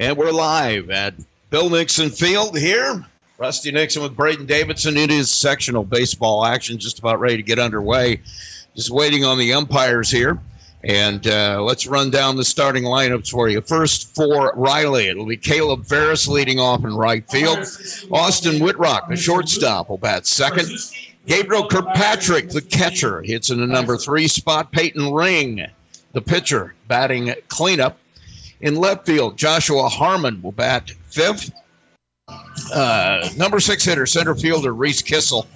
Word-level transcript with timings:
And 0.00 0.16
we're 0.16 0.30
live 0.30 0.90
at 0.90 1.14
Bill 1.50 1.68
Nixon 1.68 2.10
Field 2.10 2.56
here. 2.56 3.04
Rusty 3.36 3.72
Nixon 3.72 4.00
with 4.00 4.14
Braden 4.14 4.46
Davidson. 4.46 4.96
It 4.96 5.10
is 5.10 5.28
sectional 5.28 5.82
baseball 5.82 6.44
action 6.44 6.78
just 6.78 7.00
about 7.00 7.18
ready 7.18 7.36
to 7.38 7.42
get 7.42 7.58
underway. 7.58 8.20
Just 8.76 8.90
waiting 8.90 9.24
on 9.24 9.38
the 9.38 9.52
umpires 9.52 10.08
here. 10.08 10.38
And 10.84 11.26
uh, 11.26 11.64
let's 11.64 11.88
run 11.88 12.10
down 12.10 12.36
the 12.36 12.44
starting 12.44 12.84
lineups 12.84 13.28
for 13.28 13.48
you. 13.48 13.60
First 13.60 14.14
for 14.14 14.52
Riley, 14.54 15.08
it'll 15.08 15.26
be 15.26 15.36
Caleb 15.36 15.84
Ferris 15.84 16.28
leading 16.28 16.60
off 16.60 16.84
in 16.84 16.94
right 16.94 17.28
field. 17.28 17.58
Austin 18.12 18.60
Whitrock, 18.60 19.08
the 19.08 19.16
shortstop, 19.16 19.88
will 19.88 19.98
bat 19.98 20.28
second. 20.28 20.70
Gabriel 21.26 21.66
Kirkpatrick, 21.66 22.50
the 22.50 22.62
catcher, 22.62 23.20
hits 23.22 23.50
in 23.50 23.58
the 23.58 23.66
number 23.66 23.96
three 23.96 24.28
spot. 24.28 24.70
Peyton 24.70 25.12
Ring, 25.12 25.66
the 26.12 26.22
pitcher, 26.22 26.76
batting 26.86 27.34
cleanup. 27.48 27.98
In 28.60 28.76
left 28.76 29.06
field, 29.06 29.36
Joshua 29.36 29.88
Harmon 29.88 30.42
will 30.42 30.52
bat 30.52 30.90
fifth. 31.10 31.52
Uh, 32.74 33.28
number 33.36 33.60
six 33.60 33.84
hitter, 33.84 34.06
center 34.06 34.34
fielder 34.34 34.74
Reese 34.74 35.02
Kissel. 35.02 35.46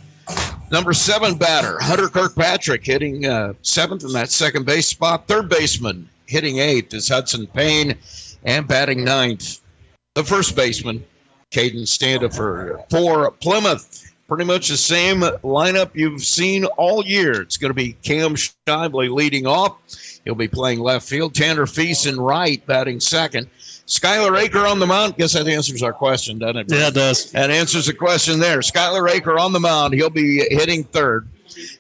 Number 0.71 0.93
seven 0.93 1.37
batter, 1.37 1.79
Hunter 1.81 2.09
Kirkpatrick, 2.09 2.85
hitting 2.85 3.27
uh, 3.27 3.53
seventh 3.63 4.05
in 4.05 4.13
that 4.13 4.31
second 4.31 4.65
base 4.65 4.87
spot. 4.87 5.27
Third 5.27 5.49
baseman, 5.49 6.09
hitting 6.27 6.59
eighth, 6.59 6.95
is 6.95 7.09
Hudson 7.09 7.47
Payne, 7.49 7.95
and 8.45 8.67
batting 8.67 9.05
ninth, 9.05 9.61
the 10.15 10.25
first 10.25 10.57
baseman, 10.57 11.05
Caden 11.51 11.87
Standifer. 11.87 12.81
For 12.89 13.31
Plymouth, 13.33 14.12
pretty 14.29 14.45
much 14.45 14.69
the 14.69 14.77
same 14.77 15.21
lineup 15.21 15.91
you've 15.95 16.23
seen 16.23 16.65
all 16.65 17.05
year. 17.05 17.43
It's 17.43 17.57
going 17.57 17.71
to 17.71 17.75
be 17.75 17.93
Cam 18.03 18.35
Shively 18.35 19.13
leading 19.13 19.47
off. 19.47 19.77
He'll 20.25 20.35
be 20.35 20.49
playing 20.49 20.81
left 20.81 21.09
field. 21.09 21.35
Tanner 21.35 21.67
Feast 21.67 22.07
in 22.07 22.21
right, 22.21 22.65
batting 22.67 23.01
second. 23.01 23.49
Skylar 23.87 24.41
Aker 24.43 24.71
on 24.71 24.79
the 24.79 24.87
mound. 24.87 25.17
Guess 25.17 25.33
that 25.35 25.49
answers 25.49 25.83
our 25.83 25.93
question, 25.93 26.39
doesn't 26.39 26.57
it? 26.57 26.67
Yeah, 26.71 26.89
it 26.89 26.95
does. 26.95 27.31
That 27.33 27.51
answers 27.51 27.87
the 27.87 27.95
question 27.95 28.39
there. 28.39 28.61
Skylar 28.61 29.09
Aker 29.09 29.39
on 29.39 29.53
the 29.53 29.61
mound. 29.61 29.95
He'll 29.95 30.11
be 30.11 30.47
hitting 30.51 30.85
third. 30.85 31.29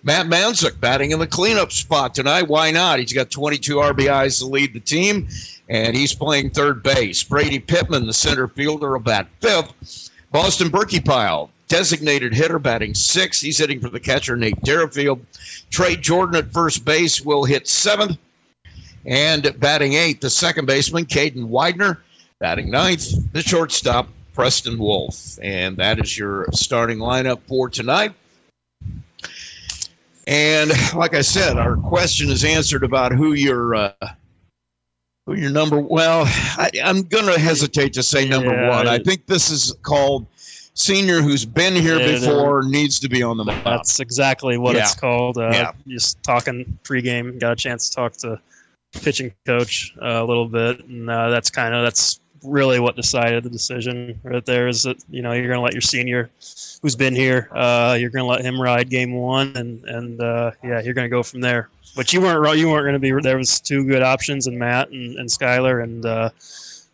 Matt 0.02 0.26
Manzik 0.26 0.78
batting 0.80 1.12
in 1.12 1.18
the 1.18 1.26
cleanup 1.26 1.72
spot 1.72 2.14
tonight. 2.14 2.48
Why 2.48 2.70
not? 2.70 2.98
He's 2.98 3.12
got 3.12 3.30
22 3.30 3.76
RBIs 3.76 4.40
to 4.40 4.46
lead 4.46 4.74
the 4.74 4.80
team, 4.80 5.28
and 5.68 5.96
he's 5.96 6.14
playing 6.14 6.50
third 6.50 6.82
base. 6.82 7.22
Brady 7.22 7.58
Pittman, 7.58 8.06
the 8.06 8.12
center 8.12 8.48
fielder, 8.48 8.92
will 8.92 9.00
bat 9.00 9.28
fifth. 9.40 10.10
Boston 10.30 10.68
Berkeypile, 10.68 11.48
designated 11.72 12.34
hitter, 12.34 12.58
batting 12.58 12.94
sixth. 12.94 13.42
He's 13.42 13.56
hitting 13.56 13.80
for 13.80 13.88
the 13.88 13.98
catcher, 13.98 14.36
Nate 14.36 14.60
Derafield. 14.62 15.24
Trey 15.70 15.96
Jordan 15.96 16.36
at 16.36 16.52
first 16.52 16.84
base 16.84 17.22
will 17.22 17.44
hit 17.44 17.66
seventh. 17.66 18.18
And 19.06 19.58
batting 19.58 19.94
eighth, 19.94 20.20
the 20.20 20.30
second 20.30 20.66
baseman, 20.66 21.06
Caden 21.06 21.48
Widener. 21.48 22.02
Batting 22.40 22.70
ninth, 22.70 23.32
the 23.32 23.40
shortstop, 23.40 24.08
Preston 24.34 24.78
Wolf. 24.78 25.38
And 25.42 25.76
that 25.78 25.98
is 25.98 26.18
your 26.18 26.46
starting 26.52 26.98
lineup 26.98 27.40
for 27.46 27.70
tonight. 27.70 28.12
And 30.26 30.70
like 30.94 31.14
I 31.14 31.22
said, 31.22 31.56
our 31.56 31.76
question 31.76 32.28
is 32.28 32.44
answered 32.44 32.84
about 32.84 33.12
who 33.12 33.32
your 33.32 33.74
uh, 33.74 33.92
who 35.24 35.34
your 35.34 35.50
number. 35.50 35.80
Well, 35.80 36.24
I, 36.26 36.70
am 36.80 37.02
going 37.02 37.32
to 37.32 37.40
hesitate 37.40 37.94
to 37.94 38.02
say 38.02 38.28
number 38.28 38.52
Yeah, 38.52 38.68
one. 38.68 38.88
I 38.88 38.98
think 38.98 39.26
this 39.26 39.50
is 39.50 39.74
called 39.82 40.26
senior 40.74 41.20
who's 41.20 41.44
been 41.44 41.74
here 41.74 41.98
Yeah, 41.98 42.18
before 42.18 42.62
needs 42.62 42.98
to 43.00 43.08
be 43.08 43.22
on 43.22 43.36
the 43.36 43.44
mound. 43.44 43.64
That's 43.64 44.00
exactly 44.00 44.58
what 44.58 44.74
Yeah. 44.74 44.82
it's 44.82 44.94
called. 44.94 45.38
Uh, 45.38 45.50
Yeah. 45.52 45.72
Just 45.86 46.22
talking 46.22 46.78
pregame, 46.84 47.38
got 47.38 47.52
a 47.52 47.56
chance 47.56 47.88
to 47.88 47.94
talk 47.94 48.12
to 48.18 48.40
pitching 49.00 49.32
coach 49.46 49.92
uh, 50.02 50.22
a 50.22 50.24
little 50.24 50.46
bit, 50.46 50.84
and 50.84 51.08
uh, 51.08 51.30
that's 51.30 51.50
kind 51.50 51.74
of 51.74 51.82
that's 51.82 52.20
really 52.42 52.80
what 52.80 52.96
decided 52.96 53.44
the 53.44 53.50
decision 53.50 54.18
right 54.24 54.44
there. 54.44 54.68
Is 54.68 54.82
that 54.82 55.02
you 55.10 55.22
know 55.22 55.32
you're 55.32 55.46
going 55.46 55.58
to 55.58 55.62
let 55.62 55.74
your 55.74 55.80
senior, 55.80 56.30
who's 56.82 56.96
been 56.96 57.14
here, 57.14 57.48
uh, 57.52 57.96
you're 57.98 58.10
going 58.10 58.24
to 58.24 58.30
let 58.30 58.42
him 58.42 58.60
ride 58.60 58.90
game 58.90 59.12
one, 59.12 59.52
and 59.56 59.84
and 59.84 60.20
uh, 60.20 60.52
yeah, 60.64 60.80
you're 60.82 60.94
going 60.94 61.06
to 61.06 61.14
go 61.14 61.22
from 61.22 61.40
there. 61.40 61.68
But 61.94 62.12
you 62.12 62.20
weren't 62.20 62.58
you 62.58 62.68
weren't 62.68 62.84
going 62.84 62.94
to 62.94 62.98
be 62.98 63.12
there 63.22 63.36
was 63.36 63.60
two 63.60 63.84
good 63.84 64.02
options 64.02 64.46
in 64.46 64.58
Matt 64.58 64.90
and, 64.90 65.16
and 65.16 65.28
Skylar 65.28 65.82
and. 65.82 66.04
Uh, 66.04 66.30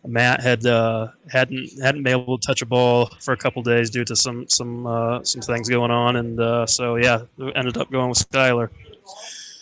Matt 0.05 0.41
had 0.41 0.65
uh, 0.65 1.09
hadn't 1.29 1.69
hadn't 1.81 2.03
been 2.03 2.13
able 2.13 2.37
to 2.37 2.47
touch 2.47 2.61
a 2.61 2.65
ball 2.65 3.09
for 3.21 3.33
a 3.33 3.37
couple 3.37 3.61
days 3.63 3.89
due 3.89 4.05
to 4.05 4.15
some 4.15 4.47
some 4.47 4.87
uh, 4.87 5.23
some 5.23 5.41
things 5.41 5.67
going 5.69 5.91
on, 5.91 6.15
and 6.15 6.39
uh, 6.39 6.65
so 6.65 6.95
yeah, 6.95 7.21
ended 7.55 7.77
up 7.77 7.91
going 7.91 8.09
with 8.09 8.17
Skylar. 8.29 8.69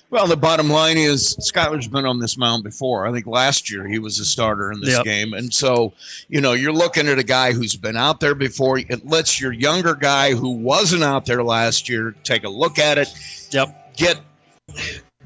Well, 0.09 0.25
the 0.25 0.37
bottom 0.37 0.69
line 0.69 0.97
is 0.97 1.35
Skylar's 1.35 1.89
been 1.89 2.05
on 2.05 2.19
this 2.19 2.37
mound 2.37 2.63
before. 2.63 3.05
I 3.05 3.11
think 3.11 3.27
last 3.27 3.69
year 3.69 3.85
he 3.85 3.99
was 3.99 4.19
a 4.19 4.25
starter 4.25 4.71
in 4.71 4.79
this 4.79 4.95
Yep. 4.95 5.03
game. 5.03 5.33
And 5.33 5.53
so, 5.53 5.91
you 6.29 6.39
know, 6.39 6.53
you're 6.53 6.71
looking 6.71 7.09
at 7.09 7.19
a 7.19 7.23
guy 7.23 7.51
who's 7.51 7.75
been 7.75 7.97
out 7.97 8.21
there 8.21 8.33
before. 8.33 8.79
It 8.79 9.05
lets 9.05 9.41
your 9.41 9.51
younger 9.51 9.95
guy 9.95 10.33
who 10.33 10.51
wasn't 10.51 11.03
out 11.03 11.25
there 11.25 11.43
last 11.43 11.89
year 11.89 12.15
take 12.23 12.45
a 12.45 12.49
look 12.49 12.79
at 12.79 12.97
it. 12.97 13.09
Yep. 13.51 13.97
Get 13.97 14.21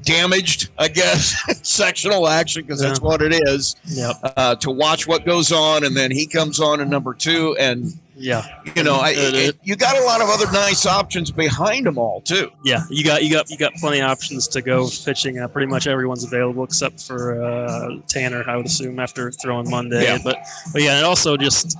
damaged, 0.02 0.68
I 0.78 0.88
guess, 0.88 1.34
sectional 1.66 2.28
action, 2.28 2.62
because 2.62 2.80
that's 2.80 3.00
what 3.00 3.22
it 3.22 3.32
is, 3.48 3.76
Yep. 3.86 4.16
uh, 4.36 4.54
to 4.56 4.70
watch 4.70 5.06
what 5.06 5.24
goes 5.24 5.52
on. 5.52 5.84
And 5.84 5.96
then 5.96 6.10
he 6.10 6.26
comes 6.26 6.60
on 6.60 6.80
in 6.80 6.88
number 6.90 7.14
two. 7.14 7.56
And, 7.58 7.92
Yeah. 8.16 8.44
you 8.76 8.82
know, 8.82 8.96
I, 8.96 9.10
It- 9.10 9.34
it, 9.34 9.58
you 9.62 9.76
got 9.76 9.96
a 9.96 10.04
lot 10.04 10.20
of 10.20 10.28
other 10.28 10.50
nice 10.52 10.86
options 10.86 11.30
behind 11.30 11.86
them 11.86 11.98
all, 11.98 12.20
too. 12.20 12.50
Yeah. 12.64 12.82
You 12.90 13.04
got 13.04 13.22
you 13.24 13.30
got 13.32 13.48
you 13.50 13.56
got 13.56 13.72
plenty 13.74 14.00
of 14.00 14.10
options 14.10 14.46
to 14.48 14.62
go 14.62 14.88
pitching. 15.04 15.38
Uh, 15.38 15.48
pretty 15.48 15.66
much 15.68 15.86
everyone's 15.86 16.24
available 16.24 16.64
except 16.64 17.00
for 17.02 17.42
uh, 17.42 17.96
Tanner, 18.08 18.44
I 18.48 18.56
would 18.56 18.66
assume 18.66 18.98
after 19.00 19.30
throwing 19.32 19.68
Monday. 19.70 20.04
Yeah. 20.04 20.18
But 20.22 20.38
but 20.72 20.82
yeah, 20.82 20.96
and 20.98 21.06
also 21.06 21.36
just 21.36 21.76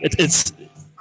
it, 0.00 0.14
it's. 0.18 0.52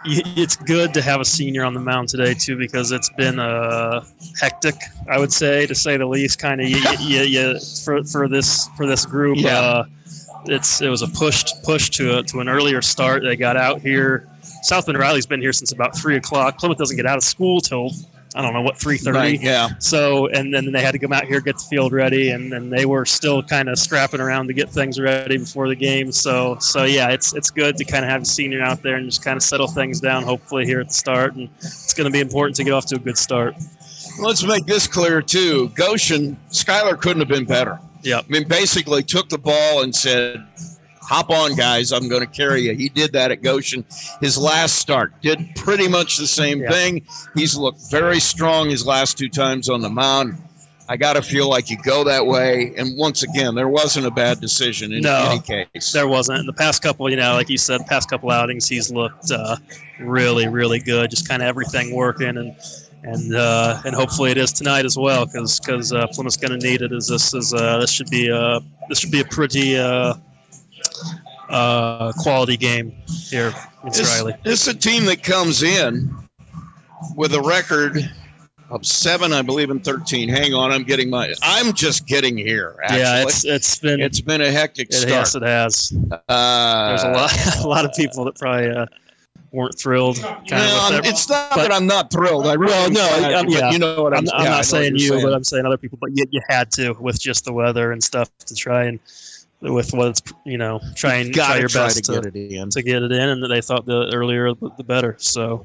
It's 0.05 0.55
good 0.55 0.93
to 0.93 1.01
have 1.01 1.21
a 1.21 1.25
senior 1.25 1.63
on 1.63 1.73
the 1.73 1.79
mound 1.79 2.09
today 2.09 2.33
too, 2.33 2.57
because 2.57 2.91
it's 2.91 3.09
been 3.09 3.39
uh, 3.39 4.03
hectic, 4.39 4.75
I 5.09 5.17
would 5.17 5.31
say, 5.31 5.65
to 5.65 5.75
say 5.75 5.97
the 5.97 6.05
least. 6.05 6.39
Kind 6.39 6.61
of, 6.61 6.67
you, 6.67 6.77
you, 7.21 7.59
for 7.83 8.03
for 8.03 8.27
this 8.27 8.67
for 8.75 8.85
this 8.85 9.05
group. 9.05 9.37
Yeah. 9.39 9.59
Uh, 9.59 9.85
it's 10.45 10.81
it 10.81 10.89
was 10.89 11.01
a 11.01 11.07
push 11.07 11.45
push 11.63 11.89
to 11.91 12.19
a, 12.19 12.23
to 12.23 12.39
an 12.41 12.49
earlier 12.49 12.81
start. 12.81 13.23
They 13.23 13.35
got 13.35 13.55
out 13.55 13.81
here. 13.81 14.27
South 14.63 14.85
Bend 14.85 14.97
Riley's 14.97 15.25
been 15.25 15.41
here 15.41 15.53
since 15.53 15.71
about 15.71 15.95
three 15.97 16.17
o'clock. 16.17 16.57
Plymouth 16.57 16.77
doesn't 16.77 16.97
get 16.97 17.05
out 17.05 17.17
of 17.17 17.23
school 17.23 17.61
till 17.61 17.91
I 18.35 18.41
don't 18.41 18.53
know 18.53 18.61
what 18.61 18.77
three 18.77 18.97
thirty. 18.97 19.17
Right, 19.17 19.41
yeah. 19.41 19.69
So 19.79 20.27
and 20.27 20.53
then 20.53 20.71
they 20.71 20.81
had 20.81 20.91
to 20.91 20.99
come 20.99 21.13
out 21.13 21.25
here 21.25 21.39
get 21.39 21.57
the 21.57 21.63
field 21.63 21.93
ready, 21.93 22.29
and 22.31 22.51
then 22.51 22.69
they 22.69 22.85
were 22.85 23.05
still 23.05 23.43
kind 23.43 23.69
of 23.69 23.77
strapping 23.77 24.19
around 24.19 24.47
to 24.47 24.53
get 24.53 24.69
things 24.69 24.99
ready 24.99 25.37
before 25.37 25.67
the 25.67 25.75
game. 25.75 26.11
So 26.11 26.57
so 26.59 26.83
yeah, 26.83 27.09
it's 27.09 27.33
it's 27.33 27.51
good 27.51 27.77
to 27.77 27.85
kind 27.85 28.03
of 28.03 28.11
have 28.11 28.23
a 28.23 28.25
senior 28.25 28.61
out 28.61 28.81
there 28.81 28.95
and 28.95 29.05
just 29.05 29.23
kind 29.23 29.37
of 29.37 29.43
settle 29.43 29.67
things 29.67 29.99
down. 29.99 30.23
Hopefully 30.23 30.65
here 30.65 30.79
at 30.79 30.87
the 30.87 30.93
start, 30.93 31.35
and 31.35 31.49
it's 31.57 31.93
going 31.93 32.05
to 32.05 32.11
be 32.11 32.19
important 32.19 32.55
to 32.57 32.63
get 32.63 32.73
off 32.73 32.85
to 32.87 32.95
a 32.95 32.99
good 32.99 33.17
start. 33.17 33.55
Let's 34.19 34.43
make 34.43 34.65
this 34.65 34.87
clear 34.87 35.21
too. 35.21 35.69
Goshen, 35.69 36.37
Skylar 36.49 36.99
couldn't 36.99 37.19
have 37.19 37.29
been 37.29 37.45
better. 37.45 37.79
Yeah. 38.03 38.19
I 38.19 38.23
mean, 38.27 38.47
basically 38.47 39.01
took 39.01 39.29
the 39.29 39.37
ball 39.37 39.83
and 39.83 39.95
said, 39.95 40.45
"Hop 41.07 41.29
on, 41.29 41.55
guys. 41.55 41.91
I'm 41.91 42.07
going 42.07 42.21
to 42.21 42.27
carry 42.27 42.61
you." 42.63 42.73
He 42.75 42.89
did 42.89 43.13
that 43.13 43.31
at 43.31 43.41
Goshen. 43.41 43.85
His 44.21 44.37
last 44.37 44.75
start 44.75 45.13
did 45.21 45.55
pretty 45.55 45.87
much 45.87 46.17
the 46.17 46.27
same 46.27 46.61
Yeah. 46.61 46.71
thing. 46.71 47.05
He's 47.35 47.55
looked 47.55 47.89
very 47.91 48.19
strong 48.19 48.69
his 48.69 48.85
last 48.85 49.17
two 49.17 49.29
times 49.29 49.69
on 49.69 49.81
the 49.81 49.89
mound. 49.89 50.37
I 50.89 50.97
got 50.97 51.13
to 51.13 51.21
feel 51.21 51.49
like 51.49 51.69
you 51.69 51.77
go 51.81 52.03
that 52.03 52.25
way. 52.27 52.73
And 52.77 52.97
once 52.97 53.23
again, 53.23 53.55
there 53.55 53.69
wasn't 53.69 54.05
a 54.05 54.11
bad 54.11 54.41
decision 54.41 54.91
in 54.91 55.01
No. 55.01 55.29
any 55.31 55.39
case. 55.73 55.93
There 55.93 56.09
wasn't 56.09 56.39
in 56.39 56.45
the 56.45 56.51
past 56.53 56.81
couple, 56.81 57.09
you 57.09 57.15
know, 57.15 57.33
like 57.35 57.49
you 57.49 57.57
said, 57.57 57.85
past 57.87 58.09
couple 58.09 58.29
outings, 58.31 58.67
he's 58.67 58.91
looked 58.91 59.31
uh, 59.31 59.55
really, 60.01 60.49
really 60.49 60.79
good. 60.79 61.09
Just 61.09 61.27
kind 61.27 61.41
of 61.41 61.47
everything 61.47 61.95
working, 61.95 62.35
and 62.37 62.53
and 63.05 63.33
uh, 63.35 63.81
and 63.85 63.95
hopefully 63.95 64.31
it 64.31 64.37
is 64.37 64.51
tonight 64.51 64.83
as 64.85 64.97
well, 64.97 65.25
because 65.25 65.57
because 65.59 65.93
uh, 65.93 66.05
Plymouth's 66.07 66.35
going 66.37 66.57
to 66.59 66.67
need 66.67 66.81
it. 66.81 66.91
As 66.91 67.07
this 67.07 67.33
is 67.33 67.53
uh, 67.53 67.77
this 67.79 67.89
should 67.91 68.09
be 68.09 68.27
a 68.29 68.59
this 68.89 68.99
should 68.99 69.11
be 69.11 69.21
a 69.21 69.25
pretty 69.25 69.77
uh, 71.53 72.11
quality 72.17 72.57
game 72.57 72.91
here 73.29 73.53
in 73.83 73.89
This, 73.91 74.17
Riley. 74.17 74.33
this 74.43 74.67
a 74.67 74.73
team 74.73 75.05
that 75.05 75.23
comes 75.23 75.63
in 75.63 76.13
with 77.15 77.33
a 77.33 77.41
record 77.41 77.97
of 78.69 78.85
seven, 78.85 79.33
I 79.33 79.41
believe, 79.43 79.69
and 79.69 79.83
thirteen. 79.83 80.29
Hang 80.29 80.53
on, 80.53 80.71
I'm 80.71 80.83
getting 80.83 81.09
my. 81.09 81.33
I'm 81.43 81.73
just 81.73 82.07
getting 82.07 82.37
here. 82.37 82.75
Actually. 82.83 82.99
Yeah, 83.01 83.21
it's 83.23 83.45
it's 83.45 83.77
been 83.77 83.99
it's 84.01 84.21
been 84.21 84.41
a 84.41 84.51
hectic 84.51 84.87
it, 84.89 84.93
start. 84.95 85.09
yes, 85.09 85.35
it 85.35 85.43
has. 85.43 85.93
Uh, 86.27 86.87
There's 86.89 87.03
a 87.03 87.11
lot 87.11 87.57
a 87.63 87.67
lot 87.67 87.85
of 87.85 87.93
people 87.93 88.25
that 88.25 88.35
probably 88.35 88.69
uh, 88.71 88.85
weren't 89.51 89.77
thrilled. 89.77 90.17
Kind 90.21 90.49
no, 90.51 91.01
it's 91.03 91.29
not 91.29 91.51
but- 91.51 91.61
that 91.63 91.71
I'm 91.71 91.85
not 91.85 92.09
thrilled. 92.11 92.47
I 92.47 92.53
really 92.53 92.71
Well, 92.73 92.89
no, 92.91 93.07
I'm- 93.37 93.47
yeah. 93.49 93.69
you 93.69 93.77
know 93.77 94.01
what 94.01 94.13
I'm, 94.13 94.27
I'm, 94.29 94.33
I'm 94.33 94.39
yeah, 94.39 94.41
I 94.41 94.43
know 94.45 94.55
not 94.55 94.65
saying 94.65 94.95
you, 94.95 95.21
but 95.21 95.33
I'm 95.33 95.43
saying 95.43 95.65
other 95.67 95.77
people. 95.77 95.99
But 96.01 96.11
you, 96.15 96.25
you 96.31 96.41
had 96.49 96.71
to 96.71 96.93
with 96.99 97.19
just 97.19 97.45
the 97.45 97.53
weather 97.53 97.91
and 97.91 98.03
stuff 98.03 98.35
to 98.45 98.55
try 98.55 98.85
and 98.85 98.99
with 99.63 99.93
what's 99.93 100.21
you 100.45 100.57
know 100.57 100.79
try 100.95 101.15
and 101.15 101.33
try 101.33 101.57
your 101.59 101.69
try 101.69 101.85
best 101.85 102.03
to 102.05 102.13
to, 102.13 102.21
get 102.21 102.35
it 102.35 102.53
in. 102.53 102.69
to 102.69 102.81
get 102.81 103.01
it 103.03 103.11
in, 103.11 103.29
and 103.29 103.51
they 103.51 103.61
thought 103.61 103.85
the 103.85 104.11
earlier 104.13 104.53
the 104.53 104.69
the 104.77 104.83
better. 104.83 105.15
So 105.19 105.63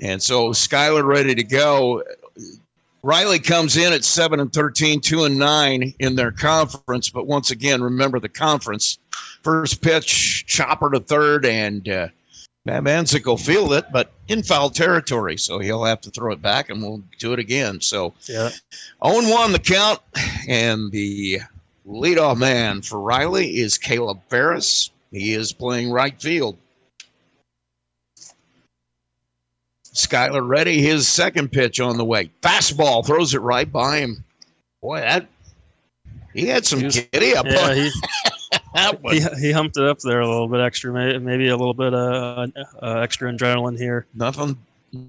And 0.00 0.22
so 0.22 0.50
Skylar 0.50 1.04
ready 1.04 1.34
to 1.34 1.44
go. 1.44 2.02
Riley 3.02 3.38
comes 3.38 3.76
in 3.76 3.92
at 3.92 4.02
seven 4.02 4.40
and 4.40 4.50
13, 4.50 5.00
two 5.00 5.24
and 5.24 5.38
nine 5.38 5.92
in 5.98 6.16
their 6.16 6.32
conference. 6.32 7.10
But 7.10 7.26
once 7.26 7.50
again, 7.50 7.82
remember 7.82 8.18
the 8.18 8.30
conference. 8.30 8.98
First 9.42 9.82
pitch, 9.82 10.46
chopper 10.46 10.90
to 10.90 11.00
third, 11.00 11.44
and 11.44 11.86
uh, 11.86 12.08
Matt 12.64 12.82
Manzik 12.82 13.26
will 13.26 13.36
field 13.36 13.74
it, 13.74 13.84
but 13.92 14.12
in 14.28 14.42
foul 14.42 14.70
territory. 14.70 15.36
So 15.36 15.58
he'll 15.58 15.84
have 15.84 16.00
to 16.00 16.10
throw 16.10 16.32
it 16.32 16.40
back 16.40 16.70
and 16.70 16.82
we'll 16.82 17.02
do 17.18 17.34
it 17.34 17.38
again. 17.38 17.80
So 17.82 18.14
Yeah. 18.26 18.48
0 19.06 19.30
1 19.30 19.52
the 19.52 19.58
count. 19.58 20.00
And 20.48 20.90
the 20.90 21.40
leadoff 21.86 22.38
man 22.38 22.82
for 22.82 23.00
Riley 23.00 23.58
is 23.58 23.78
Caleb 23.78 24.20
Ferris. 24.28 24.90
He 25.10 25.32
is 25.34 25.52
playing 25.52 25.90
right 25.90 26.20
field. 26.20 26.56
Skylar 29.94 30.46
ready, 30.46 30.82
his 30.82 31.06
second 31.06 31.52
pitch 31.52 31.78
on 31.78 31.96
the 31.96 32.04
way. 32.04 32.30
Fastball 32.42 33.06
throws 33.06 33.32
it 33.32 33.40
right 33.40 33.70
by 33.70 33.98
him. 33.98 34.24
Boy, 34.82 35.00
that 35.00 35.28
he 36.34 36.46
had 36.46 36.66
some 36.66 36.80
He 36.80 36.86
was- 36.86 36.98
giddy 37.12 37.36
up 37.36 37.46
Yeah, 37.46 37.60
on 37.60 37.76
he, 37.76 37.90
that 38.74 39.02
one. 39.02 39.14
he 39.14 39.20
he 39.40 39.52
humped 39.52 39.76
it 39.76 39.84
up 39.84 40.00
there 40.00 40.20
a 40.20 40.28
little 40.28 40.48
bit 40.48 40.60
extra, 40.60 40.92
maybe, 40.92 41.18
maybe 41.18 41.48
a 41.48 41.56
little 41.56 41.74
bit 41.74 41.94
uh, 41.94 42.48
uh 42.82 42.98
extra 42.98 43.32
adrenaline 43.32 43.78
here. 43.78 44.04
Nothing 44.14 44.56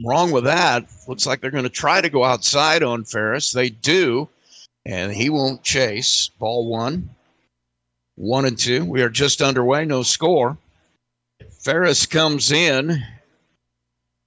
wrong 0.06 0.32
with 0.32 0.44
that. 0.44 0.86
Looks 1.08 1.26
like 1.26 1.42
they're 1.42 1.50
going 1.52 1.64
to 1.64 1.70
try 1.70 2.00
to 2.00 2.10
go 2.10 2.24
outside 2.24 2.84
on 2.84 3.04
Ferris. 3.06 3.52
They 3.54 3.70
do, 3.72 4.30
and 4.86 5.12
he 5.12 5.30
won't 5.30 5.64
chase. 5.64 6.30
Ball 6.40 6.68
one, 6.68 7.10
one 8.16 8.46
and 8.46 8.58
two. 8.58 8.86
We 8.86 9.02
are 9.02 9.10
just 9.10 9.42
underway. 9.42 9.86
No 9.86 10.04
score. 10.04 10.58
Ferris 11.64 12.06
comes 12.06 12.52
in 12.52 13.04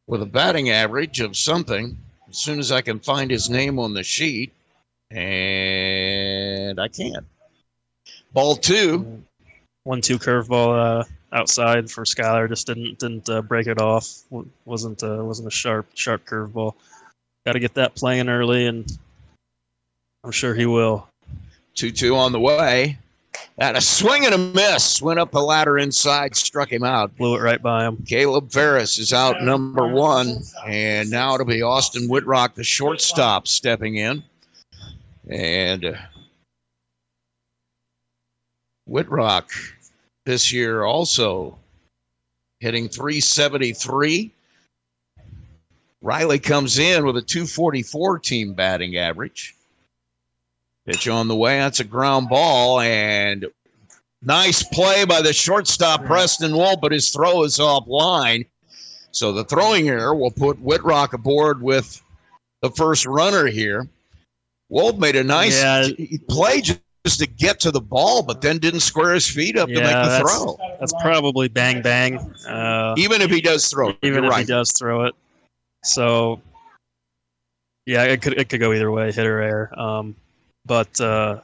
with 0.06 0.22
a 0.22 0.26
batting 0.26 0.70
average 0.70 1.20
of 1.20 1.36
something. 1.36 1.96
As 2.28 2.36
soon 2.38 2.58
as 2.58 2.72
I 2.72 2.82
can 2.82 2.98
find 2.98 3.30
his 3.30 3.48
name 3.48 3.78
on 3.78 3.94
the 3.94 4.02
sheet, 4.02 4.52
and 5.10 6.78
I 6.78 6.88
can't. 6.88 7.24
Ball 8.32 8.56
two, 8.56 9.22
one 9.84 10.02
two 10.02 10.18
curveball 10.18 11.00
uh, 11.00 11.04
outside 11.32 11.90
for 11.90 12.04
Skylar 12.04 12.48
just 12.48 12.66
didn't 12.66 12.98
didn't 12.98 13.28
uh, 13.30 13.40
break 13.40 13.66
it 13.66 13.80
off. 13.80 14.22
Wasn't 14.66 15.02
uh, 15.02 15.24
wasn't 15.24 15.48
a 15.48 15.50
sharp 15.50 15.86
sharp 15.94 16.26
curveball. 16.26 16.74
Got 17.46 17.52
to 17.52 17.60
get 17.60 17.74
that 17.74 17.94
playing 17.94 18.28
early, 18.28 18.66
and 18.66 18.86
I'm 20.24 20.32
sure 20.32 20.54
he 20.54 20.66
will. 20.66 21.08
2 21.74 21.92
2 21.92 22.16
on 22.16 22.32
the 22.32 22.40
way. 22.40 22.98
And 23.58 23.76
a 23.76 23.80
swing 23.80 24.24
and 24.24 24.34
a 24.34 24.38
miss. 24.38 25.02
Went 25.02 25.18
up 25.18 25.32
the 25.32 25.40
ladder 25.40 25.78
inside, 25.78 26.36
struck 26.36 26.70
him 26.70 26.84
out. 26.84 27.16
Blew 27.16 27.36
it 27.36 27.40
right 27.40 27.60
by 27.60 27.84
him. 27.84 28.04
Caleb 28.06 28.52
Ferris 28.52 28.98
is 28.98 29.12
out 29.12 29.42
number 29.42 29.86
one. 29.86 30.42
And 30.66 31.10
now 31.10 31.34
it'll 31.34 31.46
be 31.46 31.62
Austin 31.62 32.08
Whitrock, 32.08 32.54
the 32.54 32.64
shortstop, 32.64 33.48
stepping 33.48 33.96
in. 33.96 34.22
And 35.28 35.84
uh, 35.84 35.94
Whitrock 38.88 39.50
this 40.24 40.52
year 40.52 40.84
also 40.84 41.58
hitting 42.60 42.88
373. 42.88 44.32
Riley 46.00 46.38
comes 46.38 46.78
in 46.78 47.04
with 47.04 47.16
a 47.16 47.22
244 47.22 48.20
team 48.20 48.54
batting 48.54 48.96
average. 48.96 49.56
Pitch 50.88 51.06
on 51.06 51.28
the 51.28 51.36
way. 51.36 51.58
That's 51.58 51.80
a 51.80 51.84
ground 51.84 52.30
ball. 52.30 52.80
And 52.80 53.46
nice 54.22 54.62
play 54.62 55.04
by 55.04 55.20
the 55.20 55.34
shortstop, 55.34 56.04
Preston 56.06 56.56
Wolf, 56.56 56.80
but 56.80 56.92
his 56.92 57.10
throw 57.10 57.42
is 57.44 57.58
offline. 57.58 58.46
So 59.10 59.32
the 59.32 59.44
throwing 59.44 59.88
error 59.88 60.14
will 60.14 60.30
put 60.30 60.62
Whitrock 60.62 61.12
aboard 61.12 61.60
with 61.62 62.00
the 62.62 62.70
first 62.70 63.04
runner 63.04 63.46
here. 63.46 63.86
Wolf 64.70 64.96
made 64.98 65.16
a 65.16 65.24
nice 65.24 65.60
Yeah. 65.60 65.88
play 66.28 66.62
just 66.62 67.18
to 67.20 67.26
get 67.26 67.60
to 67.60 67.70
the 67.70 67.80
ball, 67.80 68.22
but 68.22 68.40
then 68.40 68.58
didn't 68.58 68.80
square 68.80 69.12
his 69.12 69.26
feet 69.28 69.58
up 69.58 69.68
to 69.68 69.74
make 69.74 69.82
the 69.84 69.88
that's- 69.88 70.20
throw. 70.20 70.58
That's 70.80 70.92
probably 71.02 71.48
bang 71.48 71.82
bang. 71.82 72.18
Uh, 72.46 72.94
Even 72.96 73.20
if 73.22 73.30
he 73.30 73.40
does 73.42 73.68
throw, 73.68 73.90
it, 73.90 73.98
even 74.02 74.24
if 74.24 74.30
right. 74.30 74.40
he 74.40 74.44
does 74.46 74.72
throw 74.72 75.04
it. 75.04 75.14
So, 75.84 76.40
yeah, 77.86 78.04
it 78.04 78.20
could 78.22 78.38
it 78.38 78.48
could 78.48 78.60
go 78.60 78.72
either 78.72 78.90
way, 78.90 79.12
hit 79.12 79.26
or 79.26 79.40
air. 79.40 79.78
Um, 79.78 80.16
but 80.68 81.00
uh, 81.00 81.40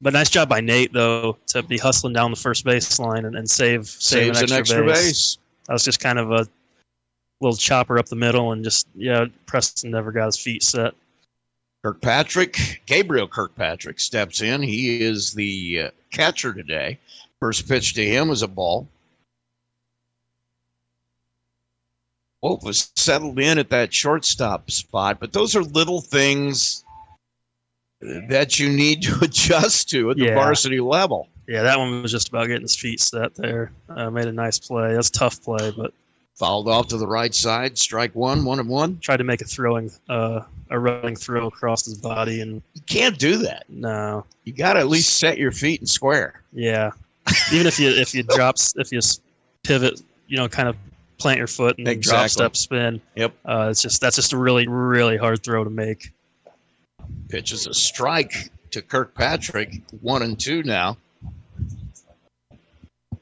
but 0.00 0.12
nice 0.12 0.30
job 0.30 0.48
by 0.48 0.60
Nate 0.60 0.92
though 0.92 1.36
to 1.48 1.62
be 1.62 1.78
hustling 1.78 2.14
down 2.14 2.32
the 2.32 2.36
first 2.36 2.64
baseline 2.64 3.26
and, 3.26 3.36
and 3.36 3.48
save 3.48 3.86
save 3.86 4.36
Saves 4.36 4.50
an 4.50 4.58
extra, 4.58 4.84
base. 4.84 5.02
base. 5.02 5.38
That 5.66 5.74
was 5.74 5.84
just 5.84 6.00
kind 6.00 6.18
of 6.18 6.32
a 6.32 6.48
little 7.40 7.56
chopper 7.56 7.98
up 7.98 8.06
the 8.06 8.16
middle 8.16 8.50
and 8.52 8.64
just 8.64 8.88
yeah, 8.96 9.26
Preston 9.46 9.92
never 9.92 10.10
got 10.10 10.26
his 10.26 10.38
feet 10.38 10.64
set. 10.64 10.94
Kirkpatrick, 11.84 12.82
Gabriel 12.86 13.28
Kirkpatrick 13.28 14.00
steps 14.00 14.42
in. 14.42 14.62
He 14.62 15.02
is 15.02 15.32
the 15.32 15.84
uh, 15.84 15.90
catcher 16.10 16.52
today. 16.52 16.98
First 17.38 17.68
pitch 17.68 17.94
to 17.94 18.04
him 18.04 18.28
was 18.28 18.42
a 18.42 18.48
ball. 18.48 18.86
Wolf 22.42 22.62
was 22.64 22.90
settled 22.96 23.38
in 23.38 23.58
at 23.58 23.70
that 23.70 23.92
shortstop 23.92 24.70
spot, 24.70 25.20
but 25.20 25.32
those 25.32 25.54
are 25.54 25.62
little 25.62 26.00
things 26.00 26.84
that 28.28 28.58
you 28.58 28.68
need 28.70 29.02
to 29.02 29.18
adjust 29.22 29.90
to 29.90 30.10
at 30.10 30.16
the 30.16 30.24
Yeah. 30.26 30.34
varsity 30.34 30.80
level. 30.80 31.28
Yeah, 31.46 31.62
that 31.62 31.78
one 31.78 32.02
was 32.02 32.12
just 32.12 32.28
about 32.28 32.46
getting 32.46 32.62
his 32.62 32.76
feet 32.76 33.00
set 33.00 33.34
there. 33.34 33.72
Uh, 33.88 34.08
made 34.10 34.26
a 34.28 34.32
nice 34.32 34.58
play. 34.58 34.94
That's 34.94 35.08
a 35.08 35.12
tough 35.12 35.42
play, 35.42 35.72
but 35.76 35.92
Fouled 36.36 36.68
off 36.68 36.86
to 36.88 36.96
the 36.96 37.06
right 37.06 37.34
side, 37.34 37.76
strike 37.76 38.14
one, 38.14 38.46
one 38.46 38.58
and 38.60 38.68
one. 38.68 38.98
tried 39.00 39.18
to 39.18 39.24
make 39.24 39.42
a 39.42 39.44
throwing 39.44 39.90
uh, 40.08 40.40
a 40.70 40.78
running 40.78 41.14
throw 41.14 41.48
across 41.48 41.84
his 41.84 41.98
body 41.98 42.40
and 42.40 42.62
You 42.72 42.80
can't 42.86 43.18
do 43.18 43.36
that. 43.38 43.64
no. 43.68 44.24
You 44.44 44.54
got 44.54 44.72
to 44.74 44.78
at 44.80 44.86
least 44.88 45.18
set 45.18 45.36
your 45.36 45.52
feet 45.52 45.80
and 45.80 45.88
square. 45.88 46.40
Yeah, 46.54 46.92
even 47.52 47.66
if 47.66 47.78
you 47.78 47.90
if 47.90 48.14
you 48.14 48.22
drop 48.34 48.56
if 48.76 48.90
you 48.90 49.00
pivot, 49.64 50.00
you 50.28 50.38
know, 50.38 50.48
kind 50.48 50.68
of 50.68 50.76
plant 51.18 51.36
your 51.36 51.46
foot 51.46 51.76
and 51.76 52.00
drop 52.02 52.30
step 52.30 52.56
spin. 52.56 53.02
Yep. 53.16 53.34
Uh, 53.44 53.68
it's 53.70 53.82
just 53.82 54.00
that's 54.00 54.16
just 54.16 54.32
a 54.32 54.38
really 54.38 54.66
really 54.66 55.18
hard 55.18 55.42
throw 55.42 55.62
to 55.62 55.68
make. 55.70 56.10
Pitches 57.28 57.66
a 57.66 57.74
strike 57.74 58.50
to 58.70 58.82
Kirkpatrick, 58.82 59.82
one 60.00 60.22
and 60.22 60.38
two 60.38 60.62
now. 60.62 60.96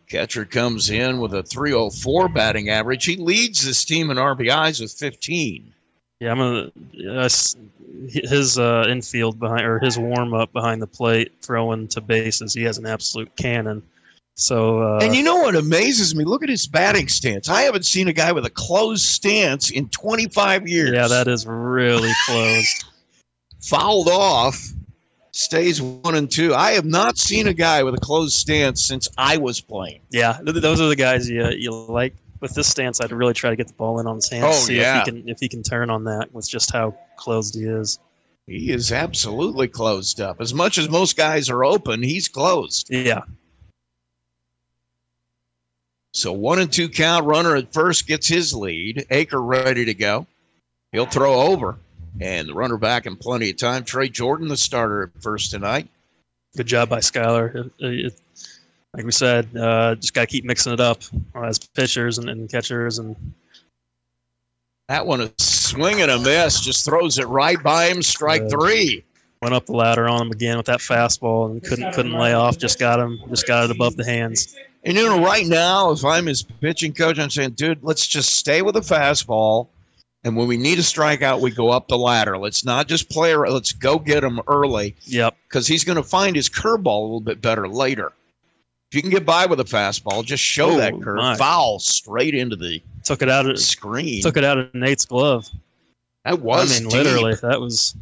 Catcher 0.09 0.47
comes 0.47 0.89
in 0.89 1.21
with 1.21 1.35
a 1.35 1.43
304 1.43 2.29
batting 2.31 2.71
average. 2.71 3.05
He 3.05 3.17
leads 3.17 3.65
this 3.65 3.85
team 3.85 4.11
in 4.11 4.17
RBIs 4.17 4.81
with 4.81 4.93
15. 4.93 5.73
Yeah, 6.21 6.33
I'm 6.33 6.39
gonna 6.39 7.21
uh, 7.21 7.29
his 8.09 8.59
uh, 8.59 8.87
infield 8.89 9.39
behind 9.39 9.65
or 9.65 9.79
his 9.79 9.99
warm 9.99 10.35
up 10.35 10.53
behind 10.53 10.83
the 10.83 10.87
plate 10.87 11.33
throwing 11.43 11.87
to 11.89 12.01
bases. 12.01 12.55
He 12.55 12.63
has 12.63 12.79
an 12.79 12.87
absolute 12.87 13.35
cannon. 13.37 13.83
So 14.35 14.81
uh, 14.81 15.01
and 15.03 15.15
you 15.15 15.23
know 15.23 15.37
what 15.37 15.55
amazes 15.55 16.15
me? 16.15 16.25
Look 16.25 16.43
at 16.43 16.49
his 16.49 16.67
batting 16.67 17.09
stance. 17.09 17.49
I 17.49 17.63
haven't 17.63 17.85
seen 17.85 18.09
a 18.09 18.13
guy 18.13 18.33
with 18.33 18.47
a 18.47 18.51
closed 18.51 19.05
stance 19.05 19.71
in 19.71 19.89
25 19.91 20.67
years. 20.67 20.93
yeah, 20.93 21.07
that 21.07 21.29
is 21.29 21.47
really 21.47 22.13
close. 22.27 22.85
fouled 23.61 24.09
off, 24.09 24.61
stays 25.33 25.81
one 25.81 26.15
and 26.15 26.31
two. 26.31 26.55
I 26.55 26.73
have 26.73 26.85
not 26.85 27.19
seen 27.19 27.49
a 27.49 27.55
guy 27.55 27.83
with 27.83 27.95
a 27.95 27.99
closed 27.99 28.37
stance 28.37 28.85
since 28.85 29.09
I 29.17 29.37
was 29.37 29.61
playing. 29.61 30.01
Yeah, 30.11 30.39
those 30.43 30.81
are 30.81 30.89
the 30.89 30.97
guys 30.97 31.29
you 31.29 31.47
you 31.51 31.71
like. 31.71 32.15
With 32.41 32.55
this 32.55 32.69
stance, 32.69 33.01
I'd 33.01 33.11
really 33.11 33.35
try 33.35 33.51
to 33.51 33.57
get 33.57 33.67
the 33.67 33.75
ball 33.75 33.99
in 33.99 34.07
on 34.07 34.17
his 34.17 34.29
hands. 34.29 34.45
Oh, 34.47 34.53
see 34.53 34.77
yeah. 34.77 35.01
if 35.01 35.07
he 35.07 35.11
can 35.11 35.29
if 35.29 35.41
he 35.41 35.49
can 35.49 35.63
turn 35.63 35.91
on 35.91 36.05
that 36.05 36.33
with 36.33 36.49
just 36.49 36.73
how 36.73 36.97
closed 37.17 37.57
he 37.57 37.65
is. 37.65 37.99
He 38.47 38.71
is 38.71 38.93
absolutely 38.93 39.69
closed 39.69 40.21
up. 40.21 40.41
As 40.41 40.55
much 40.55 40.79
as 40.79 40.89
most 40.89 41.17
guys 41.17 41.51
are 41.51 41.65
open, 41.65 42.03
he's 42.03 42.29
closed. 42.29 42.89
Yeah, 42.91 43.23
So 46.15 46.33
one 46.33 46.59
and 46.59 46.73
two 46.73 46.89
count 46.89 47.27
runner 47.27 47.55
at 47.57 47.73
first 47.73 48.07
gets 48.07 48.27
his 48.27 48.55
lead. 48.55 49.07
Aker 49.11 49.47
ready 49.47 49.85
to 49.85 49.95
go. 49.95 50.27
He'll 50.93 51.07
throw 51.07 51.35
over. 51.43 51.77
And 52.21 52.49
the 52.49 52.55
runner 52.55 52.77
back 52.77 53.07
in 53.07 53.17
plenty 53.17 53.51
of 53.51 53.57
time. 53.57 53.85
Trey 53.85 54.09
Jordan, 54.09 54.49
the 54.49 54.57
starter 54.57 55.05
at 55.15 55.23
first 55.23 55.51
tonight. 55.51 55.89
good 56.57 56.67
job 56.67 56.89
by 56.89 56.99
Skyler. 56.99 57.71
Like 58.95 59.05
we 59.05 59.13
said, 59.13 59.55
uh, 59.57 59.95
just 59.97 60.15
got 60.15 60.23
to 60.23 60.27
keep 60.27 60.45
mixing 60.45 60.73
it 60.73 60.81
up 60.81 61.03
as 61.35 61.59
pitchers 61.59 62.19
and, 62.19 62.29
and 62.29 62.51
catchers, 62.51 62.99
and 62.99 63.15
That 64.89 65.07
one 65.07 65.21
is 65.21 65.33
swing 65.39 66.01
and 66.01 66.11
a 66.11 66.19
miss. 66.19 66.61
Just 66.61 66.85
throws 66.85 67.19
it 67.19 67.29
right 67.29 67.63
by 67.63 67.87
him. 67.89 68.03
Strike 68.03 68.49
three. 68.51 69.05
went 69.43 69.55
up 69.55 69.67
the 69.67 69.73
ladder 69.73 70.09
on 70.09 70.23
him 70.23 70.31
again 70.33 70.57
with 70.57 70.67
that 70.67 70.81
fastball 70.81 71.51
and 71.51 71.63
couldn't 71.63 71.93
couldn't 71.93 72.13
lay 72.15 72.33
off. 72.33 72.59
Just 72.59 72.79
got 72.79 72.99
him, 72.99 73.21
just 73.29 73.47
got 73.47 73.65
it 73.65 73.71
above 73.71 73.97
the 73.97 74.05
hands. 74.05 74.57
And 74.85 74.97
you 74.97 75.05
know, 75.05 75.23
right 75.23 75.47
now, 75.47 75.91
if 75.91 76.05
I'm 76.05 76.27
his 76.27 76.43
pitching 76.43 76.95
coach, 76.95 77.19
I'm 77.19 77.31
saying, 77.31 77.51
dude, 77.51 77.83
let's 77.83 78.07
just 78.07 78.37
stay 78.37 78.63
with 78.63 78.75
the 78.75 78.81
fastball. 78.81 79.69
And 80.25 80.37
when 80.37 80.49
we 80.49 80.57
need 80.57 80.79
a 80.79 80.83
strikeout, 80.83 81.41
we 81.41 81.51
go 81.53 81.71
up 81.71 81.87
the 81.89 81.97
ladder. 81.97 82.37
Let's 82.37 82.65
not 82.65 82.89
just 82.89 83.09
play. 83.09 83.35
Let's 83.37 83.73
go 83.73 83.99
get 83.99 84.25
him 84.25 84.41
early 84.49 84.97
Yep. 85.05 85.37
because 85.49 85.67
he's 85.67 85.85
going 85.85 85.97
to 85.97 86.03
find 86.03 86.35
his 86.35 86.49
curveball 86.49 86.99
a 87.01 87.03
little 87.03 87.21
bit 87.21 87.41
better 87.41 87.69
later. 87.69 88.13
If 88.91 88.97
you 88.97 89.03
can 89.03 89.11
get 89.11 89.25
by 89.27 89.47
with 89.47 89.61
a 89.61 89.65
fastball, 89.65 90.25
just 90.25 90.43
show 90.43 90.71
Oh, 90.71 90.79
that 90.79 91.01
curve. 91.01 91.19
my. 91.19 91.37
Foul 91.37 91.79
straight 91.79 92.35
into 92.35 92.57
the 92.57 92.83
Took 93.05 93.23
it 93.23 93.29
out 93.31 93.49
of 93.49 93.59
screen. 93.61 94.23
took 94.23 94.37
it 94.37 94.45
out 94.45 94.59
of 94.59 94.75
Nate's 94.75 95.05
glove. 95.05 95.47
That 96.25 96.41
was 96.41 96.77
I 96.77 96.81
mean, 96.81 96.89
deep. 96.89 96.99
literally, 97.05 97.35
that 97.37 97.61
was 97.61 97.95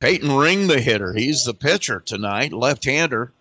Peyton 0.00 0.30
Ring, 0.32 0.66
the 0.66 0.78
hitter. 0.80 1.14
He's 1.14 1.44
the 1.44 1.54
pitcher 1.54 2.00
tonight, 2.00 2.52
left-hander, 2.52 3.32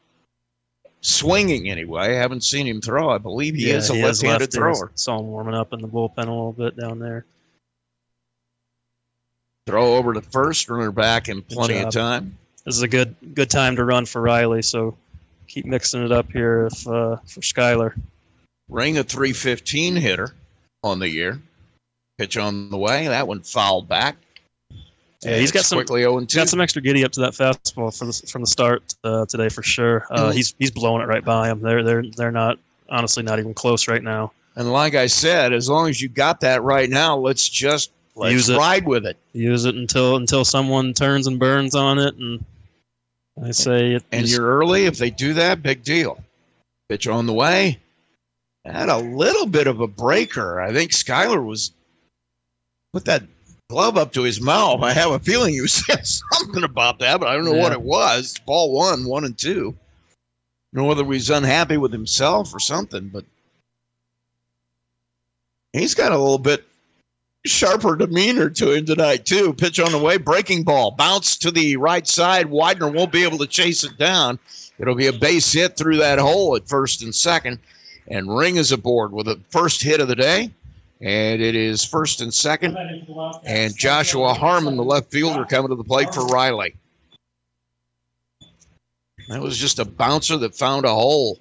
swinging 1.02 1.70
anyway. 1.70 2.12
I 2.16 2.20
Haven't 2.20 2.44
seen 2.44 2.66
him 2.66 2.82
throw. 2.82 3.10
I 3.10 3.18
believe 3.18 3.56
he 3.56 3.70
is 3.72 3.90
a 3.90 3.96
he 3.96 4.04
left-handed 4.04 4.52
thrower. 4.54 4.92
Saw 4.96 5.20
him 5.20 5.28
warming 5.28 5.54
up 5.56 5.74
in 5.74 5.82
the 5.82 5.88
bullpen 5.88 6.18
a 6.18 6.22
little 6.22 6.54
bit 6.54 6.78
down 6.78 7.00
there. 7.00 7.26
Throw 9.68 9.96
over 9.96 10.14
to 10.14 10.22
first, 10.22 10.70
runner 10.70 10.92
back 10.92 11.28
in 11.28 11.42
plenty 11.42 11.80
of 11.80 11.92
time. 11.92 12.38
This 12.66 12.76
is 12.76 12.84
a 12.84 12.88
good 12.88 13.16
good 13.34 13.50
time 13.50 13.76
to 13.78 13.84
run 13.84 14.06
for 14.06 14.22
Riley, 14.22 14.62
so 14.62 14.96
keep 15.48 15.66
mixing 15.66 16.04
it 16.06 16.12
up 16.12 16.32
here 16.32 16.68
if 16.68 16.88
uh, 16.88 17.18
for 17.26 17.42
Skyler. 17.42 17.94
Ring 18.70 18.98
a 19.00 19.04
315 19.04 19.96
hitter 19.96 20.36
on 20.84 21.00
the 21.00 21.10
year. 21.10 21.40
Pitch 22.20 22.38
on 22.38 22.70
the 22.70 22.78
way. 22.78 23.08
That 23.08 23.28
one 23.28 23.42
fouled 23.42 23.88
back. 23.88 24.18
Yeah, 25.24 25.38
he's 25.38 25.52
got 25.52 25.66
some- 25.66 25.78
quickly 25.78 26.02
0 26.02 26.20
2. 26.26 26.36
Got 26.38 26.50
some 26.50 26.62
extra 26.62 26.82
giddy 26.82 27.04
up 27.04 27.12
to 27.14 27.22
that 27.22 27.34
fastball 27.34 27.98
for 27.98 28.06
the, 28.06 28.14
from 28.28 28.42
the 28.42 28.48
start 28.48 28.94
uh, 29.04 29.26
today 29.26 29.50
for 29.50 29.64
sure. 29.64 30.06
Uh, 30.12 30.30
Mhm. 30.30 30.34
he's 30.36 30.54
he's 30.60 30.72
blowing 30.72 31.02
it 31.02 31.08
right 31.08 31.26
by 31.26 31.50
him. 31.50 31.62
They're 31.62 31.84
they're 31.84 32.04
they're 32.16 32.32
not 32.32 32.60
honestly 32.90 33.24
not 33.24 33.40
even 33.40 33.56
close 33.56 33.88
right 33.88 34.04
now. 34.04 34.32
And 34.56 34.72
like 34.72 34.94
I 34.94 35.08
said, 35.08 35.54
as 35.54 35.68
long 35.70 35.90
as 35.90 36.00
you 36.00 36.08
got 36.08 36.40
that 36.42 36.62
right 36.62 36.90
now, 36.90 37.18
let's 37.18 37.50
just 37.50 37.92
let's 38.16 38.34
Use 38.34 38.50
it. 38.50 38.58
ride 38.58 38.86
with 38.86 39.06
it. 39.06 39.18
Use 39.34 39.66
it 39.66 39.76
until 39.76 40.16
until 40.16 40.44
someone 40.46 40.94
turns 40.94 41.28
and 41.28 41.40
burns 41.40 41.76
on 41.76 42.00
it, 42.00 42.16
and 42.16 42.44
I 43.44 43.52
say 43.52 43.94
it. 43.94 44.04
And 44.12 44.26
just- 44.26 44.38
you're 44.38 44.48
early. 44.48 44.86
If 44.86 44.98
they 44.98 45.10
do 45.10 45.34
that, 45.36 45.62
big 45.64 45.84
deal. 45.84 46.24
Pitch 46.90 47.08
on 47.08 47.26
the 47.26 47.34
way. 47.34 47.80
Had 48.64 48.90
a 48.90 48.98
little 48.98 49.46
bit 49.46 49.68
of 49.68 49.80
a 49.82 49.88
breaker. 49.88 50.60
I 50.60 50.74
think 50.74 50.92
Skyler 50.92 51.44
was 51.46 51.72
put 52.94 53.06
that 53.06 53.24
glove 53.70 53.98
up 53.98 54.14
to 54.14 54.24
his 54.24 54.40
mouth. 54.42 54.82
I 54.82 54.94
have 54.94 55.12
a 55.12 55.20
feeling 55.20 55.54
he 55.54 55.68
said 55.68 56.06
something 56.06 56.64
about 56.64 57.00
that, 57.00 57.20
but 57.20 57.28
I 57.30 57.36
don't 57.36 57.46
know 57.46 57.54
what 57.54 57.72
it 57.74 57.82
was. 57.82 58.36
Ball 58.46 58.72
one, 58.72 59.06
one 59.06 59.24
and 59.26 59.38
two. 59.38 59.76
Don't 60.74 60.84
know 60.84 60.88
whether 60.90 61.04
he 61.04 61.10
was 61.10 61.30
unhappy 61.30 61.78
with 61.78 61.92
himself 61.92 62.54
or 62.54 62.60
something, 62.60 63.08
but 63.10 63.24
he's 65.74 65.94
got 65.96 66.12
a 66.12 66.18
little 66.18 66.38
bit 66.40 66.66
sharper 67.46 67.96
demeanor 67.96 68.50
to 68.50 68.72
him 68.72 68.86
tonight 68.86 69.26
too. 69.26 69.54
Pitch 69.54 69.80
on 69.80 69.92
the 69.92 70.00
way, 70.00 70.18
breaking 70.18 70.64
ball, 70.64 70.92
bounce 70.92 71.38
to 71.38 71.52
the 71.52 71.78
right 71.78 72.08
side. 72.08 72.48
Widener 72.48 72.90
won't 72.90 73.12
be 73.12 73.24
able 73.24 73.38
to 73.38 73.48
chase 73.48 73.84
it 73.84 73.98
down. 73.98 74.40
It'll 74.80 74.96
be 74.96 75.08
a 75.08 75.14
base 75.14 75.52
hit 75.54 75.78
through 75.78 75.98
that 75.98 76.20
hole 76.20 76.56
at 76.56 76.68
first 76.68 77.02
and 77.02 77.16
second, 77.16 77.60
and 78.08 78.36
Ring 78.36 78.58
is 78.58 78.72
aboard 78.72 79.12
with 79.12 79.28
a 79.28 79.40
first 79.50 79.82
hit 79.82 80.02
of 80.02 80.08
the 80.08 80.16
day, 80.16 80.52
and 81.02 81.42
it 81.42 81.56
is 81.56 81.86
first 81.86 82.22
and 82.22 82.34
second. 82.34 82.78
And 83.46 83.76
Joshua 83.76 84.34
Harmon, 84.34 84.76
the 84.76 84.84
left 84.84 85.12
fielder, 85.12 85.46
coming 85.46 85.70
to 85.70 85.76
the 85.76 85.84
plate 85.84 86.14
for 86.14 86.26
Riley. 86.26 86.76
That 89.30 89.42
was 89.42 89.58
just 89.58 89.80
a 89.80 89.86
bouncer 89.86 90.38
that 90.38 90.56
found 90.56 90.86
a 90.86 90.90
hole. 90.90 91.40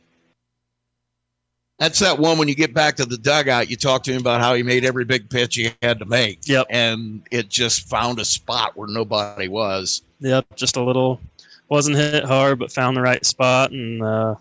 That's 1.78 1.99
that 1.99 2.19
one 2.19 2.38
when 2.38 2.47
you 2.47 2.54
get 2.54 2.73
back 2.73 2.95
to 2.97 3.04
the 3.04 3.16
dugout, 3.19 3.69
you 3.69 3.76
talk 3.76 4.04
to 4.04 4.12
him 4.12 4.21
about 4.21 4.40
how 4.40 4.54
he 4.54 4.62
made 4.62 4.85
every 4.85 5.04
big 5.04 5.28
pitch 5.28 5.57
he 5.57 5.73
had 5.83 5.99
to 5.99 6.04
make. 6.04 6.47
Yep. 6.47 6.69
And 6.71 7.23
it 7.33 7.49
just 7.49 7.88
found 7.88 8.21
a 8.21 8.25
spot 8.25 8.76
where 8.76 8.88
nobody 8.88 9.49
was. 9.49 10.02
Yep, 10.21 10.47
just 10.54 10.76
a 10.76 10.83
little. 10.83 11.21
Wasn't 11.69 11.97
hit 11.97 12.25
hard, 12.25 12.59
but 12.59 12.71
found 12.71 12.97
the 12.97 13.00
right 13.00 13.25
spot, 13.26 13.73
and 13.73 14.02
uh, 14.02 14.35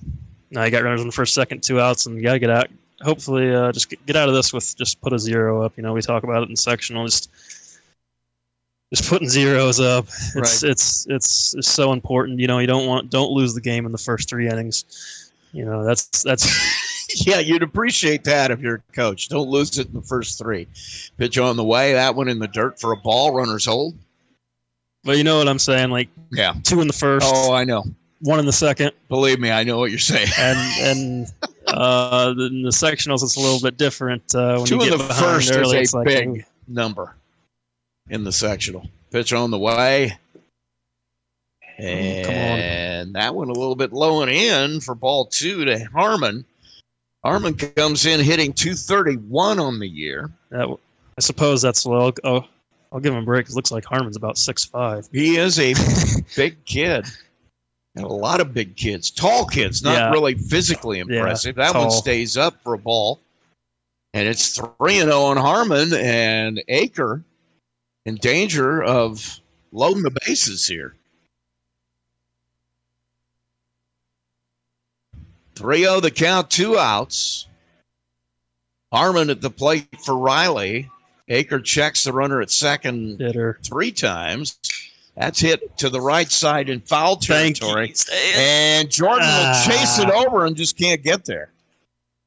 now 0.52 0.64
you 0.64 0.72
got 0.72 0.84
runners 0.84 1.02
on 1.02 1.08
the 1.08 1.14
first, 1.14 1.34
second, 1.34 1.64
two 1.64 1.80
outs, 1.80 2.06
and 2.06 2.16
you 2.16 2.22
got 2.22 2.34
to 2.34 2.40
get 2.40 2.50
out. 2.50 2.68
Hopefully, 3.02 3.54
uh, 3.54 3.72
just 3.72 3.90
get, 3.90 4.06
get 4.06 4.16
out 4.16 4.30
of 4.30 4.36
this 4.36 4.54
with 4.54 4.78
just 4.78 5.02
put 5.02 5.14
a 5.14 5.20
zero 5.20 5.64
up. 5.64 5.74
You 5.76 5.84
know, 5.84 5.94
we 5.94 6.02
talk 6.02 6.24
about 6.24 6.44
it 6.44 6.50
in 6.50 6.56
sectional, 6.56 7.06
just 7.06 7.30
just 8.94 9.10
putting 9.10 9.28
zeros 9.28 9.80
up. 9.80 10.06
It's 10.06 10.36
Right. 10.36 10.72
it's 10.72 11.08
it's 11.10 11.56
it's 11.56 11.68
so 11.68 11.94
important. 11.94 12.40
You 12.40 12.48
know, 12.48 12.60
you 12.60 12.68
don't 12.68 12.86
want 12.86 13.10
don't 13.10 13.32
lose 13.32 13.54
the 13.56 13.62
game 13.62 13.86
in 13.86 13.92
the 13.92 13.98
first 13.98 14.30
three 14.30 14.48
innings. 14.48 15.32
You 15.52 15.66
know, 15.66 15.84
that's 15.84 16.22
that's 16.24 16.46
yeah, 17.26 17.40
you'd 17.40 17.64
appreciate 17.64 18.24
that 18.26 18.52
if 18.52 18.60
you're 18.60 18.84
a 18.90 18.94
coach. 18.94 19.30
Don't 19.30 19.50
lose 19.50 19.78
it 19.78 19.88
in 19.88 19.94
the 19.94 20.02
first 20.02 20.38
three. 20.38 20.68
Pitch 21.18 21.38
on 21.38 21.58
the 21.58 21.64
way, 21.64 21.94
that 21.94 22.16
one 22.16 22.28
in 22.30 22.40
the 22.40 22.48
dirt 22.48 22.80
for 22.80 22.92
a 22.92 22.98
ball, 22.98 23.34
runners 23.34 23.66
hold. 23.66 23.96
but 25.04 25.18
you 25.18 25.24
know 25.24 25.38
what 25.38 25.48
I'm 25.48 25.60
saying. 25.60 25.90
Like 25.90 26.10
Yeah. 26.32 26.54
two 26.64 26.82
in 26.82 26.88
the 26.88 26.94
first, 26.94 27.26
Oh, 27.30 27.54
I 27.54 27.64
know. 27.64 27.84
one 28.22 28.40
in 28.40 28.46
the 28.46 28.54
second, 28.54 28.92
Believe 29.10 29.40
me, 29.40 29.52
I 29.52 29.64
know 29.64 29.78
what 29.80 29.90
you're 29.92 30.00
saying. 30.00 30.30
and 30.38 30.58
and 30.82 31.28
uh, 31.68 32.34
in 32.38 32.62
the 32.64 32.70
sectionals 32.70 33.24
it's 33.24 33.36
a 33.36 33.40
little 33.40 33.60
bit 33.62 33.78
different. 33.78 34.34
Uh, 34.36 34.58
when 34.58 34.66
Two 34.66 34.76
you 34.78 34.84
in 34.94 34.98
the 34.98 35.14
first 35.14 35.52
early, 35.54 35.80
is 35.82 35.94
a 35.94 35.98
like, 35.98 36.08
big 36.08 36.46
number 36.68 37.16
in 38.10 38.24
the 38.24 38.32
sectional. 38.32 38.88
Pitch 39.12 39.34
on 39.34 39.52
the 39.52 39.60
way. 39.60 40.18
on. 41.80 41.86
And 41.86 43.16
that 43.16 43.34
one 43.36 43.50
a 43.50 43.54
little 43.54 43.76
bit 43.76 43.92
low 43.94 44.22
and 44.22 44.32
in 44.32 44.80
for 44.82 44.96
ball 44.96 45.26
two 45.26 45.66
to 45.66 45.84
Harmon. 45.86 46.46
Harmon 47.24 47.56
comes 47.56 48.06
in 48.06 48.20
hitting 48.20 48.54
231 48.54 49.60
on 49.60 49.80
the 49.80 49.88
year. 49.88 50.30
That, 50.50 50.68
I 51.18 51.22
suppose 51.22 51.62
that's 51.62 51.86
well. 51.86 52.12
I'll, 52.24 52.48
I'll, 52.92 53.00
give 53.00 53.14
him 53.14 53.24
a 53.24 53.26
break. 53.26 53.48
It 53.48 53.56
looks 53.56 53.72
like 53.72 53.86
Harmon's 53.86 54.18
about 54.18 54.38
six 54.38 54.66
five. 54.66 55.08
He 55.12 55.38
is 55.38 55.60
a 55.60 55.74
big 56.36 56.64
kid. 56.66 57.06
And 57.96 58.06
a 58.06 58.10
lot 58.10 58.42
of 58.42 58.54
big 58.56 58.76
kids, 58.76 59.12
tall 59.12 59.46
kids, 59.46 59.84
not 59.84 59.94
Yeah. 59.94 60.10
really 60.10 60.34
physically 60.34 60.98
impressive. 61.00 61.56
that 61.56 61.76
one 61.76 61.92
stays 61.92 62.38
up 62.38 62.60
for 62.64 62.74
a 62.74 62.78
ball. 62.78 63.20
And 64.16 64.28
it's 64.28 64.60
3 64.60 65.00
and 65.00 65.10
0 65.10 65.22
on 65.22 65.38
Harmon 65.38 65.94
and 65.94 66.62
Aker 66.70 67.24
in 68.06 68.16
danger 68.16 68.82
of 68.84 69.40
loading 69.72 70.04
the 70.04 70.16
bases 70.26 70.66
here. 70.68 70.96
3 75.56 75.80
0 75.80 76.00
the 76.00 76.12
count, 76.12 76.50
two 76.50 76.78
outs. 76.78 77.48
Harmon 78.92 79.30
at 79.30 79.42
the 79.42 79.50
plate 79.50 79.88
for 80.06 80.16
Riley. 80.18 80.90
Aker 81.30 81.64
checks 81.64 82.04
the 82.04 82.12
runner 82.14 82.42
at 82.42 82.52
second 82.52 83.20
Hitter. 83.20 83.60
three 83.64 83.92
times. 83.92 84.60
That's 85.16 85.40
hit 85.40 85.78
to 85.78 85.90
the 85.90 86.02
right 86.02 86.30
side 86.30 86.70
in 86.70 86.82
foul 86.82 87.16
Thank 87.16 87.60
territory. 87.60 87.94
And 88.36 88.90
Jordan 88.92 89.28
Ah. 89.30 89.64
will 89.68 89.74
chase 89.76 90.00
it 90.00 90.10
over 90.10 90.46
and 90.46 90.56
just 90.56 90.78
can't 90.78 91.02
get 91.04 91.26
there. 91.26 91.50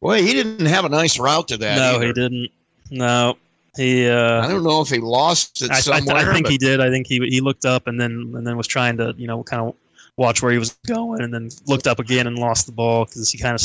Boy, 0.00 0.22
he 0.22 0.32
didn't 0.32 0.66
have 0.66 0.84
a 0.84 0.88
nice 0.88 1.18
route 1.18 1.48
to 1.48 1.56
that. 1.58 1.76
No, 1.76 1.96
either. 1.96 2.06
he 2.06 2.12
didn't. 2.12 2.50
No, 2.90 3.36
he. 3.76 4.08
uh, 4.08 4.44
I 4.44 4.48
don't 4.48 4.62
know 4.62 4.80
if 4.80 4.88
he 4.88 4.98
lost 4.98 5.62
it 5.62 5.70
I, 5.70 5.76
I, 5.76 5.80
somewhere. 5.80 6.16
I 6.16 6.32
think 6.32 6.44
but 6.44 6.52
he 6.52 6.58
did. 6.58 6.80
I 6.80 6.90
think 6.90 7.06
he 7.06 7.18
he 7.28 7.40
looked 7.40 7.64
up 7.64 7.86
and 7.88 8.00
then 8.00 8.32
and 8.36 8.46
then 8.46 8.56
was 8.56 8.66
trying 8.68 8.96
to 8.98 9.14
you 9.16 9.26
know 9.26 9.42
kind 9.42 9.62
of 9.68 9.74
watch 10.16 10.42
where 10.42 10.52
he 10.52 10.58
was 10.58 10.76
going 10.86 11.20
and 11.22 11.32
then 11.32 11.50
looked 11.66 11.86
up 11.86 11.98
again 11.98 12.26
and 12.26 12.38
lost 12.38 12.66
the 12.66 12.72
ball 12.72 13.04
because 13.04 13.30
he 13.30 13.38
kind 13.38 13.54
of 13.54 13.62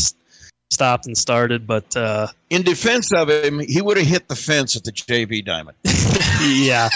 stopped 0.69 1.05
and 1.05 1.17
started. 1.17 1.65
But 1.67 1.95
uh, 1.95 2.27
in 2.49 2.63
defense 2.63 3.13
of 3.13 3.29
him, 3.29 3.59
he 3.59 3.81
would 3.81 3.97
have 3.97 4.07
hit 4.07 4.27
the 4.27 4.35
fence 4.35 4.75
at 4.75 4.83
the 4.83 4.91
JV 4.91 5.43
Diamond. 5.43 5.77
yeah, 6.41 6.89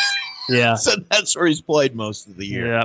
yeah, 0.50 0.76
so 0.76 0.96
that's 1.10 1.36
where 1.36 1.48
he's 1.48 1.62
played 1.62 1.96
most 1.96 2.28
of 2.28 2.38
the 2.38 2.46
year. 2.46 2.68
yeah. 2.68 2.84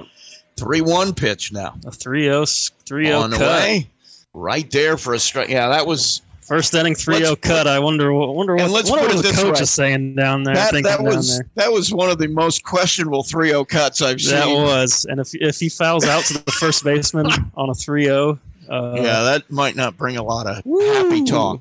3 0.56 0.82
1 0.82 1.14
pitch 1.14 1.52
now. 1.52 1.74
A 1.86 1.90
3-0, 1.90 2.70
3-0 2.84 3.20
On 3.22 3.30
the 3.30 3.38
cut. 3.38 3.62
way. 3.62 3.88
Right 4.34 4.70
there 4.70 4.98
for 4.98 5.14
a 5.14 5.18
strike. 5.18 5.48
Yeah, 5.48 5.68
that 5.70 5.86
was 5.86 6.20
First 6.50 6.74
inning 6.74 6.94
3-0 6.94 7.40
cut. 7.42 7.68
I 7.68 7.78
wonder. 7.78 8.12
what- 8.12 8.34
Wonder 8.34 8.56
what. 8.56 8.70
let's 8.72 8.90
wonder 8.90 9.14
what 9.14 9.24
the 9.24 9.30
coach 9.30 9.60
is 9.60 9.70
saying 9.70 10.16
down 10.16 10.42
there. 10.42 10.56
that, 10.56 10.82
that 10.82 11.00
was 11.00 11.36
there. 11.38 11.46
that 11.54 11.70
was 11.72 11.92
one 11.94 12.10
of 12.10 12.18
the 12.18 12.26
most 12.26 12.64
questionable 12.64 13.22
3-0 13.22 13.68
cuts 13.68 14.02
I've 14.02 14.20
seen. 14.20 14.34
That 14.34 14.48
was, 14.48 15.06
and 15.08 15.20
if 15.20 15.28
if 15.34 15.60
he 15.60 15.68
fouls 15.68 16.04
out 16.06 16.24
to 16.24 16.34
the 16.44 16.50
first 16.50 16.82
baseman 16.82 17.26
on 17.56 17.68
a 17.68 17.72
3-0, 17.72 18.36
uh, 18.68 18.92
yeah, 18.96 19.22
that 19.22 19.48
might 19.48 19.76
not 19.76 19.96
bring 19.96 20.16
a 20.16 20.24
lot 20.24 20.48
of 20.48 20.60
Woo. 20.66 20.80
happy 20.92 21.22
talk. 21.22 21.60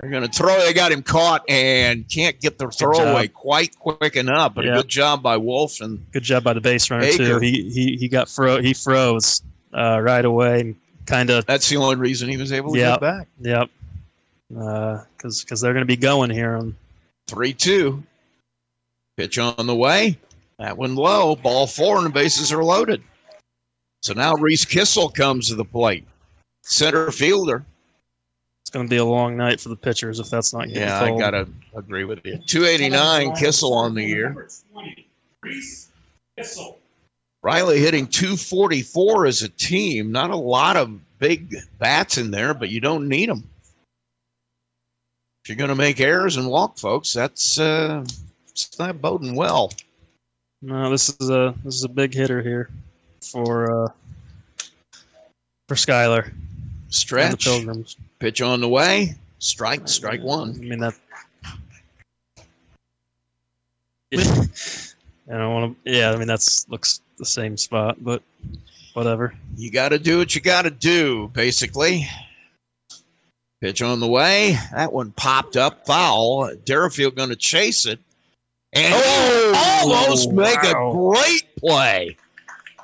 They're 0.00 0.10
going 0.10 0.22
to 0.26 0.32
throw. 0.32 0.58
They 0.60 0.72
got 0.72 0.90
him 0.92 1.02
caught 1.02 1.44
and 1.50 2.08
can't 2.08 2.40
get 2.40 2.56
the 2.56 2.68
throwaway 2.70 3.28
quite 3.28 3.78
quick 3.78 4.16
enough. 4.16 4.54
But 4.54 4.64
Yeah. 4.64 4.72
a 4.72 4.76
good 4.76 4.88
job 4.88 5.22
by 5.22 5.36
Wolf 5.36 5.82
and 5.82 6.10
good 6.10 6.22
job 6.24 6.42
by 6.42 6.54
the 6.54 6.60
base 6.62 6.90
runner 6.90 7.12
too. 7.12 7.38
He 7.38 7.70
he 7.70 7.96
he 7.98 8.08
got 8.08 8.30
fro 8.30 8.62
he 8.62 8.72
froze 8.72 9.42
uh, 9.74 10.00
right 10.00 10.24
away 10.24 10.60
and 10.60 10.76
kind 11.04 11.28
of 11.28 11.44
that's 11.44 11.68
the 11.68 11.76
only 11.76 11.96
reason 11.96 12.30
he 12.30 12.38
was 12.38 12.50
able 12.50 12.72
to 12.72 12.78
Yeah. 12.78 12.92
get 12.92 13.00
back. 13.02 13.28
yep. 13.42 13.68
Uh, 14.56 15.02
because 15.16 15.42
because 15.42 15.60
they're 15.60 15.72
going 15.72 15.82
to 15.82 15.86
be 15.86 15.96
going 15.96 16.30
here 16.30 16.56
on 16.56 16.76
Three 17.26 17.52
two. 17.52 18.02
Pitch 19.16 19.38
on 19.38 19.66
the 19.66 19.74
way. 19.74 20.18
That 20.58 20.76
one 20.76 20.94
low. 20.94 21.36
Ball 21.36 21.66
four 21.66 21.96
and 21.98 22.06
the 22.06 22.10
bases 22.10 22.52
are 22.52 22.64
loaded. 22.64 23.02
So 24.02 24.12
now 24.12 24.34
Reese 24.34 24.64
Kissel 24.64 25.08
comes 25.08 25.48
to 25.48 25.54
the 25.54 25.64
plate. 25.64 26.04
Center 26.62 27.10
fielder. 27.10 27.64
it's 28.62 28.70
going 28.70 28.86
to 28.86 28.90
be 28.90 28.96
a 28.96 29.04
long 29.04 29.36
night 29.36 29.60
for 29.60 29.68
the 29.68 29.76
pitchers 29.76 30.18
if 30.20 30.30
that's 30.30 30.52
not 30.52 30.68
Yeah, 30.68 31.00
I 31.00 31.18
gotta 31.18 31.48
agree 31.74 32.04
with 32.04 32.24
you. 32.24 32.38
Two 32.46 32.64
eighty 32.64 32.88
nine 32.88 33.32
Kissel 33.32 33.72
on 33.72 33.94
the 33.94 34.04
year. 34.04 34.48
Riley 37.42 37.80
hitting 37.80 38.06
244 38.06 39.26
as 39.26 39.42
a 39.42 39.48
team. 39.48 40.12
Not 40.12 40.30
a 40.30 40.36
lot 40.36 40.76
of 40.76 41.00
big 41.18 41.56
bats 41.80 42.16
in 42.16 42.30
there, 42.30 42.54
but 42.54 42.70
you 42.70 42.80
don't 42.80 43.08
need 43.08 43.28
them. 43.28 43.42
If 45.42 45.48
you're 45.48 45.56
going 45.56 45.70
to 45.70 45.74
make 45.74 45.98
errors 45.98 46.36
and 46.36 46.48
walk 46.48 46.78
folks, 46.78 47.12
that's 47.12 47.58
uh, 47.58 48.04
it's 48.48 48.78
not 48.78 49.00
boding 49.00 49.34
well. 49.34 49.72
No, 50.60 50.88
this 50.88 51.08
is 51.08 51.30
a 51.30 51.52
this 51.64 51.74
is 51.74 51.82
a 51.82 51.88
big 51.88 52.14
hitter 52.14 52.40
here 52.40 52.70
for 53.20 53.86
uh, 53.86 53.88
for 55.66 55.74
Skyler 55.74 56.26
and 56.26 56.34
the 56.88 56.94
Stretch. 56.94 57.44
Pilgrims. 57.44 57.96
Pitch 58.20 58.40
on 58.40 58.60
the 58.60 58.68
way. 58.68 59.16
Strike. 59.40 59.88
Strike 59.88 60.22
one. 60.22 60.50
I 60.50 60.58
mean 60.58 60.78
that. 60.78 60.94
I 64.14 65.38
don't 65.38 65.54
want 65.54 65.84
to. 65.84 65.90
Yeah, 65.90 66.12
I 66.12 66.16
mean 66.16 66.28
that's 66.28 66.68
looks 66.68 67.00
the 67.18 67.26
same 67.26 67.56
spot, 67.56 67.96
but 68.00 68.22
whatever. 68.92 69.34
You 69.56 69.72
got 69.72 69.88
to 69.88 69.98
do 69.98 70.18
what 70.18 70.36
you 70.36 70.40
got 70.40 70.62
to 70.62 70.70
do, 70.70 71.28
basically. 71.32 72.06
Pitch 73.62 73.80
on 73.80 74.00
the 74.00 74.08
way. 74.08 74.58
That 74.72 74.92
one 74.92 75.12
popped 75.12 75.56
up 75.56 75.86
foul. 75.86 76.52
Derafield 76.64 77.14
going 77.14 77.28
to 77.28 77.36
chase 77.36 77.86
it. 77.86 78.00
And 78.72 78.92
oh! 78.92 79.52
almost 79.86 80.32
make 80.32 80.60
a 80.64 80.72
great 80.90 81.44
play. 81.60 82.16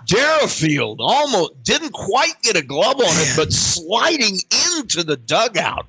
Derafield 0.07 1.01
almost 1.01 1.65
didn't 1.65 1.91
quite 1.91 2.41
get 2.43 2.55
a 2.55 2.63
glove 2.63 3.01
on 3.01 3.07
it, 3.09 3.33
but 3.35 3.53
sliding 3.53 4.39
into 4.77 5.03
the 5.03 5.17
dugout. 5.17 5.87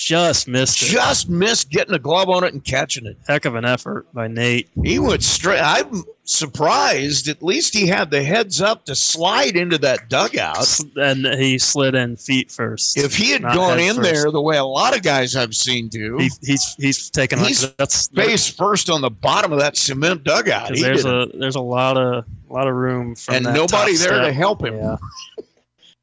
Just 0.00 0.48
missed 0.48 0.82
it. 0.82 0.86
Just 0.86 1.28
missed 1.28 1.68
getting 1.68 1.94
a 1.94 1.98
glove 1.98 2.30
on 2.30 2.42
it 2.42 2.54
and 2.54 2.64
catching 2.64 3.04
it. 3.04 3.18
Heck 3.28 3.44
of 3.44 3.54
an 3.54 3.66
effort 3.66 4.06
by 4.14 4.28
Nate. 4.28 4.66
He 4.82 4.98
went 4.98 5.22
straight. 5.22 5.60
I'm 5.60 6.04
surprised. 6.24 7.28
At 7.28 7.42
least 7.42 7.74
he 7.74 7.86
had 7.86 8.10
the 8.10 8.22
heads 8.22 8.62
up 8.62 8.86
to 8.86 8.94
slide 8.94 9.56
into 9.56 9.76
that 9.76 10.08
dugout. 10.08 10.80
And 10.96 11.26
he 11.26 11.58
slid 11.58 11.94
in 11.94 12.16
feet 12.16 12.50
first. 12.50 12.96
If 12.96 13.14
he 13.14 13.32
had 13.32 13.42
gone 13.42 13.78
in 13.78 13.96
first. 13.96 14.10
there 14.10 14.30
the 14.30 14.40
way 14.40 14.56
a 14.56 14.64
lot 14.64 14.96
of 14.96 15.02
guys 15.02 15.36
I've 15.36 15.54
seen 15.54 15.88
do, 15.88 16.16
he, 16.16 16.30
he's 16.40 16.74
he's 16.76 17.10
taken 17.10 17.38
He's 17.38 17.62
like 17.62 17.76
that's 17.76 18.08
face 18.08 18.48
first 18.48 18.88
on 18.88 19.02
the 19.02 19.10
bottom 19.10 19.52
of 19.52 19.58
that 19.58 19.76
cement 19.76 20.24
dugout. 20.24 20.74
He 20.74 20.80
there's 20.82 21.04
a 21.04 21.28
there's 21.34 21.56
a 21.56 21.60
lot 21.60 21.98
of 21.98 22.24
lot 22.48 22.66
of 22.66 22.74
room 22.74 23.16
from 23.16 23.34
and 23.34 23.44
nobody 23.44 23.96
there 23.96 24.22
to 24.22 24.32
help 24.32 24.64
him. 24.64 24.76
Yeah, 24.76 24.96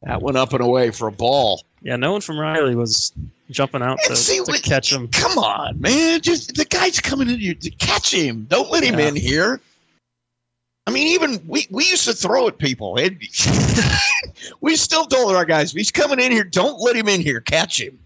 That 0.04 0.22
went 0.22 0.38
up 0.38 0.54
and 0.54 0.62
away 0.62 0.92
for 0.92 1.08
a 1.08 1.12
ball. 1.12 1.64
Yeah. 1.88 1.96
No 1.96 2.12
one 2.12 2.22
from 2.22 2.38
Riley 2.38 2.76
was 2.76 3.14
jumping 3.50 3.82
out 3.82 3.98
to, 4.08 4.16
see 4.16 4.44
to 4.44 4.62
catch 4.62 4.92
him. 4.92 5.08
Come 5.08 5.38
on, 5.38 5.80
man! 5.80 6.22
Just 6.22 6.56
the 6.56 6.66
guy's 6.66 7.00
coming 7.00 7.30
in 7.30 7.40
here 7.40 7.54
to 7.56 7.70
catch 7.72 8.14
him. 8.14 8.46
Don't 8.50 8.70
let 8.70 8.84
him 8.84 9.00
Yeah. 9.00 9.08
in 9.08 9.16
here. 9.16 9.62
I 10.86 10.92
mean, 10.92 11.08
even 11.08 11.42
we, 11.48 11.68
we 11.70 11.86
used 11.86 12.06
to 12.06 12.14
throw 12.14 12.48
at 12.48 12.58
people. 12.60 12.98
It- 12.98 13.18
we 14.62 14.76
still 14.76 15.06
told 15.06 15.36
our 15.36 15.44
guys, 15.46 15.72
he's 15.72 15.92
coming 15.92 16.20
in 16.20 16.32
here. 16.32 16.44
Don't 16.46 16.80
let 16.80 16.96
him 16.96 17.08
in 17.10 17.22
here. 17.22 17.42
Catch 17.42 17.80
him. 17.82 17.98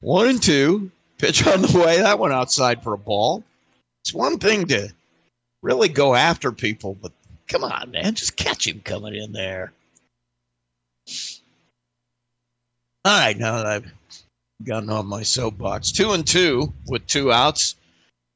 One 0.00 0.28
and 0.28 0.42
two. 0.42 0.90
Pitch 1.18 1.46
on 1.46 1.62
the 1.62 1.78
way. 1.78 1.98
That 1.98 2.18
one 2.18 2.32
outside 2.32 2.82
for 2.82 2.92
a 2.92 2.98
ball. 2.98 3.44
It's 4.04 4.12
one 4.12 4.38
thing 4.38 4.66
to 4.66 4.88
really 5.62 5.88
go 5.88 6.14
after 6.16 6.50
people, 6.50 6.96
but 7.00 7.12
come 7.46 7.62
on, 7.62 7.92
man. 7.92 8.14
Just 8.14 8.36
catch 8.36 8.66
him 8.66 8.80
coming 8.80 9.14
in 9.14 9.32
there. 9.32 9.72
All 13.04 13.18
right, 13.18 13.36
now 13.36 13.56
that 13.56 13.66
I've 13.66 13.92
gotten 14.62 14.90
on 14.90 15.06
my 15.06 15.22
soapbox, 15.22 15.90
two 15.90 16.12
and 16.12 16.24
two 16.24 16.72
with 16.86 17.04
two 17.06 17.32
outs. 17.32 17.74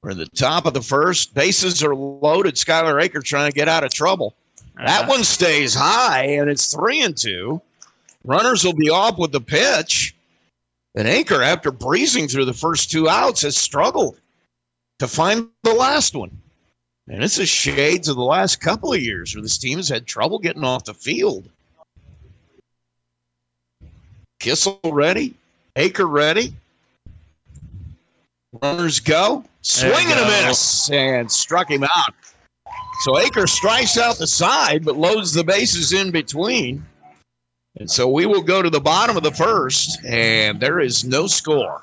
We're 0.03 0.11
in 0.11 0.19
the 0.19 0.27
top 0.27 0.67
of 0.67 0.75
the 0.75 0.83
first. 0.83 1.35
Bases 1.35 1.83
are 1.85 1.95
loaded. 1.95 2.57
Skylar 2.57 3.01
Aker 3.01 3.23
trying 3.23 3.51
to 3.51 3.55
get 3.55 3.69
out 3.69 3.85
of 3.85 3.93
trouble. 3.93 4.35
That 4.77 5.05
Uh, 5.05 5.09
one 5.09 5.25
stays 5.25 5.75
high, 5.75 6.25
and 6.25 6.51
it's 6.51 6.73
three 6.73 7.01
and 7.01 7.17
two. 7.17 7.63
Runners 8.25 8.65
will 8.65 8.75
be 8.75 8.91
off 8.91 9.19
with 9.19 9.33
the 9.33 9.41
pitch. 9.41 10.15
And 10.97 11.07
Aker, 11.07 11.45
after 11.45 11.71
breezing 11.71 12.27
through 12.27 12.47
the 12.47 12.53
first 12.53 12.91
two 12.91 13.09
outs, 13.09 13.43
has 13.43 13.57
struggled 13.57 14.19
to 14.99 15.07
find 15.07 15.49
the 15.63 15.75
last 15.75 16.15
one. 16.15 16.41
And 17.09 17.23
this 17.23 17.39
is 17.39 17.49
shades 17.49 18.09
of 18.09 18.17
the 18.17 18.23
last 18.23 18.61
couple 18.61 18.93
of 18.93 19.01
years 19.01 19.35
where 19.35 19.43
this 19.43 19.59
team 19.59 19.79
has 19.79 19.89
had 19.89 20.07
trouble 20.07 20.41
getting 20.41 20.65
off 20.65 20.85
the 20.85 20.95
field. 20.95 21.49
Kissel 24.39 24.81
ready, 24.85 25.35
Aker 25.77 26.11
ready. 26.11 26.55
Runners 28.63 29.01
go. 29.01 29.45
There 29.81 29.89
you 29.89 29.95
Swing 29.95 30.07
and 30.13 30.21
a 30.21 30.23
go. 30.23 30.49
miss. 30.49 30.91
And 30.91 31.31
struck 31.31 31.71
him 31.71 31.85
out. 31.85 32.15
So 33.03 33.13
Aker 33.13 33.49
strikes 33.49 33.99
out 33.99 34.17
the 34.17 34.27
side, 34.27 34.85
but 34.85 34.97
loads 34.97 35.33
the 35.33 35.45
bases 35.45 35.93
in 35.93 36.11
between. 36.11 36.85
And 37.79 37.91
so 37.91 38.09
we 38.09 38.25
will 38.25 38.43
go 38.43 38.63
to 38.63 38.71
the 38.71 38.81
bottom 38.81 39.17
of 39.17 39.23
the 39.23 39.33
first, 39.33 40.03
and 40.05 40.59
there 40.59 40.81
is 40.81 41.05
no 41.05 41.27
score. 41.27 41.83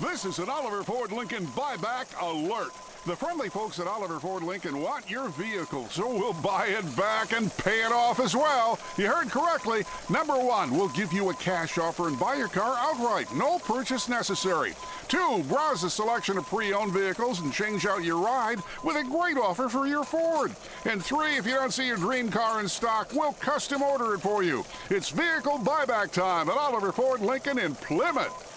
This 0.00 0.24
is 0.24 0.38
an 0.38 0.48
Oliver 0.48 0.82
Ford 0.82 1.12
Lincoln 1.12 1.46
buyback 1.48 2.08
alert. 2.20 2.72
The 3.06 3.16
friendly 3.16 3.48
folks 3.48 3.80
at 3.80 3.86
Oliver 3.86 4.20
Ford 4.20 4.42
Lincoln 4.42 4.82
want 4.82 5.10
your 5.10 5.30
vehicle, 5.30 5.88
so 5.88 6.06
we'll 6.06 6.34
buy 6.34 6.66
it 6.66 6.84
back 6.98 7.32
and 7.32 7.50
pay 7.56 7.82
it 7.82 7.92
off 7.92 8.20
as 8.20 8.36
well. 8.36 8.78
You 8.98 9.06
heard 9.06 9.30
correctly. 9.30 9.84
Number 10.10 10.38
one, 10.38 10.70
we'll 10.70 10.90
give 10.90 11.10
you 11.10 11.30
a 11.30 11.34
cash 11.34 11.78
offer 11.78 12.08
and 12.08 12.20
buy 12.20 12.34
your 12.34 12.48
car 12.48 12.76
outright. 12.78 13.34
No 13.34 13.58
purchase 13.58 14.06
necessary. 14.06 14.74
Two, 15.08 15.42
browse 15.48 15.80
the 15.80 15.88
selection 15.88 16.36
of 16.36 16.44
pre-owned 16.44 16.92
vehicles 16.92 17.40
and 17.40 17.54
change 17.54 17.86
out 17.86 18.04
your 18.04 18.22
ride 18.22 18.58
with 18.84 18.96
a 18.96 19.02
great 19.04 19.38
offer 19.38 19.70
for 19.70 19.86
your 19.86 20.04
Ford. 20.04 20.54
And 20.84 21.02
three, 21.02 21.38
if 21.38 21.46
you 21.46 21.54
don't 21.54 21.72
see 21.72 21.86
your 21.86 21.96
dream 21.96 22.30
car 22.30 22.60
in 22.60 22.68
stock, 22.68 23.14
we'll 23.14 23.32
custom 23.32 23.82
order 23.82 24.12
it 24.12 24.20
for 24.20 24.42
you. 24.42 24.62
It's 24.90 25.08
vehicle 25.08 25.58
buyback 25.60 26.12
time 26.12 26.50
at 26.50 26.58
Oliver 26.58 26.92
Ford 26.92 27.22
Lincoln 27.22 27.58
in 27.58 27.74
Plymouth. 27.76 28.49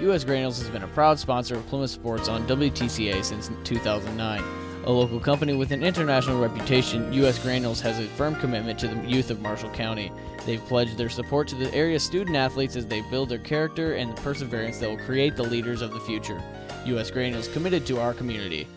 U.S. 0.00 0.24
Granules 0.24 0.58
has 0.58 0.68
been 0.68 0.82
a 0.82 0.88
proud 0.88 1.18
sponsor 1.18 1.54
of 1.56 1.66
Plymouth 1.68 1.90
Sports 1.90 2.28
on 2.28 2.46
WTCA 2.46 3.24
since 3.24 3.50
2009. 3.64 4.42
A 4.84 4.90
local 4.90 5.18
company 5.18 5.54
with 5.54 5.72
an 5.72 5.82
international 5.82 6.38
reputation, 6.38 7.10
U.S. 7.14 7.38
Granules 7.38 7.80
has 7.80 7.98
a 7.98 8.06
firm 8.08 8.34
commitment 8.34 8.78
to 8.80 8.88
the 8.88 9.08
youth 9.08 9.30
of 9.30 9.40
Marshall 9.40 9.70
County. 9.70 10.12
They've 10.44 10.62
pledged 10.66 10.98
their 10.98 11.08
support 11.08 11.48
to 11.48 11.54
the 11.54 11.72
area's 11.74 12.02
student 12.02 12.36
athletes 12.36 12.76
as 12.76 12.86
they 12.86 13.00
build 13.10 13.30
their 13.30 13.38
character 13.38 13.94
and 13.94 14.14
the 14.14 14.20
perseverance 14.20 14.78
that 14.78 14.90
will 14.90 14.98
create 14.98 15.34
the 15.34 15.42
leaders 15.42 15.80
of 15.80 15.92
the 15.92 16.00
future. 16.00 16.42
U.S. 16.84 17.10
Granules 17.10 17.48
committed 17.48 17.86
to 17.86 17.98
our 17.98 18.12
community. 18.12 18.68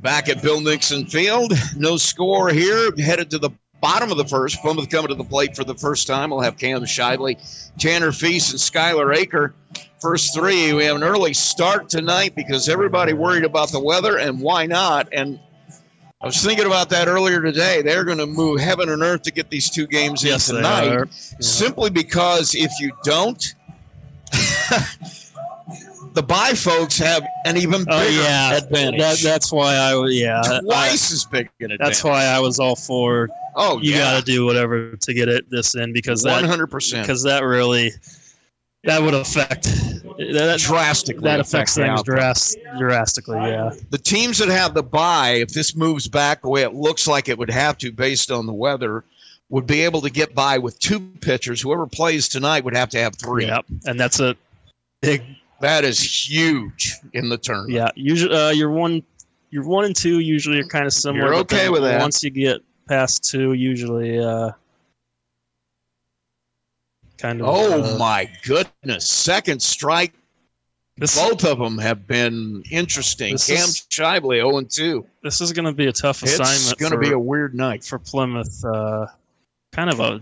Back 0.00 0.28
at 0.28 0.42
Bill 0.42 0.60
Nixon 0.60 1.06
Field. 1.06 1.52
No 1.76 1.96
score 1.96 2.48
here. 2.50 2.90
Headed 2.96 3.30
to 3.30 3.38
the 3.38 3.50
bottom 3.80 4.10
of 4.10 4.16
the 4.16 4.24
first. 4.24 4.60
Plymouth 4.62 4.88
coming 4.90 5.08
to 5.08 5.14
the 5.14 5.24
plate 5.24 5.54
for 5.56 5.64
the 5.64 5.74
first 5.74 6.06
time. 6.06 6.30
We'll 6.30 6.40
have 6.40 6.58
Cam 6.58 6.80
Shively, 6.82 7.36
Tanner 7.78 8.12
Feast, 8.12 8.52
and 8.52 8.60
Skylar 8.60 9.14
Aker. 9.16 9.52
First 10.00 10.34
three. 10.34 10.72
We 10.72 10.84
have 10.84 10.96
an 10.96 11.02
early 11.02 11.34
start 11.34 11.88
tonight 11.88 12.34
because 12.36 12.68
everybody 12.68 13.12
worried 13.12 13.44
about 13.44 13.70
the 13.72 13.80
weather, 13.80 14.18
and 14.18 14.40
why 14.40 14.66
not? 14.66 15.08
And 15.12 15.40
I 16.20 16.26
was 16.26 16.42
thinking 16.42 16.66
about 16.66 16.88
that 16.90 17.08
earlier 17.08 17.40
today. 17.42 17.82
They're 17.82 18.04
going 18.04 18.18
to 18.18 18.26
move 18.26 18.60
heaven 18.60 18.88
and 18.88 19.02
earth 19.02 19.22
to 19.22 19.32
get 19.32 19.50
these 19.50 19.68
two 19.70 19.86
games 19.86 20.22
in 20.22 20.30
Yes, 20.30 20.46
they 20.46 20.56
tonight, 20.56 20.88
are. 20.88 21.08
simply 21.40 21.90
because 21.90 22.54
if 22.54 22.70
you 22.80 22.92
don't, 23.04 23.54
the 26.14 26.22
bye 26.22 26.52
folks 26.54 26.98
have 26.98 27.24
an 27.44 27.56
even 27.56 27.82
oh, 27.82 27.84
bigger 27.84 28.20
Oh 28.20 28.22
yeah, 28.24 28.56
advantage. 28.56 29.00
that, 29.00 29.18
that's 29.22 29.52
why 29.52 29.74
I 29.76 30.06
yeah 30.08 30.40
I- 30.44 30.60
twice 30.60 31.12
as 31.12 31.24
big 31.24 31.48
an 31.60 31.70
advantage. 31.72 31.78
that's 31.78 32.04
why 32.04 32.24
I 32.24 32.38
was 32.40 32.58
all 32.58 32.76
for 32.76 33.28
Oh, 33.56 33.78
you 33.80 33.92
yeah, 33.92 33.98
got 34.12 34.18
to 34.20 34.24
do 34.24 34.44
whatever 34.44 34.92
to 34.96 35.14
get 35.14 35.28
it 35.28 35.50
this 35.50 35.74
in 35.74 35.92
because 35.92 36.22
that 36.22 36.44
hundred 36.44 36.68
percent 36.68 37.02
because 37.06 37.22
that 37.24 37.42
really 37.44 37.90
that 38.84 39.02
would 39.02 39.14
affect 39.14 39.64
that, 39.64 40.60
drastically. 40.60 41.22
that 41.24 41.40
affects 41.40 41.76
affect 41.76 42.06
things 42.06 42.48
drastically. 42.78 43.38
Yeah, 43.38 43.70
The 43.90 43.98
teams 43.98 44.38
that 44.38 44.48
have 44.48 44.74
the 44.74 44.82
bye, 44.84 45.30
if 45.40 45.48
this 45.48 45.74
moves 45.74 46.06
back 46.08 46.42
the 46.42 46.48
way 46.48 46.62
it 46.62 46.74
looks 46.74 47.06
like 47.08 47.28
it 47.28 47.36
would 47.38 47.50
have 47.50 47.76
to, 47.78 47.90
based 47.90 48.30
on 48.30 48.46
the 48.46 48.52
weather, 48.52 49.04
would 49.50 49.66
be 49.66 49.80
able 49.80 50.00
to 50.02 50.10
get 50.10 50.34
by 50.34 50.58
with 50.58 50.78
two 50.78 51.00
pitchers. 51.20 51.60
Whoever 51.60 51.86
plays 51.86 52.28
tonight 52.28 52.64
would 52.64 52.76
have 52.76 52.88
to 52.90 52.98
have 52.98 53.16
three. 53.16 53.46
yep, 53.46 53.64
and 53.84 53.98
that's 53.98 54.20
a 54.20 54.36
big 55.02 55.22
That 55.60 55.84
is 55.84 56.00
huge 56.00 56.94
in 57.14 57.28
the 57.28 57.38
tournament. 57.38 57.72
yeah. 57.72 57.90
Usually, 57.96 58.34
uh, 58.34 58.50
you're 58.50 58.70
one, 58.70 59.02
you're 59.50 59.66
one 59.66 59.84
and 59.84 59.96
two. 59.96 60.20
Usually, 60.20 60.60
are 60.60 60.64
kind 60.64 60.86
of 60.86 60.92
similar. 60.92 61.26
You're 61.26 61.34
okay 61.36 61.68
with 61.68 61.82
that. 61.82 62.00
Once 62.00 62.22
you 62.22 62.30
get 62.30 62.60
past 62.88 63.24
two, 63.24 63.54
usually, 63.54 64.18
uh, 64.18 64.52
kind 67.16 67.40
of. 67.40 67.48
Oh 67.48 67.94
uh, 67.94 67.98
my 67.98 68.30
goodness! 68.44 69.10
Second 69.10 69.60
strike. 69.60 70.12
This, 70.96 71.16
Both 71.16 71.44
of 71.44 71.58
them 71.60 71.78
have 71.78 72.08
been 72.08 72.64
interesting. 72.72 73.38
Cam 73.38 73.56
is- 73.56 73.86
Shively, 73.88 74.38
zero 74.38 74.58
and 74.58 74.68
two. 74.68 75.06
this 75.22 75.40
is 75.40 75.52
going 75.52 75.66
to 75.66 75.72
be 75.72 75.86
a 75.86 75.92
tough 75.92 76.24
assignment. 76.24 76.72
It's 76.72 76.72
going 76.74 76.90
to 76.90 76.98
be 76.98 77.12
a 77.12 77.18
weird 77.18 77.54
night. 77.54 77.84
for 77.84 78.00
Plymouth. 78.00 78.64
Uh, 78.64 79.06
kind 79.72 79.90
of 79.90 80.00
a 80.00 80.20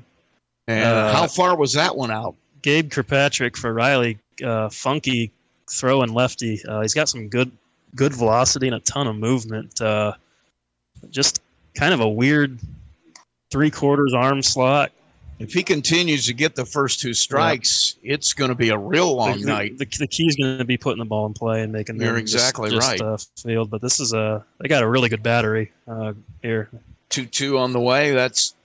And 0.69 0.85
Uh, 0.85 1.13
how 1.15 1.27
far 1.29 1.57
was 1.57 1.73
that 1.73 1.97
one 1.97 2.11
out? 2.11 2.35
Gabe 2.61 2.91
Kirkpatrick 2.91 3.57
for 3.57 3.73
Riley, 3.73 4.19
uh, 4.45 4.69
funky 4.69 5.33
throwing 5.71 6.13
lefty. 6.13 6.61
Uh, 6.67 6.81
he's 6.81 6.95
got 6.95 7.09
some 7.09 7.29
good 7.29 7.51
good 7.95 8.15
velocity 8.15 8.67
and 8.67 8.77
a 8.77 8.81
ton 8.81 9.07
of 9.07 9.17
movement. 9.17 9.81
Uh, 9.81 10.13
just 11.11 11.41
kind 11.75 11.95
of 11.95 12.01
a 12.01 12.09
weird 12.09 12.59
three 13.51 13.71
quarters 13.71 14.13
arm 14.15 14.43
slot. 14.43 14.93
If 15.39 15.53
he 15.53 15.63
continues 15.63 16.27
to 16.27 16.33
get 16.33 16.55
the 16.55 16.65
first 16.65 16.99
two 16.99 17.13
strikes, 17.13 17.97
it's 18.03 18.33
going 18.33 18.49
to 18.49 18.55
be 18.55 18.71
a 18.71 18.79
real 18.79 19.15
long 19.15 19.41
the, 19.41 19.47
night. 19.47 19.77
The, 19.77 19.85
the 19.85 20.07
key 20.07 20.25
is 20.25 20.35
going 20.35 20.57
to 20.57 20.65
be 20.65 20.79
putting 20.79 20.99
the 20.99 21.05
ball 21.05 21.27
in 21.27 21.35
play 21.35 21.63
and 21.63 21.71
making 21.71 22.01
You're 22.01 22.19
just- 22.21 22.35
exactly 22.35 22.71
just, 22.71 22.89
right. 22.89 23.01
uh, 23.03 23.19
field. 23.43 23.69
But 23.69 23.83
this 23.83 24.01
is 24.01 24.15
a 24.15 24.45
they 24.59 24.69
got 24.69 24.83
a 24.83 24.89
really 24.89 25.11
good 25.11 25.23
battery 25.23 25.73
uh, 25.87 26.15
here. 26.43 26.71
Two 27.11 27.27
two 27.27 27.59
on 27.59 27.73
the 27.73 27.81
way. 27.81 28.13
That's, 28.13 28.56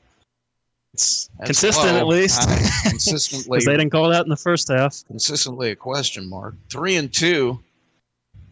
That's 1.39 1.47
consistent 1.47 1.93
low. 1.93 1.99
at 1.99 2.07
least. 2.07 2.41
Uh, 2.43 2.57
consistently, 2.89 3.57
Because 3.57 3.65
they 3.65 3.71
didn't 3.77 3.89
call 3.91 4.09
that 4.09 4.23
in 4.23 4.29
the 4.29 4.37
first 4.37 4.67
half. 4.69 5.03
consistently 5.07 5.71
a 5.71 5.75
question 5.75 6.29
mark. 6.29 6.55
Three 6.69 6.95
and 6.97 7.11
two. 7.13 7.59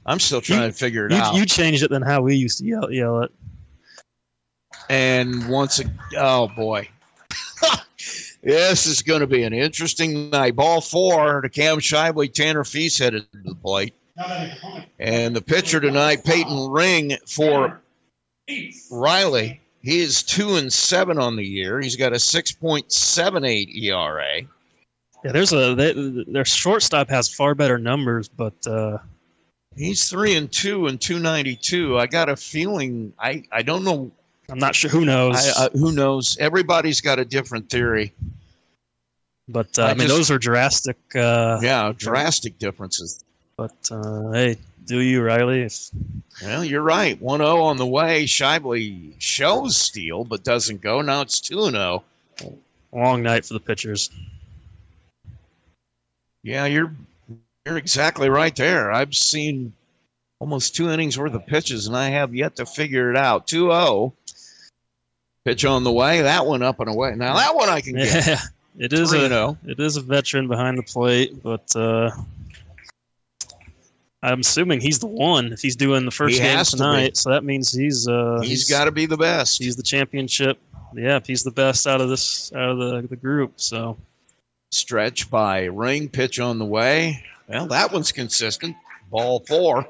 I'm 0.06 0.20
still 0.20 0.42
trying 0.42 0.72
to 0.72 0.76
figure 0.76 1.06
it 1.06 1.12
You, 1.12 1.18
out. 1.18 1.36
you 1.36 1.46
changed 1.46 1.84
it 1.84 1.90
than 1.92 2.02
how 2.02 2.22
we 2.22 2.36
used 2.36 2.58
to 2.60 2.66
yell, 2.66 2.92
yell 2.92 3.22
it. 3.22 3.32
And 4.90 5.48
once, 5.50 5.80
a, 5.80 5.84
oh 6.18 6.48
boy, 6.56 6.90
this 8.44 8.88
is 8.88 9.02
going 9.04 9.20
to 9.20 9.28
be 9.28 9.44
an 9.44 9.54
interesting 9.54 10.30
night. 10.32 10.56
Ball 10.56 10.82
four 10.82 11.42
to 11.42 11.50
Cam 11.50 11.78
Shively, 11.78 12.32
Tanner 12.34 12.64
Feast 12.64 12.98
headed 12.98 13.32
to 13.32 13.38
the 13.44 13.56
plate, 13.56 13.94
and 15.00 15.36
the 15.36 15.42
pitcher 15.42 15.80
tonight, 15.80 16.24
Peyton 16.24 16.72
Ring 16.72 17.16
for 17.28 17.80
Riley. 18.90 19.62
He 19.82 20.02
is 20.02 20.24
two 20.24 20.56
and 20.56 20.72
seven 20.72 21.18
on 21.18 21.36
the 21.36 21.46
year. 21.46 21.80
He's 21.80 21.96
got 21.96 22.14
a 22.14 22.20
six 22.20 22.52
point 22.52 22.92
seven 22.92 23.46
eight 23.46 23.70
ERA. 23.76 24.42
Yeah, 25.24 25.32
there's 25.32 25.54
a 25.54 25.76
they, 25.76 25.94
their 26.28 26.46
shortstop 26.46 27.10
has 27.10 27.34
far 27.34 27.56
better 27.56 27.78
numbers, 27.78 28.28
but 28.28 28.56
uh, 28.68 28.98
He's 29.76 30.10
three 30.10 30.36
and 30.36 30.52
two 30.52 30.88
and 30.88 31.00
two 31.00 31.20
ninety 31.20 31.56
two. 31.56 31.98
I 31.98 32.08
got 32.08 32.28
a 32.28 32.36
feeling. 32.36 33.14
I 33.20 33.44
I 33.52 33.62
don't 33.62 33.84
know. 33.86 34.12
I'm 34.50 34.60
not 34.60 34.76
sure. 34.76 34.90
Who 34.90 35.06
knows? 35.06 35.36
I, 35.58 35.66
uh, 35.66 35.70
who 35.72 35.92
knows? 35.94 36.38
Everybody's 36.40 37.00
got 37.02 37.20
a 37.20 37.24
different 37.24 37.70
theory. 37.70 38.12
but 39.48 39.78
uh, 39.80 39.84
I 39.84 39.86
I, 39.86 39.94
mean, 39.94 40.08
just- 40.08 40.10
those 40.10 40.32
are 40.32 40.40
drastic. 40.40 40.98
Uh, 41.16 41.60
Yeah, 41.62 41.94
drastic 41.96 42.58
differences. 42.58 43.24
But 43.56 43.76
uh, 43.92 44.32
hey, 44.32 44.58
do 44.90 45.02
you, 45.02 45.22
Riley? 45.22 45.70
Well, 46.42 46.66
you're 46.66 46.82
right. 46.82 47.22
1 47.22 47.40
0 47.40 47.62
on 47.62 47.78
the 47.78 47.86
way. 47.86 48.26
Shively 48.26 49.14
shows 49.20 49.78
steal, 49.78 50.24
but 50.24 50.44
doesn't 50.44 50.82
go. 50.82 51.02
Now 51.02 51.22
it's 51.22 51.40
2 51.40 51.70
0. 51.70 52.04
long 52.92 53.22
night 53.22 53.46
for 53.46 53.54
the 53.54 53.60
pitchers. 53.60 54.10
Yeah, 56.42 56.66
you're 56.66 56.92
you're 57.68 57.78
exactly 57.78 58.30
right 58.30 58.56
there. 58.56 58.92
I've 58.92 59.14
seen 59.14 59.74
almost 60.40 60.76
two 60.76 60.90
innings 60.90 61.20
worth 61.20 61.36
of 61.36 61.46
pitches, 61.46 61.86
and 61.86 61.96
I 61.96 62.10
have 62.10 62.34
yet 62.34 62.56
to 62.56 62.66
figure 62.66 63.12
it 63.12 63.16
out. 63.16 63.46
2 63.46 63.70
0. 63.70 64.14
Pitch 65.46 65.66
on 65.66 65.84
the 65.84 65.92
way. 65.92 66.24
That 66.24 66.48
one 66.48 66.64
up 66.64 66.80
and 66.80 66.90
away. 66.90 67.14
Now, 67.16 67.36
that 67.36 67.56
one 67.56 67.70
I 67.70 67.82
can 67.82 67.94
get. 67.94 68.26
Yeah, 68.26 68.40
it 68.80 68.92
is 68.92 69.12
3 69.12 69.26
a 69.26 69.58
it 69.68 69.80
is 69.80 69.98
a 69.98 70.02
veteran 70.02 70.48
behind 70.48 70.80
the 70.80 70.84
plate, 70.84 71.44
but 71.44 71.76
uh, 71.76 72.10
I'm 74.22 74.42
assuming 74.42 74.82
he's 74.82 75.00
the 75.00 75.08
one 75.08 75.54
if 75.54 75.62
he's 75.62 75.76
doing 75.76 76.06
the 76.06 76.12
first 76.12 76.34
He 76.36 76.42
game 76.42 76.58
has 76.58 76.72
to 76.72 76.78
tonight. 76.78 77.16
So 77.18 77.30
that 77.30 77.44
means 77.44 77.72
he's 77.72 78.08
uh, 78.08 78.42
He's 78.44 78.70
got 78.70 78.86
to 78.86 78.92
be 78.92 79.06
the 79.06 79.18
best. 79.18 79.62
he's 79.62 79.76
the 79.76 79.84
championship. 79.84 80.60
Yeah, 80.94 81.20
he's 81.26 81.44
the 81.44 81.52
best 81.52 81.88
out 81.88 82.02
of 82.02 82.10
this 82.10 82.52
out 82.54 82.70
of 82.70 82.78
the, 82.80 83.08
the 83.08 83.16
group. 83.16 83.54
So 83.58 83.98
Stretch 84.72 85.30
by 85.32 85.66
Ring. 85.66 86.10
Pitch 86.10 86.40
on 86.40 86.60
the 86.60 86.66
way. 86.66 87.24
Well, 87.48 87.68
that 87.68 87.92
one's 87.92 88.12
consistent. 88.12 88.76
Ball 89.10 89.44
four. 89.48 89.88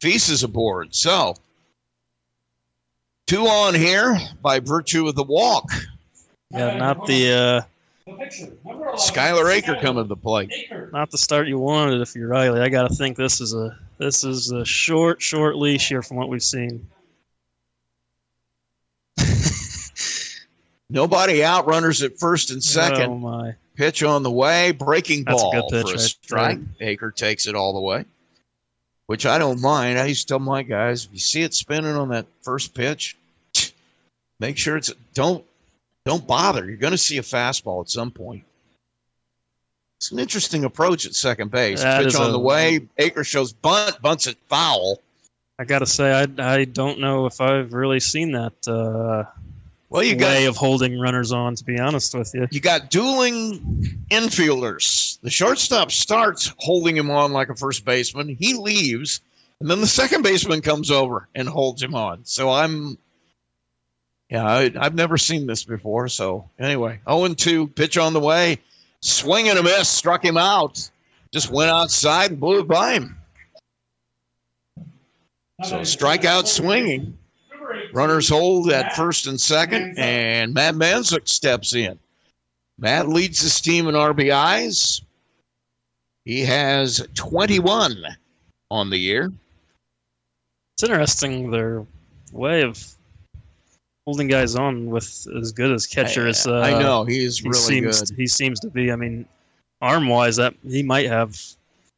Feast 0.00 0.30
is 0.30 0.42
aboard. 0.42 0.94
So, 0.94 1.34
two 3.26 3.46
on 3.46 3.74
here 3.74 4.18
by 4.40 4.60
virtue 4.60 5.08
of 5.08 5.14
the 5.14 5.24
walk. 5.24 5.70
yeah, 6.50 6.76
not 6.76 7.06
the 7.06 7.32
uh, 7.32 7.62
Skylar 8.06 9.60
Aker 9.60 9.80
coming 9.80 10.02
to 10.04 10.08
the 10.08 10.16
plate. 10.16 10.52
not 10.92 11.10
the 11.10 11.18
start 11.18 11.46
you 11.46 11.58
wanted 11.58 12.00
if 12.00 12.14
you're 12.14 12.28
Riley. 12.28 12.60
I 12.60 12.68
got 12.68 12.88
to 12.88 12.94
think 12.94 13.16
this 13.16 13.40
is 13.40 13.54
a 13.54 13.78
this 13.98 14.24
is 14.24 14.50
a 14.50 14.64
short 14.64 15.22
short 15.22 15.56
leash 15.56 15.88
here 15.88 16.02
from 16.02 16.16
what 16.16 16.28
we've 16.28 16.42
seen. 16.42 16.88
Nobody 20.90 21.44
out. 21.44 21.66
Runners 21.66 22.02
at 22.02 22.18
first 22.18 22.50
and 22.50 22.62
second. 22.62 23.10
Oh 23.10 23.16
my! 23.16 23.54
Pitch 23.76 24.02
on 24.02 24.22
the 24.22 24.30
way. 24.30 24.72
Breaking 24.72 25.24
That's 25.24 25.42
a 25.42 25.50
good 25.52 25.64
pitch 25.70 25.82
for 25.82 25.90
a 25.90 25.92
right 25.92 26.00
strike. 26.00 26.58
Aker 26.80 27.14
takes 27.14 27.46
it 27.46 27.54
all 27.54 27.72
the 27.72 27.80
way, 27.80 28.04
which 29.06 29.26
I 29.26 29.38
don't 29.38 29.60
mind. 29.60 29.98
I 29.98 30.06
used 30.06 30.26
to 30.28 30.32
tell 30.32 30.40
my 30.40 30.62
guys, 30.62 31.04
if 31.04 31.12
you 31.12 31.20
see 31.20 31.42
it 31.42 31.54
spinning 31.54 31.94
on 31.94 32.08
that 32.08 32.26
first 32.42 32.74
pitch, 32.74 33.16
make 34.40 34.58
sure 34.58 34.76
it's 34.76 34.92
don't 35.14 35.44
don't 36.04 36.26
bother. 36.26 36.66
You're 36.66 36.76
going 36.76 36.92
to 36.92 36.98
see 36.98 37.18
a 37.18 37.22
fastball 37.22 37.82
at 37.82 37.90
some 37.90 38.10
point. 38.10 38.44
It's 39.98 40.10
an 40.10 40.18
interesting 40.18 40.64
approach 40.64 41.06
at 41.06 41.14
second 41.14 41.50
base. 41.50 41.80
That 41.82 42.02
pitch 42.04 42.16
on 42.16 42.30
a- 42.30 42.32
the 42.32 42.38
way. 42.38 42.80
Aker 42.98 43.24
shows 43.24 43.52
bunt, 43.52 44.00
bunts 44.02 44.26
it 44.26 44.36
foul. 44.48 44.98
I 45.58 45.64
got 45.64 45.78
to 45.78 45.86
say 45.86 46.12
I 46.12 46.26
I 46.38 46.64
don't 46.64 46.98
know 46.98 47.26
if 47.26 47.40
I've 47.40 47.72
really 47.72 48.00
seen 48.00 48.32
that 48.32 48.52
uh, 48.66 49.30
Well, 49.90 50.02
you 50.02 50.16
got 50.16 50.28
way 50.28 50.46
of 50.46 50.56
holding 50.56 50.98
runners 50.98 51.30
on. 51.30 51.54
To 51.54 51.62
be 51.64 51.78
honest 51.78 52.14
with 52.16 52.34
you, 52.34 52.48
you 52.50 52.58
got 52.60 52.90
dueling 52.90 53.60
infielders. 54.10 55.20
The 55.20 55.30
shortstop 55.30 55.92
starts 55.92 56.52
holding 56.58 56.96
him 56.96 57.10
on 57.12 57.32
like 57.32 57.48
a 57.48 57.54
first 57.54 57.84
baseman. 57.84 58.28
He 58.40 58.54
leaves, 58.54 59.20
and 59.60 59.70
then 59.70 59.80
the 59.80 59.86
second 59.86 60.22
baseman 60.22 60.62
comes 60.62 60.90
over 60.90 61.28
and 61.36 61.48
holds 61.48 61.80
him 61.80 61.94
on. 61.94 62.24
So 62.24 62.50
I'm, 62.50 62.98
yeah, 64.32 64.46
I, 64.46 64.72
I've 64.80 64.94
never 64.94 65.18
seen 65.18 65.46
this 65.46 65.62
before. 65.62 66.08
So 66.08 66.48
anyway, 66.58 66.98
0 67.06 67.34
2, 67.34 67.66
pitch 67.68 67.98
on 67.98 68.14
the 68.14 68.20
way, 68.20 68.58
swing 69.02 69.50
and 69.50 69.58
a 69.58 69.62
miss, 69.62 69.90
struck 69.90 70.24
him 70.24 70.38
out. 70.38 70.90
Just 71.34 71.50
went 71.50 71.70
outside 71.70 72.30
and 72.30 72.40
blew 72.40 72.60
it 72.60 72.66
by 72.68 72.94
him. 72.94 73.16
So 75.64 75.80
strikeout 75.80 76.46
swinging. 76.46 77.18
Runners 77.92 78.28
hold 78.28 78.72
at 78.72 78.96
first 78.96 79.26
and 79.26 79.38
second, 79.38 79.98
and 79.98 80.54
Matt 80.54 80.76
Manzik 80.76 81.28
steps 81.28 81.74
in. 81.74 81.98
Matt 82.78 83.08
leads 83.08 83.42
his 83.42 83.60
team 83.60 83.86
in 83.86 83.94
RBIs. 83.94 85.02
He 86.24 86.40
has 86.40 87.06
21 87.14 88.02
on 88.70 88.88
the 88.88 88.96
year. 88.96 89.30
it's 90.76 90.84
interesting 90.84 91.50
their 91.50 91.84
way 92.32 92.62
of 92.62 92.78
holding 94.06 94.28
guys 94.28 94.54
on 94.56 94.86
with 94.86 95.26
as 95.40 95.52
good 95.52 95.72
as 95.72 95.86
catcher 95.86 96.26
as 96.26 96.46
uh, 96.46 96.60
I 96.60 96.78
know 96.80 97.04
he 97.04 97.24
is 97.24 97.38
he 97.38 97.48
really 97.48 97.60
seems 97.60 98.00
good. 98.02 98.16
he 98.18 98.26
seems 98.26 98.60
to 98.60 98.68
be. 98.70 98.90
I 98.92 98.96
mean, 98.96 99.26
arm 99.80 100.08
wise, 100.08 100.36
that 100.36 100.54
he 100.66 100.82
might 100.82 101.08
have 101.08 101.38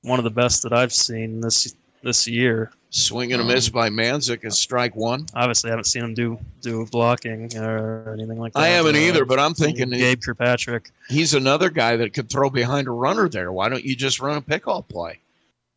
one 0.02 0.18
of 0.18 0.24
the 0.24 0.30
best 0.30 0.62
that 0.62 0.72
I've 0.72 0.92
seen 0.92 1.40
this 1.40 1.74
this 2.02 2.26
year. 2.28 2.70
Swing 2.90 3.32
and 3.32 3.42
a 3.42 3.44
miss 3.44 3.68
by 3.68 3.88
Manzik 3.88 4.44
is 4.44 4.56
strike 4.56 4.94
one. 4.94 5.26
Obviously, 5.34 5.68
I 5.68 5.72
haven't 5.72 5.86
seen 5.86 6.04
him 6.04 6.14
do 6.14 6.38
do 6.60 6.86
blocking 6.92 7.56
or 7.56 8.12
anything 8.12 8.38
like 8.38 8.52
that. 8.52 8.60
I 8.60 8.68
haven't 8.68 8.94
Uh, 8.94 8.98
either, 9.00 9.24
but 9.24 9.40
I'm 9.40 9.52
thinking 9.52 9.90
Gabe 9.90 10.20
Kirkpatrick. 10.22 10.92
he's 11.08 11.34
another 11.34 11.70
guy 11.70 11.96
that 11.96 12.12
could 12.12 12.30
throw 12.30 12.50
behind 12.50 12.86
a 12.86 12.92
runner 12.92 13.28
there. 13.28 13.50
Why 13.50 13.68
don't 13.68 13.84
you 13.84 13.96
just 13.96 14.20
run 14.20 14.36
a 14.36 14.42
pickoff 14.42 14.86
play? 14.88 15.18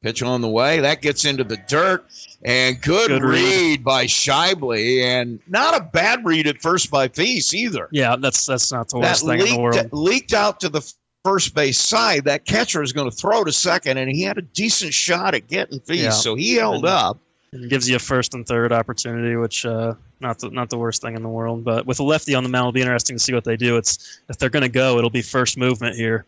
Pitch 0.04 0.22
on 0.22 0.42
the 0.42 0.48
way. 0.48 0.80
That 0.80 1.02
gets 1.02 1.26
into 1.26 1.44
the 1.44 1.58
dirt. 1.68 2.06
And 2.46 2.80
good, 2.82 3.10
Good 3.10 3.24
read. 3.24 3.44
read. 3.44 3.84
by 3.84 4.06
Shively. 4.06 5.02
And 5.02 5.40
not 5.48 5.76
a 5.76 5.84
bad 5.84 6.24
read 6.24 6.46
at 6.48 6.62
first 6.62 6.92
by 6.92 7.08
Feast 7.08 7.54
either. 7.54 7.90
Yeah, 7.92 8.16
that's 8.16 8.46
that's 8.46 8.72
not 8.72 8.90
the 8.90 9.00
that 9.00 9.10
worst 9.22 9.26
thing 9.26 9.40
in 9.40 9.46
the 9.56 9.60
world. 9.60 9.76
leaked, 9.76 9.94
leaked 9.94 10.34
out 10.34 10.60
to 10.60 10.70
the 10.70 10.94
first 11.26 11.56
base 11.56 11.80
side. 11.80 12.26
That 12.26 12.46
catcher 12.46 12.84
is 12.84 12.94
going 12.94 13.10
to 13.10 13.16
throw 13.16 13.44
to 13.44 13.52
second, 13.52 13.98
and 13.98 14.10
he 14.12 14.22
had 14.22 14.38
a 14.38 14.44
decent 14.44 14.94
shot 14.94 15.34
at 15.34 15.48
getting 15.48 15.80
Feast. 15.80 16.04
Yeah. 16.04 16.10
So 16.12 16.36
he 16.36 16.56
held 16.56 16.76
And- 16.78 16.86
up. 16.86 17.18
It 17.54 17.70
gives 17.70 17.90
you 17.90 17.96
a 17.96 18.00
first 18.00 18.34
and 18.34 18.46
third 18.46 18.74
opportunity, 18.74 19.38
which 19.38 19.66
uh, 19.66 19.94
not 20.20 20.38
the, 20.40 20.50
not 20.50 20.70
the 20.70 20.78
worst 20.78 21.02
thing 21.02 21.16
in 21.16 21.24
the 21.24 21.30
world. 21.30 21.64
But 21.64 21.86
with 21.88 22.00
a 22.02 22.04
lefty 22.04 22.36
on 22.36 22.44
the 22.44 22.50
mound, 22.50 22.64
it'll 22.66 22.72
be 22.74 22.82
interesting 22.82 23.16
to 23.16 23.24
see 23.24 23.34
what 23.34 23.46
they 23.46 23.56
do. 23.56 23.78
It's 23.78 24.20
if 24.30 24.38
they're 24.38 24.50
going 24.50 24.64
to 24.64 24.70
go, 24.70 24.98
it'll 24.98 25.10
be 25.10 25.22
first 25.22 25.58
movement 25.58 25.96
here. 25.96 26.26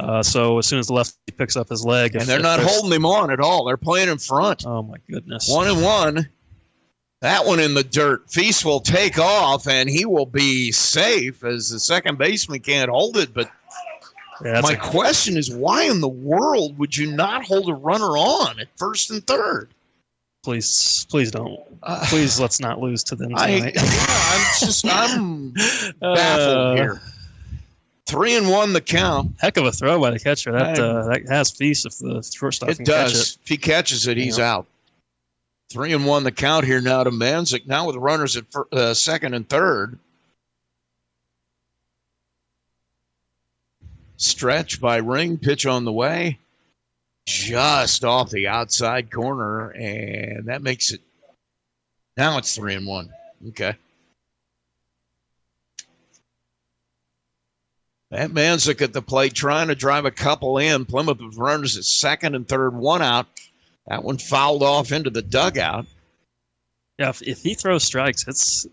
Uh, 0.00 0.22
so 0.22 0.58
as 0.58 0.66
soon 0.66 0.78
as 0.78 0.86
the 0.86 0.92
lefty 0.92 1.16
picks 1.36 1.56
up 1.56 1.68
his 1.68 1.84
leg, 1.84 2.14
And 2.14 2.24
they're 2.24 2.38
not 2.38 2.60
holding 2.60 2.92
him 2.92 3.04
on 3.04 3.30
at 3.32 3.40
all. 3.40 3.64
They're 3.64 3.76
playing 3.76 4.08
in 4.08 4.18
front. 4.18 4.64
Oh 4.66 4.82
my 4.82 4.96
goodness! 5.10 5.48
One 5.50 5.66
and 5.68 5.82
one. 5.82 6.28
That 7.20 7.44
one 7.46 7.58
in 7.58 7.74
the 7.74 7.82
dirt. 7.82 8.30
Feast 8.30 8.64
will 8.64 8.78
take 8.78 9.18
off, 9.18 9.66
and 9.66 9.90
he 9.90 10.04
will 10.04 10.24
be 10.26 10.70
safe 10.70 11.42
as 11.42 11.68
the 11.70 11.80
second 11.80 12.16
baseman 12.16 12.60
can't 12.60 12.88
hold 12.88 13.16
it. 13.16 13.34
But 13.34 13.50
Yeah, 14.44 14.60
my 14.62 14.74
a- 14.74 14.76
question 14.76 15.36
is, 15.36 15.50
why 15.50 15.82
in 15.82 16.00
the 16.00 16.06
world 16.08 16.78
would 16.78 16.96
you 16.96 17.10
not 17.10 17.44
hold 17.44 17.68
a 17.68 17.74
runner 17.74 18.16
on 18.16 18.60
at 18.60 18.68
first 18.76 19.10
and 19.10 19.26
third? 19.26 19.70
please, 20.44 21.04
please 21.10 21.32
don't. 21.32 21.58
Uh, 21.82 22.04
Please 22.08 22.38
let's 22.40 22.60
not 22.60 22.78
lose 22.80 23.02
to 23.04 23.16
them 23.16 23.32
I, 23.34 23.56
tonight. 23.56 23.72
yeah, 23.76 23.82
I'm 23.84 24.60
just 24.60 24.86
I'm 24.88 25.50
baffled 26.00 26.56
Uh, 26.56 26.74
here. 26.76 27.00
Three 28.08 28.36
and 28.36 28.48
one 28.48 28.72
the 28.72 28.80
count. 28.80 29.32
Heck 29.38 29.58
of 29.58 29.66
a 29.66 29.72
throw 29.72 30.00
by 30.00 30.10
the 30.10 30.18
catcher. 30.18 30.50
That 30.50 30.78
uh, 30.78 31.04
that 31.08 31.28
has 31.28 31.50
feast 31.50 31.84
if 31.84 31.98
the 31.98 32.22
shortstop 32.22 32.70
It 32.70 32.76
can 32.76 32.86
catch 32.86 33.10
it. 33.10 33.12
does. 33.14 33.38
If 33.42 33.48
he 33.48 33.56
catches 33.58 34.06
it, 34.06 34.16
he's 34.16 34.38
Yeah. 34.38 34.54
out. 34.54 34.66
Three 35.70 35.92
and 35.92 36.06
one 36.06 36.24
the 36.24 36.32
count 36.32 36.64
here 36.64 36.80
now 36.80 37.04
to 37.04 37.10
Manzik. 37.10 37.66
Now 37.66 37.86
with 37.86 37.96
runners 37.96 38.34
at 38.36 38.44
uh, 38.72 38.94
second 38.94 39.34
and 39.34 39.46
third. 39.46 39.98
Stretch 44.16 44.80
by 44.80 44.96
Ring, 44.96 45.36
pitch 45.36 45.66
on 45.66 45.84
the 45.84 45.92
way, 45.92 46.38
just 47.26 48.04
off 48.04 48.30
the 48.30 48.48
outside 48.48 49.12
corner, 49.12 49.70
and 49.72 50.46
that 50.46 50.62
makes 50.62 50.90
it. 50.92 51.00
Now 52.16 52.38
it's 52.38 52.56
three 52.56 52.74
and 52.74 52.86
one. 52.86 53.12
Okay. 53.48 53.76
That 58.10 58.30
Manzik 58.30 58.80
at 58.80 58.92
the 58.94 59.02
plate 59.02 59.34
trying 59.34 59.68
to 59.68 59.74
drive 59.74 60.06
a 60.06 60.10
couple 60.10 60.56
in. 60.58 60.86
Plymouth 60.86 61.20
with 61.20 61.36
runners 61.36 61.76
at 61.76 61.84
second 61.84 62.34
and 62.34 62.48
third, 62.48 62.74
one 62.74 63.02
out. 63.02 63.26
That 63.86 64.02
one 64.04 64.18
fouled 64.18 64.62
off 64.62 64.92
into 64.92 65.10
the 65.10 65.22
dugout. 65.22 65.86
Yeah, 66.98 67.10
if, 67.10 67.22
if 67.22 67.42
he 67.42 67.54
throws 67.54 67.84
strikes, 67.84 68.26
it's 68.26 68.66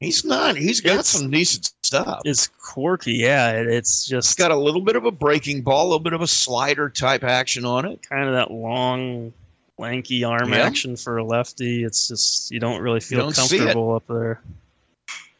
He's 0.00 0.24
not. 0.24 0.56
He's 0.56 0.80
got 0.80 1.04
some 1.04 1.30
decent 1.30 1.72
stuff. 1.82 2.22
it's 2.24 2.48
quirky. 2.58 3.12
Yeah, 3.16 3.50
it, 3.52 3.66
it's 3.66 4.06
just 4.06 4.38
got 4.38 4.50
a 4.50 4.56
little 4.56 4.80
bit 4.80 4.96
of 4.96 5.04
a 5.04 5.10
breaking 5.10 5.60
ball, 5.60 5.82
a 5.82 5.88
little 5.88 5.98
bit 6.00 6.14
of 6.14 6.22
a 6.22 6.26
slider 6.26 6.88
type 6.88 7.22
action 7.22 7.66
on 7.66 7.84
it. 7.84 8.00
kind 8.08 8.26
of 8.26 8.32
that 8.32 8.50
long, 8.50 9.34
lanky 9.76 10.24
arm 10.24 10.54
Yeah. 10.54 10.60
action 10.60 10.96
for 10.96 11.18
a 11.18 11.24
lefty. 11.24 11.84
It's 11.84 12.08
just 12.08 12.50
you 12.50 12.60
don't 12.60 12.80
really 12.80 13.00
feel 13.00 13.20
don't 13.30 13.34
comfortable 13.36 13.94
up 13.94 14.06
there. 14.08 14.40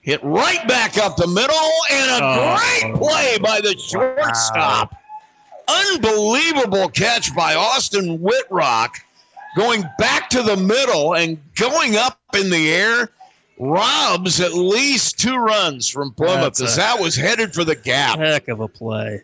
Hit 0.02 0.22
right 0.22 0.66
back 0.66 0.96
up 0.96 1.16
the 1.16 1.26
middle, 1.26 1.70
and 1.90 2.10
a 2.10 2.24
Oh. 2.24 2.56
great 2.56 2.94
play 2.96 3.38
by 3.38 3.60
the 3.60 3.76
shortstop. 3.78 4.94
Unbelievable 5.68 6.88
catch 6.88 7.34
by 7.34 7.54
Austin 7.54 8.18
Whitrock, 8.18 8.96
going 9.56 9.84
back 9.98 10.30
to 10.30 10.42
the 10.42 10.56
middle 10.56 11.14
and 11.14 11.38
going 11.54 11.96
up 11.96 12.18
in 12.34 12.50
the 12.50 12.72
air. 12.72 13.10
Robs 13.58 14.40
at 14.40 14.54
least 14.54 15.18
two 15.18 15.36
runs 15.36 15.86
from 15.86 16.12
Plymouth 16.12 16.58
a- 16.60 16.76
that 16.76 16.98
was 16.98 17.14
headed 17.14 17.52
for 17.52 17.62
the 17.62 17.76
gap. 17.76 18.18
Heck 18.18 18.48
of 18.48 18.60
a 18.60 18.68
play. 18.68 19.20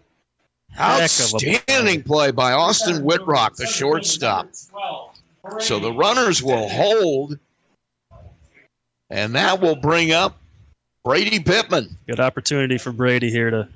Heck 0.73 0.83
of 0.85 1.01
a 1.01 1.03
Outstanding 1.03 2.03
play 2.03 2.33
by 2.33 2.53
Austin 2.53 3.03
Whitrock, 3.03 3.57
the 3.57 3.67
shortstop. 3.67 4.51
So 5.61 5.79
the 5.79 5.91
runners 5.93 6.43
will 6.43 6.69
hold, 6.69 7.39
and 9.09 9.35
that 9.35 9.59
will 9.63 9.77
bring 9.77 10.13
up 10.13 10.37
Brady 11.07 11.39
Pittman. 11.39 11.97
Good 12.09 12.19
opportunity 12.19 12.79
for 12.79 12.91
Brady 12.91 13.31
here 13.31 13.49
to 13.49 13.69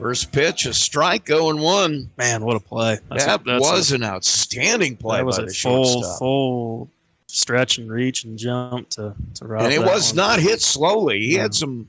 First 0.00 0.32
pitch, 0.32 0.66
a 0.66 0.74
strike, 0.74 1.28
0 1.28 1.54
1. 1.62 2.10
man. 2.18 2.44
What 2.44 2.56
a 2.56 2.60
play! 2.60 2.98
That's 3.08 3.24
That 3.26 3.42
a, 3.42 3.44
that's 3.44 3.60
was 3.62 3.92
a, 3.92 3.94
an 3.94 4.02
outstanding 4.02 4.96
play 4.96 5.18
that 5.18 5.24
was 5.24 5.36
by 5.36 5.44
a 5.44 5.46
the 5.46 5.54
full 5.54 5.84
shortstop. 5.84 6.18
full 6.18 6.90
stretch 7.28 7.78
and 7.78 7.88
reach 7.88 8.24
and 8.24 8.36
jump 8.36 8.88
to 8.90 9.14
to 9.34 9.46
rob 9.46 9.62
and 9.62 9.72
it 9.72 9.78
was 9.78 10.08
one. 10.10 10.16
not 10.16 10.40
hit 10.40 10.60
slowly. 10.60 11.20
He 11.20 11.36
No. 11.36 11.42
had 11.42 11.52
mm. 11.52 11.54
some 11.54 11.88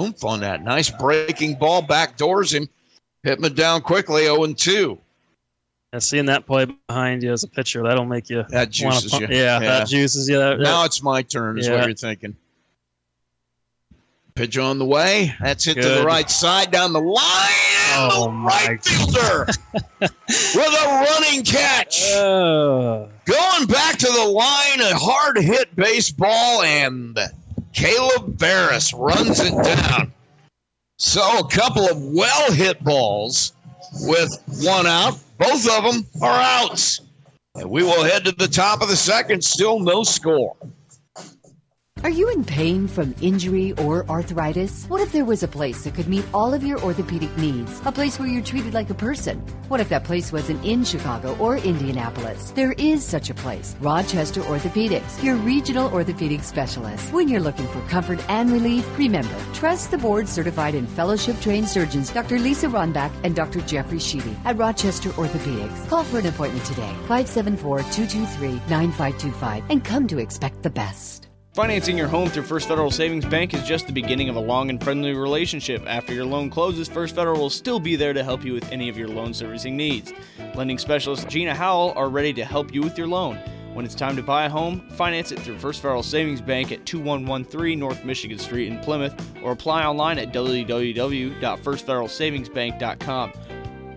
oomph 0.00 0.24
on 0.24 0.40
that. 0.40 0.64
Nice 0.64 0.90
breaking 0.90 1.54
ball, 1.54 1.80
backdoors 1.80 2.52
him. 2.52 2.68
Pittman 3.22 3.54
down 3.54 3.82
quickly, 3.82 4.22
0 4.24 4.52
2. 4.52 4.98
And 5.92 6.00
seeing 6.02 6.26
that 6.26 6.46
play 6.46 6.66
behind 6.86 7.22
you 7.24 7.32
as 7.32 7.42
a 7.42 7.48
pitcher, 7.48 7.82
that'll 7.82 8.04
make 8.04 8.30
you 8.30 8.44
That 8.50 8.70
juices 8.70 9.10
pump- 9.10 9.28
you. 9.28 9.36
Yeah, 9.36 9.58
that 9.58 9.88
juices 9.88 10.28
you. 10.28 10.38
That, 10.38 10.60
Now 10.60 10.84
it's 10.84 11.02
my 11.02 11.22
turn, 11.22 11.58
is 11.58 11.66
Yeah. 11.66 11.76
what 11.78 11.86
you're 11.86 11.94
thinking. 11.96 12.36
Pitch 14.36 14.56
on 14.56 14.78
the 14.78 14.84
way. 14.86 15.34
That's 15.40 15.64
hit 15.64 15.74
to 15.82 15.88
the 15.88 16.04
right 16.04 16.30
side 16.30 16.70
down 16.70 16.92
the 16.92 17.00
line. 17.00 17.24
Oh, 17.92 18.26
the 18.26 18.30
right 18.46 18.82
fielder 18.82 19.46
with 20.00 20.56
a 20.56 20.86
running 21.10 21.44
catch. 21.44 22.04
Uh, 22.12 23.06
Going 23.24 23.66
back 23.66 23.98
to 23.98 24.06
the 24.06 24.24
line, 24.32 24.80
a 24.80 24.94
hard 24.96 25.38
hit 25.38 25.74
baseball, 25.74 26.62
and 26.62 27.18
Caleb 27.72 28.38
Barris 28.38 28.94
runs 28.94 29.40
it 29.40 29.52
down. 29.64 30.12
So 30.98 31.38
a 31.40 31.48
couple 31.48 31.86
of 31.88 32.00
well 32.00 32.52
hit 32.52 32.82
balls 32.84 33.52
with 34.00 34.42
one 34.62 34.86
out. 34.86 35.18
Both 35.38 35.68
of 35.70 35.84
them 35.84 36.06
are 36.22 36.40
outs. 36.40 37.00
And 37.54 37.70
we 37.70 37.82
will 37.82 38.04
head 38.04 38.24
to 38.24 38.32
the 38.32 38.48
top 38.48 38.82
of 38.82 38.88
the 38.88 38.96
second. 38.96 39.42
Still 39.42 39.80
no 39.80 40.02
score. 40.02 40.56
Are 42.02 42.08
you 42.08 42.30
in 42.30 42.44
pain 42.44 42.88
from 42.88 43.14
injury 43.20 43.72
or 43.72 44.08
arthritis? 44.08 44.86
What 44.86 45.02
if 45.02 45.12
there 45.12 45.26
was 45.26 45.42
a 45.42 45.48
place 45.48 45.84
that 45.84 45.94
could 45.94 46.08
meet 46.08 46.24
all 46.32 46.54
of 46.54 46.64
your 46.64 46.80
orthopedic 46.82 47.36
needs? 47.36 47.82
A 47.84 47.92
place 47.92 48.18
where 48.18 48.26
you're 48.26 48.42
treated 48.42 48.72
like 48.72 48.88
a 48.88 48.94
person? 48.94 49.38
What 49.68 49.80
if 49.80 49.90
that 49.90 50.04
place 50.04 50.32
wasn't 50.32 50.64
in 50.64 50.82
Chicago 50.82 51.36
or 51.36 51.58
Indianapolis? 51.58 52.52
There 52.52 52.72
is 52.72 53.04
such 53.04 53.28
a 53.28 53.34
place. 53.34 53.76
Rochester 53.80 54.40
Orthopedics, 54.40 55.22
your 55.22 55.34
regional 55.36 55.92
orthopedic 55.92 56.42
specialist. 56.42 57.12
When 57.12 57.28
you're 57.28 57.38
looking 57.38 57.68
for 57.68 57.82
comfort 57.88 58.24
and 58.30 58.50
relief, 58.50 58.86
remember, 58.98 59.36
trust 59.52 59.90
the 59.90 59.98
board 59.98 60.26
certified 60.26 60.74
and 60.74 60.88
fellowship 60.88 61.38
trained 61.42 61.68
surgeons 61.68 62.10
Dr. 62.10 62.38
Lisa 62.38 62.68
Ronbach 62.68 63.12
and 63.24 63.36
Dr. 63.36 63.60
Jeffrey 63.60 63.98
Sheedy 63.98 64.34
at 64.46 64.56
Rochester 64.56 65.10
Orthopedics. 65.10 65.86
Call 65.90 66.04
for 66.04 66.20
an 66.20 66.26
appointment 66.26 66.64
today, 66.64 66.94
574 67.08 67.80
223 67.92 68.52
9525, 68.70 69.64
and 69.68 69.84
come 69.84 70.08
to 70.08 70.16
expect 70.16 70.62
the 70.62 70.70
best. 70.70 71.19
Financing 71.60 71.98
your 71.98 72.08
home 72.08 72.30
through 72.30 72.44
First 72.44 72.68
Federal 72.68 72.90
Savings 72.90 73.26
Bank 73.26 73.52
is 73.52 73.62
just 73.64 73.86
the 73.86 73.92
beginning 73.92 74.30
of 74.30 74.36
a 74.36 74.40
long 74.40 74.70
and 74.70 74.82
friendly 74.82 75.12
relationship. 75.12 75.82
After 75.86 76.14
your 76.14 76.24
loan 76.24 76.48
closes, 76.48 76.88
First 76.88 77.14
Federal 77.14 77.38
will 77.38 77.50
still 77.50 77.78
be 77.78 77.96
there 77.96 78.14
to 78.14 78.24
help 78.24 78.46
you 78.46 78.54
with 78.54 78.72
any 78.72 78.88
of 78.88 78.96
your 78.96 79.08
loan 79.08 79.34
servicing 79.34 79.76
needs. 79.76 80.14
Lending 80.54 80.78
specialist 80.78 81.28
Gina 81.28 81.54
Howell 81.54 81.92
are 81.96 82.08
ready 82.08 82.32
to 82.32 82.46
help 82.46 82.72
you 82.72 82.80
with 82.80 82.96
your 82.96 83.08
loan. 83.08 83.36
When 83.74 83.84
it's 83.84 83.94
time 83.94 84.16
to 84.16 84.22
buy 84.22 84.46
a 84.46 84.48
home, 84.48 84.88
finance 84.92 85.32
it 85.32 85.40
through 85.40 85.58
First 85.58 85.82
Federal 85.82 86.02
Savings 86.02 86.40
Bank 86.40 86.72
at 86.72 86.86
2113 86.86 87.78
North 87.78 88.06
Michigan 88.06 88.38
Street 88.38 88.68
in 88.68 88.78
Plymouth 88.78 89.22
or 89.42 89.52
apply 89.52 89.84
online 89.84 90.18
at 90.18 90.32
www.firstfederalsavingsbank.com. 90.32 93.32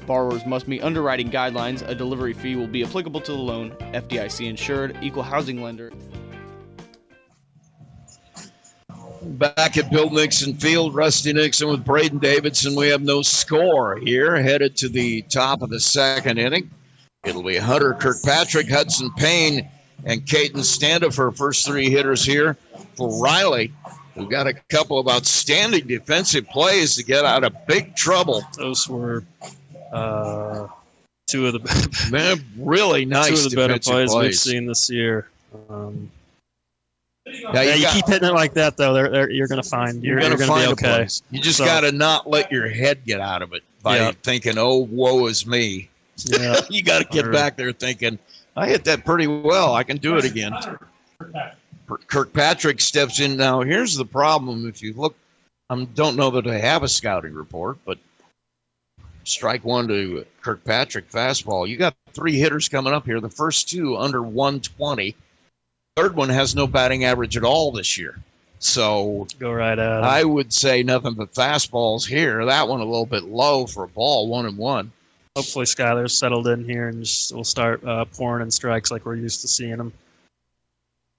Borrowers 0.06 0.46
must 0.46 0.68
meet 0.68 0.84
underwriting 0.84 1.32
guidelines. 1.32 1.82
A 1.88 1.96
delivery 1.96 2.34
fee 2.34 2.58
will 2.58 2.68
be 2.68 2.84
applicable 2.84 3.22
to 3.22 3.32
the 3.32 3.38
loan. 3.38 3.72
FDIC 3.94 4.50
insured, 4.50 4.98
equal 5.02 5.24
housing 5.24 5.64
lender. 5.64 5.94
Back 9.24 9.78
at 9.78 9.90
Bill 9.90 10.10
Nixon 10.10 10.54
Field, 10.54 10.94
Rusty 10.94 11.34
Nixon 11.34 11.70
with 11.70 11.86
Braden 11.86 12.20
Davidson. 12.20 12.76
We 12.76 12.90
have 12.90 13.02
no 13.02 13.22
score 13.22 13.96
here. 13.98 14.42
Headed 14.42 14.76
to 14.78 14.90
the 14.90 15.22
top 15.24 15.62
of 15.62 15.70
the 15.70 15.80
second 15.80 16.38
inning. 16.38 16.70
It'll 17.24 17.44
be 17.44 17.56
Hunter 17.56 17.94
Kirkpatrick, 17.94 18.70
Hudson 18.70 19.12
Payne, 19.16 19.70
and 20.04 20.26
Caden 20.26 20.64
Standifer 20.64 21.32
first 21.32 21.66
three 21.66 21.90
hitters 21.90 22.26
here 22.26 22.58
for 22.96 23.22
Riley. 23.22 23.72
We've 24.16 24.30
got 24.30 24.46
a 24.46 24.54
couple 24.70 25.00
of 25.00 25.08
outstanding 25.08 25.88
defensive 25.88 26.48
plays 26.50 26.96
to 26.96 27.04
get 27.04 27.24
out 27.24 27.44
of 27.44 27.56
big 27.66 27.96
trouble. 27.96 28.44
those 28.58 28.88
were 28.88 29.24
uh, 29.92 30.68
two 31.28 31.48
of 31.48 31.54
the 31.54 32.08
Man, 32.12 32.44
really 32.58 33.06
nice 33.06 33.30
two 33.30 33.46
of 33.46 33.52
the 33.52 33.56
better 33.56 33.80
plays, 33.80 34.12
plays. 34.12 34.14
we've 34.14 34.36
seen 34.36 34.66
this 34.66 34.90
year. 34.90 35.30
Um, 35.70 36.12
Yeah, 37.34 37.62
you 37.76 37.82
got- 37.84 37.94
keep 37.94 38.08
hitting 38.08 38.30
it 38.30 38.34
like 38.34 38.54
that 38.54 38.78
though. 38.78 38.94
They're, 38.94 39.10
they're, 39.10 39.30
you're 39.30 39.48
gonna 39.48 39.64
find 39.64 40.04
you're, 40.04 40.20
You're 40.20 40.30
gonna 40.30 40.36
gonna, 40.38 40.48
find 40.48 40.62
be 40.66 40.70
a 40.70 40.72
okay. 40.90 40.96
place. 40.98 41.22
You 41.32 41.42
just 41.42 41.58
So- 41.58 41.66
got 41.66 41.82
to 41.82 41.92
not 41.92 42.30
let 42.30 42.52
your 42.52 42.68
head 42.68 43.04
get 43.06 43.20
out 43.20 43.42
of 43.42 43.54
it 43.54 43.64
by 43.82 43.98
Yeah. 43.98 44.12
thinking, 44.24 44.58
"Oh, 44.58 44.78
woe 44.90 45.26
is 45.28 45.46
me." 45.46 45.90
Yeah, 46.18 46.60
you 46.70 46.84
got 46.84 47.00
to 47.00 47.06
get 47.06 47.32
back 47.32 47.58
there 47.58 47.72
thinking, 47.72 48.20
"I 48.56 48.68
hit 48.68 48.84
that 48.86 49.04
pretty 49.06 49.28
well. 49.28 49.74
I 49.74 49.84
can 49.84 49.98
do 49.98 50.18
it 50.18 50.26
again." 50.26 50.54
Kirkpatrick 52.08 52.80
steps 52.80 53.20
in 53.20 53.36
now. 53.38 53.62
Here's 53.62 53.96
the 53.96 54.06
problem: 54.06 54.68
if 54.68 54.82
you 54.82 54.94
look, 54.94 55.16
I 55.70 55.84
don't 55.96 56.16
know 56.16 56.30
that 56.32 56.48
I 56.48 56.58
have 56.60 56.84
a 56.84 56.88
scouting 56.88 57.34
report, 57.34 57.78
but 57.86 57.98
strike 59.26 59.64
one 59.64 59.88
to 59.88 60.26
Kirkpatrick 60.42 61.10
fastball. 61.12 61.68
You 61.68 61.78
got 61.78 61.96
three 62.14 62.38
hitters 62.38 62.70
coming 62.70 62.94
up 62.94 63.06
here. 63.06 63.20
The 63.20 63.30
first 63.30 63.70
two 63.70 63.98
under 63.98 64.22
120. 64.22 65.16
Third 65.96 66.16
one 66.16 66.30
has 66.30 66.56
no 66.56 66.66
batting 66.66 67.04
average 67.04 67.38
at 67.38 67.44
all 67.44 67.72
this 67.72 67.98
year. 67.98 68.18
So 68.60 69.28
go 69.40 69.52
right 69.52 69.78
at. 69.78 70.04
I 70.04 70.24
would 70.24 70.52
say 70.52 70.82
nothing 70.82 71.14
but 71.14 71.34
fastballs 71.34 72.08
here. 72.08 72.46
That 72.46 72.68
one 72.68 72.80
a 72.80 72.86
little 72.86 73.06
bit 73.06 73.24
low 73.24 73.68
for 73.68 73.84
a 73.84 73.88
ball, 73.88 74.28
one 74.28 74.46
and 74.46 74.58
one. 74.58 74.92
Hopefully 75.36 75.66
Skylar's 75.66 76.18
settled 76.18 76.48
in 76.48 76.64
here 76.64 76.88
and 76.88 77.04
just 77.04 77.36
will 77.36 77.44
start 77.44 77.84
uh, 77.86 78.06
pouring 78.06 78.44
in 78.44 78.50
strikes 78.52 78.90
like 78.92 79.06
we're 79.06 79.16
used 79.16 79.42
to 79.42 79.48
seeing 79.48 79.72
him. 79.78 79.94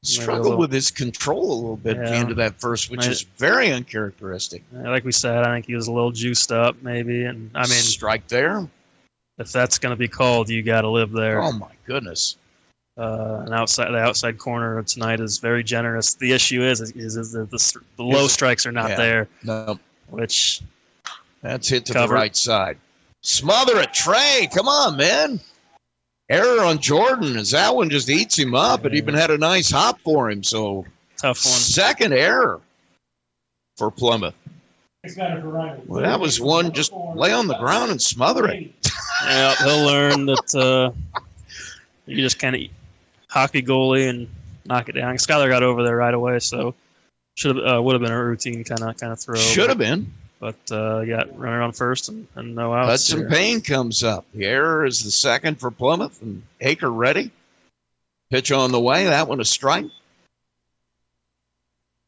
Struggled 0.03 0.43
little- 0.45 0.59
with 0.59 0.73
his 0.73 0.91
control 0.91 1.53
a 1.53 1.55
little 1.61 1.77
bit 1.77 1.97
at 1.97 2.07
the 2.07 2.15
end 2.17 2.31
of 2.31 2.37
that 2.37 2.61
first, 2.61 2.91
which 2.91 3.07
is 3.07 3.23
very 3.39 3.71
uncharacteristic. 3.73 4.63
Like 4.73 5.05
we 5.05 5.13
said, 5.13 5.39
I 5.39 5.55
think 5.55 5.67
he 5.67 5.75
was 5.75 5.87
a 5.87 5.93
little 5.93 6.13
juiced 6.13 6.53
up 6.53 6.77
maybe, 6.83 7.25
and 7.25 7.51
I 7.55 7.61
mean, 7.61 7.79
strike 7.79 8.27
there. 8.29 8.69
if 9.39 9.51
that's 9.53 9.79
gonna 9.79 9.97
be 9.97 10.09
called, 10.09 10.49
you 10.51 10.63
got 10.63 10.83
to 10.83 10.91
live 10.91 11.11
there. 11.11 11.41
Oh 11.43 11.53
my 11.53 11.71
goodness. 11.87 12.37
Uh, 12.97 13.43
and 13.45 13.55
outside 13.55 13.91
the 13.91 13.99
outside 13.99 14.39
corner 14.39 14.83
tonight 14.83 15.21
is 15.21 15.39
very 15.39 15.65
generous. 15.65 16.15
The 16.15 16.33
issue 16.33 16.63
is 16.63 16.81
is, 16.81 17.17
is 17.17 17.33
that 17.33 17.51
the, 17.51 17.81
the 17.97 18.03
low 18.03 18.27
strikes 18.29 18.67
are 18.67 18.73
not 18.73 18.91
yeah. 18.91 18.97
there, 18.97 19.29
No, 19.43 19.79
which 20.11 20.63
that's 21.43 21.69
hit 21.69 21.87
to 21.87 21.93
Covered. 21.93 22.09
the 22.09 22.15
right 22.15 22.37
side. 22.37 22.79
Smother 23.23 23.81
it, 23.81 23.93
Trey. 23.95 24.49
Come 24.55 24.69
on, 24.69 24.97
man. 24.97 25.41
Error 26.31 26.63
on 26.63 26.79
Jordan 26.79 27.37
as 27.37 27.51
that 27.51 27.75
one 27.75 27.91
just 27.91 28.09
eats 28.09 28.39
him 28.39 28.55
up. 28.55 28.85
It 28.87 28.95
even 28.95 29.15
had 29.15 29.31
a 29.31 29.39
nice 29.39 29.71
hop 29.71 30.01
for 30.01 30.31
him. 30.31 30.43
So 30.43 30.87
Tough 31.19 31.39
one. 31.45 31.53
second 31.55 32.13
error 32.15 32.61
for 33.77 33.91
Plymouth. 33.91 34.35
Well, 35.87 36.01
that 36.03 36.19
was 36.19 36.41
one 36.41 36.73
just 36.73 36.93
lay 37.15 37.31
on 37.33 37.47
the 37.47 37.59
ground 37.59 37.91
and 37.91 38.01
smother 38.01 38.49
it. 38.49 38.73
Yeah, 39.27 39.55
he'll 39.57 39.85
learn 39.85 40.27
that 40.27 40.55
uh, 40.55 41.21
you 42.07 42.17
just 42.17 42.39
kind 42.39 42.57
of 42.57 42.63
hockey 43.35 43.63
goalie 43.63 44.09
and 44.09 44.29
knock 44.65 44.89
it 44.89 44.93
down. 44.93 45.17
Skylar 45.17 45.49
got 45.49 45.63
over 45.65 45.83
there 45.83 45.97
right 45.97 46.15
away, 46.15 46.39
so 46.39 46.75
should 47.35 47.57
have 47.57 47.77
uh, 47.77 47.83
would 47.83 47.95
have 47.95 48.01
been 48.01 48.13
a 48.13 48.25
routine 48.25 48.63
kind 48.65 48.81
of 48.83 48.97
kind 48.97 49.13
of 49.13 49.19
throw. 49.21 49.35
Should 49.35 49.69
have 49.69 49.79
been. 49.79 50.13
but 50.39 50.57
uh, 50.71 51.05
got 51.05 51.37
runner 51.39 51.61
on 51.61 51.73
first 51.73 52.09
and, 52.09 52.27
and 52.37 52.55
no 52.55 52.73
outs. 52.73 52.89
Hudson 52.89 53.19
here. 53.21 53.29
Payne 53.29 53.61
comes 53.61 54.05
up. 54.05 54.25
The 54.33 54.45
error 54.47 54.87
is 54.87 55.03
the 55.03 55.11
second 55.11 55.59
for 55.59 55.71
Plymouth, 55.71 56.23
and 56.23 56.43
Aker 56.63 56.97
ready. 56.97 57.31
Pitch 58.31 58.53
on 58.53 58.73
the 58.73 58.81
way. 58.81 59.05
That 59.05 59.29
one 59.29 59.41
a 59.41 59.45
strike. 59.45 59.87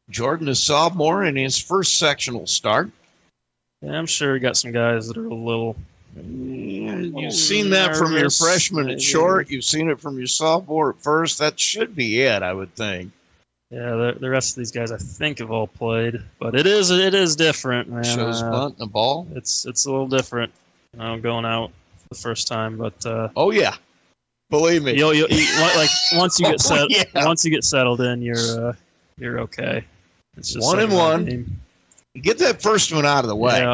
Jordan 0.08 0.48
is 0.48 0.62
sophomore 0.62 1.24
in 1.24 1.34
his 1.34 1.60
first 1.60 1.98
sectional 1.98 2.46
start. 2.46 2.90
Yeah, 3.82 3.98
I'm 3.98 4.06
sure 4.06 4.34
he 4.34 4.40
got 4.40 4.56
some 4.56 4.70
guys 4.72 5.08
that 5.08 5.16
are 5.16 5.26
a 5.26 5.34
little. 5.34 5.76
You've 6.16 7.32
seen 7.32 7.70
that 7.70 7.96
from 7.96 8.12
your 8.12 8.30
freshman 8.30 8.88
at 8.90 9.00
short. 9.02 9.50
You've 9.50 9.64
seen 9.64 9.90
it 9.90 10.00
from 10.00 10.18
your 10.18 10.26
sophomore 10.26 10.90
at 10.90 11.02
first. 11.02 11.38
That 11.38 11.58
should 11.58 11.94
be 11.94 12.22
it, 12.22 12.42
I 12.42 12.52
would 12.52 12.74
think. 12.74 13.12
Yeah, 13.70 13.90
the, 13.90 14.16
the 14.20 14.30
rest 14.30 14.52
of 14.52 14.58
these 14.58 14.70
guys 14.70 14.92
I 14.92 14.96
think 14.96 15.38
have 15.40 15.50
all 15.50 15.66
played, 15.66 16.22
but 16.38 16.54
it 16.54 16.66
is 16.66 16.90
it 16.90 17.14
is 17.14 17.34
different, 17.34 17.88
man. 17.90 18.04
Shows 18.04 18.40
Uh, 18.42 18.50
bunt 18.50 18.74
and 18.78 18.88
a 18.88 18.90
ball. 18.90 19.26
it's 19.34 19.66
it's 19.66 19.86
a 19.86 19.90
little 19.90 20.06
different. 20.06 20.52
You 20.94 21.00
know, 21.00 21.18
going 21.18 21.44
out 21.44 21.72
the 22.08 22.16
first 22.16 22.46
time, 22.46 22.76
but 22.78 23.04
uh, 23.04 23.28
Oh 23.36 23.50
yeah, 23.50 23.74
believe 24.50 24.84
me. 24.84 24.96
you'll, 24.96 25.12
you'll, 25.12 25.28
you 25.28 25.44
like 25.60 25.90
once 26.14 26.38
you 26.38 26.46
get 26.46 26.54
Oh, 26.70 26.86
set, 26.88 26.90
yeah. 26.90 27.24
once 27.26 27.44
you 27.44 27.50
get 27.50 27.64
settled 27.64 28.00
in, 28.00 28.22
you're 28.22 28.68
uh, 28.68 28.72
you're 29.18 29.40
okay. 29.40 29.84
It's 30.36 30.52
just 30.52 30.64
One 30.64 30.76
like 30.76 30.84
and 30.88 30.94
one. 30.94 31.24
game. 31.24 31.60
Get 32.22 32.38
that 32.38 32.62
first 32.62 32.92
one 32.94 33.04
out 33.04 33.24
of 33.24 33.28
the 33.28 33.36
way. 33.36 33.66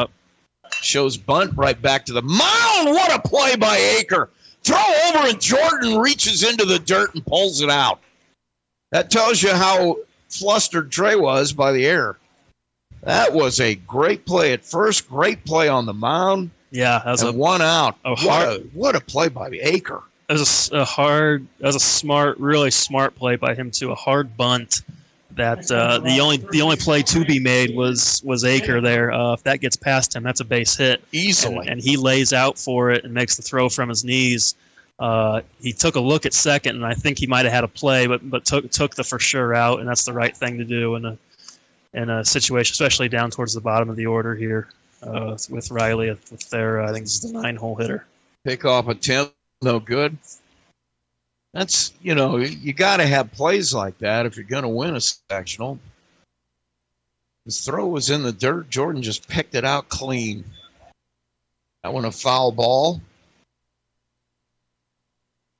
Shows 0.83 1.17
bunt 1.17 1.53
right 1.55 1.81
back 1.81 2.05
to 2.05 2.13
the 2.13 2.21
mound. 2.21 2.89
What 2.89 3.13
a 3.13 3.19
play 3.27 3.55
by 3.55 3.77
Aker. 3.77 4.29
Throw 4.63 4.77
over 5.07 5.27
and 5.27 5.41
Jordan 5.41 5.97
reaches 5.99 6.43
into 6.43 6.65
the 6.65 6.79
dirt 6.79 7.13
and 7.15 7.25
pulls 7.25 7.61
it 7.61 7.69
out. 7.69 7.99
That 8.91 9.09
tells 9.11 9.41
you 9.41 9.49
how 9.49 9.97
flustered 10.29 10.91
Trey 10.91 11.15
was 11.15 11.51
by 11.53 11.71
the 11.71 11.85
error. 11.85 12.17
That 13.01 13.33
was 13.33 13.59
a 13.59 13.75
great 13.75 14.25
play 14.25 14.53
at 14.53 14.63
first. 14.63 15.09
Great 15.09 15.43
play 15.45 15.67
on 15.67 15.85
the 15.85 15.93
mound. 15.93 16.51
yeah, 16.71 17.01
that 17.03 17.11
was 17.11 17.23
a 17.23 17.31
one 17.31 17.61
out. 17.61 17.97
a 18.05 18.15
what, 18.15 18.47
a, 18.47 18.63
what 18.73 18.95
a 18.95 19.01
play 19.01 19.27
by 19.27 19.49
Aker. 19.49 20.01
that 20.29 20.39
was 20.39 20.71
a 20.71 20.77
a, 20.77 20.85
hard, 20.85 21.45
that 21.59 21.67
was 21.67 21.75
a 21.75 21.79
smart, 21.81 22.39
really 22.39 22.71
smart 22.71 23.15
play 23.15 23.35
by 23.35 23.53
him 23.53 23.71
too. 23.71 23.91
A 23.91 23.95
hard 23.95 24.37
bunt. 24.37 24.81
That 25.35 25.71
uh, 25.71 25.99
the 25.99 26.19
only 26.19 26.37
the 26.37 26.61
only 26.61 26.75
play 26.75 27.01
to 27.03 27.25
be 27.25 27.39
made 27.39 27.75
was 27.75 28.21
was 28.23 28.43
Aker 28.43 28.81
there. 28.81 29.11
Uh, 29.11 29.33
if 29.33 29.43
that 29.43 29.61
gets 29.61 29.75
past 29.75 30.15
him, 30.15 30.23
that's 30.23 30.39
a 30.39 30.45
base 30.45 30.75
hit. 30.75 31.03
Easily. 31.11 31.57
and, 31.59 31.69
and 31.69 31.81
he 31.81 31.97
lays 31.97 32.33
out 32.33 32.57
for 32.57 32.91
it 32.91 33.03
and 33.03 33.13
makes 33.13 33.35
the 33.35 33.41
throw 33.41 33.69
from 33.69 33.89
his 33.89 34.03
knees. 34.03 34.55
Uh, 34.99 35.41
he 35.59 35.73
took 35.73 35.95
a 35.95 35.99
look 35.99 36.25
at 36.25 36.33
second, 36.33 36.75
and 36.75 36.85
I 36.85 36.93
think 36.93 37.17
he 37.17 37.25
might 37.25 37.45
have 37.45 37.53
had 37.53 37.63
a 37.63 37.67
play, 37.67 38.05
but 38.05 38.29
but 38.29 38.45
took 38.45 38.69
took 38.69 38.95
the 38.95 39.03
for 39.03 39.19
sure 39.19 39.53
out, 39.53 39.79
and 39.79 39.87
that's 39.87 40.05
the 40.05 40.13
right 40.13 40.35
thing 40.35 40.57
to 40.59 40.65
do 40.65 40.95
in 40.95 41.05
a 41.05 41.17
in 41.93 42.09
a 42.09 42.23
situation, 42.25 42.73
especially 42.73 43.09
down 43.09 43.31
towards 43.31 43.53
the 43.53 43.61
bottom 43.61 43.89
of 43.89 43.95
the 43.95 44.05
order 44.05 44.35
here 44.35 44.69
uh, 45.05 45.37
with 45.49 45.71
Riley 45.71 46.09
with 46.09 46.49
their 46.49 46.81
I 46.81 46.91
think 46.91 47.05
this 47.05 47.15
is 47.15 47.31
the 47.31 47.33
nine 47.33 47.55
hole 47.55 47.75
hitter. 47.75 48.05
Pick 48.43 48.65
off 48.65 48.87
a 48.87 48.95
10, 48.95 49.27
no 49.61 49.79
good. 49.79 50.17
That's, 51.53 51.93
you 52.01 52.15
know, 52.15 52.37
you 52.37 52.73
got 52.73 52.97
to 52.97 53.05
have 53.05 53.31
plays 53.31 53.73
like 53.73 53.97
that 53.99 54.25
if 54.25 54.35
you're 54.35 54.45
going 54.45 54.63
to 54.63 54.69
win 54.69 54.95
a 54.95 55.01
sectional. 55.01 55.77
His 57.45 57.61
throw 57.61 57.87
was 57.87 58.09
in 58.09 58.23
the 58.23 58.31
dirt. 58.31 58.69
Jordan 58.69 59.01
just 59.01 59.27
picked 59.27 59.53
it 59.53 59.65
out 59.65 59.89
clean. 59.89 60.43
That 61.83 61.93
one 61.93 62.05
a 62.05 62.11
foul 62.11 62.51
ball. 62.51 63.01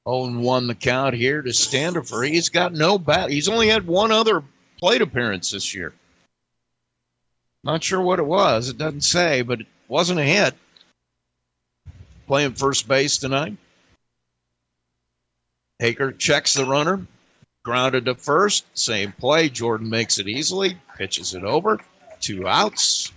0 0.09 0.25
and 0.25 0.41
1 0.41 0.67
the 0.67 0.75
count 0.75 1.15
here 1.15 1.41
to 1.41 1.53
Standifer. 1.53 2.23
He's 2.23 2.49
got 2.49 2.73
no 2.73 2.97
bat. 2.97 3.29
He's 3.29 3.47
only 3.47 3.67
had 3.67 3.85
one 3.85 4.11
other 4.11 4.43
plate 4.79 5.01
appearance 5.01 5.51
this 5.51 5.73
year. 5.73 5.93
Not 7.63 7.83
sure 7.83 8.01
what 8.01 8.19
it 8.19 8.25
was. 8.25 8.67
It 8.67 8.77
doesn't 8.77 9.01
say, 9.01 9.41
but 9.43 9.61
it 9.61 9.67
wasn't 9.87 10.19
a 10.19 10.23
hit 10.23 10.55
playing 12.27 12.53
first 12.53 12.87
base 12.87 13.17
tonight. 13.17 13.55
Aker 15.83 16.17
checks 16.17 16.53
the 16.53 16.65
runner, 16.65 17.05
grounded 17.63 18.05
to 18.05 18.15
first. 18.15 18.65
Same 18.73 19.11
play. 19.11 19.49
Jordan 19.49 19.89
makes 19.89 20.17
it 20.17 20.27
easily, 20.29 20.77
pitches 20.97 21.33
it 21.33 21.43
over. 21.43 21.77
Two 22.21 22.47
outs. 22.47 23.11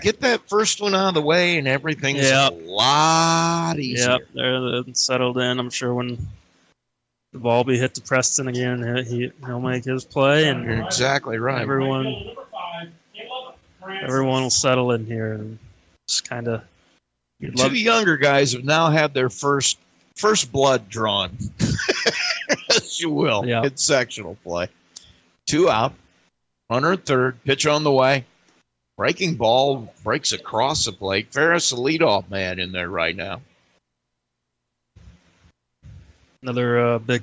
Get 0.00 0.20
that 0.20 0.48
first 0.48 0.80
one 0.80 0.94
out 0.94 1.08
of 1.08 1.14
the 1.14 1.22
way, 1.22 1.58
and 1.58 1.68
everything's 1.68 2.28
Yeah. 2.28 2.48
a 2.48 2.50
lot 2.50 3.78
easier. 3.78 4.12
Yep, 4.12 4.20
they're, 4.34 4.82
they're 4.82 4.94
settled 4.94 5.36
in. 5.38 5.60
I'm 5.60 5.70
sure 5.70 5.94
when 5.94 6.16
the 7.32 7.38
ball 7.38 7.62
be 7.62 7.78
hit 7.78 7.94
to 7.94 8.00
Preston 8.00 8.48
again, 8.48 9.04
he 9.04 9.30
he'll 9.46 9.60
make 9.60 9.84
his 9.84 10.04
play, 10.04 10.48
and 10.48 10.64
You're 10.64 10.82
exactly 10.82 11.38
right. 11.38 11.60
everyone 11.60 12.34
everyone 14.02 14.42
will 14.42 14.50
settle 14.50 14.92
in 14.92 15.04
here 15.06 15.34
and 15.34 15.58
just 16.08 16.28
kind 16.28 16.48
of. 16.48 16.62
Two 17.56 17.74
younger 17.74 18.16
guys 18.16 18.52
have 18.52 18.64
now 18.64 18.90
had 18.90 19.14
their 19.14 19.28
first 19.30 19.78
first 20.14 20.52
blood 20.52 20.88
drawn, 20.88 21.36
as 22.70 23.00
you 23.00 23.10
will, 23.10 23.44
Yeah. 23.46 23.62
in 23.64 23.76
sectional 23.76 24.36
play. 24.44 24.68
Two 25.46 25.68
out, 25.68 25.92
runner 26.70 26.92
at 26.92 27.04
third, 27.04 27.42
pitch 27.44 27.66
on 27.66 27.82
the 27.82 27.90
way, 27.90 28.24
breaking 28.96 29.34
ball 29.34 29.92
breaks 30.04 30.32
across 30.32 30.84
the 30.84 30.92
plate. 30.92 31.32
Ferris, 31.32 31.70
the 31.70 31.76
leadoff 31.76 32.28
man, 32.30 32.58
in 32.60 32.70
there 32.72 32.88
right 32.88 33.16
now. 33.16 33.40
another 36.42 36.94
uh, 36.94 36.98
big 36.98 37.22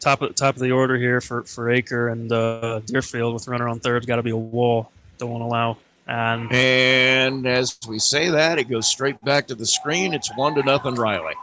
top 0.00 0.20
of 0.22 0.34
top 0.34 0.54
of 0.56 0.60
the 0.60 0.70
order 0.70 0.96
here 0.96 1.20
for 1.20 1.42
for 1.42 1.66
Aker 1.66 2.12
and 2.12 2.30
uh, 2.30 2.80
Deerfield 2.80 3.34
with 3.34 3.48
runner 3.48 3.68
on 3.68 3.80
third. 3.80 4.06
Got 4.06 4.16
to 4.16 4.22
be 4.22 4.30
a 4.30 4.36
wall. 4.36 4.90
Don't 5.18 5.30
want 5.30 5.42
to 5.42 5.46
allow. 5.46 5.76
And 6.06 6.52
And 6.52 7.46
as 7.46 7.78
we 7.88 7.98
say 7.98 8.28
that, 8.30 8.58
it 8.58 8.64
goes 8.64 8.86
straight 8.86 9.20
back 9.22 9.46
to 9.48 9.54
the 9.54 9.66
screen. 9.66 10.14
It's 10.14 10.34
one 10.36 10.54
to 10.54 10.62
nothing, 10.62 10.94
Riley. 10.94 11.34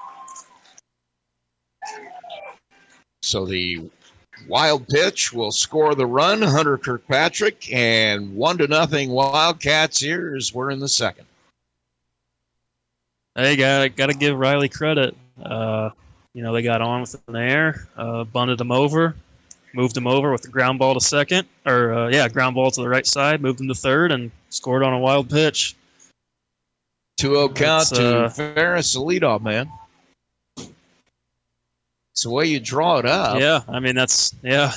So 3.22 3.46
the 3.46 3.90
wild 4.48 4.88
pitch 4.88 5.34
will 5.34 5.52
score 5.52 5.96
the 5.96 6.06
run, 6.06 6.42
Hunter 6.42 6.78
Kirkpatrick, 6.78 7.72
and 7.74 8.36
one 8.36 8.58
to 8.58 8.68
nothing 8.68 9.10
Wildcats 9.10 10.00
here 10.00 10.36
as 10.36 10.54
we're 10.54 10.72
in 10.72 10.80
the 10.80 10.90
second. 10.90 11.26
hey, 13.36 13.56
got 13.56 13.96
got 13.96 14.08
to 14.08 14.14
give 14.14 14.38
Riley 14.38 14.70
credit. 14.70 15.16
Uh, 15.42 15.90
you 16.34 16.44
know 16.44 16.54
they 16.54 16.62
got 16.62 16.82
on 16.82 17.02
with 17.02 17.12
the 17.26 17.40
air, 17.40 17.88
uh, 17.98 18.24
bunted 18.24 18.58
them 18.58 18.72
over, 18.72 19.16
moved 19.74 19.98
him 19.98 20.08
over 20.08 20.32
with 20.32 20.42
the 20.42 20.48
ground 20.48 20.80
ball 20.80 20.94
to 20.94 21.02
second, 21.02 21.48
or 21.66 21.94
uh, 21.94 22.10
yeah, 22.10 22.28
ground 22.30 22.56
ball 22.56 22.72
to 22.72 22.82
the 22.82 22.90
right 22.90 23.06
side, 23.06 23.42
moved 23.42 23.60
him 23.60 23.68
to 23.68 23.76
third, 23.76 24.12
and 24.12 24.32
scored 24.50 24.84
on 24.84 24.94
a 24.94 25.00
wild 25.00 25.30
pitch. 25.30 25.76
2 27.18 27.28
0 27.28 27.50
count 27.50 27.84
It's, 27.84 27.92
to 27.92 28.26
uh, 28.26 28.30
Ferris, 28.30 28.94
the 28.94 29.00
leadoff 29.00 29.42
man. 29.42 29.70
It's 30.58 32.24
the 32.24 32.30
way 32.30 32.46
you 32.46 32.60
draw 32.60 33.00
it 33.00 33.06
up. 33.06 33.40
Yeah, 33.40 33.62
I 33.68 33.80
mean 33.80 33.96
that's 33.96 34.36
yeah. 34.44 34.74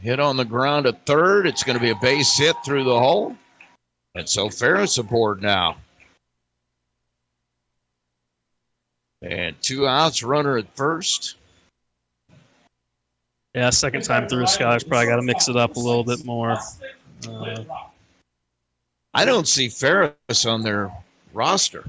Hit 0.00 0.18
on 0.18 0.36
the 0.36 0.44
ground 0.44 0.86
at 0.86 1.06
third. 1.06 1.46
It's 1.46 1.62
going 1.62 1.78
to 1.78 1.82
be 1.82 1.90
a 1.90 1.96
base 1.96 2.36
hit 2.36 2.56
through 2.64 2.84
the 2.84 2.98
hole. 2.98 3.36
And 4.14 4.28
so 4.28 4.50
Ferris 4.50 4.98
aboard 4.98 5.40
now. 5.40 5.76
And 9.22 9.54
two 9.62 9.86
outs, 9.86 10.24
runner 10.24 10.58
at 10.58 10.74
first. 10.74 11.36
Yeah, 13.54 13.70
second 13.70 14.02
time 14.02 14.28
through, 14.28 14.44
Skyler's 14.44 14.84
probably 14.84 15.06
got 15.06 15.16
to 15.16 15.22
mix 15.22 15.48
it 15.48 15.56
up 15.56 15.76
a 15.76 15.80
little 15.80 16.04
bit 16.04 16.24
more. 16.24 16.56
Uh, 17.28 17.64
I 19.14 19.24
don't 19.24 19.46
see 19.46 19.68
Ferris 19.68 20.46
on 20.46 20.62
their 20.62 20.90
roster. 21.34 21.84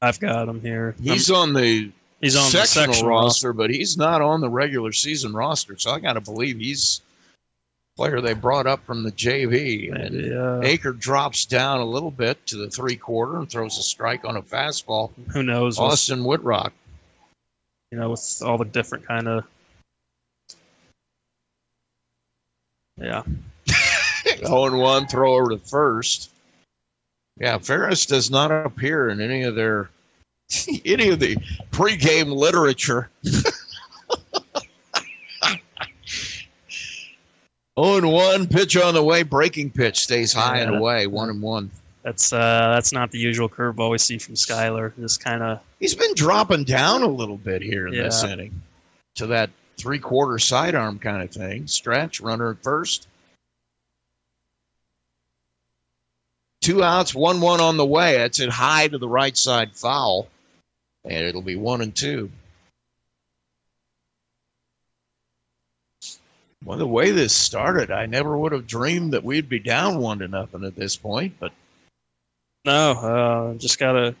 I've 0.00 0.18
got 0.20 0.48
him 0.48 0.60
here. 0.60 0.94
He's 1.02 1.30
on 1.30 1.52
the 1.52 1.90
he's 2.20 2.36
on 2.36 2.44
the 2.44 2.50
sectional 2.50 2.94
sectional 2.94 3.10
roster, 3.10 3.52
but 3.52 3.70
he's 3.70 3.96
not 3.96 4.22
on 4.22 4.40
the 4.40 4.48
regular 4.48 4.92
season 4.92 5.34
roster. 5.34 5.76
So 5.78 5.90
I 5.90 6.00
got 6.00 6.14
to 6.14 6.20
believe 6.20 6.58
he's 6.58 7.02
a 7.94 7.96
player 7.96 8.20
they 8.20 8.34
brought 8.34 8.66
up 8.66 8.84
from 8.86 9.02
the 9.02 9.12
JV. 9.12 9.94
And 9.94 10.32
uh, 10.32 10.66
Aker 10.66 10.98
drops 10.98 11.44
down 11.44 11.80
a 11.80 11.84
little 11.84 12.10
bit 12.10 12.44
to 12.46 12.56
the 12.56 12.70
three 12.70 12.96
quarter 12.96 13.38
and 13.38 13.50
throws 13.50 13.78
a 13.78 13.82
strike 13.82 14.24
on 14.24 14.36
a 14.36 14.42
fastball. 14.42 15.10
who 15.32 15.42
knows? 15.42 15.78
With, 15.78 15.92
Austin 15.92 16.20
Whitrock. 16.20 16.72
you 17.90 17.98
know, 17.98 18.10
with 18.10 18.42
all 18.44 18.58
the 18.58 18.64
different 18.64 19.06
kind 19.06 19.28
of. 19.28 19.44
Yeah, 22.98 23.22
0 24.46 24.78
1, 24.78 25.06
throw 25.08 25.34
over 25.34 25.50
to 25.50 25.58
first. 25.58 26.30
Yeah, 27.38 27.58
Ferris 27.58 28.06
does 28.06 28.30
not 28.30 28.50
appear 28.50 29.10
in 29.10 29.20
any 29.20 29.42
of 29.42 29.54
their 29.54 29.90
any 30.84 31.10
of 31.10 31.20
the 31.20 31.36
pregame 31.70 32.32
literature. 32.34 33.10
Oh 37.78 37.98
and 37.98 38.10
one 38.10 38.46
pitch 38.46 38.74
on 38.78 38.94
the 38.94 39.02
way, 39.04 39.22
breaking 39.22 39.70
pitch 39.70 40.00
stays 40.00 40.32
high 40.32 40.60
and 40.60 40.72
Yeah. 40.72 40.78
away, 40.78 41.06
one 41.06 41.28
and 41.28 41.42
one. 41.42 41.70
That's 42.04 42.32
uh, 42.32 42.70
that's 42.72 42.92
not 42.92 43.10
the 43.10 43.18
usual 43.18 43.48
curveball 43.50 43.90
we 43.90 43.98
see 43.98 44.16
from 44.16 44.34
Skyler. 44.34 44.94
Just 44.98 45.22
kind 45.22 45.42
of 45.42 45.60
He's 45.78 45.94
been 45.94 46.14
dropping 46.14 46.64
down 46.64 47.02
a 47.02 47.06
little 47.06 47.36
bit 47.36 47.60
here 47.60 47.86
in 47.88 47.92
this 47.94 48.24
inning 48.24 48.62
to 49.16 49.26
that 49.26 49.50
three 49.78 49.98
quarter 49.98 50.38
sidearm 50.38 50.98
kind 50.98 51.22
of 51.22 51.30
thing. 51.30 51.66
Stretch, 51.66 52.20
runner 52.20 52.50
at 52.50 52.62
first. 52.62 53.08
Two 56.62 56.82
outs, 56.82 57.14
one 57.14 57.40
one 57.40 57.60
on 57.60 57.76
the 57.76 57.86
way. 57.86 58.18
That's 58.18 58.40
it 58.40 58.48
high 58.48 58.88
to 58.88 58.98
the 58.98 59.08
right 59.08 59.36
side 59.36 59.76
foul. 59.76 60.28
And 61.04 61.24
it'll 61.24 61.42
be 61.42 61.56
one 61.56 61.80
and 61.80 61.94
two. 61.94 62.30
Well, 66.64 66.78
the 66.78 66.86
way 66.86 67.12
this 67.12 67.32
started, 67.32 67.92
I 67.92 68.06
never 68.06 68.36
would 68.36 68.50
have 68.50 68.66
dreamed 68.66 69.12
that 69.12 69.22
we'd 69.22 69.48
be 69.48 69.60
down 69.60 69.98
one 69.98 70.18
to 70.18 70.26
nothing 70.26 70.64
at 70.64 70.74
this 70.74 70.96
point, 70.96 71.34
but 71.38 71.52
no, 72.64 72.90
uh, 72.92 73.54
just 73.54 73.78
gotta. 73.78 74.16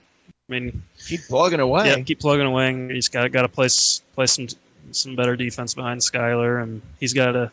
I 0.48 0.52
mean, 0.52 0.84
keep 1.04 1.22
plugging 1.22 1.58
away. 1.58 1.88
yeah, 1.88 2.00
keep 2.02 2.20
plugging 2.20 2.46
away. 2.46 2.94
He's 2.94 3.08
got 3.08 3.32
got 3.32 3.42
to 3.42 3.48
place 3.48 4.00
place 4.14 4.30
some 4.30 4.46
some 4.92 5.16
better 5.16 5.36
defense 5.36 5.74
behind 5.74 6.00
Skyler, 6.00 6.62
and 6.62 6.82
he's 7.00 7.12
got 7.12 7.36
a 7.36 7.50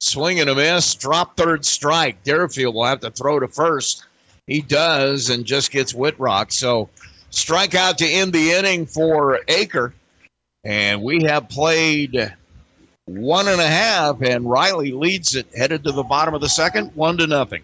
Swing 0.00 0.40
and 0.40 0.50
a 0.50 0.54
miss, 0.54 0.94
drop 0.94 1.36
third 1.36 1.64
strike. 1.64 2.22
Deerfield 2.22 2.74
will 2.74 2.84
have 2.84 3.00
to 3.00 3.10
throw 3.10 3.40
to 3.40 3.48
first. 3.48 4.04
He 4.46 4.60
does 4.60 5.30
and 5.30 5.44
just 5.44 5.70
gets 5.70 5.94
Whitrock. 5.94 6.52
So 6.52 6.90
strikeout 7.32 7.96
to 7.96 8.06
end 8.06 8.32
the 8.32 8.52
inning 8.52 8.84
for 8.84 9.40
Aker. 9.48 9.92
And 10.64 11.02
we 11.02 11.22
have 11.24 11.48
played 11.48 12.34
one 13.06 13.48
and 13.48 13.60
a 13.60 13.66
half, 13.66 14.20
and 14.20 14.48
Riley 14.48 14.92
leads 14.92 15.34
it, 15.34 15.46
headed 15.56 15.84
to 15.84 15.92
the 15.92 16.02
bottom 16.02 16.34
of 16.34 16.40
the 16.40 16.48
second, 16.48 16.90
one 16.94 17.16
to 17.18 17.26
nothing. 17.26 17.62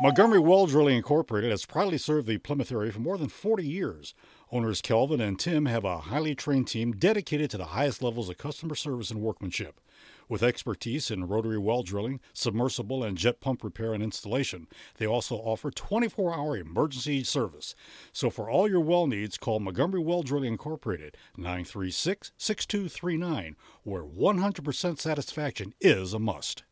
Montgomery 0.00 0.40
Well 0.40 0.66
Drilling 0.66 0.96
Incorporated 0.96 1.50
has 1.50 1.66
proudly 1.66 1.98
served 1.98 2.26
the 2.26 2.38
Plymouth 2.38 2.72
area 2.72 2.90
for 2.90 3.00
more 3.00 3.18
than 3.18 3.28
40 3.28 3.64
years. 3.64 4.14
Owners 4.50 4.80
Kelvin 4.80 5.20
and 5.20 5.38
Tim 5.38 5.66
have 5.66 5.84
a 5.84 5.98
highly 5.98 6.34
trained 6.34 6.68
team 6.68 6.92
dedicated 6.92 7.50
to 7.50 7.58
the 7.58 7.66
highest 7.66 8.02
levels 8.02 8.30
of 8.30 8.38
customer 8.38 8.74
service 8.74 9.10
and 9.10 9.20
workmanship. 9.20 9.78
With 10.26 10.42
expertise 10.42 11.10
in 11.10 11.28
rotary 11.28 11.58
well 11.58 11.82
drilling, 11.82 12.20
submersible, 12.32 13.04
and 13.04 13.18
jet 13.18 13.40
pump 13.40 13.62
repair 13.62 13.92
and 13.92 14.02
installation, 14.02 14.66
they 14.96 15.06
also 15.06 15.36
offer 15.36 15.70
24 15.70 16.34
hour 16.34 16.56
emergency 16.56 17.24
service. 17.24 17.74
So 18.10 18.30
for 18.30 18.48
all 18.48 18.70
your 18.70 18.80
well 18.80 19.06
needs, 19.06 19.36
call 19.36 19.60
Montgomery 19.60 20.00
Well 20.00 20.22
Drilling 20.22 20.52
Incorporated 20.52 21.18
936 21.36 22.32
6239, 22.38 23.54
where 23.82 24.02
100% 24.02 24.98
satisfaction 24.98 25.74
is 25.78 26.14
a 26.14 26.18
must. 26.18 26.62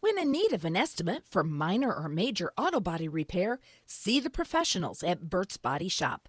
When 0.00 0.16
in 0.16 0.30
need 0.30 0.52
of 0.52 0.64
an 0.64 0.76
estimate 0.76 1.24
for 1.28 1.42
minor 1.42 1.92
or 1.92 2.08
major 2.08 2.52
auto 2.56 2.78
body 2.78 3.08
repair, 3.08 3.58
see 3.84 4.20
the 4.20 4.30
professionals 4.30 5.02
at 5.02 5.28
Burt's 5.28 5.56
Body 5.56 5.88
Shop. 5.88 6.28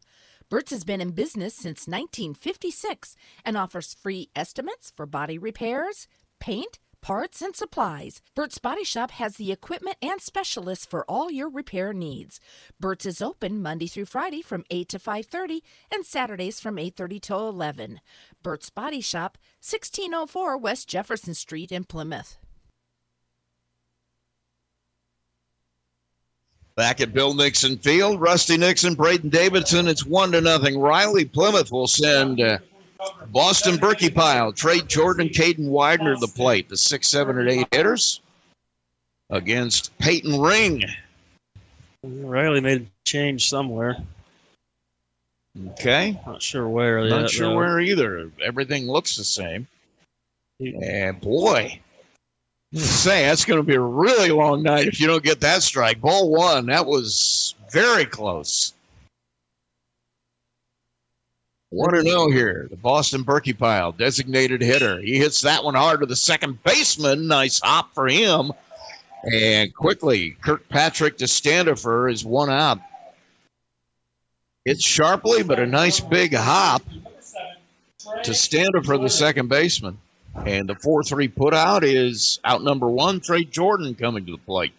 Burt's 0.50 0.72
has 0.72 0.84
been 0.84 1.02
in 1.02 1.12
business 1.12 1.54
since 1.54 1.88
1956 1.88 3.16
and 3.46 3.56
offers 3.56 3.94
free 3.94 4.32
estimates 4.36 4.92
for 4.96 5.06
body 5.06 5.38
repairs, 5.38 6.08
paint, 6.40 6.80
parts, 7.02 7.44
and 7.44 7.56
supplies. 7.56 8.24
Burt's 8.34 8.58
Body 8.58 8.84
Shop 8.84 9.12
has 9.12 9.38
the 9.38 9.52
equipment 9.52 9.98
and 10.02 10.20
specialists 10.20 10.88
for 10.88 11.06
all 11.08 11.30
your 11.30 11.48
repair 11.48 11.94
needs. 11.94 12.40
Burt's 12.80 13.06
is 13.06 13.22
open 13.22 13.62
Monday 13.62 13.86
through 13.86 14.06
Friday 14.06 14.42
from 14.42 14.66
8 14.72 14.90
to 14.90 14.98
5:30 14.98 15.62
and 15.92 16.04
Saturdays 16.04 16.60
from 16.60 16.80
8:30 16.80 17.20
till 17.20 17.48
11. 17.48 18.02
Burt's 18.42 18.72
Body 18.72 19.02
Shop, 19.02 19.38
1604 19.62 20.58
West 20.58 20.90
Jefferson 20.90 21.36
Street 21.36 21.72
in 21.72 21.84
Plymouth. 21.84 22.40
Back 26.80 27.02
at 27.02 27.14
Bill 27.14 27.34
Nixon 27.34 27.78
Field, 27.78 28.22
Rusty 28.22 28.56
Nixon, 28.56 28.96
Braden 28.96 29.30
Davidson. 29.30 29.86
It's 29.90 30.06
one 30.06 30.32
to 30.32 30.40
nothing. 30.40 30.80
Riley 30.80 31.26
Plymouth 31.26 31.74
will 31.74 31.88
send 31.88 32.40
uh, 32.40 32.60
Boston 33.34 33.76
Berkey 33.76 34.16
Pile, 34.16 34.54
Trey 34.54 34.80
Jordan, 34.80 35.28
Caden 35.28 35.68
Widener 35.68 36.14
to 36.14 36.20
the 36.22 36.30
plate. 36.30 36.70
The 36.70 36.78
six, 36.78 37.10
seven, 37.10 37.38
and 37.38 37.50
eight 37.50 37.68
hitters 37.74 38.22
against 39.30 39.98
Peyton 39.98 40.40
Ring. 40.40 40.86
Riley 42.02 42.62
made 42.62 42.84
a 42.84 42.86
change 43.04 43.50
somewhere. 43.50 43.98
Okay, 45.72 46.18
Not 46.26 46.42
sure 46.42 46.70
where. 46.70 47.10
not 47.10 47.24
yet, 47.24 47.30
sure 47.30 47.50
though. 47.50 47.56
where 47.58 47.82
either. 47.82 48.32
Everything 48.42 48.88
looks 48.88 49.18
the 49.18 49.26
same. 49.26 49.68
And 50.62 51.20
boy, 51.20 51.78
say 52.74 53.26
that's 53.26 53.46
going 53.46 53.60
to 53.60 53.66
be 53.66 53.76
a 53.76 53.80
really 53.80 54.30
long 54.30 54.64
night 54.64 54.88
if 54.88 55.00
you 55.00 55.08
don't 55.08 55.24
get 55.24 55.40
that 55.42 55.64
strike. 55.64 56.02
Ball 56.02 56.30
one, 56.30 56.68
that 56.68 56.86
was 56.86 57.56
very 57.72 58.06
close. 58.06 58.74
One 61.72 61.94
to 61.94 62.00
oh 62.00 62.02
know 62.02 62.30
here. 62.32 62.68
The 62.70 62.78
Boston 62.78 63.24
Berkey 63.24 63.58
Pile, 63.58 63.92
designated 63.92 64.62
hitter. 64.62 65.00
He 65.00 65.18
hits 65.18 65.42
that 65.42 65.64
one 65.64 65.76
hard 65.76 66.00
to 66.00 66.08
the 66.08 66.16
second 66.16 66.64
baseman. 66.64 67.28
Nice 67.28 67.60
hop 67.60 67.94
for 67.94 68.08
him. 68.08 68.52
And 69.32 69.74
quickly, 69.76 70.32
Kirkpatrick 70.42 71.18
to 71.18 71.28
Standifer 71.28 72.10
is 72.10 72.26
one 72.26 72.50
out. 72.50 72.80
It's 74.66 74.84
sharply, 74.84 75.44
but 75.44 75.60
a 75.60 75.66
nice 75.66 76.00
big 76.00 76.34
hop 76.34 76.82
to 78.24 78.34
Standifer, 78.34 78.98
the 78.98 79.10
second 79.10 79.50
baseman. 79.50 79.98
And 80.36 80.70
the 80.70 80.76
4 80.76 81.04
3 81.04 81.28
put 81.28 81.54
out 81.54 81.84
is 81.84 82.40
out 82.44 82.64
number 82.64 82.88
one, 82.88 83.20
Trey 83.20 83.44
Jordan 83.44 83.96
coming 83.96 84.26
to 84.26 84.34
the 84.34 84.38
plate. 84.38 84.74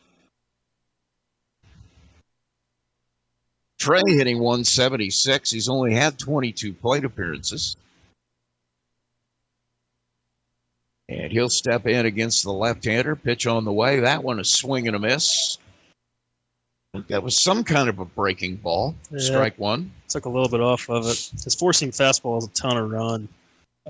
Trey 3.78 4.03
hitting 4.07 4.38
176. 4.38 5.51
He's 5.51 5.68
only 5.68 5.94
had 5.94 6.18
22 6.18 6.74
plate 6.74 7.05
appearances. 7.05 7.76
And 11.09 11.32
he'll 11.32 11.48
step 11.48 11.86
in 11.86 12.07
against 12.07 12.44
the 12.44 12.53
left 12.53 12.84
hander, 12.84 13.16
pitch 13.16 13.46
on 13.46 13.64
the 13.64 13.72
way. 13.72 14.01
That 14.01 14.22
one 14.22 14.38
a 14.38 14.44
swing 14.44 14.86
and 14.86 14.94
a 14.94 14.98
miss. 14.98 15.59
That 17.09 17.22
was 17.22 17.42
some 17.42 17.64
kind 17.64 17.88
of 17.88 17.98
a 18.01 18.05
breaking 18.05 18.57
ball. 18.57 18.94
Yeah. 19.11 19.18
Strike 19.18 19.59
one. 19.59 19.92
Took 20.09 20.26
a 20.26 20.28
little 20.28 20.48
bit 20.48 20.61
off 20.61 20.88
of 20.90 21.07
it. 21.07 21.30
His 21.42 21.55
forcing 21.55 21.90
fastball 21.90 22.38
is 22.38 22.46
a 22.46 22.51
ton 22.51 22.76
of 22.76 22.90
run. 22.90 23.28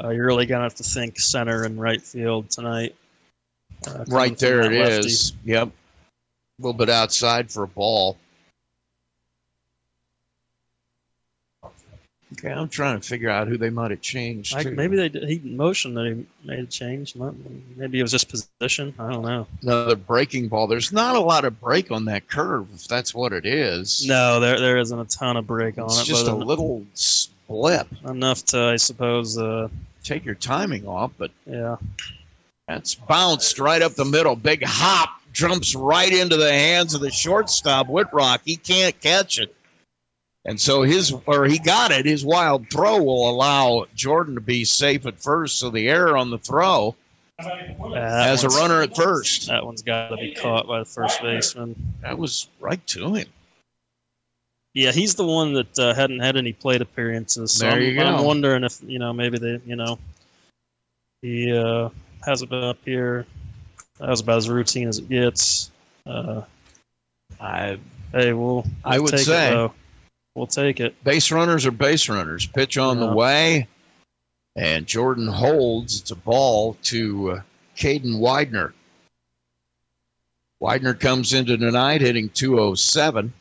Uh, 0.03 0.09
you're 0.11 0.27
really 0.27 0.47
gonna 0.47 0.63
have 0.65 0.75
to 0.77 0.83
think 0.83 1.19
center 1.21 1.65
and 1.65 1.81
right 1.81 2.01
field 2.03 2.51
tonight. 2.51 2.95
Uh, 3.87 4.05
Right 4.09 4.37
there 4.39 4.63
that 4.63 4.73
it 4.73 4.79
lefty. 4.81 5.09
is. 5.09 5.33
Yep. 5.45 5.69
A 5.69 5.73
little 6.63 6.73
bit 6.75 6.91
outside 6.91 7.51
for 7.51 7.63
a 7.65 7.69
ball. 7.69 8.17
Okay, 12.35 12.53
I'm 12.53 12.69
trying 12.69 13.01
to 13.01 13.07
figure 13.07 13.29
out 13.29 13.49
who 13.49 13.59
they 13.59 13.71
might 13.71 13.91
have 13.91 14.01
changed. 14.01 14.55
I, 14.55 14.63
to. 14.63 14.71
maybe 14.71 14.97
they 14.97 15.09
did, 15.09 15.29
he 15.29 15.41
motioned 15.41 15.97
that 15.97 16.07
he 16.07 16.27
made 16.47 16.61
a 16.61 16.67
change. 16.67 17.17
Maybe 17.77 17.99
it 17.99 18.03
was 18.03 18.13
just 18.13 18.29
position. 18.29 18.95
I 19.01 19.11
don't 19.11 19.23
know. 19.23 19.49
another 19.63 19.97
breaking 19.97 20.47
ball. 20.47 20.69
There's 20.69 20.93
not 20.93 21.17
a 21.17 21.21
lot 21.21 21.45
of 21.45 21.61
break 21.61 21.91
on 21.91 22.05
that 22.05 22.29
curve, 22.29 22.69
if 22.73 22.87
that's 22.87 23.13
what 23.13 23.33
it 23.33 23.45
is. 23.47 24.07
No, 24.07 24.39
there 24.39 24.61
there 24.61 24.79
isn't 24.79 24.99
a 24.99 25.05
ton 25.07 25.37
of 25.37 25.47
break 25.49 25.77
on 25.79 25.87
it's 25.87 26.03
it, 26.03 26.05
just 26.05 26.27
but 26.27 26.35
a 26.35 26.37
little 26.37 26.87
blip. 27.49 27.89
enough 28.07 28.45
to, 28.47 28.61
I 28.61 28.77
suppose. 28.77 29.37
Uh, 29.37 29.69
Take 30.03 30.25
your 30.25 30.35
timing 30.35 30.87
off, 30.87 31.13
but 31.19 31.31
yeah, 31.47 31.77
that's 32.67 32.95
bounced 32.95 33.59
right 33.59 33.83
up 33.83 33.95
the 33.95 34.05
middle. 34.05 34.37
Big 34.37 34.63
hop 34.65 35.21
jumps 35.33 35.75
right 35.75 36.13
into 36.13 36.37
the 36.37 36.53
hands 36.53 36.95
of 36.95 37.01
the 37.01 37.11
shortstop 37.11 37.87
Whitrock. 37.87 38.41
He 38.45 38.57
can't 38.57 38.99
catch 39.01 39.39
it. 39.39 39.55
And 40.45 40.59
so 40.61 40.83
his 40.83 41.15
or 41.27 41.45
he 41.45 41.59
got 41.59 41.91
it. 41.91 42.07
His 42.07 42.25
wild 42.25 42.71
throw 42.71 43.03
will 43.03 43.29
allow 43.29 43.87
Jordan 43.95 44.35
to 44.37 44.41
be 44.41 44.65
safe 44.65 45.05
at 45.07 45.21
first. 45.21 45.59
So 45.59 45.71
the 45.71 45.89
error 45.89 46.17
on 46.17 46.31
the 46.31 46.39
throw 46.39 46.97
that 47.39 48.29
as 48.29 48.45
a 48.45 48.49
runner 48.49 48.83
at 48.83 48.97
first. 48.97 49.49
That 49.49 49.65
one's 49.65 49.83
got 49.83 50.09
to 50.09 50.17
be 50.17 50.35
caught 50.35 50.67
by 50.67 50.79
the 50.81 50.85
first 50.85 51.21
baseman. 51.21 51.95
That 52.01 52.19
was 52.19 52.49
right 52.59 52.85
to 52.89 53.15
him. 53.15 53.27
Yeah, 54.75 54.93
he's 54.93 55.15
the 55.17 55.27
one 55.27 55.53
that 55.55 55.79
uh, 55.79 55.95
hadn't 55.95 56.21
had 56.21 56.37
any 56.37 56.53
plate 56.53 56.81
appearances. 56.81 57.53
So 57.53 57.65
There 57.67 57.77
I'm, 57.77 57.83
you 57.83 57.95
go. 57.95 58.05
I'm 58.05 58.25
wondering 58.25 58.63
if 58.65 58.81
you 58.83 58.99
know 58.99 59.13
maybe 59.13 59.39
they 59.39 59.61
you 59.67 59.77
know 59.77 59.99
He 61.23 61.53
uh, 61.53 61.89
hasn't 62.25 62.51
been 62.51 62.63
up 62.65 62.79
here. 62.85 63.27
That 63.99 64.09
was 64.11 64.21
about 64.21 64.39
as 64.39 64.49
routine 64.49 64.89
as 64.89 64.99
it 64.99 65.09
gets. 65.09 65.71
Uh, 66.07 66.43
I 67.41 67.79
hey, 68.13 68.33
we'll, 68.33 68.65
I 68.85 68.97
we'll 68.97 69.05
would 69.05 69.11
take 69.13 69.27
say- 69.27 69.65
it, 69.65 69.71
we'll 70.35 70.47
take 70.47 70.81
it. 70.81 71.03
base 71.05 71.31
runners 71.33 71.67
are 71.67 71.71
base 71.73 72.09
runners. 72.09 72.47
Pitch 72.47 72.79
on 72.79 73.01
the 73.01 73.13
way, 73.13 73.67
and 74.57 74.87
Jordan 74.87 75.27
holds. 75.27 76.01
It's 76.01 76.11
a 76.13 76.17
ball 76.17 76.75
to 76.85 77.31
uh, 77.33 77.41
Caden 77.77 78.21
Widener. 78.21 78.73
Widener 80.61 80.95
comes 80.95 81.33
into 81.33 81.57
tonight 81.57 82.03
hitting 82.03 82.29
207, 82.31 83.33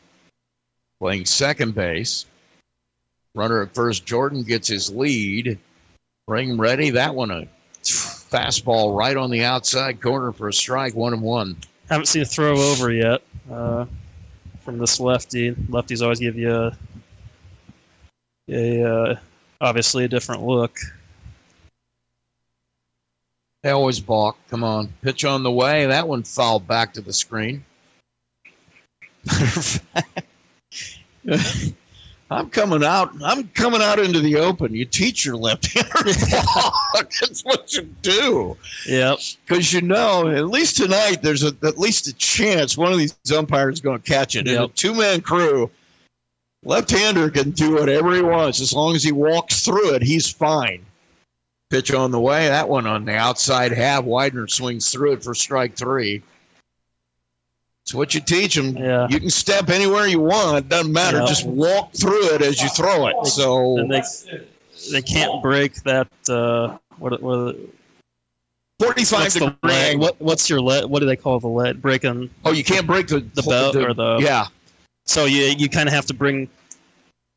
playing 0.99 1.25
second 1.25 1.75
base. 1.75 2.25
Runner 3.35 3.61
at 3.61 3.73
first, 3.73 4.05
Jordan 4.05 4.43
gets 4.43 4.67
his 4.67 4.89
lead. 4.91 5.57
Ring 6.27 6.57
ready. 6.57 6.89
That 6.91 7.15
one 7.15 7.31
a 7.31 7.47
fastball 7.83 8.95
right 8.97 9.17
on 9.17 9.31
the 9.31 9.43
outside 9.43 10.01
corner 10.01 10.31
for 10.31 10.47
a 10.47 10.53
strike, 10.53 10.95
one 10.95 11.13
and 11.13 11.21
one. 11.21 11.57
Haven't 11.89 12.07
seen 12.07 12.21
a 12.21 12.25
throw 12.25 12.55
over 12.57 12.91
yet 12.91 13.21
uh, 13.51 13.85
from 14.61 14.77
this 14.77 14.99
lefty. 14.99 15.51
Lefties 15.53 16.01
always 16.01 16.19
give 16.19 16.35
you 16.37 16.53
a, 16.53 16.77
a 18.49 18.83
uh, 18.83 19.15
obviously 19.61 20.05
a 20.05 20.07
different 20.07 20.43
look. 20.43 20.77
They 23.63 23.71
always 23.71 23.99
balk. 23.99 24.37
Come 24.49 24.63
on. 24.63 24.93
Pitch 25.01 25.25
on 25.25 25.43
the 25.43 25.51
way. 25.51 25.85
That 25.87 26.07
one 26.07 26.23
fouled 26.23 26.67
back 26.67 26.93
to 26.93 27.01
the 27.01 27.11
screen. 27.11 27.65
I'm 32.31 32.49
coming 32.49 32.83
out. 32.83 33.11
I'm 33.23 33.47
coming 33.49 33.81
out 33.81 33.97
into 33.97 34.19
the 34.19 34.35
open. 34.35 34.75
You 34.75 34.85
teach 34.85 35.25
your 35.25 35.35
left-hander. 35.35 35.89
That's 36.93 37.41
what 37.41 37.73
you 37.73 37.83
do. 38.03 38.55
Yep. 38.87 39.19
Because 39.45 39.73
you 39.73 39.81
know, 39.81 40.27
at 40.27 40.47
least 40.47 40.77
tonight, 40.77 41.23
there's 41.23 41.43
a, 41.43 41.55
at 41.63 41.79
least 41.79 42.07
a 42.07 42.13
chance 42.13 42.77
one 42.77 42.91
of 42.91 42.99
these 42.99 43.17
umpires 43.35 43.75
is 43.75 43.81
going 43.81 43.99
to 43.99 44.07
catch 44.07 44.35
it. 44.35 44.45
Yep. 44.45 44.75
two-man 44.75 45.21
crew, 45.21 45.71
left-hander 46.63 47.31
can 47.31 47.49
do 47.51 47.75
whatever 47.75 48.13
he 48.13 48.21
wants 48.21 48.61
as 48.61 48.73
long 48.73 48.95
as 48.95 49.03
he 49.03 49.11
walks 49.11 49.65
through 49.65 49.95
it. 49.95 50.03
He's 50.03 50.31
fine. 50.31 50.85
Pitch 51.71 51.91
on 51.91 52.11
the 52.11 52.19
way. 52.19 52.47
That 52.47 52.69
one 52.69 52.85
on 52.85 53.05
the 53.05 53.15
outside 53.15 53.71
half. 53.71 54.03
Widener 54.03 54.47
swings 54.47 54.91
through 54.91 55.13
it 55.13 55.23
for 55.23 55.33
strike 55.33 55.75
three. 55.75 56.21
It's 57.89 57.93
what 57.95 58.13
you 58.13 58.21
teach 58.21 58.53
them. 58.53 58.77
Yeah. 58.77 59.07
You 59.09 59.19
can 59.19 59.31
step 59.31 59.69
anywhere 59.71 60.05
you 60.05 60.19
want. 60.19 60.57
It 60.59 60.69
doesn't 60.69 60.93
matter. 60.93 61.21
Yeah. 61.21 61.25
Just 61.25 61.43
walk 61.47 61.91
through 61.93 62.35
it 62.35 62.43
as 62.43 62.61
you 62.61 62.69
throw 62.69 63.07
it. 63.07 63.25
So 63.25 63.79
And 63.79 63.91
they 63.91 64.03
they 64.91 65.01
can't 65.01 65.41
break 65.41 65.73
that. 65.85 66.07
Uh, 66.29 66.77
what 66.99 67.19
what 67.19 67.55
45 68.79 69.19
what's 69.19 69.33
degree? 69.33 69.95
What 69.95 70.21
what's 70.21 70.47
your 70.51 70.61
lead? 70.61 70.85
What 70.85 70.99
do 70.99 71.07
they 71.07 71.15
call 71.15 71.39
the 71.39 71.47
lead? 71.47 71.81
Breaking. 71.81 72.29
Oh, 72.45 72.51
you 72.51 72.63
can't 72.63 72.85
break 72.85 73.07
the 73.07 73.21
The 73.21 73.41
belt 73.41 73.75
or 73.75 73.95
the- 73.95 74.19
yeah. 74.21 74.45
So 75.07 75.25
you 75.25 75.45
you 75.57 75.67
kind 75.67 75.89
of 75.89 75.93
have 75.95 76.05
to 76.05 76.13
bring 76.13 76.47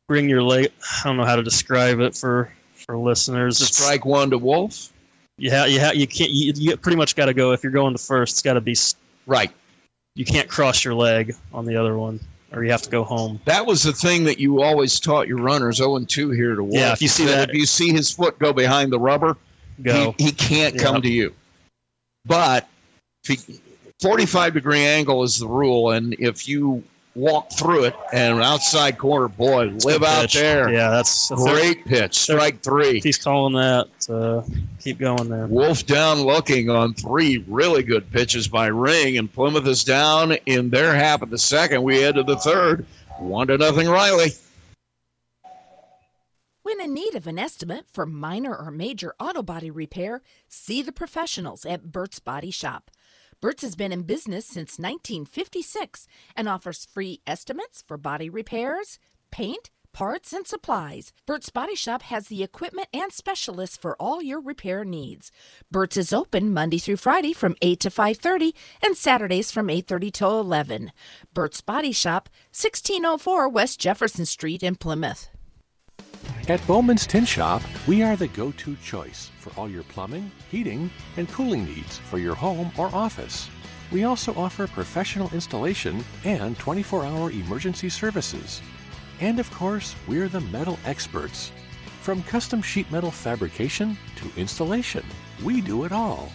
bring 0.07 0.29
your 0.29 0.43
leg. 0.43 0.67
I 1.03 1.07
don't 1.07 1.17
know 1.17 1.25
how 1.25 1.35
to 1.35 1.41
describe 1.41 1.99
it 1.99 2.15
for 2.15 2.53
for 2.75 2.95
listeners. 2.95 3.59
It's, 3.59 3.75
Strike 3.75 4.05
one 4.05 4.29
to 4.29 4.37
Wolf. 4.37 4.93
You 5.39 5.49
ha- 5.49 5.65
you 5.65 5.79
ha- 5.79 5.93
you 5.95 6.05
can't. 6.05 6.29
You, 6.29 6.53
you 6.55 6.77
pretty 6.77 6.97
much 6.97 7.15
got 7.15 7.25
to 7.25 7.33
go. 7.33 7.53
If 7.53 7.63
you're 7.63 7.71
going 7.71 7.95
to 7.95 8.03
first, 8.03 8.33
it's 8.35 8.43
got 8.43 8.53
to 8.53 8.61
be. 8.61 8.75
Right. 9.25 9.51
You 10.15 10.25
can't 10.25 10.47
cross 10.47 10.83
your 10.83 10.93
leg 10.93 11.35
on 11.53 11.65
the 11.65 11.75
other 11.75 11.97
one, 11.97 12.19
or 12.51 12.63
you 12.63 12.71
have 12.71 12.83
to 12.83 12.89
go 12.89 13.03
home. 13.03 13.39
That 13.45 13.65
was 13.65 13.81
the 13.81 13.93
thing 13.93 14.23
that 14.25 14.39
you 14.39 14.61
always 14.61 14.99
taught 14.99 15.27
your 15.27 15.39
runners. 15.39 15.77
0 15.77 15.95
and 15.95 16.07
2 16.07 16.29
here 16.31 16.55
to 16.55 16.63
Wolf. 16.63 16.75
Yeah, 16.75 16.93
if 16.93 17.01
you 17.01 17.07
see 17.07 17.25
that- 17.25 17.49
if 17.49 17.55
you 17.55 17.65
see 17.65 17.91
his 17.91 18.11
foot 18.11 18.37
go 18.39 18.53
behind 18.53 18.91
the 18.91 18.99
rubber, 18.99 19.37
Go. 19.81 20.13
He, 20.19 20.25
he 20.25 20.31
can't 20.31 20.77
come 20.77 21.01
to 21.01 21.09
you. 21.09 21.33
But 22.25 22.67
if 23.27 23.47
he, 23.47 23.59
45 24.01 24.53
degree 24.53 24.81
angle 24.85 25.23
is 25.23 25.39
the 25.39 25.47
rule, 25.47 25.89
and 25.91 26.13
if 26.19 26.47
you 26.47 26.83
walk 27.15 27.51
through 27.51 27.83
it 27.85 27.95
and 28.11 28.37
an 28.37 28.41
outside 28.43 28.97
corner, 28.97 29.27
boy, 29.27 29.65
live 29.85 30.03
out 30.03 30.23
pitch. 30.23 30.33
there. 30.33 30.71
Yeah, 30.71 30.89
that's 30.89 31.29
if 31.29 31.37
they're- 31.37 31.53
Great 31.53 31.85
pitch, 31.85 32.17
strike 32.17 32.61
three. 32.61 32.99
He's 33.01 33.17
calling 33.17 33.53
that, 33.53 33.87
uh, 34.09 34.41
keep 34.79 34.97
going 34.99 35.29
there. 35.29 35.45
Wolf 35.47 35.85
down 35.85 36.21
looking 36.21 36.69
on 36.69 36.93
three 36.95 37.43
really 37.47 37.83
good 37.83 38.09
pitches 38.11 38.47
by 38.47 38.67
Ring, 38.67 39.17
and 39.17 39.31
Plymouth 39.31 39.67
is 39.67 39.83
down 39.83 40.33
in 40.47 40.69
their 40.69 40.95
half 40.95 41.21
of 41.21 41.29
the 41.29 41.37
second. 41.37 41.83
We 41.83 42.01
head 42.01 42.15
to 42.15 42.23
the 42.23 42.37
third. 42.37 42.85
One 43.19 43.47
to 43.47 43.57
nothing, 43.57 43.87
Riley. 43.87 44.31
When 46.63 46.79
in 46.79 46.93
need 46.93 47.13
of 47.13 47.27
an 47.27 47.37
estimate 47.37 47.85
for 47.91 48.05
minor 48.05 48.55
or 48.55 48.71
major 48.71 49.13
auto 49.19 49.43
body 49.43 49.69
repair, 49.69 50.21
see 50.47 50.81
the 50.81 50.93
professionals 50.93 51.65
at 51.65 51.91
Burt's 51.91 52.19
Body 52.19 52.51
Shop. 52.51 52.89
Burt's 53.43 53.61
has 53.61 53.75
been 53.75 53.91
in 53.91 54.03
business 54.03 54.45
since 54.45 54.79
1956 54.79 56.07
and 56.33 56.47
offers 56.47 56.85
free 56.85 57.19
estimates 57.27 57.83
for 57.85 57.97
body 57.97 58.29
repairs, 58.29 58.99
paint, 59.31 59.69
parts, 59.91 60.31
and 60.31 60.47
supplies. 60.47 61.11
Burt's 61.25 61.49
Body 61.49 61.75
Shop 61.75 62.03
has 62.03 62.29
the 62.29 62.41
equipment 62.41 62.87
and 62.93 63.11
specialists 63.11 63.75
for 63.75 63.97
all 63.99 64.23
your 64.23 64.39
repair 64.39 64.85
needs. 64.85 65.29
Burt's 65.69 65.97
is 65.97 66.13
open 66.13 66.53
Monday 66.53 66.77
through 66.77 66.95
Friday 66.95 67.33
from 67.33 67.57
8 67.61 67.81
to 67.81 67.89
5:30 67.89 68.53
and 68.81 68.95
Saturdays 68.95 69.51
from 69.51 69.69
8:30 69.69 70.09
till 70.09 70.39
11. 70.39 70.93
Burt's 71.33 71.59
Body 71.59 71.91
Shop, 71.91 72.29
1604 72.53 73.49
West 73.49 73.77
Jefferson 73.77 74.25
Street 74.25 74.63
in 74.63 74.77
Plymouth. 74.77 75.27
At 76.49 76.65
Bowman's 76.67 77.07
Tin 77.07 77.25
Shop, 77.25 77.61
we 77.87 78.03
are 78.03 78.15
the 78.15 78.27
go 78.27 78.51
to 78.51 78.75
choice 78.77 79.31
for 79.39 79.51
all 79.57 79.69
your 79.69 79.83
plumbing, 79.83 80.29
heating, 80.51 80.89
and 81.15 81.29
cooling 81.29 81.65
needs 81.65 81.99
for 81.99 82.17
your 82.17 82.35
home 82.35 82.71
or 82.77 82.93
office. 82.93 83.49
We 83.91 84.03
also 84.03 84.33
offer 84.35 84.67
professional 84.67 85.29
installation 85.33 86.03
and 86.25 86.57
24 86.57 87.05
hour 87.05 87.31
emergency 87.31 87.89
services. 87.89 88.61
And 89.21 89.39
of 89.39 89.49
course, 89.51 89.95
we're 90.07 90.27
the 90.27 90.41
metal 90.41 90.79
experts. 90.85 91.51
From 92.01 92.23
custom 92.23 92.61
sheet 92.61 92.91
metal 92.91 93.11
fabrication 93.11 93.97
to 94.17 94.39
installation, 94.39 95.05
we 95.43 95.61
do 95.61 95.85
it 95.85 95.91
all. 95.91 96.29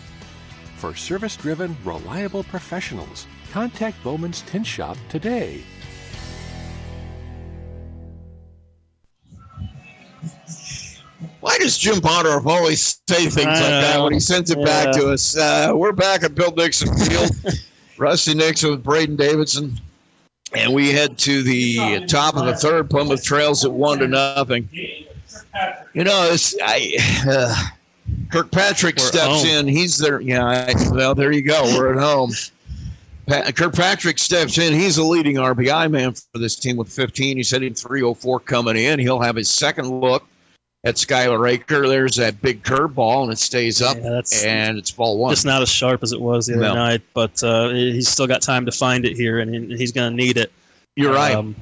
For 0.77 0.95
service 0.95 1.37
driven, 1.37 1.77
reliable 1.85 2.45
professionals, 2.45 3.27
contact 3.53 4.03
Bowman's 4.03 4.43
Tin 4.43 4.65
Shop 4.65 4.97
today. 5.09 5.63
Does 11.69 11.77
Jim 11.77 12.01
Potter 12.01 12.41
always 12.49 13.03
say 13.07 13.27
things 13.27 13.37
like 13.37 13.45
that 13.45 14.03
when 14.03 14.15
he 14.15 14.21
sends 14.21 14.51
it 14.51 14.65
back 14.65 14.91
to 14.93 15.11
us? 15.11 15.37
Uh, 15.37 15.73
we're 15.75 15.93
back 15.93 16.23
at 16.23 16.35
Bill 16.35 16.51
Nixon 16.53 16.89
Field. 16.97 17.31
Rusty 17.99 18.33
Nixon 18.33 18.71
with 18.71 18.83
Braden 18.83 19.17
Davidson. 19.17 19.79
And 20.57 20.73
we 20.73 20.93
head 20.93 21.19
to 21.19 21.43
the 21.43 22.07
top 22.07 22.37
of 22.37 22.47
the 22.47 22.55
third. 22.55 22.89
Plymouth 22.89 23.23
trails 23.23 23.67
at 23.67 23.71
one 23.71 23.99
to 23.99 24.09
nothing. 24.09 24.67
You 24.73 26.05
know, 26.05 26.31
it's, 26.33 26.57
I, 26.63 26.97
uh, 27.29 27.65
Kirkpatrick 28.33 28.97
We're 28.97 29.05
steps 29.05 29.45
in. 29.45 29.69
He's 29.69 29.99
there. 29.99 30.23
Yeah, 30.23 30.47
I, 30.47 30.75
well, 30.91 31.15
there 31.15 31.33
you 31.33 31.43
go. 31.43 31.65
We're 31.77 31.93
at 31.93 32.03
home. 32.03 32.31
Pa- 33.27 33.51
Kirkpatrick 33.53 34.19
steps 34.19 34.57
in. 34.57 34.73
He's 34.73 34.97
a 34.97 35.05
leading 35.05 35.37
RBI 35.37 35.91
man 35.91 36.15
for 36.15 36.39
this 36.39 36.57
team 36.57 36.79
with 36.79 36.89
15. 36.89 37.37
He's 37.37 37.51
hitting 37.51 37.75
304 37.75 38.41
coming 38.41 38.77
in. 38.77 38.99
He'll 38.99 39.21
have 39.21 39.37
his 39.37 39.51
second 39.51 39.91
look 40.01 40.27
at 40.85 40.95
Skylar 40.97 41.59
Aker. 41.59 41.89
There's 41.89 42.17
that 42.17 42.41
big 42.41 42.63
curveball, 42.63 43.25
and 43.25 43.33
it 43.33 43.39
stays 43.39 43.83
up, 43.83 43.97
Yeah, 43.97 44.21
and 44.47 44.79
it's 44.79 44.91
ball 44.91 45.19
one. 45.19 45.33
It's 45.33 45.45
not 45.45 45.63
as 45.63 45.69
sharp 45.69 46.03
as 46.03 46.13
it 46.13 46.21
was 46.21 46.47
the 46.47 46.55
other 46.55 46.63
No. 46.69 46.75
night, 46.75 47.03
but 47.15 47.43
uh, 47.43 47.71
he's 47.71 48.09
still 48.09 48.27
got 48.27 48.43
time 48.43 48.65
to 48.67 48.73
find 48.73 49.05
it 49.05 49.17
here, 49.17 49.41
and 49.41 49.53
he- 49.71 49.77
he's 49.77 49.93
going 49.93 50.11
to 50.11 50.17
need 50.17 50.37
it. 50.37 50.53
You're 50.97 51.13
right. 51.15 51.35
Um, 51.35 51.55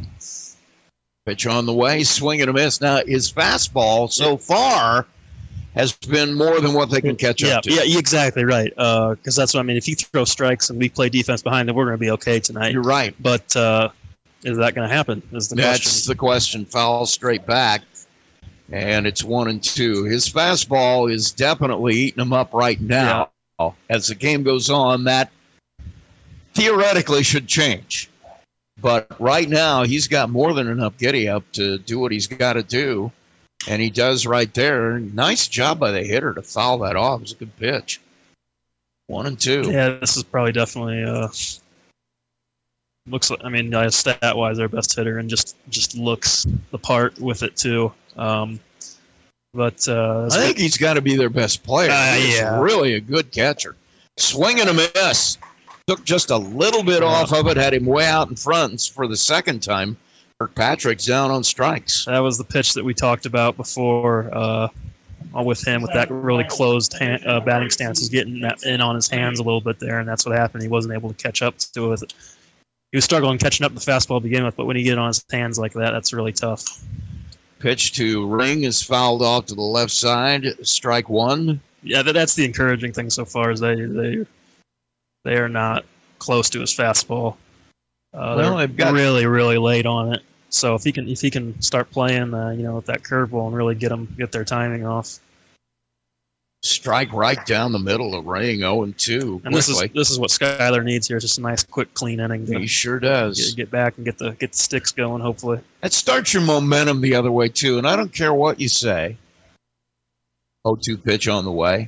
Pitch 1.26 1.46
on 1.46 1.66
the 1.66 1.74
way, 1.74 2.04
swing 2.04 2.40
and 2.40 2.48
a 2.48 2.52
miss. 2.52 2.80
Now, 2.80 3.02
his 3.04 3.32
fastball 3.32 4.12
so 4.12 4.36
far 4.36 5.06
has 5.74 5.92
been 5.92 6.32
more 6.34 6.60
than 6.60 6.72
what 6.72 6.88
they 6.88 7.00
can 7.00 7.16
catch 7.16 7.42
yeah, 7.42 7.56
up 7.56 7.64
to. 7.64 7.72
yeah, 7.72 7.98
exactly 7.98 8.44
right. 8.44 8.70
Because 8.76 9.34
that's 9.34 9.52
what 9.52 9.58
I 9.58 9.64
mean. 9.64 9.76
If 9.76 9.88
you 9.88 9.96
throw 9.96 10.24
strikes 10.24 10.70
and 10.70 10.78
we 10.78 10.88
play 10.88 11.08
defense 11.08 11.42
behind 11.42 11.68
them, 11.68 11.74
we're 11.74 11.84
going 11.86 11.96
to 11.96 12.00
be 12.00 12.10
okay 12.12 12.38
tonight. 12.38 12.72
You're 12.72 12.82
right. 12.82 13.12
But 13.20 13.54
uh, 13.56 13.88
is 14.44 14.56
that 14.56 14.76
going 14.76 14.88
to 14.88 14.94
happen? 14.94 15.20
Is 15.32 15.48
the 15.48 15.56
That's 15.56 15.80
question. 15.82 16.10
the 16.12 16.14
question. 16.14 16.64
Foul 16.64 17.06
straight 17.06 17.44
back, 17.44 17.82
and 18.72 19.06
it's 19.06 19.22
one 19.22 19.48
and 19.48 19.62
two. 19.62 20.04
His 20.04 20.28
fastball 20.28 21.10
is 21.10 21.30
definitely 21.30 21.94
eating 21.94 22.22
him 22.22 22.32
up 22.32 22.52
right 22.52 22.80
now. 22.80 23.30
As 23.88 24.08
the 24.08 24.14
game 24.14 24.42
goes 24.42 24.68
on, 24.68 25.04
that 25.04 25.30
theoretically 26.54 27.22
should 27.22 27.46
change. 27.46 28.10
But 28.78 29.06
right 29.18 29.48
now, 29.48 29.84
he's 29.84 30.06
got 30.08 30.28
more 30.28 30.52
than 30.52 30.68
enough 30.68 30.98
giddy 30.98 31.28
up 31.28 31.50
to 31.52 31.78
do 31.78 31.98
what 31.98 32.12
he's 32.12 32.26
got 32.26 32.54
to 32.54 32.62
do, 32.62 33.10
and 33.66 33.80
he 33.80 33.88
does 33.88 34.26
right 34.26 34.52
there. 34.52 34.98
Nice 34.98 35.48
job 35.48 35.78
by 35.78 35.90
the 35.90 36.02
hitter 36.02 36.34
to 36.34 36.42
foul 36.42 36.78
that 36.78 36.96
off. 36.96 37.20
It 37.20 37.22
was 37.22 37.32
a 37.32 37.36
good 37.36 37.56
pitch. 37.56 38.00
One 39.06 39.26
and 39.26 39.40
two. 39.40 39.62
Yeah, 39.70 39.90
this 40.00 40.16
is 40.16 40.24
probably 40.24 40.52
definitely 40.52 41.04
uh, 41.04 41.28
looks. 43.06 43.30
Like, 43.30 43.40
I 43.44 43.48
mean, 43.48 43.72
stat 43.90 44.36
wise, 44.36 44.58
their 44.58 44.68
best 44.68 44.94
hitter, 44.94 45.18
and 45.18 45.30
just 45.30 45.56
just 45.70 45.96
looks 45.96 46.46
the 46.70 46.78
part 46.78 47.18
with 47.18 47.42
it 47.42 47.56
too. 47.56 47.92
Um, 48.16 48.60
But 49.54 49.88
uh, 49.88 50.28
I 50.30 50.36
think 50.36 50.58
he's 50.58 50.76
got 50.76 50.94
to 50.94 51.00
be 51.00 51.16
their 51.16 51.30
best 51.30 51.62
player. 51.62 51.90
Uh, 51.90 52.14
He's 52.14 52.36
yeah. 52.36 52.60
really 52.60 52.92
a 52.94 53.00
good 53.00 53.32
catcher. 53.32 53.74
Swing 54.18 54.60
and 54.60 54.68
a 54.68 54.74
miss. 54.74 55.38
Took 55.86 56.04
just 56.04 56.30
a 56.30 56.36
little 56.36 56.82
bit 56.82 57.00
Yeah. 57.00 57.08
off 57.08 57.32
of 57.32 57.46
it, 57.46 57.56
had 57.56 57.72
him 57.72 57.86
way 57.86 58.04
out 58.06 58.28
in 58.28 58.36
front 58.36 58.90
for 58.94 59.06
the 59.06 59.16
second 59.16 59.62
time. 59.62 59.96
Kirkpatrick's 60.38 61.06
down 61.06 61.30
on 61.30 61.42
strikes. 61.42 62.04
that 62.04 62.18
was 62.18 62.36
the 62.36 62.44
pitch 62.44 62.74
that 62.74 62.84
we 62.84 62.92
talked 62.92 63.24
about 63.24 63.56
before 63.56 64.28
uh, 64.32 64.68
with 65.42 65.66
him 65.66 65.80
with 65.80 65.92
that 65.94 66.10
really 66.10 66.44
closed 66.44 66.92
hand, 66.98 67.26
uh, 67.26 67.40
batting 67.40 67.70
stance 67.70 68.00
was 68.00 68.10
getting 68.10 68.40
that 68.40 68.62
in 68.64 68.82
on 68.82 68.94
his 68.94 69.08
hands 69.08 69.38
a 69.38 69.42
little 69.42 69.62
bit 69.62 69.78
there, 69.78 70.00
and 70.00 70.06
that's 70.08 70.26
what 70.26 70.36
happened. 70.36 70.62
He 70.62 70.68
wasn't 70.68 70.92
able 70.92 71.08
to 71.08 71.14
catch 71.14 71.40
up 71.40 71.56
to 71.74 71.92
it. 71.92 72.12
He 72.92 72.96
was 72.96 73.04
struggling 73.04 73.38
catching 73.38 73.64
up 73.64 73.72
the 73.74 73.80
fastball 73.80 74.18
to 74.18 74.24
begin 74.24 74.44
with, 74.44 74.56
but 74.56 74.66
when 74.66 74.76
you 74.76 74.82
get 74.84 74.92
it 74.92 74.98
on 74.98 75.08
his 75.08 75.24
hands 75.30 75.58
like 75.58 75.72
that, 75.72 75.92
that's 75.92 76.12
really 76.12 76.32
tough. 76.32 76.82
Pitch 77.66 77.94
to 77.94 78.24
Ring 78.28 78.62
is 78.62 78.80
fouled 78.80 79.22
off 79.22 79.46
to 79.46 79.54
the 79.56 79.60
left 79.60 79.90
side. 79.90 80.46
Strike 80.64 81.08
one. 81.08 81.60
Yeah, 81.82 82.02
that's 82.02 82.36
the 82.36 82.44
encouraging 82.44 82.92
thing 82.92 83.10
so 83.10 83.24
far 83.24 83.50
is 83.50 83.58
they 83.58 83.74
they 83.74 84.24
they 85.24 85.34
are 85.36 85.48
not 85.48 85.84
close 86.20 86.48
to 86.50 86.60
his 86.60 86.72
fastball. 86.72 87.32
Uh, 88.14 88.34
Well, 88.36 88.56
they're 88.56 88.68
they've 88.68 88.76
got- 88.76 88.92
really 88.92 89.26
really 89.26 89.58
late 89.58 89.84
on 89.84 90.14
it. 90.14 90.22
So 90.48 90.76
if 90.76 90.84
he 90.84 90.92
can 90.92 91.08
if 91.08 91.20
he 91.20 91.28
can 91.28 91.60
start 91.60 91.90
playing, 91.90 92.32
uh, 92.34 92.50
you 92.50 92.62
know, 92.62 92.76
with 92.76 92.86
that 92.86 93.02
curveball 93.02 93.48
and 93.48 93.56
really 93.56 93.74
get 93.74 93.88
them 93.88 94.14
get 94.16 94.30
their 94.30 94.44
timing 94.44 94.86
off. 94.86 95.18
Strike 96.66 97.12
right 97.12 97.44
down 97.46 97.72
the 97.72 97.78
middle 97.78 98.14
of 98.14 98.26
Ring 98.26 98.58
0 98.58 98.82
and 98.84 98.96
2 98.98 99.42
And 99.44 99.54
this 99.54 99.68
is 99.68 99.78
this 99.94 100.10
is 100.10 100.18
what 100.18 100.30
Skyler 100.30 100.84
needs 100.84 101.08
here. 101.08 101.18
Just 101.18 101.38
a 101.38 101.40
nice, 101.40 101.62
quick, 101.62 101.92
clean 101.94 102.20
inning. 102.20 102.46
He 102.46 102.66
sure 102.66 102.98
does. 102.98 103.54
get 103.54 103.70
back 103.70 103.96
and 103.96 104.04
get 104.04 104.18
the 104.18 104.32
get 104.32 104.52
the 104.52 104.58
sticks 104.58 104.90
going. 104.92 105.20
Hopefully, 105.22 105.60
That 105.80 105.92
starts 105.92 106.32
your 106.32 106.42
momentum 106.42 107.00
the 107.00 107.14
other 107.14 107.32
way, 107.32 107.48
too. 107.48 107.78
And 107.78 107.86
I 107.86 107.96
don't 107.96 108.12
care 108.12 108.34
what 108.34 108.60
you 108.60 108.68
say. 108.68 109.16
0 110.66 110.76
2 110.76 110.98
pitch 110.98 111.28
on 111.28 111.44
the 111.44 111.52
way. 111.52 111.86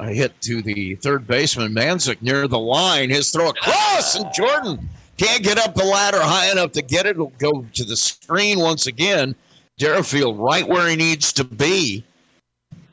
Hit 0.00 0.40
to 0.42 0.62
the 0.62 0.94
third 0.96 1.26
baseman, 1.26 1.74
Manzik, 1.74 2.22
near 2.22 2.46
the 2.46 2.58
line. 2.58 3.10
His 3.10 3.30
throw 3.30 3.48
across, 3.48 4.14
and 4.14 4.32
Jordan 4.32 4.88
can't 5.16 5.42
get 5.42 5.58
up 5.58 5.74
the 5.74 5.84
ladder 5.84 6.20
high 6.20 6.50
enough 6.52 6.72
to 6.72 6.82
get 6.82 7.04
it. 7.06 7.10
It'll 7.10 7.32
go 7.38 7.66
to 7.72 7.84
the 7.84 7.96
screen 7.96 8.60
once 8.60 8.86
again. 8.86 9.34
Deerfield 9.78 10.38
right 10.38 10.66
where 10.68 10.88
he 10.88 10.96
needs 10.96 11.32
to 11.32 11.44
be. 11.44 12.04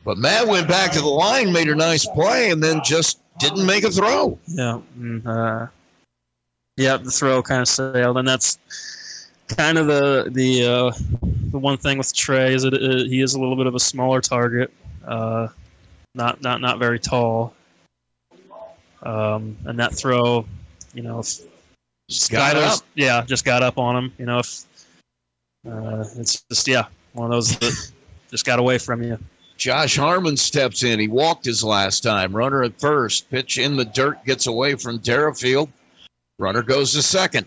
But 0.05 0.17
Matt 0.17 0.47
went 0.47 0.67
back 0.67 0.91
to 0.93 0.99
the 0.99 1.07
line, 1.07 1.51
made 1.51 1.67
a 1.67 1.75
nice 1.75 2.05
play, 2.05 2.51
and 2.51 2.63
then 2.63 2.81
just 2.83 3.19
didn't 3.39 3.65
make 3.65 3.83
a 3.83 3.91
throw. 3.91 4.37
yeah, 4.47 4.79
mm, 4.97 5.25
uh, 5.25 5.67
yeah. 6.77 6.97
The 6.97 7.11
throw 7.11 7.41
kind 7.43 7.61
of 7.61 7.67
sailed, 7.67 8.17
and 8.17 8.27
that's 8.27 8.57
kind 9.47 9.77
of 9.77 9.87
the 9.87 10.29
the 10.31 10.65
uh, 10.65 10.91
the 11.51 11.57
one 11.59 11.77
thing 11.77 11.97
with 11.97 12.13
Trey 12.13 12.53
is 12.53 12.63
that 12.63 12.73
uh, 12.73 13.09
he 13.09 13.21
is 13.21 13.33
a 13.33 13.39
little 13.39 13.55
bit 13.55 13.67
of 13.67 13.75
a 13.75 13.79
smaller 13.79 14.21
target, 14.21 14.71
uh, 15.05 15.47
not 16.15 16.41
not 16.41 16.61
not 16.61 16.79
very 16.79 16.99
tall, 16.99 17.53
um, 19.03 19.57
and 19.65 19.77
that 19.79 19.93
throw, 19.93 20.45
you 20.93 21.01
know, 21.03 21.19
if 21.19 21.39
Just 22.09 22.31
got 22.31 22.55
up. 22.55 22.79
yeah, 22.95 23.23
just 23.25 23.45
got 23.45 23.63
up 23.63 23.77
on 23.77 23.95
him. 23.95 24.13
You 24.17 24.25
know, 24.25 24.39
if 24.39 24.65
uh, 25.67 26.05
it's 26.17 26.41
just 26.49 26.67
yeah, 26.67 26.85
one 27.13 27.25
of 27.25 27.31
those 27.31 27.57
that 27.59 27.91
just 28.31 28.45
got 28.45 28.59
away 28.59 28.77
from 28.77 29.03
you. 29.03 29.17
Josh 29.59 29.97
Harmon 29.97 30.37
steps 30.37 30.83
in. 30.83 30.99
He 30.99 31.09
walked 31.09 31.43
his 31.43 31.63
last 31.63 32.01
time. 32.01 32.33
Runner 32.35 32.63
at 32.63 32.79
first. 32.79 33.29
Pitch 33.29 33.57
in 33.57 33.75
the 33.75 33.83
dirt 33.85 34.23
gets 34.25 34.47
away 34.47 34.75
from 34.75 34.99
Deerfield. 34.99 35.69
Runner 36.39 36.63
goes 36.63 36.93
to 36.93 37.01
second. 37.03 37.45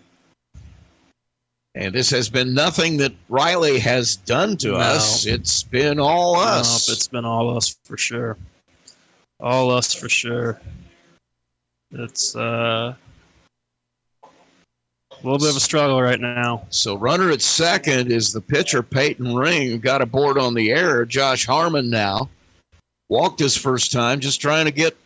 And 1.75 1.95
this 1.95 2.11
has 2.11 2.29
been 2.29 2.53
nothing 2.53 2.99
that 2.99 3.15
Riley 3.31 3.79
has 3.79 4.17
done 4.17 4.59
to 4.59 4.73
No. 4.73 4.77
us. 4.77 5.25
It's 5.25 5.63
been 5.63 5.99
all 5.99 6.37
us. 6.37 6.87
Nope, 6.87 6.97
it's 6.97 7.09
been 7.09 7.25
all 7.25 7.57
us 7.57 7.75
for 7.85 7.97
sure. 7.97 8.37
All 9.41 9.71
us 9.71 9.95
for 9.95 10.11
sure. 10.11 10.61
It's 11.93 12.37
uh, 12.37 12.95
a 15.23 15.27
little 15.27 15.39
bit 15.39 15.51
of 15.51 15.57
a 15.57 15.61
struggle 15.61 16.01
right 16.03 16.21
now. 16.21 16.67
so 16.71 16.97
runner 16.97 17.31
at 17.31 17.43
second 17.43 18.11
is 18.11 18.33
the 18.33 18.41
pitcher 18.41 18.83
Peyton 18.83 19.35
Ring, 19.35 19.69
who 19.71 19.79
got 19.79 20.03
a 20.03 20.07
board 20.07 20.39
on 20.39 20.55
the 20.55 20.71
air. 20.71 21.05
Josh 21.05 21.47
Harmon 21.47 21.91
now 21.91 22.29
walked 23.09 23.39
his 23.39 23.57
first 23.57 23.93
time, 23.93 24.21
just 24.21 24.41
trying 24.41 24.65
to 24.65 24.73
get 24.73 24.97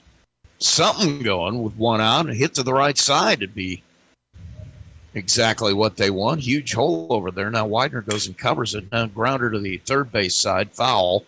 something 0.59 1.23
going 1.23 1.62
with 1.62 1.77
one 1.77 2.01
out 2.01 2.27
and 2.27 2.37
hit 2.37 2.55
to 2.55 2.62
the 2.62 2.73
right 2.73 2.97
side 2.97 3.41
to 3.41 3.47
be 3.49 3.83
exactly 5.14 5.73
what 5.75 5.97
they 5.97 6.11
want. 6.11 6.41
Huge 6.41 6.73
hole 6.73 7.09
over 7.11 7.31
there. 7.31 7.51
Now 7.51 7.67
Widener 7.67 8.03
goes 8.03 8.27
and 8.27 8.37
covers 8.37 8.75
it. 8.75 8.91
Now 8.93 9.07
grounder 9.07 9.51
to 9.51 9.59
the 9.59 9.79
third 9.79 10.12
base 10.12 10.35
side, 10.35 10.71
foul. 10.73 11.25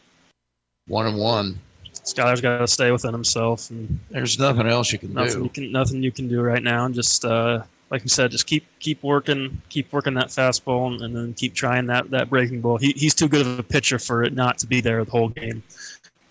One 0.87 1.07
and 1.07 1.19
one. 1.19 1.59
Skyler's 1.93 2.41
got 2.41 2.59
to 2.59 2.67
stay 2.67 2.91
within 2.91 3.13
himself, 3.13 3.69
and 3.69 4.01
There's 4.09 4.39
nothing 4.39 4.67
else 4.67 4.91
you 4.91 4.99
can 4.99 5.13
nothing 5.13 5.39
do. 5.39 5.45
you 5.45 5.51
can 5.51 5.73
nothing 5.73 6.03
you 6.03 6.11
can 6.11 6.27
do 6.27 6.41
right 6.41 6.63
now. 6.63 6.87
And 6.87 6.95
just 6.95 7.27
uh, 7.27 7.63
like 7.91 8.03
you 8.03 8.09
said, 8.09 8.31
just 8.31 8.47
keep 8.47 8.67
keep 8.81 9.03
working, 9.03 9.61
keep 9.69 9.93
working 9.93 10.15
that 10.15 10.29
fastball, 10.29 10.93
and, 10.93 11.03
and 11.03 11.17
then 11.17 11.35
keep 11.35 11.55
trying 11.55 11.87
that 11.87 12.11
that 12.11 12.31
breaking 12.31 12.61
ball. 12.61 12.79
He, 12.79 12.93
he's 12.93 13.15
too 13.15 13.29
good 13.29 13.47
of 13.47 13.59
a 13.59 13.63
pitcher 13.63 13.99
for 13.99 14.23
it 14.23 14.35
not 14.35 14.59
to 14.59 14.67
be 14.67 14.81
there 14.81 15.05
the 15.05 15.11
whole 15.11 15.29
game. 15.31 15.63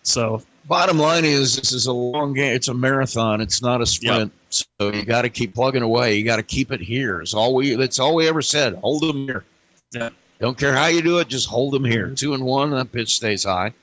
So 0.04 0.42
Bottom 0.68 1.00
line 1.00 1.24
is, 1.24 1.56
this 1.56 1.72
is 1.72 1.86
a 1.86 1.94
long 1.94 2.34
game. 2.34 2.54
It's 2.54 2.68
a 2.68 2.74
marathon. 2.74 3.40
It's 3.40 3.62
not 3.62 3.82
a 3.82 3.86
sprint. 3.86 4.34
So 4.50 4.66
you 4.80 5.06
got 5.06 5.22
to 5.22 5.30
keep 5.30 5.56
plugging 5.56 5.82
away. 5.82 6.16
You 6.16 6.26
got 6.26 6.38
to 6.38 6.44
keep 6.44 6.74
it 6.74 6.82
here. 6.82 7.22
It's 7.22 7.34
all 7.34 7.56
we. 7.56 7.76
That's 7.76 8.00
all 8.00 8.16
we 8.16 8.28
ever 8.28 8.42
said. 8.42 8.76
Hold 8.76 9.04
them 9.04 9.26
here. 9.26 9.46
Yeah. 9.94 10.10
Don't 10.40 10.58
care 10.58 10.74
how 10.74 10.88
you 10.88 11.02
do 11.02 11.20
it. 11.20 11.30
Just 11.30 11.48
hold 11.48 11.74
them 11.74 11.86
here. 11.86 12.10
Two 12.10 12.34
and 12.34 12.44
one. 12.44 12.72
That 12.72 12.92
pitch 12.92 13.16
stays 13.16 13.46
high. 13.46 13.74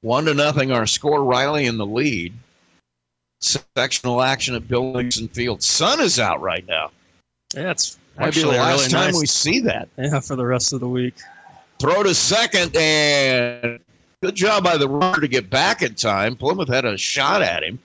One 0.00 0.24
to 0.24 0.32
nothing. 0.32 0.72
Our 0.72 0.86
score. 0.86 1.22
Riley 1.22 1.66
in 1.66 1.76
the 1.76 1.86
lead. 1.86 2.32
Sectional 3.44 4.22
action 4.22 4.54
at 4.54 4.66
Bill 4.68 4.92
Nixon 4.94 5.28
Field. 5.28 5.62
Sun 5.62 6.00
is 6.00 6.18
out 6.18 6.40
right 6.40 6.66
now. 6.66 6.90
yeah, 7.54 7.70
it's 7.72 7.98
Might 8.18 8.34
be 8.34 8.42
the 8.42 8.48
last 8.48 8.78
really 8.78 8.90
time 8.90 9.12
nice. 9.12 9.20
we 9.20 9.26
see 9.26 9.60
that. 9.60 9.88
yeah, 9.98 10.20
for 10.20 10.36
the 10.36 10.44
rest 10.46 10.72
of 10.72 10.80
the 10.80 10.88
week. 10.88 11.14
Throw 11.80 12.02
to 12.02 12.14
second, 12.14 12.74
and 12.76 13.80
good 14.22 14.34
job 14.34 14.64
by 14.64 14.76
the 14.76 14.88
runner 14.88 15.20
to 15.20 15.28
get 15.28 15.50
back 15.50 15.82
in 15.82 15.94
time. 15.94 16.36
Plymouth 16.36 16.68
had 16.68 16.84
a 16.84 16.96
shot 16.96 17.42
at 17.42 17.62
him 17.62 17.78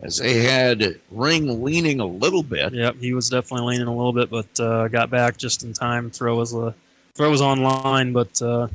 as 0.00 0.18
they 0.18 0.42
had 0.42 1.00
Ring 1.10 1.64
leaning 1.64 1.98
a 2.00 2.06
little 2.06 2.42
bit. 2.42 2.72
Yep, 2.72 2.96
he 2.96 3.12
was 3.14 3.28
definitely 3.30 3.72
leaning 3.72 3.88
a 3.88 3.96
little 3.96 4.12
bit, 4.12 4.30
but 4.30 4.60
uh, 4.60 4.88
got 4.88 5.10
back 5.10 5.36
just 5.36 5.62
in 5.64 5.72
time. 5.72 6.10
Throw 6.10 6.36
was 6.36 6.54
uh, 6.54 6.72
throw 7.14 7.30
was 7.30 7.40
on 7.40 7.62
line, 7.62 8.12
but 8.12 8.40
uh, 8.40 8.68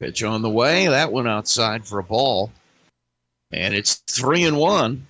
Pitch 0.00 0.22
on 0.22 0.42
the 0.42 0.50
way. 0.50 0.86
That 0.88 1.10
went 1.10 1.26
outside 1.28 1.86
for 1.86 1.98
a 1.98 2.04
ball. 2.04 2.52
And 3.52 3.74
it's 3.74 4.02
three 4.10 4.44
and 4.44 4.58
one 4.58 5.06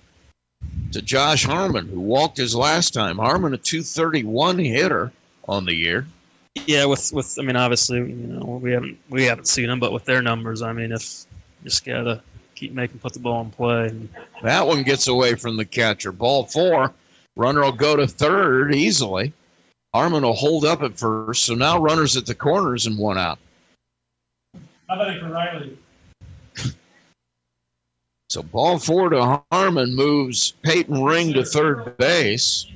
to 0.91 1.01
Josh 1.01 1.43
Harmon, 1.45 1.87
who 1.87 1.99
walked 1.99 2.37
his 2.37 2.55
last 2.55 2.93
time. 2.93 3.17
Harmon, 3.17 3.53
a 3.53 3.57
231 3.57 4.57
hitter 4.59 5.11
on 5.47 5.65
the 5.65 5.73
year. 5.73 6.05
yeah, 6.65 6.85
with 6.85 7.11
with 7.13 7.37
I 7.39 7.43
mean, 7.43 7.55
obviously, 7.55 7.97
you 7.97 8.27
know, 8.27 8.59
we 8.61 8.71
haven't 8.71 8.97
we 9.09 9.25
haven't 9.25 9.47
seen 9.47 9.69
him, 9.69 9.79
but 9.79 9.91
with 9.91 10.05
their 10.05 10.21
numbers, 10.21 10.61
I 10.61 10.73
mean, 10.73 10.91
if 10.91 11.25
just 11.63 11.85
gotta 11.85 12.21
keep 12.55 12.73
making 12.73 12.99
put 12.99 13.13
the 13.13 13.19
ball 13.19 13.41
in 13.41 13.51
play. 13.51 13.87
And, 13.87 14.09
That 14.43 14.65
one 14.65 14.83
gets 14.83 15.07
away 15.07 15.35
from 15.35 15.57
the 15.57 15.65
catcher. 15.65 16.11
Ball 16.11 16.45
four. 16.45 16.93
Runner 17.35 17.61
will 17.61 17.71
go 17.71 17.95
to 17.95 18.07
third 18.07 18.75
easily. 18.75 19.33
Harmon 19.93 20.23
will 20.23 20.33
hold 20.33 20.65
up 20.65 20.81
at 20.81 20.97
first. 20.97 21.45
So 21.45 21.55
now 21.55 21.79
runners 21.79 22.17
at 22.17 22.25
the 22.25 22.35
corners 22.35 22.85
and 22.85 22.97
one 22.97 23.17
out. 23.17 23.39
How 24.87 24.95
about 24.95 25.15
it 25.15 25.21
for 25.21 25.29
Riley? 25.29 25.77
So 28.29 28.43
ball 28.43 28.77
four 28.77 29.09
to 29.09 29.41
Harmon 29.51 29.95
moves 29.95 30.51
Peyton 30.61 31.03
Ring 31.03 31.33
to 31.33 31.43
third 31.43 31.97
base. 31.97 32.67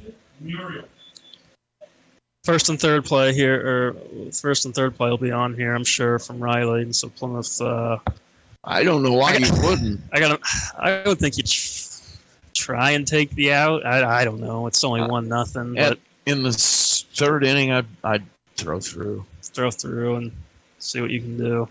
First 2.44 2.70
and 2.70 2.80
third 2.80 3.06
play 3.06 3.34
here, 3.34 3.56
or 3.56 3.96
first 4.32 4.66
and 4.66 4.74
third 4.74 4.98
play 4.98 5.10
will 5.10 5.18
be 5.18 5.32
on 5.32 5.54
here, 5.54 5.76
I'm 5.76 5.84
sure, 5.86 6.18
from 6.20 6.40
Riley. 6.40 6.82
And 6.82 6.96
so 6.96 7.08
Plymouth, 7.08 7.62
uh, 7.62 8.00
I 8.64 8.84
don't 8.84 9.04
know 9.04 9.14
why 9.14 9.36
you 9.38 9.48
wouldn't. 9.62 10.02
I 10.12 10.20
got 10.20 10.42
I 10.78 11.04
would 11.06 11.20
think 11.20 11.38
you 11.38 11.44
tr- 11.44 12.02
try 12.56 12.92
and 12.92 13.08
take 13.08 13.30
the 13.32 13.54
out. 13.54 13.86
I, 13.86 14.22
I 14.22 14.26
don't 14.26 14.42
know. 14.42 14.66
It's 14.68 14.84
only 14.84 15.02
Uh, 15.02 15.08
one 15.08 15.28
nothing, 15.28 15.78
at- 15.78 15.90
but 15.92 16.00
In 16.26 16.42
the 16.42 16.52
third 16.52 17.44
inning, 17.46 17.72
I'd, 17.72 17.86
I'd 18.04 18.24
throw 18.58 18.80
through. 18.80 19.24
throw 19.44 19.70
through 19.70 20.16
and 20.16 20.32
see 20.80 21.00
what 21.00 21.12
you 21.12 21.22
can 21.22 21.38
do. 21.38 21.68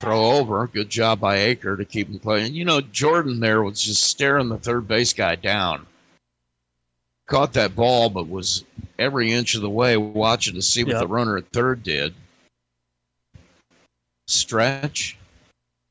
Throw 0.00 0.30
over. 0.32 0.66
Good 0.66 0.88
job 0.88 1.20
by 1.20 1.36
Aker 1.36 1.76
to 1.76 1.84
keep 1.84 2.08
him 2.08 2.18
playing. 2.18 2.54
You 2.54 2.64
know, 2.64 2.80
Jordan 2.80 3.38
there 3.38 3.62
was 3.62 3.82
just 3.82 4.02
staring 4.04 4.48
the 4.48 4.56
third 4.58 4.88
base 4.88 5.12
guy 5.12 5.36
down. 5.36 5.86
Caught 7.26 7.52
that 7.52 7.76
ball, 7.76 8.08
but 8.08 8.26
was 8.28 8.64
every 8.98 9.30
inch 9.30 9.54
of 9.54 9.60
the 9.60 9.68
way 9.70 9.96
watching 9.98 10.54
to 10.54 10.62
see 10.62 10.84
what 10.84 10.94
Yeah. 10.94 11.00
the 11.00 11.06
runner 11.06 11.36
at 11.36 11.52
third 11.52 11.82
did. 11.82 12.14
Stretch. 14.26 15.18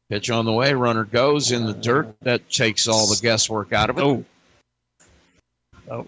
Pitch 0.09 0.31
on 0.31 0.45
the 0.45 0.51
way. 0.53 0.73
Runner 0.73 1.05
goes 1.05 1.51
in 1.51 1.65
the 1.67 1.73
dirt. 1.73 2.15
That 2.21 2.49
takes 2.49 2.87
all 2.87 3.05
the 3.07 3.19
guesswork 3.21 3.73
out 3.73 3.91
of 3.91 3.99
it. 3.99 4.01
Oh, 4.01 4.25
oh, 5.91 6.07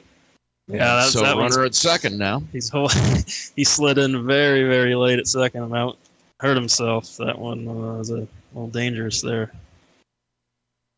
Yeah, 0.68 0.96
that's, 0.96 1.14
so 1.14 1.22
that 1.22 1.38
runner 1.38 1.66
at 1.66 1.76
second 1.76 2.18
now. 2.18 2.42
He's 2.52 2.72
he 3.56 3.64
slid 3.64 4.00
in 4.00 4.26
very 4.26 4.64
very 4.64 4.96
late 4.96 5.20
at 5.20 5.28
second 5.28 5.64
and 5.64 5.76
out 5.76 6.00
hurt 6.42 6.58
himself. 6.58 7.18
That 7.18 7.38
one 7.38 7.68
uh, 7.68 7.72
was 7.72 8.10
a 8.10 8.28
little 8.54 8.68
dangerous 8.70 9.22
there. 9.22 9.52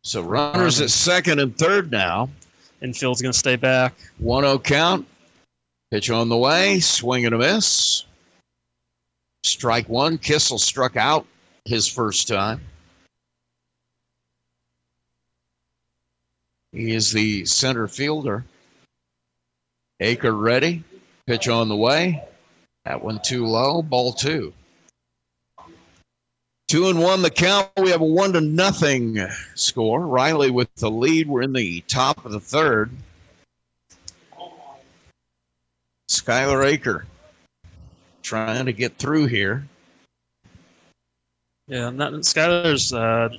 So 0.03 0.21
runners 0.21 0.81
at 0.81 0.89
second 0.89 1.39
and 1.39 1.55
third 1.57 1.91
now. 1.91 2.29
Infield's 2.81 3.21
going 3.21 3.31
to 3.31 3.37
stay 3.37 3.55
back. 3.55 3.93
1 4.19 4.43
0 4.43 4.59
count. 4.59 5.07
Pitch 5.91 6.09
on 6.09 6.29
the 6.29 6.37
way. 6.37 6.79
Swing 6.79 7.25
and 7.25 7.35
a 7.35 7.37
miss. 7.37 8.05
Strike 9.43 9.87
one. 9.87 10.17
Kissel 10.17 10.57
struck 10.57 10.97
out 10.97 11.25
his 11.65 11.87
first 11.87 12.27
time. 12.27 12.61
He 16.71 16.95
is 16.95 17.11
the 17.11 17.45
center 17.45 17.87
fielder. 17.87 18.43
Aker 20.01 20.37
ready. 20.37 20.83
Pitch 21.27 21.47
on 21.47 21.69
the 21.69 21.75
way. 21.75 22.23
That 22.85 23.01
one 23.01 23.19
too 23.23 23.45
low. 23.45 23.81
Ball 23.81 24.11
two. 24.13 24.53
Two 26.67 26.89
and 26.89 26.99
one 26.99 27.21
the 27.21 27.29
count. 27.29 27.69
We 27.77 27.91
have 27.91 28.01
a 28.01 28.05
one 28.05 28.33
to 28.33 28.41
nothing 28.41 29.19
score. 29.55 30.07
Riley 30.07 30.49
with 30.49 30.73
the 30.75 30.89
lead. 30.89 31.27
We're 31.27 31.43
in 31.43 31.53
the 31.53 31.81
top 31.87 32.25
of 32.25 32.31
the 32.31 32.39
third. 32.39 32.89
Skylar 36.09 36.77
Aker 36.77 37.03
trying 38.21 38.65
to 38.65 38.73
get 38.73 38.97
through 38.97 39.25
here. 39.27 39.67
Yeah, 41.67 41.89
not, 41.89 42.13
Skyler's 42.13 42.93
uh, 42.93 43.29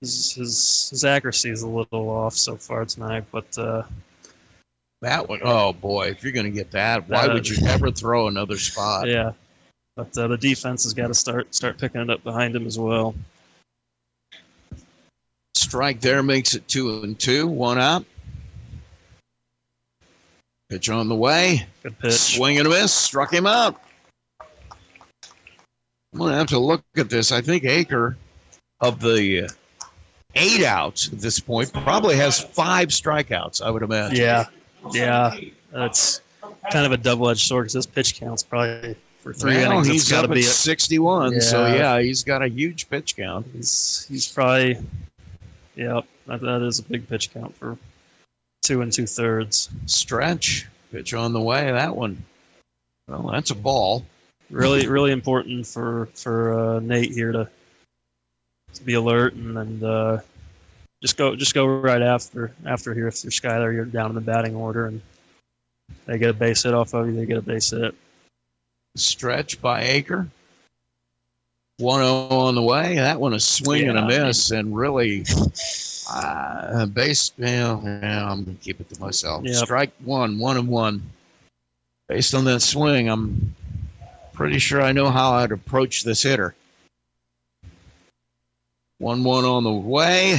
his, 0.00 0.34
his 0.34 0.88
his 0.90 1.04
accuracy 1.04 1.50
is 1.50 1.62
a 1.62 1.68
little 1.68 2.08
off 2.08 2.34
so 2.34 2.56
far 2.56 2.84
tonight, 2.84 3.24
but 3.30 3.56
uh, 3.58 3.82
That 5.02 5.28
one, 5.28 5.40
oh 5.42 5.72
boy, 5.72 6.08
if 6.08 6.22
you're 6.22 6.32
going 6.32 6.46
to 6.46 6.52
get 6.52 6.70
that, 6.72 7.08
why 7.08 7.26
would 7.26 7.48
you 7.48 7.66
ever 7.66 7.90
throw 7.90 8.28
another 8.28 8.56
spot? 8.56 9.08
yeah. 9.08 9.32
But 9.96 10.16
uh, 10.16 10.28
the 10.28 10.38
defense 10.38 10.84
has 10.84 10.94
got 10.94 11.08
to 11.08 11.14
start 11.14 11.54
start 11.54 11.78
picking 11.78 12.00
it 12.00 12.10
up 12.10 12.24
behind 12.24 12.56
him 12.56 12.66
as 12.66 12.78
well. 12.78 13.14
Strike 15.54 16.00
there 16.00 16.22
makes 16.22 16.54
it 16.54 16.66
two 16.66 17.02
and 17.02 17.18
two, 17.18 17.46
one 17.46 17.78
out. 17.78 18.04
Pitch 20.70 20.88
on 20.88 21.08
the 21.08 21.14
way. 21.14 21.66
Good 21.82 21.98
pitch. 21.98 22.12
Swing 22.12 22.58
and 22.58 22.66
a 22.66 22.70
miss. 22.70 22.92
Struck 22.92 23.32
him 23.32 23.46
out. 23.46 23.78
I'm 26.12 26.18
going 26.18 26.32
to 26.32 26.38
have 26.38 26.46
to 26.48 26.58
look 26.58 26.82
at 26.96 27.08
this. 27.10 27.32
I 27.32 27.40
think 27.40 27.64
Aker, 27.64 28.16
of 28.80 29.00
the 29.00 29.50
eight 30.34 30.64
outs 30.64 31.12
at 31.12 31.20
this 31.20 31.40
point, 31.40 31.72
probably 31.72 32.16
has 32.16 32.40
five 32.40 32.88
strikeouts, 32.88 33.62
I 33.62 33.70
would 33.70 33.82
imagine. 33.82 34.16
Yeah, 34.16 34.46
yeah, 34.92 35.34
that's 35.70 36.20
kind 36.70 36.86
of 36.86 36.92
a 36.92 36.96
double-edged 36.96 37.46
sword 37.46 37.64
because 37.64 37.74
this 37.74 37.86
pitch 37.86 38.18
counts 38.18 38.42
probably 38.42 38.96
for 39.22 39.32
three 39.32 39.54
Well, 39.54 39.72
innings. 39.72 39.86
he's 39.86 40.02
it's 40.02 40.10
got 40.10 40.22
to 40.22 40.24
up 40.26 40.30
at 40.32 40.34
be. 40.34 40.40
A, 40.40 40.44
61, 40.44 41.40
so 41.40 41.66
Yeah. 41.66 41.74
yeah, 41.96 42.02
he's 42.02 42.24
got 42.24 42.42
a 42.42 42.48
huge 42.48 42.90
pitch 42.90 43.16
count. 43.16 43.46
he's 43.54 44.04
he's 44.08 44.28
probably. 44.30 44.78
Yep, 45.76 46.04
that, 46.26 46.40
that 46.42 46.62
is 46.62 46.80
a 46.80 46.82
big 46.82 47.08
pitch 47.08 47.32
count 47.32 47.56
for 47.56 47.78
two 48.62 48.82
and 48.82 48.92
two 48.92 49.06
thirds. 49.06 49.70
Stretch. 49.86 50.66
Pitch 50.90 51.14
on 51.14 51.32
the 51.32 51.40
way. 51.40 51.70
That 51.72 51.96
one. 51.96 52.22
Well, 53.08 53.30
that's 53.32 53.50
a 53.50 53.54
ball. 53.54 54.04
Really, 54.50 54.86
really 54.86 55.12
important 55.12 55.66
for 55.66 56.06
for 56.14 56.76
uh, 56.76 56.80
Nate 56.80 57.12
here 57.12 57.32
to 57.32 57.48
to 58.74 58.82
be 58.82 58.94
alert 58.94 59.34
and, 59.34 59.56
and 59.56 59.82
uh, 59.82 60.18
just 61.00 61.16
go 61.16 61.34
just 61.34 61.54
go 61.54 61.64
right 61.66 62.02
after 62.02 62.52
after 62.66 62.92
here. 62.92 63.08
If 63.08 63.24
you're 63.24 63.30
Skyler, 63.30 63.72
you're 63.72 63.86
down 63.86 64.10
in 64.10 64.14
the 64.14 64.20
batting 64.20 64.54
order 64.54 64.86
and 64.86 65.00
they 66.06 66.18
get 66.18 66.30
a 66.30 66.34
base 66.34 66.64
hit 66.64 66.74
off 66.74 66.92
of 66.94 67.06
you. 67.06 67.14
They 67.14 67.24
get 67.26 67.38
a 67.38 67.42
base 67.42 67.70
hit. 67.70 67.94
Stretch 68.94 69.60
by 69.60 69.82
Aker. 69.82 70.28
1 71.78 72.00
0 72.00 72.06
on 72.28 72.54
the 72.54 72.62
way. 72.62 72.96
That 72.96 73.18
one 73.18 73.32
a 73.32 73.40
swing 73.40 73.88
and 73.88 73.98
a 73.98 74.02
Yeah. 74.02 74.26
miss, 74.26 74.50
and 74.50 74.76
really, 74.76 75.24
uh, 76.10 76.86
base. 76.86 77.32
Yeah, 77.38 77.80
yeah, 77.82 78.30
I'm 78.30 78.44
going 78.44 78.56
to 78.56 78.62
keep 78.62 78.80
it 78.80 78.88
to 78.90 79.00
myself. 79.00 79.44
Yep. 79.44 79.64
Strike 79.64 79.92
one, 80.04 80.38
one 80.38 80.56
and 80.58 80.68
one. 80.68 81.02
Based 82.08 82.34
on 82.34 82.44
that 82.44 82.60
swing, 82.60 83.08
I'm 83.08 83.54
pretty 84.32 84.58
sure 84.58 84.82
I 84.82 84.92
know 84.92 85.10
how 85.10 85.32
I'd 85.32 85.52
approach 85.52 86.04
this 86.04 86.22
hitter. 86.22 86.54
1 88.98 89.24
1 89.24 89.44
on 89.44 89.64
the 89.64 89.72
way. 89.72 90.36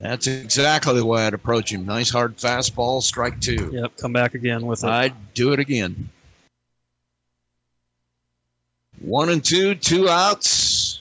That's 0.00 0.26
exactly 0.26 0.94
the 0.94 1.06
way 1.06 1.26
I'd 1.26 1.34
approach 1.34 1.70
him. 1.72 1.86
Nice 1.86 2.10
hard 2.10 2.36
fastball, 2.36 3.02
strike 3.02 3.40
two. 3.40 3.70
Yep, 3.72 3.96
come 3.98 4.12
back 4.12 4.34
again 4.34 4.66
with 4.66 4.84
it. 4.84 4.90
I'd 4.90 5.34
do 5.34 5.52
it 5.52 5.58
again. 5.60 6.08
One 9.00 9.28
and 9.28 9.44
two, 9.44 9.74
two 9.74 10.08
outs. 10.08 11.00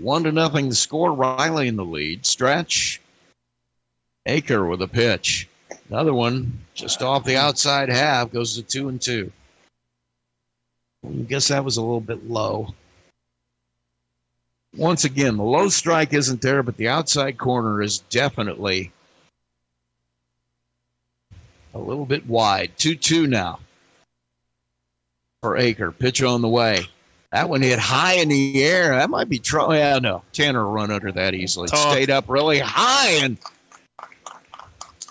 One 0.00 0.24
to 0.24 0.32
nothing 0.32 0.68
to 0.68 0.74
score. 0.74 1.12
Riley 1.12 1.68
in 1.68 1.76
the 1.76 1.84
lead. 1.84 2.26
Stretch. 2.26 3.00
Aker 4.26 4.68
with 4.68 4.82
a 4.82 4.88
pitch. 4.88 5.48
Another 5.88 6.14
one 6.14 6.60
just 6.74 7.02
off 7.02 7.24
the 7.24 7.36
outside 7.36 7.88
half 7.88 8.32
goes 8.32 8.54
to 8.54 8.62
two 8.62 8.88
and 8.88 9.00
two. 9.00 9.30
I 11.06 11.10
guess 11.22 11.48
that 11.48 11.64
was 11.64 11.76
a 11.76 11.82
little 11.82 12.00
bit 12.00 12.28
low. 12.28 12.74
Once 14.76 15.04
again, 15.04 15.36
the 15.36 15.42
low 15.42 15.68
strike 15.68 16.12
isn't 16.12 16.40
there, 16.40 16.62
but 16.62 16.76
the 16.76 16.88
outside 16.88 17.38
corner 17.38 17.80
is 17.80 18.00
definitely 18.10 18.90
a 21.74 21.78
little 21.78 22.06
bit 22.06 22.26
wide. 22.26 22.72
2 22.78 22.96
2 22.96 23.26
now 23.26 23.60
for 25.42 25.56
Aker. 25.56 25.96
Pitch 25.96 26.22
on 26.22 26.40
the 26.40 26.48
way. 26.48 26.86
That 27.34 27.48
one 27.48 27.62
hit 27.62 27.80
high 27.80 28.12
in 28.12 28.28
the 28.28 28.62
air. 28.62 28.90
That 28.94 29.10
might 29.10 29.28
be 29.28 29.40
trouble. 29.40 29.74
Yeah, 29.74 29.98
no. 29.98 30.22
Tanner 30.32 30.64
will 30.64 30.70
run 30.70 30.92
under 30.92 31.10
that 31.10 31.34
easily. 31.34 31.66
Tough. 31.66 31.90
Stayed 31.90 32.08
up 32.08 32.26
really 32.28 32.60
high 32.60 33.10
and 33.24 33.36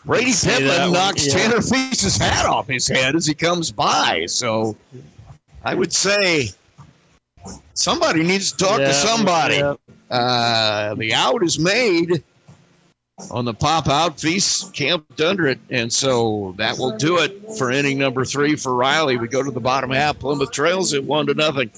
Brady 0.06 0.32
Pittman 0.32 0.94
knocks 0.94 1.28
yeah. 1.28 1.34
Tanner 1.34 1.62
Feast's 1.62 2.16
hat 2.16 2.46
off 2.46 2.70
his 2.70 2.88
head 2.88 3.18
as 3.18 3.26
he 3.26 3.34
comes 3.34 3.74
by. 3.74 4.26
So 4.28 4.78
I 5.66 5.76
would 5.76 5.92
say 5.92 6.52
somebody 7.74 8.24
needs 8.24 8.54
to 8.54 8.58
talk 8.58 8.80
Yeah, 8.80 8.88
to 8.88 8.94
somebody. 8.94 9.56
yeah. 9.56 9.76
Uh, 10.10 10.96
the 10.96 11.14
out 11.14 11.44
is 11.44 11.60
made 11.60 12.24
on 13.32 13.44
the 13.44 13.54
pop 13.54 13.90
out. 13.90 14.18
Feast 14.18 14.74
camped 14.74 15.20
under 15.20 15.48
it, 15.48 15.60
and 15.70 15.92
so 15.92 16.54
that 16.58 16.78
will 16.78 16.96
do 16.96 17.18
it 17.18 17.38
for 17.58 17.70
inning 17.70 17.98
number 17.98 18.24
three 18.24 18.56
for 18.56 18.74
Riley. 18.74 19.18
We 19.18 19.28
go 19.28 19.44
to 19.44 19.52
the 19.52 19.60
bottom 19.60 19.90
half. 19.90 20.20
Plymouth 20.20 20.54
trails 20.54 20.94
at 20.94 21.04
one 21.04 21.26
to 21.28 21.34
nothing. 21.34 21.70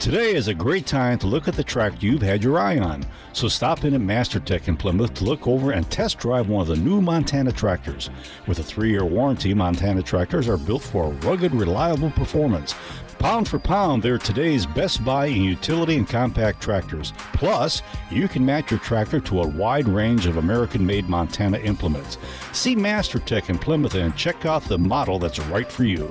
Today 0.00 0.34
is 0.34 0.48
a 0.48 0.54
great 0.54 0.86
time 0.86 1.18
to 1.18 1.26
look 1.26 1.46
at 1.46 1.52
the 1.52 1.62
tractor 1.62 2.06
you've 2.06 2.22
had 2.22 2.42
your 2.42 2.58
eye 2.58 2.78
on. 2.78 3.04
So 3.34 3.48
stop 3.48 3.84
in 3.84 3.92
at 3.92 4.00
MasterTech 4.00 4.66
in 4.66 4.78
Plymouth 4.78 5.12
to 5.12 5.24
look 5.24 5.46
over 5.46 5.72
and 5.72 5.88
test 5.90 6.16
drive 6.16 6.48
one 6.48 6.62
of 6.62 6.68
the 6.68 6.76
new 6.76 7.02
Montana 7.02 7.52
tractors. 7.52 8.08
With 8.46 8.60
a 8.60 8.62
three 8.62 8.88
year 8.88 9.04
warranty, 9.04 9.52
Montana 9.52 10.02
tractors 10.02 10.48
are 10.48 10.56
built 10.56 10.80
for 10.80 11.10
rugged, 11.10 11.54
reliable 11.54 12.10
performance. 12.12 12.74
Pound 13.18 13.46
for 13.46 13.58
pound, 13.58 14.02
they're 14.02 14.16
today's 14.16 14.64
best 14.64 15.04
buy 15.04 15.26
in 15.26 15.42
utility 15.42 15.98
and 15.98 16.08
compact 16.08 16.62
tractors. 16.62 17.12
Plus, 17.34 17.82
you 18.10 18.26
can 18.26 18.42
match 18.42 18.70
your 18.70 18.80
tractor 18.80 19.20
to 19.20 19.42
a 19.42 19.48
wide 19.48 19.86
range 19.86 20.24
of 20.24 20.38
American 20.38 20.86
made 20.86 21.10
Montana 21.10 21.58
implements. 21.58 22.16
See 22.52 22.74
MasterTech 22.74 23.50
in 23.50 23.58
Plymouth 23.58 23.96
and 23.96 24.16
check 24.16 24.46
out 24.46 24.64
the 24.64 24.78
model 24.78 25.18
that's 25.18 25.40
right 25.40 25.70
for 25.70 25.84
you. 25.84 26.10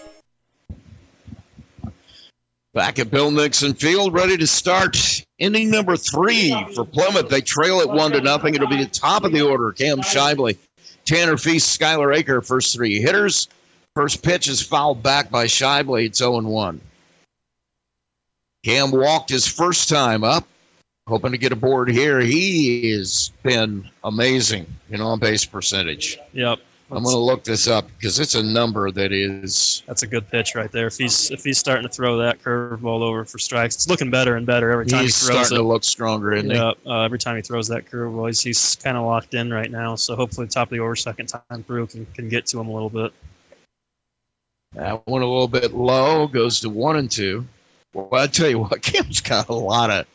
Back 2.73 2.99
at 2.99 3.11
Bill 3.11 3.31
Nixon 3.31 3.73
Field, 3.73 4.13
ready 4.13 4.37
to 4.37 4.47
start 4.47 4.97
inning 5.39 5.69
number 5.69 5.97
three 5.97 6.51
for 6.73 6.85
Plymouth. 6.85 7.27
They 7.27 7.41
trail 7.41 7.81
at 7.81 7.89
one 7.89 8.13
to 8.13 8.21
nothing. 8.21 8.55
It'll 8.55 8.67
be 8.69 8.81
the 8.81 8.89
top 8.89 9.25
of 9.25 9.33
the 9.33 9.41
order. 9.41 9.73
Cam 9.73 9.99
Shively, 9.99 10.57
Tanner 11.03 11.35
Feast, 11.35 11.77
Skylar 11.77 12.15
Aker, 12.17 12.45
first 12.45 12.73
three 12.73 13.01
hitters. 13.01 13.49
First 13.93 14.23
pitch 14.23 14.47
is 14.47 14.61
fouled 14.61 15.03
back 15.03 15.29
by 15.29 15.47
Shively. 15.47 16.05
It's 16.05 16.19
0 16.19 16.39
1. 16.43 16.79
Cam 18.63 18.91
walked 18.91 19.29
his 19.29 19.45
first 19.45 19.89
time 19.89 20.23
up. 20.23 20.47
hoping 21.07 21.33
to 21.33 21.37
get 21.37 21.51
aboard 21.51 21.89
here. 21.89 22.21
He 22.21 22.91
has 22.91 23.33
been 23.43 23.89
amazing 24.05 24.65
in 24.89 25.01
on 25.01 25.19
base 25.19 25.43
percentage. 25.43 26.17
Yep. 26.31 26.59
I'm 26.93 27.03
going 27.03 27.15
to 27.15 27.19
look 27.19 27.45
this 27.45 27.69
up 27.69 27.87
because 27.97 28.19
it's 28.19 28.35
a 28.35 28.43
number 28.43 28.91
that 28.91 29.13
is. 29.13 29.81
That's 29.87 30.03
a 30.03 30.07
good 30.07 30.29
pitch 30.29 30.55
right 30.55 30.69
there. 30.71 30.87
If 30.87 30.97
he's 30.97 31.31
if 31.31 31.41
he's 31.41 31.57
starting 31.57 31.83
to 31.83 31.89
throw 31.89 32.17
that 32.17 32.43
curveball 32.43 33.01
over 33.01 33.23
for 33.23 33.39
strikes, 33.39 33.75
it's 33.75 33.87
looking 33.87 34.11
better 34.11 34.35
and 34.35 34.45
better 34.45 34.71
every 34.71 34.85
time 34.87 35.03
He's 35.03 35.21
he 35.21 35.27
throws 35.27 35.47
starting 35.47 35.55
it. 35.57 35.61
to 35.61 35.67
look 35.67 35.85
stronger, 35.85 36.33
isn't 36.33 36.49
he? 36.49 36.55
yeah, 36.57 36.73
uh, 36.85 37.01
every 37.03 37.17
time 37.17 37.37
he 37.37 37.41
throws 37.41 37.69
that 37.69 37.85
curveball, 37.89 38.27
he's, 38.27 38.41
he's 38.41 38.75
kind 38.75 38.97
of 38.97 39.05
locked 39.05 39.33
in 39.33 39.53
right 39.53 39.71
now. 39.71 39.95
So 39.95 40.17
hopefully, 40.17 40.47
top 40.47 40.67
of 40.67 40.71
the 40.71 40.79
order, 40.79 40.97
second 40.97 41.27
time 41.27 41.63
through, 41.63 41.87
can 41.87 42.05
can 42.07 42.27
get 42.27 42.45
to 42.47 42.59
him 42.59 42.67
a 42.67 42.73
little 42.73 42.89
bit. 42.89 43.13
That 44.73 45.05
one 45.07 45.21
a 45.21 45.25
little 45.25 45.47
bit 45.47 45.73
low 45.73 46.27
goes 46.27 46.59
to 46.61 46.69
one 46.69 46.97
and 46.97 47.09
two. 47.09 47.45
Well, 47.93 48.09
I 48.13 48.27
tell 48.27 48.49
you 48.49 48.59
what, 48.59 48.81
Kim's 48.81 49.21
got 49.21 49.47
a 49.47 49.53
lot 49.53 49.89
of 49.91 50.05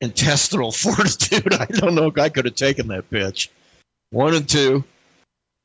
intestinal 0.00 0.70
fortitude. 0.72 1.52
I 1.54 1.66
don't 1.66 1.96
know 1.96 2.06
if 2.06 2.18
I 2.18 2.28
could 2.28 2.44
have 2.44 2.54
taken 2.54 2.86
that 2.88 3.10
pitch. 3.10 3.50
One 4.10 4.34
and 4.34 4.48
two. 4.48 4.84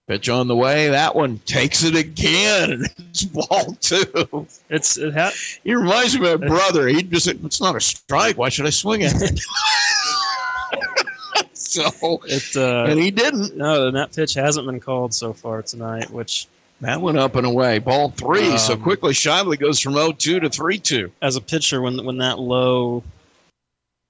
Pitch 0.07 0.29
on 0.29 0.47
the 0.47 0.55
way. 0.55 0.87
That 0.87 1.15
one 1.15 1.39
takes 1.39 1.83
it 1.83 1.95
again. 1.95 2.85
It's 3.09 3.23
ball 3.25 3.73
two. 3.81 4.45
It's 4.69 4.97
it 4.97 5.11
ha- 5.13 5.31
He 5.63 5.73
reminds 5.73 6.17
me 6.19 6.29
of 6.29 6.39
my 6.39 6.47
brother. 6.47 6.87
He 6.87 7.01
just 7.01 7.27
it's 7.27 7.59
not 7.59 7.75
a 7.75 7.79
strike. 7.81 8.37
Why 8.37 8.49
should 8.49 8.67
I 8.67 8.69
swing 8.69 9.03
at 9.03 9.19
it?" 9.19 9.39
so, 11.53 12.21
it 12.25 12.55
uh, 12.55 12.85
and 12.89 12.99
he 12.99 13.09
didn't. 13.11 13.57
no, 13.57 13.87
and 13.87 13.95
that 13.95 14.13
pitch 14.13 14.35
hasn't 14.35 14.67
been 14.67 14.79
called 14.79 15.13
so 15.15 15.33
far 15.33 15.63
tonight, 15.63 16.09
which 16.11 16.47
That 16.81 17.01
went 17.01 17.17
up 17.17 17.35
and 17.35 17.45
away. 17.47 17.79
Ball 17.79 18.09
three. 18.11 18.55
so 18.57 18.73
Um, 18.73 18.81
quickly, 18.81 19.13
Shively 19.13 19.59
goes 19.59 19.79
from 19.79 19.93
0-2 19.93 20.17
to 20.19 20.39
3-2. 20.41 21.11
as 21.21 21.35
a 21.35 21.41
pitcher 21.41 21.81
when 21.81 22.03
when 22.05 22.19
that 22.19 22.37
low 22.39 23.03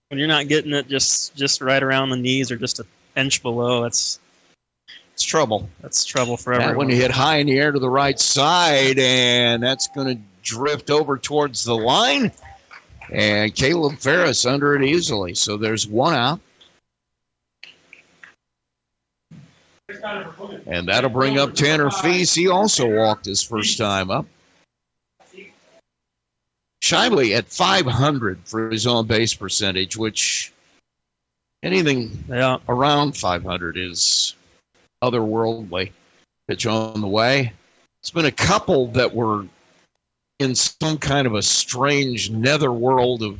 when 0.10 0.20
you're 0.20 0.28
not 0.28 0.48
getting 0.50 0.74
it 0.74 0.88
just 0.89 1.34
just 1.36 1.62
right 1.62 1.82
around 1.82 2.10
the 2.10 2.18
knees 2.18 2.52
or 2.52 2.58
just 2.58 2.80
an 2.80 2.86
inch 3.16 3.41
below 3.41 3.84
that's 3.84 4.20
It's 5.18 5.24
trouble. 5.24 5.68
that's 5.82 6.05
trouble 6.05 6.38
for 6.38 6.53
That 6.53 6.61
everyone 6.61 6.89
one 6.89 6.95
hit 6.95 7.09
high 7.09 7.38
in 7.38 7.47
the 7.47 7.57
air 7.57 7.72
to 7.72 7.80
the 7.80 7.89
right 7.89 8.20
side, 8.20 8.99
and 8.99 9.63
that's 9.63 9.88
going 9.88 10.15
to 10.15 10.22
drift 10.43 10.91
over 10.91 11.18
towards 11.18 11.63
the 11.63 11.74
line. 11.74 12.32
And 13.11 13.55
Caleb 13.55 13.97
Ferris 13.97 14.45
under 14.45 14.76
it 14.76 14.84
easily. 14.84 15.34
So 15.34 15.57
there's 15.57 15.88
one 15.88 16.13
out, 16.13 16.39
and 20.68 20.88
that'll 20.88 21.09
bring 21.09 21.39
up 21.39 21.55
Tanner 21.55 21.89
Feast. 21.89 22.36
He 22.36 22.47
also 22.47 22.88
walked 22.88 23.26
his 23.26 23.41
first 23.41 23.80
time 23.80 24.11
up. 24.11 24.28
Shively 26.84 27.36
at 27.36 27.47
500 27.47 28.38
for 28.45 28.70
his 28.70 28.86
on 28.86 29.07
base 29.07 29.34
percentage, 29.34 29.97
which 29.97 30.53
anything 31.63 32.24
yeah 32.30 32.57
around 32.70 33.18
500 33.18 33.78
is 33.78 34.36
otherworldly. 35.04 35.91
Pitch 36.48 36.66
on 36.66 37.02
the 37.02 37.08
way. 37.08 37.52
It's 38.02 38.12
been 38.12 38.26
a 38.26 38.32
couple 38.32 38.88
that 38.88 39.14
were 39.14 39.45
in 40.39 40.56
some 40.56 40.98
kind 40.98 41.28
of 41.28 41.36
a 41.36 41.41
strange 41.41 42.30
netherworld 42.30 43.24
of. 43.24 43.39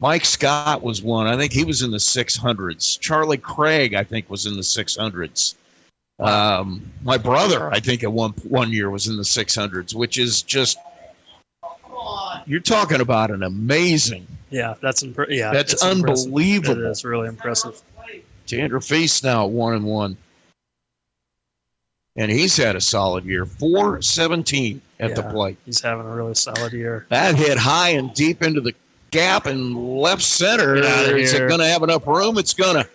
Mike 0.00 0.24
Scott 0.24 0.80
was 0.80 1.02
one. 1.02 1.26
I 1.26 1.36
think 1.36 1.52
he 1.52 1.64
was 1.64 1.82
in 1.82 1.90
the 1.90 1.96
600s. 1.98 3.00
Charlie 3.00 3.36
Craig, 3.36 3.94
I 3.94 4.04
think, 4.04 4.30
was 4.30 4.46
in 4.46 4.54
the 4.54 4.60
600s. 4.62 5.56
Um, 6.20 6.82
my 7.02 7.18
brother, 7.18 7.68
I 7.72 7.80
think, 7.80 8.04
at 8.04 8.12
one 8.12 8.30
one 8.44 8.70
year 8.72 8.90
was 8.90 9.08
in 9.08 9.16
the 9.16 9.24
600s, 9.24 9.94
which 9.94 10.16
is 10.18 10.42
just. 10.42 10.78
You're 12.46 12.60
talking 12.60 13.00
about 13.00 13.30
an 13.30 13.42
amazing. 13.42 14.26
yeah 14.50 14.74
that's 14.80 15.02
impre- 15.02 15.26
yeah 15.30 15.50
That's 15.52 15.82
unbelievable. 15.82 16.86
is 16.86 17.04
really 17.04 17.28
impressive 17.28 17.82
Tanner 18.46 18.80
Feast 18.80 19.24
now 19.24 19.44
at 19.44 19.50
one 19.50 19.74
and 19.74 19.84
one. 19.84 20.16
And 22.18 22.30
he's 22.32 22.56
had 22.56 22.74
a 22.76 22.80
solid 22.80 23.24
year. 23.24 23.46
417 23.46 24.80
at 25.00 25.14
the 25.14 25.22
plate. 25.22 25.56
he's 25.64 25.80
having 25.80 26.04
a 26.04 26.10
really 26.14 26.34
solid 26.34 26.72
year 26.72 27.06
That 27.10 27.36
hit 27.36 27.56
high 27.56 27.90
and 27.90 28.12
deep 28.12 28.42
into 28.42 28.60
the 28.60 28.74
gap 29.12 29.46
in 29.46 29.74
left 29.74 30.22
center. 30.22 30.74
Is 30.76 31.32
it 31.32 31.46
going 31.48 31.60
to 31.60 31.66
have 31.66 31.82
enough 31.84 32.06
room? 32.06 32.36
It's 32.38 32.52
going 32.54 32.82
to. 32.82 32.88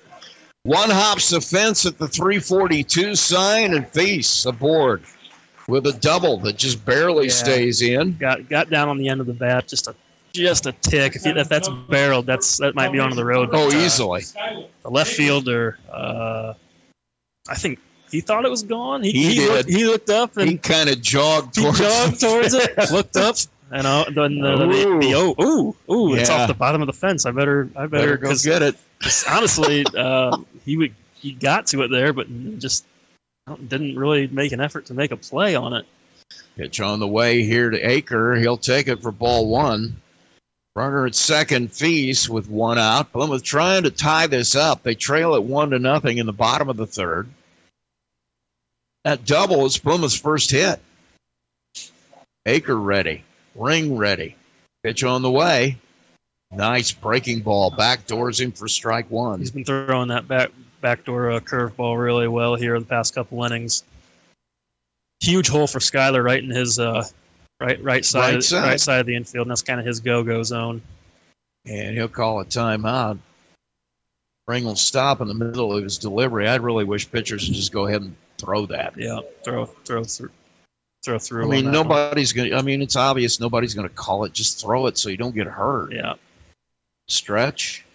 One 0.63 0.89
hops 0.89 1.29
the 1.29 1.41
fence 1.41 1.85
at 1.85 1.97
the 1.97 2.07
342 2.07 3.15
sign 3.15 3.73
and 3.73 3.87
Feast 3.87 4.45
aboard 4.45 5.01
with 5.67 5.87
a 5.87 5.93
double 5.93 6.37
that 6.39 6.57
just 6.57 6.85
barely 6.85 7.25
Yeah. 7.27 7.31
stays 7.33 7.81
in. 7.81 8.17
got 8.17 8.47
got 8.49 8.69
down 8.69 8.87
on 8.89 8.97
the 8.97 9.07
end 9.09 9.19
of 9.21 9.27
the 9.27 9.33
bat 9.33 9.67
just 9.67 9.87
a 9.87 9.95
just 10.33 10.65
a 10.65 10.71
tick 10.81 11.15
if, 11.15 11.25
you, 11.25 11.31
if 11.37 11.47
that's 11.47 11.69
barreled 11.89 12.25
that's 12.25 12.57
that 12.57 12.73
might 12.75 12.91
be 12.91 12.99
onto 12.99 13.15
the 13.15 13.23
road 13.23 13.49
Oh, 13.53 13.69
but, 13.69 13.75
uh, 13.75 13.77
easily. 13.77 14.23
the 14.83 14.89
left 14.89 15.11
fielder 15.11 15.77
uh 15.91 16.53
I 17.49 17.55
think 17.55 17.79
he 18.13 18.21
thought 18.21 18.45
it 18.45 18.51
was 18.51 18.61
gone 18.61 19.01
he, 19.03 19.11
He 19.11 19.35
did. 19.35 19.49
looked, 19.49 19.69
he 19.69 19.85
looked 19.85 20.09
up 20.11 20.37
and 20.37 20.49
He 20.49 20.57
kind 20.57 20.87
of 20.87 21.01
jogged 21.01 21.55
he 21.55 21.63
towards, 21.63 21.79
jogged 21.79 22.19
towards 22.21 22.53
it, 22.53 22.91
looked 22.91 23.17
up, 23.17 23.35
and 23.71 23.87
uh, 23.87 24.05
then 24.13 24.39
the, 24.39 24.55
the, 24.55 24.67
the, 25.01 25.13
oh, 25.15 25.35
ooh, 25.41 25.75
ooh, 25.91 26.13
it's 26.13 26.29
off 26.29 26.47
the 26.47 26.53
bottom 26.53 26.81
of 26.81 26.85
the 26.85 26.93
fence. 26.93 27.25
I 27.25 27.31
better, 27.31 27.69
I 27.75 27.87
better, 27.87 28.17
Better 28.17 28.17
go 28.17 28.35
get 28.35 28.61
it. 28.61 28.75
honestly, 29.27 29.83
uh, 29.97 30.37
he 30.63 30.77
would, 30.77 30.93
he 31.15 31.31
got 31.31 31.65
to 31.67 31.81
it 31.81 31.87
there, 31.89 32.13
but 32.13 32.27
just 32.59 32.85
didn't 33.67 33.97
really 33.97 34.27
make 34.27 34.51
an 34.51 34.61
effort 34.61 34.85
to 34.85 34.93
make 34.93 35.11
a 35.11 35.17
play 35.17 35.55
on 35.55 35.73
it. 35.73 35.85
Pitch 36.55 36.79
on 36.81 36.99
the 36.99 37.07
way 37.07 37.43
here 37.43 37.71
to 37.71 37.81
Aker. 37.81 38.39
He'll 38.39 38.57
take 38.57 38.87
it 38.87 39.01
for 39.01 39.11
ball 39.11 39.47
one. 39.47 39.97
Runner 40.75 41.05
at 41.05 41.15
second, 41.15 41.71
Feast 41.71 42.29
with 42.29 42.49
one 42.49 42.77
out. 42.77 43.11
Plymouth 43.11 43.43
trying 43.43 43.83
to 43.83 43.91
tie 43.91 44.27
this 44.27 44.55
up. 44.55 44.83
They 44.83 44.95
trail 44.95 45.35
at 45.35 45.43
one 45.43 45.71
to 45.71 45.79
nothing 45.79 46.17
in 46.17 46.25
the 46.25 46.33
bottom 46.33 46.69
of 46.69 46.77
the 46.77 46.87
third. 46.87 47.27
That 49.03 49.25
double 49.25 49.65
is 49.65 49.77
Plymouth's 49.77 50.19
first 50.19 50.51
hit. 50.51 50.79
Aker 52.47 52.83
ready. 52.83 53.23
Ring 53.55 53.97
ready. 53.97 54.35
Pitch 54.83 55.03
on 55.03 55.21
the 55.21 55.31
way. 55.31 55.77
Nice 56.51 56.91
breaking 56.91 57.41
ball. 57.41 57.71
Backdoors 57.71 58.39
him 58.39 58.51
for 58.51 58.67
strike 58.67 59.09
one. 59.09 59.39
He's 59.39 59.51
been 59.51 59.65
throwing 59.65 60.09
that 60.09 60.27
back 60.27 60.51
backdoor 60.81 61.31
uh, 61.31 61.39
curveball 61.39 62.01
really 62.01 62.27
well 62.27 62.55
here 62.55 62.77
the 62.79 62.85
past 62.85 63.15
couple 63.15 63.43
innings. 63.43 63.83
Huge 65.21 65.47
hole 65.47 65.67
for 65.67 65.79
Skyler 65.79 66.23
right 66.23 66.43
in 66.43 66.49
his 66.49 66.79
uh, 66.79 67.05
right 67.61 67.81
right 67.81 68.03
side 68.03 68.35
Right 68.35 68.43
side. 68.43 68.63
right 68.67 68.79
side 68.79 68.99
of 68.99 69.05
the 69.05 69.15
infield, 69.15 69.47
and 69.47 69.51
that's 69.51 69.61
kind 69.61 69.79
of 69.79 69.85
his 69.85 69.99
go 70.01 70.23
go 70.23 70.43
zone. 70.43 70.81
and 71.65 71.95
he'll 71.95 72.09
call 72.09 72.41
a 72.41 72.45
timeout. 72.45 73.17
Ring 74.47 74.65
will 74.65 74.75
stop 74.75 75.21
in 75.21 75.29
the 75.29 75.33
middle 75.33 75.75
of 75.75 75.83
his 75.83 75.97
delivery. 75.97 76.47
I'd 76.49 76.59
really 76.61 76.83
wish 76.83 77.09
pitchers 77.09 77.47
would 77.47 77.55
just 77.55 77.71
go 77.71 77.87
ahead 77.87 78.01
and 78.01 78.13
throw 78.43 78.65
that. 78.67 78.93
Yeah, 78.97 79.19
throw 79.43 79.65
throw 79.65 80.03
through 80.03 80.31
throw 81.03 81.19
through. 81.19 81.45
I 81.45 81.49
mean, 81.49 81.65
one. 81.65 81.73
nobody's 81.73 82.33
going 82.33 82.49
to, 82.49 82.55
I 82.55 82.61
mean, 82.61 82.81
it's 82.81 82.95
obvious 82.95 83.39
nobody's 83.39 83.73
going 83.73 83.87
to 83.87 83.93
call 83.93 84.23
it. 84.23 84.33
Just 84.33 84.61
throw 84.61 84.87
it 84.87 84.97
so 84.97 85.09
you 85.09 85.17
don't 85.17 85.35
get 85.35 85.47
hurt. 85.47 85.93
Yeah, 85.93 86.15
Stretch. 87.07 87.85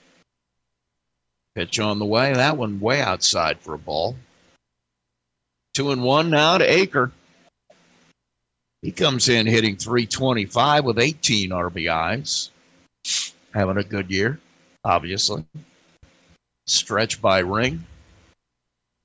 Pitch 1.55 1.81
on 1.81 1.99
the 1.99 2.05
way. 2.05 2.33
That 2.33 2.57
one 2.57 2.79
way 2.79 3.01
outside 3.01 3.59
for 3.59 3.75
a 3.75 3.79
ball. 3.79 4.15
Two 5.75 5.91
and 5.91 6.03
one 6.03 6.31
now 6.31 6.59
to 6.59 6.67
Aker. 6.67 7.11
He 8.83 8.93
comes 8.93 9.29
in 9.29 9.47
hitting 9.47 9.77
325 9.77 10.85
with 10.85 10.99
18 11.01 11.51
RBIs. 11.51 12.51
Having 13.53 13.79
a 13.79 13.83
good 13.83 14.09
year, 14.11 14.39
obviously. 14.85 15.45
Stretch 16.67 17.21
by 17.21 17.41
Ring. 17.41 17.85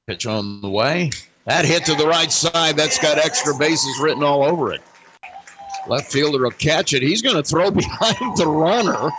Pitch 0.05 0.27
on 0.27 0.61
the 0.61 0.69
way. 0.69 1.09
That 1.45 1.65
hit 1.65 1.85
to 1.85 1.95
the 1.95 2.07
right 2.07 2.31
side. 2.31 2.77
That's 2.77 2.97
got 2.97 3.17
extra 3.17 3.53
bases 3.55 3.99
written 4.01 4.23
all 4.23 4.43
over 4.43 4.71
it. 4.71 4.81
Left 5.87 6.11
fielder 6.11 6.41
will 6.43 6.51
catch 6.51 6.93
it. 6.93 7.03
He's 7.03 7.21
going 7.21 7.35
to 7.35 7.43
throw 7.43 7.69
behind 7.71 8.37
the 8.37 8.47
runner. 8.47 9.09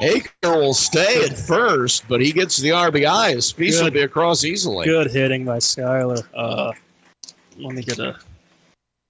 Aker 0.00 0.56
will 0.56 0.74
stay 0.74 1.24
at 1.24 1.38
first, 1.38 2.08
but 2.08 2.20
he 2.20 2.32
gets 2.32 2.56
the 2.56 2.70
RBI. 2.70 3.34
His 3.34 3.52
piece 3.52 3.80
will 3.80 3.90
be 3.90 4.00
across 4.00 4.44
easily. 4.44 4.86
good 4.86 5.10
hitting 5.10 5.44
by 5.44 5.58
Skyler. 5.58 6.26
Uh, 6.34 6.72
let 7.58 7.74
me 7.74 7.82
get 7.82 7.98
a. 7.98 8.16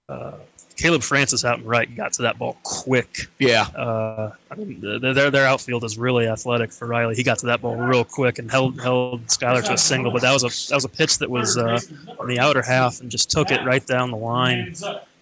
Uh, 0.09 0.33
Caleb 0.81 1.03
Francis 1.03 1.45
out 1.45 1.59
and 1.59 1.67
right 1.67 1.93
got 1.95 2.13
to 2.13 2.23
that 2.23 2.39
ball 2.39 2.57
quick. 2.63 3.27
Yeah. 3.39 3.63
Uh, 3.75 4.33
I 4.49 4.55
mean, 4.55 4.81
the- 4.81 5.13
their 5.13 5.29
their 5.29 5.45
outfield 5.45 5.83
is 5.83 5.97
really 5.97 6.27
athletic 6.27 6.71
for 6.71 6.87
Riley. 6.87 7.15
He 7.15 7.23
got 7.23 7.37
to 7.39 7.45
that 7.47 7.61
ball 7.61 7.75
real 7.75 8.03
quick 8.03 8.39
and 8.39 8.49
held 8.49 8.81
held 8.81 9.25
Skyler 9.27 9.63
to 9.65 9.73
a 9.73 9.77
single. 9.77 10.11
But 10.11 10.21
that 10.23 10.33
was 10.33 10.43
a 10.43 10.69
that 10.69 10.75
was 10.75 10.85
a 10.85 10.89
pitch 10.89 11.19
that 11.19 11.29
was 11.29 11.57
uh, 11.57 11.79
on 12.19 12.27
the 12.27 12.39
outer 12.39 12.61
half 12.61 12.99
and 13.01 13.11
just 13.11 13.29
took 13.29 13.51
it 13.51 13.63
right 13.65 13.85
down 13.85 14.11
the 14.11 14.17
line 14.17 14.73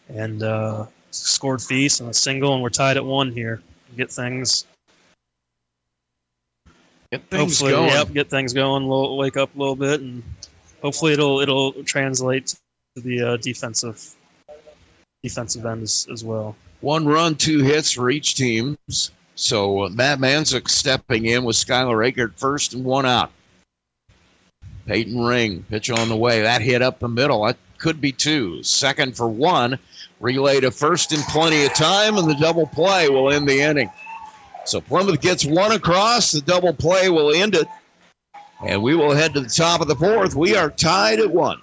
and 0.07 0.43
uh, 0.43 0.85
scored 1.11 1.61
Feast 1.61 1.99
and 1.99 2.09
a 2.09 2.13
single. 2.13 2.53
And 2.53 2.63
we're 2.63 2.69
tied 2.69 2.97
at 2.97 3.03
one 3.03 3.31
here. 3.31 3.61
Get 3.97 4.11
things 4.11 4.65
Get 7.11 7.23
things 7.29 7.59
hopefully, 7.59 7.71
going. 7.71 7.89
yep, 7.89 8.13
get 8.13 8.29
things 8.29 8.53
going. 8.53 8.83
Little, 8.83 9.17
wake 9.17 9.35
up 9.35 9.53
a 9.55 9.57
little 9.57 9.75
bit, 9.75 9.99
and 9.99 10.21
hopefully 10.81 11.13
it'll 11.13 11.39
it'll 11.39 11.73
translate 11.83 12.55
to 12.95 13.01
the 13.01 13.21
uh, 13.21 13.37
defensive 13.37 14.15
defensive 15.23 15.65
end 15.65 15.83
as, 15.83 16.07
as 16.11 16.23
well. 16.23 16.55
One 16.81 17.05
run, 17.05 17.35
two 17.35 17.59
hits 17.59 17.91
for 17.91 18.09
each 18.09 18.35
team's 18.35 19.11
So 19.35 19.83
uh, 19.85 19.89
Matt 19.89 20.19
Manzik 20.19 20.69
stepping 20.69 21.25
in 21.25 21.43
with 21.43 21.55
Skylar 21.55 22.09
Aker 22.09 22.33
first 22.37 22.73
and 22.73 22.85
one 22.85 23.05
out. 23.05 23.31
Peyton 24.85 25.23
Ring, 25.23 25.63
pitch 25.69 25.89
on 25.91 26.09
the 26.09 26.15
way. 26.15 26.41
That 26.41 26.61
hit 26.61 26.81
up 26.81 26.99
the 26.99 27.07
middle. 27.07 27.45
That 27.45 27.57
could 27.77 28.01
be 28.01 28.11
two. 28.11 28.63
Second 28.63 29.15
for 29.15 29.27
one. 29.27 29.77
Relay 30.19 30.59
to 30.59 30.71
first 30.71 31.13
in 31.13 31.19
plenty 31.29 31.65
of 31.65 31.73
time, 31.73 32.17
and 32.17 32.29
the 32.29 32.35
double 32.35 32.67
play 32.67 33.07
will 33.07 33.31
end 33.31 33.47
the 33.47 33.61
inning. 33.61 33.89
So 34.65 34.81
Plymouth 34.81 35.21
gets 35.21 35.45
one 35.45 35.71
across. 35.71 36.31
The 36.31 36.41
double 36.41 36.73
play 36.73 37.09
will 37.09 37.33
end 37.33 37.55
it. 37.55 37.67
And 38.65 38.83
we 38.83 38.95
will 38.95 39.15
head 39.15 39.33
to 39.35 39.41
the 39.41 39.49
top 39.49 39.79
of 39.79 39.87
the 39.87 39.95
fourth. 39.95 40.35
We 40.35 40.55
are 40.55 40.69
tied 40.69 41.19
at 41.19 41.31
one. 41.31 41.61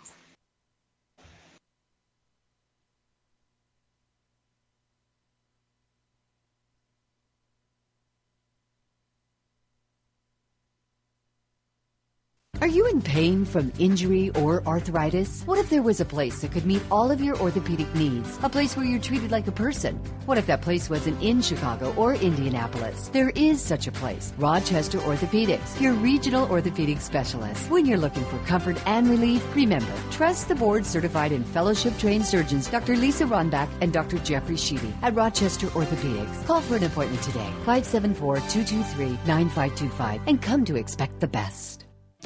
Are 12.67 12.79
you 12.79 12.89
in 12.89 13.01
pain 13.01 13.45
from 13.45 13.73
injury 13.79 14.31
or 14.31 14.61
arthritis? 14.67 15.45
What 15.45 15.61
if 15.61 15.71
there 15.71 15.85
was 15.85 16.01
a 16.01 16.05
place 16.05 16.41
that 16.41 16.51
could 16.51 16.67
meet 16.67 16.83
all 16.91 17.13
of 17.13 17.21
your 17.21 17.41
orthopedic 17.41 17.95
needs? 17.95 18.41
A 18.43 18.49
place 18.49 18.77
where 18.77 18.85
you're 18.85 18.99
treated 18.99 19.31
like 19.31 19.47
a 19.47 19.53
person? 19.53 19.95
What 20.25 20.37
if 20.37 20.49
that 20.49 20.63
place 20.63 20.91
wasn't 20.91 21.23
in 21.23 21.43
Chicago 21.43 21.95
or 21.95 22.15
Indianapolis? 22.15 23.07
There 23.13 23.31
is 23.37 23.63
such 23.63 23.87
a 23.87 23.93
place. 23.93 24.33
Rochester 24.37 24.99
Orthopedics, 24.99 25.81
your 25.81 25.93
regional 25.93 26.51
orthopedic 26.51 27.01
specialist. 27.01 27.71
When 27.71 27.87
you're 27.87 27.99
looking 27.99 28.25
for 28.25 28.39
comfort 28.41 28.83
and 28.85 29.09
relief, 29.09 29.47
remember, 29.55 29.95
trust 30.11 30.49
the 30.49 30.57
board 30.57 30.85
certified 30.85 31.31
and 31.31 31.47
fellowship 31.47 31.97
trained 31.99 32.27
surgeons 32.27 32.67
Dr. 32.69 32.97
Lisa 32.97 33.27
Ronbach 33.27 33.69
and 33.81 33.93
Dr. 33.93 34.19
Jeffrey 34.19 34.57
Sheedy 34.57 34.93
at 35.03 35.15
Rochester 35.15 35.69
Orthopedics. 35.69 36.45
Call 36.47 36.63
for 36.63 36.75
an 36.75 36.83
appointment 36.83 37.23
today, 37.23 37.49
574 37.65 38.39
223 38.39 39.07
9525, 39.25 40.21
and 40.27 40.43
come 40.43 40.65
to 40.65 40.75
expect 40.75 41.21
the 41.21 41.29
best. 41.29 41.76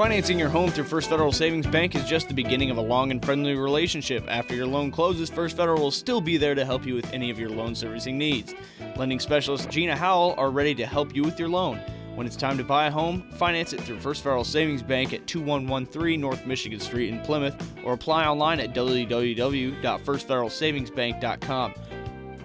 Financing 0.01 0.38
your 0.38 0.48
home 0.48 0.70
through 0.70 0.84
First 0.84 1.11
Federal 1.11 1.30
Savings 1.30 1.66
Bank 1.66 1.94
is 1.94 2.09
just 2.09 2.26
the 2.26 2.32
beginning 2.32 2.70
of 2.70 2.78
a 2.78 2.80
long 2.80 3.11
and 3.11 3.22
friendly 3.22 3.55
relationship. 3.55 4.24
After 4.28 4.55
your 4.55 4.64
loan 4.64 4.90
closes, 4.90 5.28
First 5.28 5.59
Federal 5.59 5.78
will 5.78 5.90
still 5.90 6.22
be 6.22 6.38
there 6.38 6.55
to 6.55 6.64
help 6.64 6.86
you 6.86 6.94
with 6.94 7.12
any 7.12 7.28
of 7.28 7.38
your 7.38 7.51
loan 7.51 7.74
servicing 7.74 8.16
needs. 8.16 8.55
Lending 8.96 9.20
specialist 9.20 9.68
Gina 9.68 9.94
Howell 9.94 10.36
are 10.38 10.51
ready 10.51 10.74
to 10.76 10.86
help 10.86 11.14
you 11.14 11.22
with 11.22 11.38
your 11.38 11.51
loan. 11.51 11.76
When 12.14 12.26
it's 12.26 12.34
time 12.34 12.57
to 12.57 12.64
buy 12.64 12.86
a 12.86 12.90
home, 12.90 13.30
finance 13.32 13.74
it 13.74 13.82
through 13.82 14.01
First 14.01 14.22
Federal 14.22 14.42
Savings 14.42 14.82
Bank 14.82 15.12
at 15.12 15.26
2113 15.26 16.18
North 16.18 16.46
Michigan 16.46 16.80
Street 16.80 17.11
in 17.11 17.20
Plymouth 17.20 17.62
or 17.84 17.92
apply 17.92 18.24
online 18.24 18.59
at 18.59 18.74
www.firstfederalsavingsbank.com. 18.74 21.74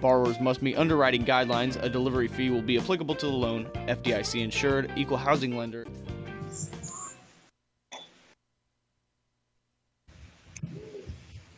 Borrowers 0.02 0.40
must 0.40 0.60
meet 0.60 0.76
underwriting 0.76 1.24
guidelines. 1.24 1.82
A 1.82 1.88
delivery 1.88 2.28
fee 2.28 2.50
will 2.50 2.60
be 2.60 2.78
applicable 2.78 3.14
to 3.14 3.24
the 3.24 3.32
loan. 3.32 3.64
FDIC 3.88 4.44
insured, 4.44 4.92
equal 4.94 5.16
housing 5.16 5.56
lender. 5.56 5.86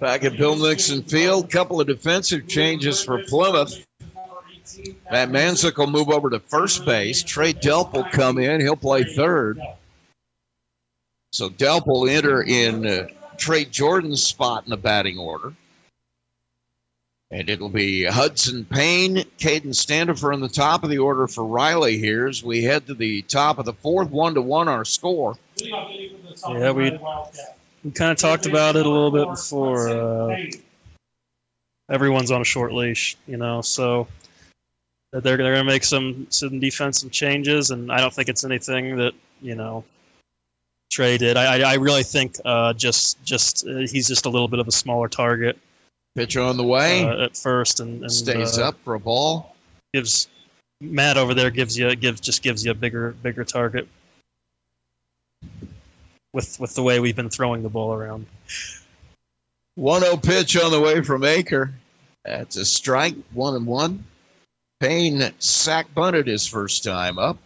Back 0.00 0.24
at 0.24 0.36
Bill 0.36 0.56
Nixon 0.56 1.02
Field, 1.02 1.50
couple 1.50 1.80
of 1.80 1.88
defensive 1.88 2.46
changes 2.46 3.02
for 3.02 3.22
Plymouth. 3.24 3.84
Matt 5.10 5.30
Manzik 5.30 5.76
will 5.76 5.88
move 5.88 6.10
over 6.10 6.30
to 6.30 6.38
first 6.38 6.84
base. 6.84 7.22
Trey 7.22 7.52
Delp 7.52 7.92
will 7.92 8.04
come 8.04 8.38
in. 8.38 8.60
He'll 8.60 8.76
play 8.76 9.02
third. 9.02 9.60
So 11.32 11.48
Delp 11.48 11.86
will 11.86 12.08
enter 12.08 12.42
in 12.42 12.86
uh, 12.86 13.08
Trey 13.38 13.64
Jordan's 13.64 14.22
spot 14.22 14.64
in 14.64 14.70
the 14.70 14.76
batting 14.76 15.18
order. 15.18 15.52
And 17.30 17.50
it'll 17.50 17.68
be 17.68 18.04
Hudson 18.04 18.64
Payne, 18.64 19.16
Caden 19.38 19.74
Standifer 19.74 20.32
in 20.32 20.40
the 20.40 20.48
top 20.48 20.82
of 20.82 20.90
the 20.90 20.98
order 20.98 21.26
for 21.26 21.44
Riley 21.44 21.98
here 21.98 22.26
as 22.26 22.42
we 22.42 22.62
head 22.62 22.86
to 22.86 22.94
the 22.94 23.22
top 23.22 23.58
of 23.58 23.66
the 23.66 23.74
fourth, 23.74 24.10
one 24.10 24.34
to 24.34 24.42
one 24.42 24.68
our 24.68 24.84
score. 24.84 25.36
Yeah, 25.56 26.70
we 26.70 26.98
we 27.88 27.92
kind 27.92 28.12
of 28.12 28.18
talked 28.18 28.44
about 28.44 28.76
it 28.76 28.84
a 28.84 28.88
little 28.88 29.10
bit 29.10 29.26
before. 29.28 29.88
Uh, 29.88 30.36
everyone's 31.90 32.30
on 32.30 32.42
a 32.42 32.44
short 32.44 32.74
leash, 32.74 33.16
you 33.26 33.38
know, 33.38 33.62
so 33.62 34.06
they're 35.12 35.22
they're 35.22 35.38
going 35.38 35.54
to 35.54 35.64
make 35.64 35.84
some 35.84 36.26
some 36.28 36.60
defensive 36.60 37.10
changes, 37.10 37.70
and 37.70 37.90
I 37.90 37.98
don't 37.98 38.12
think 38.12 38.28
it's 38.28 38.44
anything 38.44 38.96
that 38.98 39.14
you 39.40 39.54
know 39.54 39.84
Trey 40.92 41.16
did. 41.16 41.38
I 41.38 41.60
I, 41.60 41.72
I 41.72 41.74
really 41.76 42.02
think 42.02 42.36
uh, 42.44 42.74
just 42.74 43.24
just 43.24 43.66
uh, 43.66 43.78
he's 43.90 44.06
just 44.06 44.26
a 44.26 44.28
little 44.28 44.48
bit 44.48 44.58
of 44.58 44.68
a 44.68 44.72
smaller 44.72 45.08
target. 45.08 45.58
Pitch 46.14 46.36
on 46.36 46.58
the 46.58 46.64
way 46.64 47.04
uh, 47.04 47.24
at 47.24 47.38
first, 47.38 47.80
and, 47.80 48.02
and 48.02 48.12
stays 48.12 48.58
uh, 48.58 48.68
up 48.68 48.76
for 48.84 48.94
a 48.94 49.00
ball. 49.00 49.56
Gives 49.94 50.28
Matt 50.82 51.16
over 51.16 51.32
there 51.32 51.50
gives 51.50 51.78
you 51.78 51.96
gives 51.96 52.20
just 52.20 52.42
gives 52.42 52.66
you 52.66 52.70
a 52.70 52.74
bigger 52.74 53.12
bigger 53.22 53.44
target 53.44 53.88
with 56.32 56.58
with 56.60 56.74
the 56.74 56.82
way 56.82 57.00
we've 57.00 57.16
been 57.16 57.30
throwing 57.30 57.62
the 57.62 57.68
ball 57.68 57.92
around. 57.92 58.26
1-0 59.78 60.22
pitch 60.24 60.56
on 60.56 60.72
the 60.72 60.80
way 60.80 61.02
from 61.02 61.22
Aker. 61.22 61.72
That's 62.24 62.56
a 62.56 62.64
strike, 62.64 63.14
one 63.32 63.54
and 63.54 63.66
one. 63.66 64.04
Payne 64.80 65.32
sack 65.38 65.92
bunted 65.94 66.26
his 66.26 66.46
first 66.46 66.82
time 66.82 67.18
up. 67.18 67.38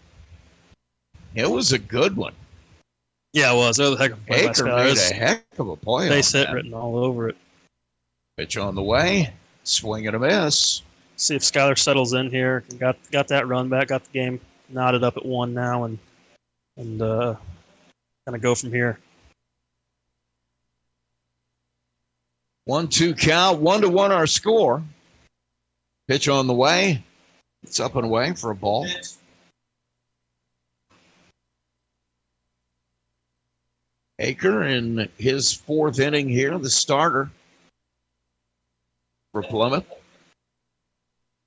It 1.34 1.50
was 1.50 1.72
a 1.72 1.78
good 1.78 2.16
one. 2.16 2.34
Yeah, 3.32 3.52
it 3.52 3.56
was. 3.56 3.78
It 3.78 3.84
was 3.88 3.94
a 3.94 4.02
heck 4.02 4.12
of 4.12 4.18
a 4.18 4.26
play. 4.26 4.46
Aker 4.46 4.76
made 4.76 4.90
It's 4.92 5.10
a 5.10 5.14
heck 5.14 5.44
of 5.58 5.68
a 5.68 5.76
play. 5.76 6.08
They 6.08 6.16
hit 6.16 6.32
that. 6.32 6.52
written 6.52 6.74
all 6.74 6.96
over 6.96 7.28
it. 7.28 7.36
Pitch 8.36 8.56
on 8.56 8.74
the 8.74 8.82
way. 8.82 9.32
Swing 9.64 10.06
and 10.06 10.16
a 10.16 10.18
miss. 10.18 10.82
See 11.16 11.36
if 11.36 11.42
Skyler 11.42 11.78
settles 11.78 12.12
in 12.14 12.30
here. 12.30 12.64
Got 12.78 12.96
got 13.10 13.28
that 13.28 13.46
run 13.46 13.68
back. 13.68 13.88
Got 13.88 14.04
the 14.04 14.10
game 14.10 14.40
knotted 14.68 15.04
up 15.04 15.16
at 15.16 15.24
one 15.24 15.54
now, 15.54 15.84
and 15.84 15.98
and 16.76 17.00
uh, 17.00 17.36
kind 18.26 18.36
of 18.36 18.42
go 18.42 18.54
from 18.54 18.72
here. 18.72 18.98
One 22.64 22.88
two 22.88 23.14
count, 23.14 23.60
one 23.60 23.80
to 23.80 23.88
one 23.88 24.12
our 24.12 24.26
score. 24.26 24.82
Pitch 26.08 26.28
on 26.28 26.46
the 26.46 26.54
way. 26.54 27.02
It's 27.62 27.80
up 27.80 27.96
and 27.96 28.04
away 28.04 28.32
for 28.34 28.50
a 28.50 28.54
ball. 28.54 28.86
Aker 34.20 34.70
in 34.70 35.08
his 35.18 35.52
fourth 35.52 35.98
inning 35.98 36.28
here, 36.28 36.56
the 36.58 36.70
starter 36.70 37.30
for 39.32 39.42
Plymouth. 39.42 39.86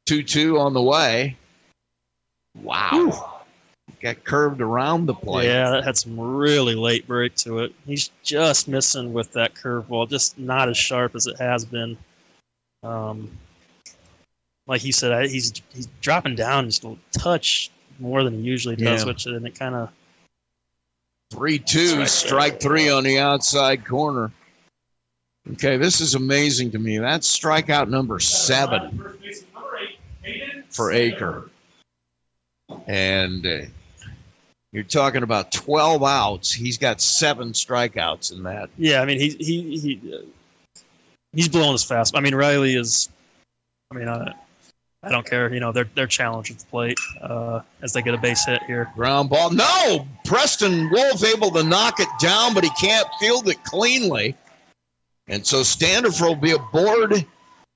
2 0.07 0.23
2 0.23 0.59
on 0.59 0.73
the 0.73 0.81
way. 0.81 1.37
Wow. 2.53 3.34
Got 4.05 4.23
curved 4.23 4.61
around 4.61 5.07
the 5.07 5.15
plate. 5.15 5.47
Yeah, 5.47 5.71
that 5.71 5.83
had 5.83 5.97
some 5.97 6.19
really 6.19 6.75
late 6.75 7.07
break 7.07 7.33
to 7.37 7.57
it. 7.57 7.73
He's 7.87 8.11
just 8.21 8.67
missing 8.67 9.13
with 9.13 9.33
that 9.33 9.55
curveball, 9.55 10.07
just 10.07 10.37
not 10.37 10.69
as 10.69 10.77
sharp 10.77 11.15
as 11.15 11.25
it 11.25 11.39
has 11.39 11.65
been. 11.65 11.97
Um, 12.83 13.31
like 14.67 14.81
he 14.81 14.91
said, 14.91 15.11
I, 15.11 15.25
he's 15.27 15.53
he's 15.73 15.87
dropping 16.01 16.35
down 16.35 16.65
just 16.65 16.83
a 16.83 16.95
touch 17.13 17.71
more 17.97 18.23
than 18.23 18.35
he 18.35 18.41
usually 18.41 18.75
does, 18.75 19.01
Yeah. 19.01 19.07
which 19.07 19.25
and 19.25 19.43
it 19.43 19.57
kind 19.57 19.73
of 19.73 19.89
3 21.33 21.57
2, 21.57 22.05
strike 22.05 22.59
three 22.59 22.91
on 22.91 23.05
the 23.05 23.17
outside 23.17 23.87
corner. 23.87 24.31
Okay, 25.53 25.77
this 25.77 25.99
is 25.99 26.13
amazing 26.13 26.69
to 26.73 26.77
me. 26.77 26.99
That's 26.99 27.39
strikeout 27.39 27.89
number 27.89 28.19
seven 28.19 28.99
for 30.69 30.91
Aker. 30.91 31.49
And 32.85 33.47
uh, 33.47 33.61
you're 34.75 34.83
talking 34.83 35.23
about 35.23 35.53
12 35.53 36.03
outs. 36.03 36.51
He's 36.51 36.77
got 36.77 36.99
seven 36.99 37.53
strikeouts 37.53 38.33
in 38.33 38.43
that. 38.43 38.69
Yeah, 38.77 39.01
I 39.01 39.05
mean 39.05 39.21
he 39.21 39.29
he 39.29 39.77
he 39.79 40.13
uh, 40.13 40.17
he's 41.31 41.47
blowing 41.47 41.71
his 41.71 41.85
fast. 41.85 42.15
I 42.17 42.19
mean 42.19 42.35
Riley 42.35 42.75
is. 42.75 43.07
I 43.89 43.95
mean 43.95 44.09
I, 44.09 44.33
I 45.01 45.09
don't 45.09 45.25
care. 45.25 45.53
You 45.53 45.61
know 45.61 45.71
they're 45.71 45.89
they're 45.95 46.07
challenged 46.07 46.51
at 46.51 46.59
the 46.59 46.65
plate 46.65 46.97
uh, 47.21 47.61
as 47.81 47.93
they 47.93 48.01
get 48.01 48.15
a 48.15 48.17
base 48.17 48.43
hit 48.45 48.63
here. 48.63 48.91
Ground 48.95 49.29
ball. 49.29 49.49
No! 49.49 50.05
Preston 50.25 50.89
Wolf 50.91 51.23
able 51.23 51.51
to 51.51 51.63
knock 51.63 52.01
it 52.01 52.09
down, 52.19 52.53
but 52.53 52.65
he 52.65 52.69
can't 52.71 53.07
field 53.17 53.47
it 53.47 53.63
cleanly. 53.63 54.35
And 55.27 55.47
so 55.47 55.63
Standifer 55.63 56.25
will 56.25 56.35
be 56.35 56.51
aboard. 56.51 57.25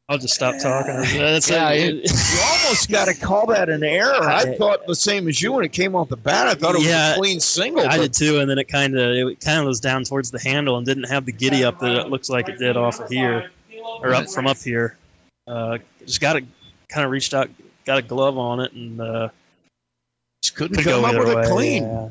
I'll 0.10 0.18
just 0.18 0.34
stop 0.34 0.56
talking. 0.60 0.96
That's 1.20 1.48
Yeah, 1.50 1.70
it. 1.70 1.98
it- 1.98 2.10
you 2.34 2.40
almost 2.42 2.90
got 2.90 3.06
to 3.06 3.14
call 3.14 3.46
that 3.48 3.70
an 3.70 3.84
error. 3.84 4.24
I 4.24 4.56
thought 4.58 4.88
the 4.88 4.96
same 4.96 5.28
as 5.28 5.40
you 5.40 5.52
when 5.54 5.64
it 5.64 5.72
came 5.72 5.96
off 5.96 6.10
the 6.10 6.18
bat. 6.18 6.48
I 6.48 6.56
thought 6.56 6.74
it 6.74 6.80
was 6.80 6.88
Yeah, 6.88 7.14
a 7.14 7.16
clean 7.16 7.40
single. 7.40 7.88
I 7.88 7.98
did 7.98 8.12
too, 8.14 8.40
and 8.40 8.50
then 8.50 8.58
it 8.58 8.68
kind 8.68 8.98
of 8.98 9.30
it 9.30 9.40
kind 9.40 9.60
of 9.60 9.68
was 9.68 9.80
down 9.80 10.04
towards 10.04 10.32
the 10.32 10.40
handle 10.40 10.78
and 10.78 10.86
didn't 10.86 11.04
have 11.04 11.26
the 11.26 11.32
giddy 11.32 11.64
up 11.64 11.80
that 11.80 11.92
it 11.96 12.10
looks 12.10 12.28
like 12.28 12.50
it 12.50 12.58
did 12.58 12.76
off 12.76 13.00
of 13.00 13.08
here 13.10 13.52
or 14.02 14.16
up 14.16 14.28
from 14.32 14.48
up 14.48 14.58
here. 14.58 14.98
Uh, 15.46 15.78
just 16.06 16.22
got 16.22 16.36
it, 16.38 16.44
kind 16.90 17.06
of 17.06 17.12
reached 17.12 17.36
out, 17.36 17.50
got 17.86 18.00
a 18.00 18.02
glove 18.02 18.38
on 18.38 18.60
it, 18.62 18.72
and 18.74 19.00
uh, 19.00 19.30
Just 20.42 20.56
couldn't 20.56 20.78
could 20.78 20.86
come 20.86 21.02
go 21.04 21.08
up 21.08 21.18
with 21.24 21.36
way, 21.36 21.42
it 21.44 21.48
clean. 21.48 21.84
yeah. 21.84 22.10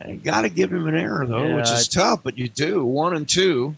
And 0.00 0.22
got 0.22 0.42
to 0.42 0.50
give 0.50 0.70
him 0.70 0.86
an 0.86 0.94
error 0.94 1.24
though, 1.26 1.46
Yeah, 1.46 1.56
which 1.56 1.70
is 1.70 1.88
tough, 1.88 2.20
but 2.22 2.36
you 2.36 2.48
do 2.48 2.84
one 2.84 3.16
and 3.16 3.26
two. 3.26 3.74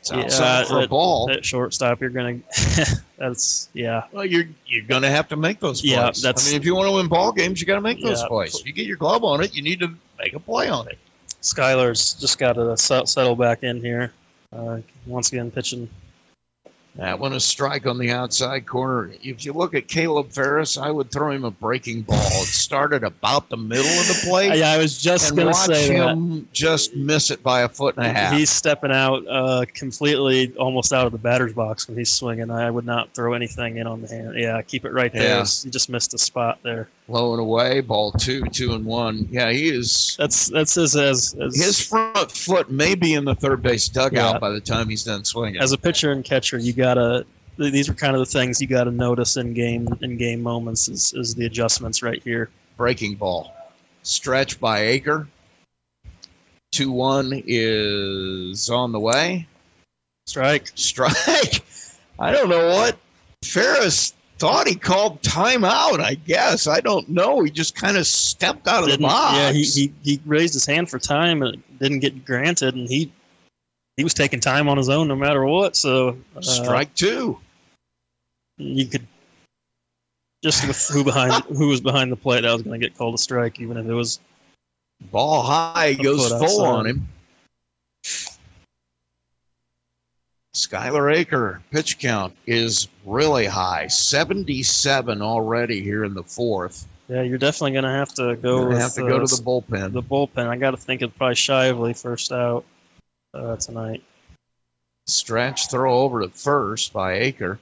It's 0.00 0.10
outside 0.12 0.66
for 0.68 0.80
a 0.82 0.88
ball. 0.88 1.30
At 1.30 1.44
shortstop, 1.44 2.00
you're 2.00 2.10
gonna. 2.10 2.38
that's 3.18 3.68
yeah. 3.74 4.04
Well, 4.12 4.24
you're 4.24 4.44
you're 4.66 4.84
going 4.84 5.02
to 5.02 5.10
have 5.10 5.28
to 5.28 5.36
make 5.36 5.60
those 5.60 5.80
plays. 5.82 5.90
Yeah, 5.92 6.10
that's- 6.22 6.46
I 6.46 6.50
mean, 6.50 6.60
if 6.60 6.64
you 6.64 6.74
want 6.74 6.88
to 6.88 6.92
win 6.92 7.08
ball 7.08 7.32
games, 7.32 7.60
you 7.60 7.66
got 7.66 7.74
to 7.74 7.80
make 7.80 8.02
those 8.02 8.22
Yeah. 8.22 8.28
plays. 8.28 8.54
If 8.58 8.66
you 8.66 8.72
get 8.72 8.86
your 8.86 8.96
glove 8.96 9.24
on 9.24 9.42
it, 9.42 9.54
you 9.54 9.62
need 9.62 9.80
to 9.80 9.92
make 10.18 10.34
a 10.34 10.40
play 10.40 10.68
on 10.68 10.88
it. 10.88 10.98
Skylar's 11.42 12.14
just 12.14 12.38
got 12.38 12.54
to 12.54 12.76
settle 12.76 13.36
back 13.36 13.62
in 13.62 13.80
here. 13.80 14.12
Uh, 14.52 14.78
once 15.06 15.30
again, 15.30 15.50
pitching. 15.50 15.88
That 16.98 17.20
one 17.20 17.32
a 17.32 17.38
strike 17.38 17.86
on 17.86 17.96
the 17.96 18.10
outside 18.10 18.66
corner. 18.66 19.12
If 19.22 19.44
you 19.44 19.52
look 19.52 19.72
at 19.72 19.86
Caleb 19.86 20.32
Ferris, 20.32 20.76
I 20.76 20.90
would 20.90 21.12
throw 21.12 21.30
him 21.30 21.44
a 21.44 21.50
breaking 21.52 22.02
ball. 22.02 22.18
It 22.18 22.48
started 22.48 23.04
about 23.04 23.48
the 23.50 23.56
middle 23.56 23.86
of 23.86 24.08
the 24.08 24.26
plate. 24.28 24.58
Yeah, 24.58 24.72
I 24.72 24.78
was 24.78 25.00
just 25.00 25.36
gonna 25.36 25.52
watch 25.52 25.66
say 25.66 25.96
that. 25.96 26.08
him 26.08 26.48
just 26.52 26.96
miss 26.96 27.30
it 27.30 27.40
by 27.40 27.60
a 27.60 27.68
foot 27.68 27.96
and 27.98 28.06
a 28.06 28.12
half. 28.12 28.32
He's 28.32 28.50
stepping 28.50 28.90
out 28.90 29.24
uh, 29.28 29.64
completely, 29.74 30.52
almost 30.56 30.92
out 30.92 31.06
of 31.06 31.12
the 31.12 31.18
batter's 31.18 31.52
box 31.52 31.86
when 31.86 31.96
he's 31.96 32.12
swinging. 32.12 32.50
I 32.50 32.68
would 32.68 32.84
not 32.84 33.14
throw 33.14 33.32
anything 33.32 33.76
in 33.76 33.86
on 33.86 34.02
the 34.02 34.08
hand. 34.08 34.34
Yeah, 34.36 34.60
keep 34.62 34.84
it 34.84 34.92
right 34.92 35.12
there. 35.12 35.22
Yeah. 35.22 35.46
You 35.62 35.70
just 35.70 35.88
missed 35.88 36.14
a 36.14 36.18
spot 36.18 36.58
there. 36.64 36.88
Low 37.10 37.32
and 37.32 37.40
away, 37.40 37.80
ball 37.80 38.12
two, 38.12 38.44
two 38.46 38.74
and 38.74 38.84
one. 38.84 39.26
Yeah, 39.30 39.50
he 39.50 39.68
is. 39.70 40.14
That's 40.18 40.48
that's 40.48 40.76
as 40.76 40.94
as, 40.94 41.34
as 41.40 41.56
His 41.56 41.80
front 41.80 42.30
foot 42.30 42.70
may 42.70 42.94
be 42.94 43.14
in 43.14 43.24
the 43.24 43.34
third 43.34 43.62
base 43.62 43.88
dugout 43.88 44.34
Yeah. 44.34 44.38
by 44.38 44.50
the 44.50 44.60
time 44.60 44.88
he's 44.90 45.04
done 45.04 45.24
swinging. 45.24 45.60
as 45.62 45.72
a 45.72 45.78
pitcher 45.78 46.12
and 46.12 46.22
catcher, 46.22 46.58
you 46.58 46.72
gotta. 46.74 47.24
These 47.56 47.88
are 47.88 47.94
kind 47.94 48.14
of 48.14 48.20
the 48.20 48.26
things 48.26 48.60
you 48.60 48.66
gotta 48.68 48.90
notice 48.90 49.36
in 49.38 49.54
game 49.54 49.88
in 50.02 50.16
game 50.18 50.42
moments. 50.42 50.88
Is, 50.88 51.14
is 51.14 51.34
the 51.34 51.46
adjustments 51.46 52.02
right 52.02 52.22
here. 52.22 52.50
breaking 52.76 53.14
ball. 53.14 53.54
Stretch 54.02 54.60
by 54.60 54.80
Aker. 54.82 55.26
2 56.72 56.92
1 56.92 57.42
is 57.46 58.68
on 58.68 58.92
the 58.92 59.00
way. 59.00 59.46
Strike. 60.26 60.70
Strike. 60.74 61.64
I 62.18 62.32
don't 62.32 62.50
know 62.50 62.68
what. 62.68 62.96
Ferris 63.42 64.12
thought 64.38 64.66
he 64.68 64.74
called 64.74 65.20
timeout, 65.22 66.00
I 66.00 66.14
guess. 66.14 66.66
I 66.66 66.80
don't 66.80 67.08
know. 67.08 67.42
He 67.42 67.50
just 67.50 67.74
kind 67.74 67.96
of 67.96 68.06
stepped 68.06 68.66
out 68.68 68.80
of 68.80 68.86
the 68.86 68.92
Didn't- 68.92 69.02
box. 69.08 69.36
Yeah, 69.36 69.52
he, 69.52 69.64
he 69.64 69.92
he 70.02 70.20
raised 70.24 70.54
his 70.54 70.64
hand 70.66 70.88
for 70.88 70.98
time 70.98 71.42
and 71.42 71.54
it 71.56 71.78
didn't 71.78 72.00
get 72.00 72.24
granted, 72.24 72.74
and 72.74 72.88
he 72.88 73.10
he 73.96 74.04
was 74.04 74.14
taking 74.14 74.40
time 74.40 74.68
on 74.68 74.76
his 74.76 74.88
own 74.88 75.08
no 75.08 75.16
matter 75.16 75.44
what. 75.44 75.76
So 75.76 76.16
uh, 76.36 76.40
Strike 76.40 76.94
two. 76.94 77.38
you 78.58 78.86
could 78.86 79.06
just 80.44 80.66
with 80.68 80.88
who 80.88 81.02
behind 81.02 81.32
who 81.56 81.68
was 81.68 81.80
behind 81.80 82.12
the 82.12 82.16
plate, 82.16 82.42
that 82.42 82.52
was 82.52 82.62
going 82.62 82.80
to 82.80 82.86
get 82.86 82.96
called 82.96 83.14
a 83.14 83.18
strike, 83.18 83.60
even 83.60 83.76
if 83.76 83.86
it 83.86 83.92
was 83.94 84.20
Ball 85.12 85.42
high, 85.42 85.94
goes 85.94 86.28
full 86.28 86.42
outside. 86.64 86.66
on 86.66 86.86
him. 86.86 87.08
Skylar 90.58 91.24
Aker 91.24 91.60
pitch 91.70 92.00
count 92.00 92.34
is 92.46 92.88
really 93.06 93.46
high, 93.46 93.86
77 93.86 95.22
already 95.22 95.80
here 95.80 96.02
in 96.02 96.14
the 96.14 96.24
fourth. 96.24 96.84
yeah. 97.08 97.22
You're 97.22 97.38
definitely 97.38 97.72
going 97.72 97.84
to 97.84 97.90
have 97.90 98.12
to 98.14 98.34
go. 98.34 98.66
With, 98.66 98.78
have 98.78 98.94
to 98.94 99.02
go 99.02 99.18
uh, 99.18 99.26
to 99.26 99.36
the 99.36 99.42
bullpen. 99.42 99.92
The 99.92 100.02
bullpen. 100.02 100.48
I 100.48 100.56
got 100.56 100.72
to 100.72 100.76
think 100.76 101.00
it's 101.00 101.16
probably 101.16 101.36
Shively 101.36 101.96
first 101.96 102.32
out 102.32 102.64
uh, 103.34 103.54
tonight. 103.56 104.02
stretch 105.06 105.70
throw 105.70 106.00
over 106.00 106.22
to 106.22 106.28
first 106.28 106.92
by 106.92 107.20
Aker, 107.20 107.58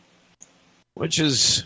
which 0.95 1.19
is 1.19 1.65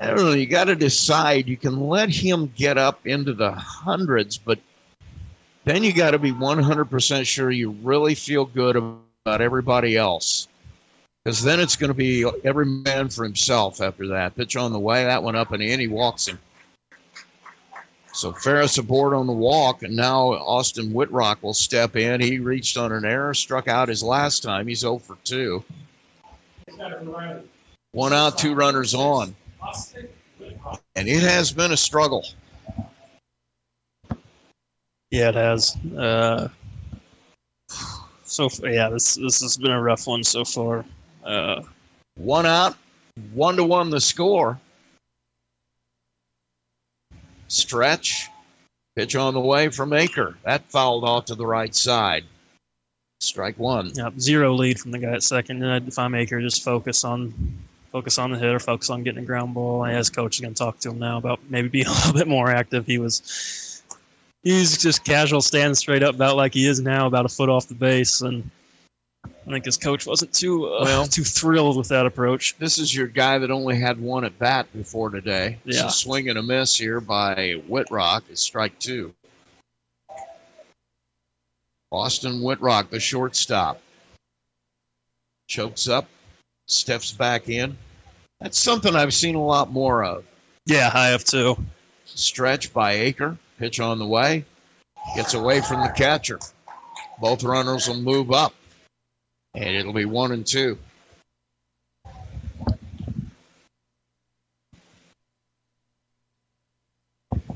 I 0.00 0.06
don't 0.06 0.16
know. 0.16 0.32
You 0.32 0.46
got 0.46 0.64
to 0.64 0.76
decide. 0.76 1.48
You 1.48 1.56
can 1.56 1.88
let 1.88 2.08
him 2.08 2.52
get 2.56 2.78
up 2.78 3.04
into 3.04 3.32
the 3.32 3.50
hundreds, 3.50 4.38
but 4.38 4.60
then 5.64 5.82
you 5.82 5.92
got 5.92 6.12
to 6.12 6.20
be 6.20 6.30
100% 6.30 7.26
sure 7.26 7.50
you 7.50 7.70
really 7.82 8.14
feel 8.14 8.44
good 8.44 8.76
about 8.76 9.40
everybody 9.40 9.96
else. 9.96 10.48
Because 11.24 11.42
then 11.42 11.60
it's 11.60 11.76
going 11.76 11.88
to 11.88 11.94
be 11.94 12.28
every 12.44 12.66
man 12.66 13.08
for 13.08 13.22
himself 13.22 13.80
after 13.80 14.08
that. 14.08 14.34
Pitch 14.34 14.56
on 14.56 14.72
the 14.72 14.78
way, 14.78 15.04
that 15.04 15.22
one 15.22 15.36
up 15.36 15.52
and 15.52 15.62
in, 15.62 15.78
he 15.78 15.86
walks 15.86 16.26
him. 16.26 16.38
So 18.12 18.32
Ferris 18.32 18.76
aboard 18.76 19.14
on 19.14 19.26
the 19.26 19.32
walk, 19.32 19.82
and 19.82 19.96
now 19.96 20.32
Austin 20.32 20.92
Whitrock 20.92 21.42
will 21.42 21.54
step 21.54 21.96
in. 21.96 22.20
He 22.20 22.40
reached 22.40 22.76
on 22.76 22.92
an 22.92 23.04
error, 23.04 23.32
struck 23.32 23.68
out 23.68 23.88
his 23.88 24.02
last 24.02 24.42
time. 24.42 24.66
He's 24.66 24.80
0 24.80 24.98
for 24.98 25.16
2. 25.24 25.64
One 27.92 28.12
out, 28.12 28.36
two 28.36 28.54
runners 28.54 28.94
on. 28.94 29.34
And 30.96 31.08
it 31.08 31.22
has 31.22 31.52
been 31.52 31.72
a 31.72 31.76
struggle. 31.76 32.26
Yeah, 35.10 35.28
it 35.28 35.34
has. 35.34 35.76
Uh, 35.96 36.48
so 38.24 38.48
yeah, 38.62 38.88
this 38.88 39.14
this 39.14 39.40
has 39.42 39.58
been 39.58 39.72
a 39.72 39.80
rough 39.80 40.06
one 40.06 40.24
so 40.24 40.44
far. 40.44 40.84
Uh, 41.24 41.62
One 42.16 42.46
out, 42.46 42.76
one 43.32 43.56
to 43.56 43.64
one 43.64 43.90
the 43.90 44.00
score. 44.00 44.58
Stretch, 47.48 48.28
pitch 48.96 49.14
on 49.14 49.34
the 49.34 49.40
way 49.40 49.68
from 49.68 49.90
Aker. 49.90 50.34
That 50.44 50.62
fouled 50.70 51.04
off 51.04 51.26
to 51.26 51.34
the 51.34 51.46
right 51.46 51.74
side. 51.74 52.24
Strike 53.20 53.58
one. 53.58 53.92
yeah, 53.94 54.10
zero 54.18 54.52
lead 54.52 54.80
from 54.80 54.90
the 54.90 54.98
guy 54.98 55.12
at 55.12 55.22
second. 55.22 55.62
And 55.62 55.86
if 55.86 55.98
I'm 55.98 56.12
Aker, 56.12 56.40
just 56.40 56.64
focus 56.64 57.04
on 57.04 57.32
focus 57.92 58.18
on 58.18 58.32
the 58.32 58.38
hitter, 58.38 58.58
focus 58.58 58.90
on 58.90 59.02
getting 59.02 59.22
a 59.22 59.26
ground 59.26 59.54
ball. 59.54 59.84
And 59.84 59.96
his 59.96 60.10
coach 60.10 60.40
going 60.40 60.54
to 60.54 60.58
talk 60.58 60.78
to 60.80 60.90
him 60.90 60.98
now 60.98 61.18
about 61.18 61.38
maybe 61.48 61.68
being 61.68 61.86
a 61.88 61.92
little 61.92 62.14
bit 62.14 62.26
more 62.26 62.50
active. 62.50 62.86
He 62.86 62.98
was 62.98 63.82
he's 64.42 64.76
just 64.76 65.04
casual, 65.04 65.40
standing 65.40 65.74
straight 65.74 66.02
up, 66.02 66.16
about 66.16 66.36
like 66.36 66.54
he 66.54 66.66
is 66.66 66.80
now, 66.80 67.06
about 67.06 67.26
a 67.26 67.28
foot 67.28 67.48
off 67.48 67.68
the 67.68 67.74
base, 67.74 68.22
and 68.22 68.50
I 69.46 69.50
think 69.50 69.64
his 69.64 69.76
coach 69.76 70.06
wasn't 70.06 70.32
too 70.32 70.66
uh, 70.66 70.84
Well- 70.84 71.06
too 71.08 71.24
thrilled 71.24 71.76
with 71.76 71.88
that 71.88 72.06
approach. 72.06 72.56
This 72.58 72.78
is 72.78 72.94
your 72.94 73.08
guy 73.08 73.38
that 73.38 73.50
only 73.50 73.78
had 73.78 74.00
one 74.00 74.24
at 74.24 74.38
bat 74.38 74.66
before 74.72 75.10
today. 75.10 75.58
Yeah. 75.64 75.86
a 75.86 75.90
swing 75.90 76.28
and 76.28 76.38
a 76.38 76.42
miss 76.42 76.76
here 76.76 77.00
by 77.00 77.54
Whitrock. 77.68 78.22
It's 78.30 78.42
strike 78.42 78.78
two. 78.78 79.12
Austin 81.90 82.40
Whitrock, 82.40 82.88
the 82.90 83.00
shortstop. 83.00 83.80
Chokes 85.48 85.88
up, 85.88 86.06
steps 86.66 87.12
back 87.12 87.48
in. 87.48 87.76
That's 88.40 88.60
something 88.60 88.96
I've 88.96 89.12
seen 89.12 89.34
a 89.34 89.44
lot 89.44 89.70
more 89.70 90.02
of. 90.02 90.24
Yeah, 90.66 90.90
I 90.94 91.08
have 91.08 91.24
too. 91.24 91.56
Stretch 92.06 92.72
by 92.72 92.94
Aker. 92.96 93.36
Pitch 93.58 93.78
on 93.80 93.98
the 93.98 94.06
way. 94.06 94.44
Gets 95.14 95.34
away 95.34 95.60
from 95.60 95.82
the 95.82 95.88
catcher. 95.88 96.38
Both 97.20 97.42
runners 97.44 97.88
will 97.88 98.00
move 98.00 98.32
up. 98.32 98.54
And 99.54 99.76
it'll 99.76 99.92
be 99.92 100.06
one 100.06 100.32
and 100.32 100.46
two. 100.46 100.78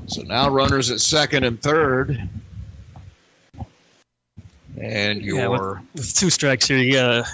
So 0.05 0.21
now 0.21 0.49
runners 0.49 0.89
at 0.89 1.01
second 1.01 1.43
and 1.43 1.61
third. 1.61 2.29
And 4.79 5.21
your 5.21 5.37
Yeah, 5.37 5.47
with, 5.47 5.79
with 5.95 6.13
two 6.13 6.29
strikes 6.29 6.67
here, 6.67 6.77
you 6.77 6.93
gotta 6.93 7.25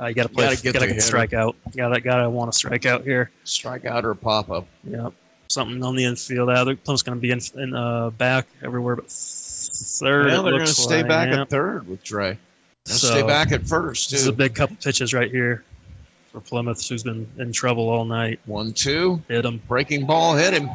uh, 0.00 0.06
you 0.06 0.14
gotta 0.14 0.28
play. 0.28 0.44
gotta 0.44 0.62
get 0.62 0.74
gotta 0.74 0.86
get 0.88 1.02
strike 1.02 1.32
out. 1.32 1.56
Gotta 1.76 2.00
gotta 2.00 2.28
want 2.28 2.52
to 2.52 2.58
strike 2.58 2.86
out 2.86 3.04
here. 3.04 3.30
strikeout 3.44 4.04
or 4.04 4.14
pop 4.14 4.50
up. 4.50 4.66
Yeah, 4.84 5.10
something 5.48 5.82
on 5.82 5.96
the 5.96 6.04
infield. 6.04 6.48
The 6.48 6.76
Plymouth's 6.76 7.02
going 7.02 7.16
to 7.16 7.20
be 7.20 7.30
in, 7.30 7.40
in 7.56 7.74
uh, 7.74 8.10
back 8.10 8.46
everywhere 8.62 8.96
but 8.96 9.10
third. 9.10 10.26
It 10.26 10.30
they're 10.30 10.42
going 10.42 10.60
to 10.60 10.66
stay 10.66 10.98
like, 10.98 11.08
back 11.08 11.28
yeah. 11.30 11.42
at 11.42 11.50
third 11.50 11.88
with 11.88 12.02
Trey. 12.02 12.38
They'll 12.88 12.96
So, 12.96 13.08
stay 13.08 13.22
back 13.22 13.52
at 13.52 13.66
first, 13.66 14.10
This 14.10 14.22
is 14.22 14.28
a 14.28 14.32
big 14.32 14.54
couple 14.54 14.74
pitches 14.76 15.12
right 15.12 15.30
here 15.30 15.62
for 16.32 16.40
Plymouth, 16.40 16.86
who's 16.88 17.02
been 17.02 17.26
in 17.38 17.52
trouble 17.52 17.90
all 17.90 18.06
night. 18.06 18.40
One, 18.46 18.72
two. 18.72 19.22
Hit 19.28 19.44
him. 19.44 19.60
Breaking 19.68 20.06
ball 20.06 20.34
hit 20.34 20.54
him. 20.54 20.70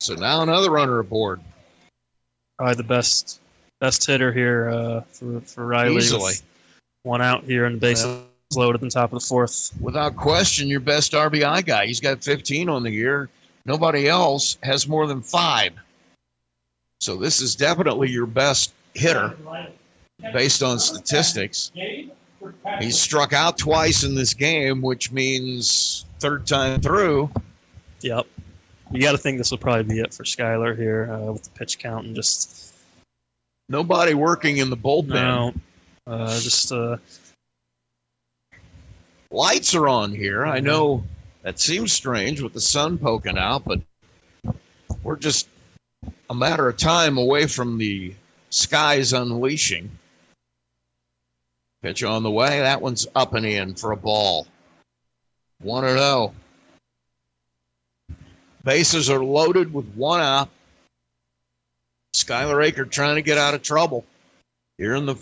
So 0.00 0.14
now 0.14 0.42
another 0.42 0.70
runner 0.70 0.98
aboard. 0.98 1.40
Probably 2.58 2.74
the 2.74 2.82
best 2.82 3.40
best 3.80 4.04
hitter 4.04 4.32
here 4.32 4.70
uh, 4.70 5.00
for 5.02 5.40
for 5.42 5.66
Riley. 5.66 5.96
Easily. 5.98 6.34
One 7.04 7.22
out 7.22 7.44
here 7.44 7.66
and 7.66 7.76
the 7.76 7.80
bases 7.80 8.22
loaded 8.56 8.82
on 8.82 8.88
top 8.88 9.12
of 9.12 9.20
the 9.20 9.26
fourth. 9.26 9.70
Without 9.80 10.16
question, 10.16 10.68
your 10.68 10.80
best 10.80 11.12
RBI 11.12 11.64
guy. 11.64 11.86
He's 11.86 12.00
got 12.00 12.22
15 12.24 12.68
on 12.68 12.82
the 12.82 12.90
year. 12.90 13.28
Nobody 13.66 14.08
else 14.08 14.58
has 14.62 14.88
more 14.88 15.06
than 15.06 15.22
five. 15.22 15.72
So 17.00 17.16
this 17.16 17.40
is 17.40 17.54
definitely 17.54 18.10
your 18.10 18.26
best 18.26 18.72
hitter 18.94 19.36
based 20.32 20.62
on 20.62 20.78
statistics. 20.78 21.72
He's 22.80 22.98
struck 22.98 23.32
out 23.32 23.58
twice 23.58 24.04
in 24.04 24.14
this 24.14 24.34
game, 24.34 24.82
which 24.82 25.12
means 25.12 26.04
third 26.20 26.46
time 26.46 26.80
through. 26.80 27.30
Yep. 28.00 28.26
You 28.92 29.00
got 29.00 29.12
to 29.12 29.18
think 29.18 29.38
this 29.38 29.50
will 29.50 29.58
probably 29.58 29.82
be 29.82 30.00
it 30.00 30.12
for 30.12 30.24
Skyler 30.24 30.76
here 30.76 31.10
uh, 31.12 31.32
with 31.32 31.42
the 31.42 31.50
pitch 31.50 31.78
count 31.78 32.06
and 32.06 32.14
just 32.14 32.74
Nobody 33.68 34.12
working 34.14 34.58
in 34.58 34.68
the 34.68 34.76
bullpen. 34.76 35.08
no, 35.08 35.54
uh, 36.06 36.38
just 36.40 36.70
uh, 36.70 36.98
Lights 39.30 39.74
are 39.74 39.88
on 39.88 40.12
here. 40.12 40.44
I 40.46 40.60
know 40.60 41.02
that 41.42 41.58
seems 41.58 41.92
strange 41.92 42.40
with 42.40 42.52
the 42.52 42.60
sun 42.60 42.98
poking 42.98 43.38
out, 43.38 43.64
but 43.64 43.80
we're 45.02 45.16
just 45.16 45.48
a 46.30 46.34
matter 46.34 46.68
of 46.68 46.76
time 46.76 47.16
away 47.16 47.46
from 47.46 47.78
the 47.78 48.14
skies 48.50 49.12
unleashing. 49.12 49.90
Pitch 51.84 52.02
on 52.02 52.22
the 52.22 52.30
way. 52.30 52.60
That 52.60 52.80
one's 52.80 53.06
up 53.14 53.34
and 53.34 53.44
in 53.44 53.74
for 53.74 53.92
a 53.92 53.96
ball. 53.96 54.46
1 55.60 55.84
0. 55.86 56.32
Bases 58.64 59.10
are 59.10 59.22
loaded 59.22 59.74
with 59.74 59.84
one 59.94 60.22
out. 60.22 60.48
Skylar 62.16 62.66
Aker 62.66 62.90
trying 62.90 63.16
to 63.16 63.22
get 63.22 63.36
out 63.36 63.52
of 63.52 63.60
trouble 63.60 64.06
here 64.78 64.94
in 64.94 65.04
the 65.04 65.16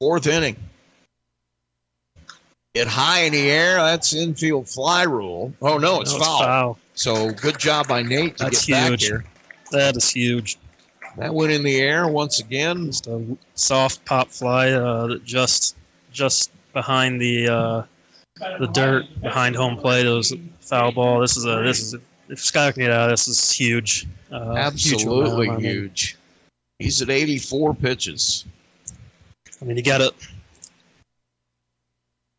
fourth 0.00 0.26
inning. 0.26 0.56
It 2.74 2.86
high 2.86 3.20
in 3.20 3.32
the 3.32 3.50
air. 3.50 3.76
That's 3.76 4.12
infield 4.12 4.68
fly 4.68 5.04
rule. 5.04 5.54
Oh, 5.62 5.78
no, 5.78 6.02
it's, 6.02 6.12
No, 6.12 6.18
foul. 6.18 6.38
foul. 6.40 6.78
So 6.92 7.30
good 7.30 7.58
job 7.58 7.88
by 7.88 8.02
Nate 8.02 8.36
to 8.36 8.44
That's 8.44 8.66
get 8.66 8.74
back 8.74 8.88
huge. 8.90 9.04
here. 9.06 9.24
That 9.70 9.96
is 9.96 10.10
huge. 10.10 10.58
That 11.16 11.32
went 11.32 11.52
in 11.52 11.62
the 11.62 11.80
air 11.80 12.08
once 12.08 12.40
again. 12.40 12.86
Just 12.86 13.06
a 13.06 13.36
soft 13.54 14.04
pop 14.04 14.28
fly 14.28 14.70
uh, 14.72 15.06
that 15.08 15.24
just 15.24 15.76
just 16.12 16.50
behind 16.72 17.20
the 17.20 17.48
uh, 17.48 17.82
the 18.58 18.66
dirt 18.72 19.04
behind 19.20 19.54
home 19.54 19.76
plate. 19.76 20.06
It 20.06 20.10
was 20.10 20.32
a 20.32 20.38
foul 20.60 20.92
ball. 20.92 21.20
This 21.20 21.36
is 21.36 21.44
a 21.44 21.62
this 21.62 21.80
is 21.80 21.94
a, 21.94 22.00
if 22.28 22.40
Sky 22.40 22.72
can 22.72 22.82
get 22.82 22.90
out, 22.90 23.10
this 23.10 23.28
is 23.28 23.50
huge. 23.50 24.06
Uh, 24.32 24.54
huge 24.70 24.94
Absolutely 24.94 25.50
mean- 25.50 25.60
huge. 25.60 26.16
He's 26.80 27.00
at 27.00 27.08
84 27.08 27.74
pitches. 27.74 28.44
I 29.62 29.64
mean, 29.64 29.76
you 29.76 29.82
got 29.82 30.00
it. 30.00 30.12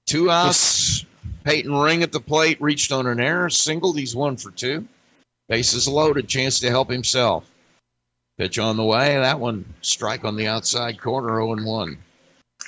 Two 0.07 0.29
outs. 0.29 1.05
Peyton 1.45 1.73
Ring 1.73 2.03
at 2.03 2.11
the 2.11 2.19
plate 2.19 2.59
reached 2.59 2.91
on 2.91 3.07
an 3.07 3.19
error, 3.19 3.49
singled. 3.49 3.97
He's 3.97 4.15
one 4.15 4.35
for 4.35 4.51
two. 4.51 4.85
Bases 5.47 5.87
loaded, 5.87 6.27
chance 6.27 6.59
to 6.59 6.69
help 6.69 6.89
himself. 6.89 7.49
Pitch 8.37 8.59
on 8.59 8.75
the 8.75 8.83
way. 8.83 9.15
That 9.15 9.39
one 9.39 9.65
strike 9.81 10.25
on 10.25 10.35
the 10.35 10.47
outside 10.47 10.99
corner, 10.99 11.29
0 11.29 11.53
and 11.53 11.65
1. 11.65 11.97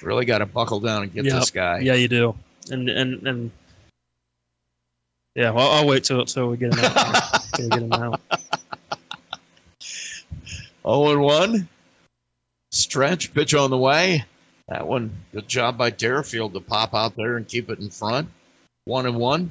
Really 0.02 0.26
got 0.26 0.38
to 0.40 0.46
buckle 0.46 0.80
down 0.80 1.04
and 1.04 1.14
get 1.14 1.26
Yeah, 1.26 1.40
this 1.40 1.52
guy. 1.52 1.80
Yeah, 1.80 1.96
you 1.96 2.08
do. 2.08 2.36
And 2.72 2.90
and 2.90 3.28
and 3.28 3.52
yeah, 5.36 5.52
well, 5.52 5.70
I'll 5.72 5.88
wait 5.88 6.04
till 6.04 6.26
till 6.26 6.50
we 6.50 6.58
get 6.58 6.74
him 6.74 6.84
out. 6.84 7.34
Get 7.58 7.74
him 7.74 7.94
out. 7.94 8.22
0 10.84 11.12
and 11.12 11.22
1. 11.22 11.70
Stretch, 12.72 13.34
pitch 13.34 13.54
on 13.54 13.70
the 13.70 13.78
way. 13.78 14.24
That 14.68 14.88
one, 14.88 15.12
good 15.32 15.48
job 15.48 15.78
by 15.78 15.90
Deerfield 15.90 16.54
to 16.54 16.60
pop 16.60 16.94
out 16.94 17.16
there 17.16 17.38
and 17.38 17.48
keep 17.48 17.70
it 17.70 17.80
in 17.80 17.90
front. 17.90 18.30
1 18.86 19.06
and 19.06 19.16
1. 19.16 19.50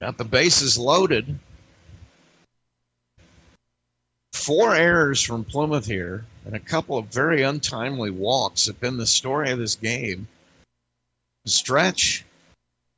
Got 0.00 0.16
the 0.16 0.24
bases 0.24 0.78
loaded. 0.78 1.38
Four 4.40 4.74
errors 4.74 5.20
from 5.20 5.44
Plymouth 5.44 5.84
here 5.84 6.24
and 6.46 6.54
a 6.54 6.60
couple 6.60 6.96
of 6.96 7.06
very 7.06 7.42
untimely 7.42 8.10
walks 8.10 8.66
have 8.66 8.80
been 8.80 8.96
the 8.96 9.06
story 9.06 9.50
of 9.50 9.58
this 9.58 9.74
game. 9.74 10.26
Stretch, 11.46 12.24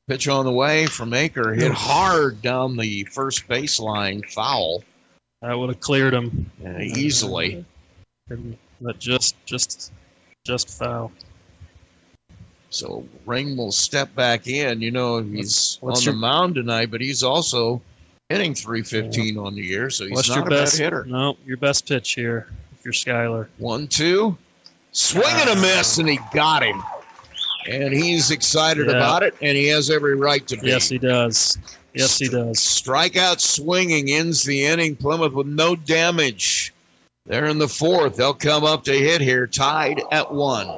pitch 0.08 0.28
on 0.28 0.44
the 0.44 0.52
way 0.52 0.86
from 0.86 1.10
Aker, 1.10 1.56
hit 1.56 1.72
hard 1.72 2.42
down 2.42 2.76
the 2.76 3.04
first 3.04 3.48
baseline, 3.48 4.24
foul 4.30 4.84
That 5.40 5.58
would 5.58 5.70
have 5.70 5.80
cleared 5.80 6.14
him 6.14 6.50
uh, 6.64 6.78
easily. 6.78 7.64
But 8.80 8.98
just 9.00 9.34
just 9.44 9.92
just 10.44 10.68
foul. 10.68 11.10
So 12.70 13.04
Ring 13.26 13.56
will 13.56 13.72
step 13.72 14.14
back 14.14 14.46
in. 14.46 14.80
You 14.80 14.92
know, 14.92 15.20
he's 15.20 15.78
What's 15.80 16.00
on 16.00 16.04
your- 16.04 16.14
the 16.14 16.20
mound 16.20 16.54
tonight, 16.54 16.90
but 16.90 17.00
he's 17.00 17.22
also 17.24 17.82
hitting 18.32 18.54
315 18.54 19.38
on 19.38 19.54
the 19.54 19.62
year, 19.62 19.90
so 19.90 20.04
he's 20.04 20.14
What's 20.14 20.28
not 20.28 20.36
your 20.38 20.46
a 20.46 20.50
best 20.50 20.78
bad 20.78 20.84
hitter. 20.84 21.04
No, 21.04 21.36
your 21.46 21.56
best 21.56 21.86
pitch 21.86 22.12
here. 22.12 22.48
If 22.78 22.84
you're 22.84 22.92
Skyler. 22.92 23.46
One, 23.58 23.86
two, 23.86 24.36
swing 24.92 25.24
and 25.26 25.50
a 25.50 25.52
ah. 25.52 25.60
miss, 25.60 25.98
and 25.98 26.08
he 26.08 26.18
got 26.32 26.62
him. 26.62 26.82
And 27.68 27.92
he's 27.92 28.30
excited 28.30 28.86
Yeah. 28.88 28.96
about 28.96 29.22
it, 29.22 29.34
and 29.40 29.56
he 29.56 29.68
has 29.68 29.88
every 29.88 30.16
right 30.16 30.46
to 30.48 30.56
be. 30.56 30.68
Yes, 30.68 30.88
he 30.88 30.98
does. 30.98 31.58
Yes, 31.94 32.18
he 32.18 32.28
does. 32.28 32.58
Strikeout 32.58 33.40
swinging 33.40 34.10
ends 34.10 34.42
the 34.42 34.64
inning. 34.64 34.96
Plymouth 34.96 35.32
with 35.32 35.46
no 35.46 35.76
damage. 35.76 36.72
They're 37.26 37.46
in 37.46 37.58
the 37.58 37.68
fourth. 37.68 38.16
They'll 38.16 38.34
come 38.34 38.64
up 38.64 38.82
to 38.84 38.92
hit 38.92 39.20
here, 39.20 39.46
tied 39.46 40.02
at 40.10 40.32
one. 40.32 40.68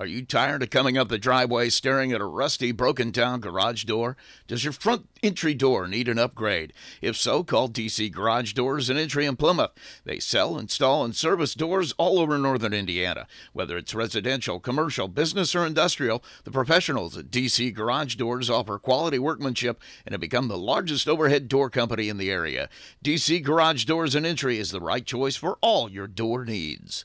Are 0.00 0.06
you 0.06 0.24
tired 0.24 0.62
of 0.62 0.70
coming 0.70 0.96
up 0.96 1.10
the 1.10 1.18
driveway 1.18 1.68
staring 1.68 2.10
at 2.10 2.22
a 2.22 2.24
rusty, 2.24 2.72
broken 2.72 3.10
down 3.10 3.40
garage 3.40 3.84
door? 3.84 4.16
Does 4.46 4.64
your 4.64 4.72
front 4.72 5.06
entry 5.22 5.52
door 5.52 5.86
need 5.86 6.08
an 6.08 6.18
upgrade? 6.18 6.72
If 7.02 7.18
so, 7.18 7.44
call 7.44 7.68
DC 7.68 8.10
Garage 8.10 8.54
Doors 8.54 8.88
and 8.88 8.98
Entry 8.98 9.26
in 9.26 9.36
Plymouth. 9.36 9.72
They 10.06 10.18
sell, 10.18 10.58
install, 10.58 11.04
and 11.04 11.14
service 11.14 11.52
doors 11.52 11.92
all 11.98 12.18
over 12.18 12.38
northern 12.38 12.72
Indiana. 12.72 13.26
Whether 13.52 13.76
it's 13.76 13.94
residential, 13.94 14.58
commercial, 14.58 15.06
business, 15.06 15.54
or 15.54 15.66
industrial, 15.66 16.24
the 16.44 16.50
professionals 16.50 17.18
at 17.18 17.30
DC 17.30 17.74
Garage 17.74 18.14
Doors 18.14 18.48
offer 18.48 18.78
quality 18.78 19.18
workmanship 19.18 19.82
and 20.06 20.14
have 20.14 20.20
become 20.22 20.48
the 20.48 20.56
largest 20.56 21.10
overhead 21.10 21.46
door 21.46 21.68
company 21.68 22.08
in 22.08 22.16
the 22.16 22.30
area. 22.30 22.70
DC 23.04 23.42
Garage 23.42 23.84
Doors 23.84 24.14
and 24.14 24.24
Entry 24.24 24.56
is 24.58 24.70
the 24.70 24.80
right 24.80 25.04
choice 25.04 25.36
for 25.36 25.58
all 25.60 25.90
your 25.90 26.06
door 26.06 26.46
needs. 26.46 27.04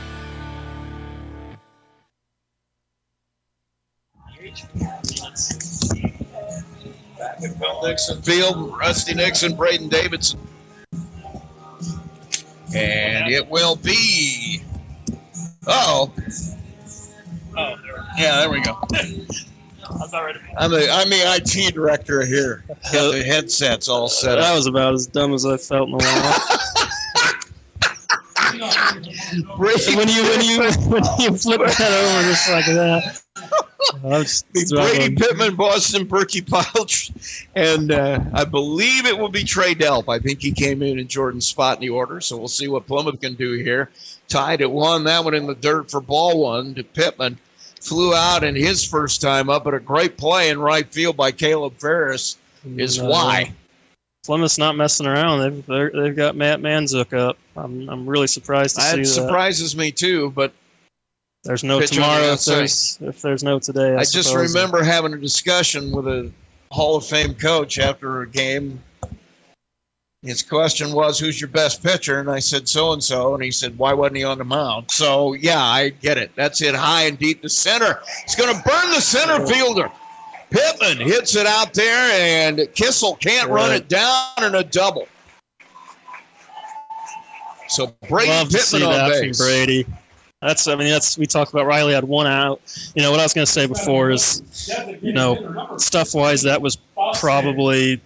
Back 7.17 7.43
at 7.43 7.59
Bill 7.59 7.81
Nixon 7.83 8.21
Field, 8.21 8.77
Rusty 8.77 9.13
Nixon, 9.13 9.55
Braden 9.55 9.89
Davidson. 9.89 10.39
And 12.73 13.31
it 13.31 13.47
will 13.47 13.75
be. 13.75 14.63
Oh. 15.67 16.11
Oh, 17.57 17.75
Yeah, 18.17 18.39
there 18.39 18.49
we 18.49 18.61
go. 18.61 18.77
I 18.93 19.93
was 19.93 20.13
already. 20.13 20.39
I'm 20.57 20.71
the 20.71 20.89
I'm 20.89 21.09
the 21.09 21.21
IT 21.35 21.73
director 21.73 22.25
here. 22.25 22.63
Got 22.93 23.11
the 23.11 23.23
headsets 23.23 23.89
all 23.89 24.07
set 24.07 24.35
That 24.35 24.55
was 24.55 24.67
about 24.67 24.93
as 24.93 25.05
dumb 25.05 25.33
as 25.33 25.45
I 25.45 25.57
felt 25.57 25.89
in 25.89 25.95
a 25.95 25.97
while. 25.97 26.39
When 29.95 30.07
you 30.09 30.23
when 30.23 30.41
you 30.41 30.59
when 30.89 31.03
you 31.19 31.37
flip 31.37 31.61
that 31.61 31.91
over 31.91 32.27
just 32.27 32.49
like 32.49 32.65
that. 32.65 33.21
I'm 34.03 34.25
Brady. 34.69 35.15
Pittman, 35.15 35.55
Boston, 35.55 36.07
Berkey 36.07 36.41
Pilch, 36.41 37.11
and 37.55 37.91
uh, 37.91 38.19
I 38.33 38.45
believe 38.45 39.05
it 39.05 39.17
will 39.17 39.29
be 39.29 39.43
Trey 39.43 39.75
Delp. 39.75 40.05
I 40.07 40.19
think 40.19 40.41
he 40.41 40.51
came 40.51 40.81
in 40.81 40.97
in 40.99 41.07
Jordan's 41.07 41.47
spot 41.47 41.77
in 41.77 41.81
the 41.81 41.89
order, 41.89 42.19
so 42.21 42.37
we'll 42.37 42.47
see 42.47 42.67
what 42.67 42.87
Plymouth 42.87 43.21
can 43.21 43.35
do 43.35 43.53
here. 43.53 43.89
Tied 44.27 44.61
at 44.61 44.71
one, 44.71 45.03
that 45.03 45.23
one 45.23 45.33
in 45.33 45.45
the 45.45 45.55
dirt 45.55 45.91
for 45.91 46.01
ball 46.01 46.41
one 46.41 46.73
to 46.75 46.83
Pittman. 46.83 47.37
Flew 47.79 48.13
out 48.13 48.43
in 48.43 48.55
his 48.55 48.83
first 48.83 49.21
time 49.21 49.49
up, 49.49 49.63
but 49.63 49.73
a 49.73 49.79
great 49.79 50.17
play 50.17 50.49
in 50.49 50.59
right 50.59 50.91
field 50.91 51.17
by 51.17 51.31
Caleb 51.31 51.73
Ferris 51.77 52.37
is 52.77 52.97
And, 52.97 53.07
uh, 53.07 53.11
why. 53.11 53.53
Plymouth's 54.23 54.59
not 54.59 54.75
messing 54.75 55.07
around. 55.07 55.65
They've 55.67 55.91
they've 55.93 56.15
got 56.15 56.35
Matt 56.35 56.59
Manzuk 56.59 57.11
up. 57.17 57.37
I'm 57.57 57.89
I'm 57.89 58.07
really 58.07 58.27
surprised 58.27 58.75
to 58.75 58.81
see 58.83 58.89
That 58.91 58.97
that. 58.97 59.05
surprises 59.07 59.75
me 59.75 59.91
too, 59.91 60.29
but 60.35 60.53
There's 61.43 61.63
no 61.63 61.79
pitch 61.79 61.91
on 61.91 61.95
the 61.97 62.01
tomorrow 62.01 62.33
if 62.33 62.45
there's 62.45 62.99
if 63.01 63.21
there's 63.21 63.43
no 63.43 63.59
today. 63.59 63.95
I, 63.95 63.99
I 63.99 64.03
just 64.03 64.35
remember 64.35 64.83
having 64.83 65.13
a 65.13 65.17
discussion 65.17 65.91
with 65.91 66.07
a 66.07 66.31
Hall 66.69 66.95
of 66.95 67.05
Fame 67.05 67.33
coach 67.33 67.79
after 67.79 68.21
a 68.21 68.27
game. 68.27 68.81
His 70.21 70.43
question 70.43 70.91
was, 70.93 71.17
"Who's 71.17 71.41
your 71.41 71.47
best 71.49 71.81
pitcher?" 71.81 72.19
And 72.19 72.29
I 72.29 72.37
said, 72.37 72.69
"So 72.69 72.93
and 72.93 73.03
so." 73.03 73.33
And 73.33 73.43
he 73.43 73.49
said, 73.49 73.75
"Why 73.79 73.91
wasn't 73.91 74.17
he 74.17 74.23
on 74.23 74.37
the 74.37 74.43
mound?" 74.43 74.91
So 74.91 75.33
yeah, 75.33 75.59
I 75.59 75.89
get 75.89 76.19
it. 76.19 76.31
That's 76.35 76.61
it 76.61 76.75
high 76.75 77.03
and 77.03 77.17
deep 77.17 77.41
to 77.41 77.49
center. 77.49 78.01
It's 78.23 78.35
going 78.35 78.55
to 78.55 78.61
burn 78.61 78.89
the 78.91 79.01
center 79.01 79.45
fielder. 79.47 79.89
Pittman 80.51 80.99
hits 80.99 81.35
it 81.35 81.47
out 81.47 81.73
there, 81.73 82.11
and 82.11 82.59
Kissel 82.75 83.15
can't 83.15 83.49
run 83.49 83.71
it 83.71 83.87
down 83.87 84.43
in 84.43 84.53
a 84.53 84.63
double. 84.63 85.07
So 87.69 87.95
Brady 88.07 88.29
Love 88.29 88.51
Pittman 88.51 88.83
on 88.83 89.09
base. 89.09 89.39
Brady. 89.39 89.87
That's 90.41 90.67
I 90.67 90.75
mean 90.75 90.89
that's 90.89 91.17
we 91.19 91.27
talked 91.27 91.51
about 91.53 91.67
Riley 91.67 91.93
had 91.93 92.03
one 92.03 92.25
out. 92.25 92.61
You 92.95 93.03
know 93.03 93.11
what 93.11 93.19
I 93.19 93.23
was 93.23 93.33
going 93.33 93.45
to 93.45 93.51
say 93.51 93.67
before 93.67 94.09
is, 94.09 94.41
you 95.01 95.13
know, 95.13 95.75
stuff 95.77 96.15
wise 96.15 96.41
that 96.43 96.59
was 96.59 96.77
probably 97.19 98.01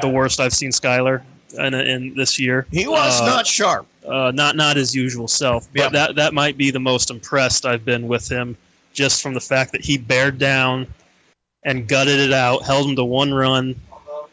the 0.00 0.08
worst 0.08 0.40
I've 0.40 0.54
seen 0.54 0.70
Skyler 0.70 1.22
in, 1.58 1.74
in 1.74 2.14
this 2.14 2.38
year. 2.38 2.66
He 2.70 2.86
was 2.88 3.20
Uh, 3.20 3.26
not 3.26 3.46
sharp. 3.46 3.86
uh, 4.06 4.32
not 4.34 4.56
not 4.56 4.76
his 4.76 4.94
usual 4.94 5.28
self. 5.28 5.68
But 5.74 5.80
Yeah. 5.82 5.88
that 5.90 6.14
that 6.16 6.32
might 6.32 6.56
be 6.56 6.70
the 6.70 6.80
most 6.80 7.10
impressed 7.10 7.66
I've 7.66 7.84
been 7.84 8.08
with 8.08 8.26
him, 8.30 8.56
just 8.94 9.20
from 9.22 9.34
the 9.34 9.40
fact 9.40 9.72
that 9.72 9.84
he 9.84 9.98
bared 9.98 10.38
down 10.38 10.86
and 11.64 11.86
gutted 11.86 12.18
it 12.18 12.32
out, 12.32 12.62
held 12.64 12.88
him 12.88 12.96
to 12.96 13.04
one 13.04 13.34
run 13.34 13.74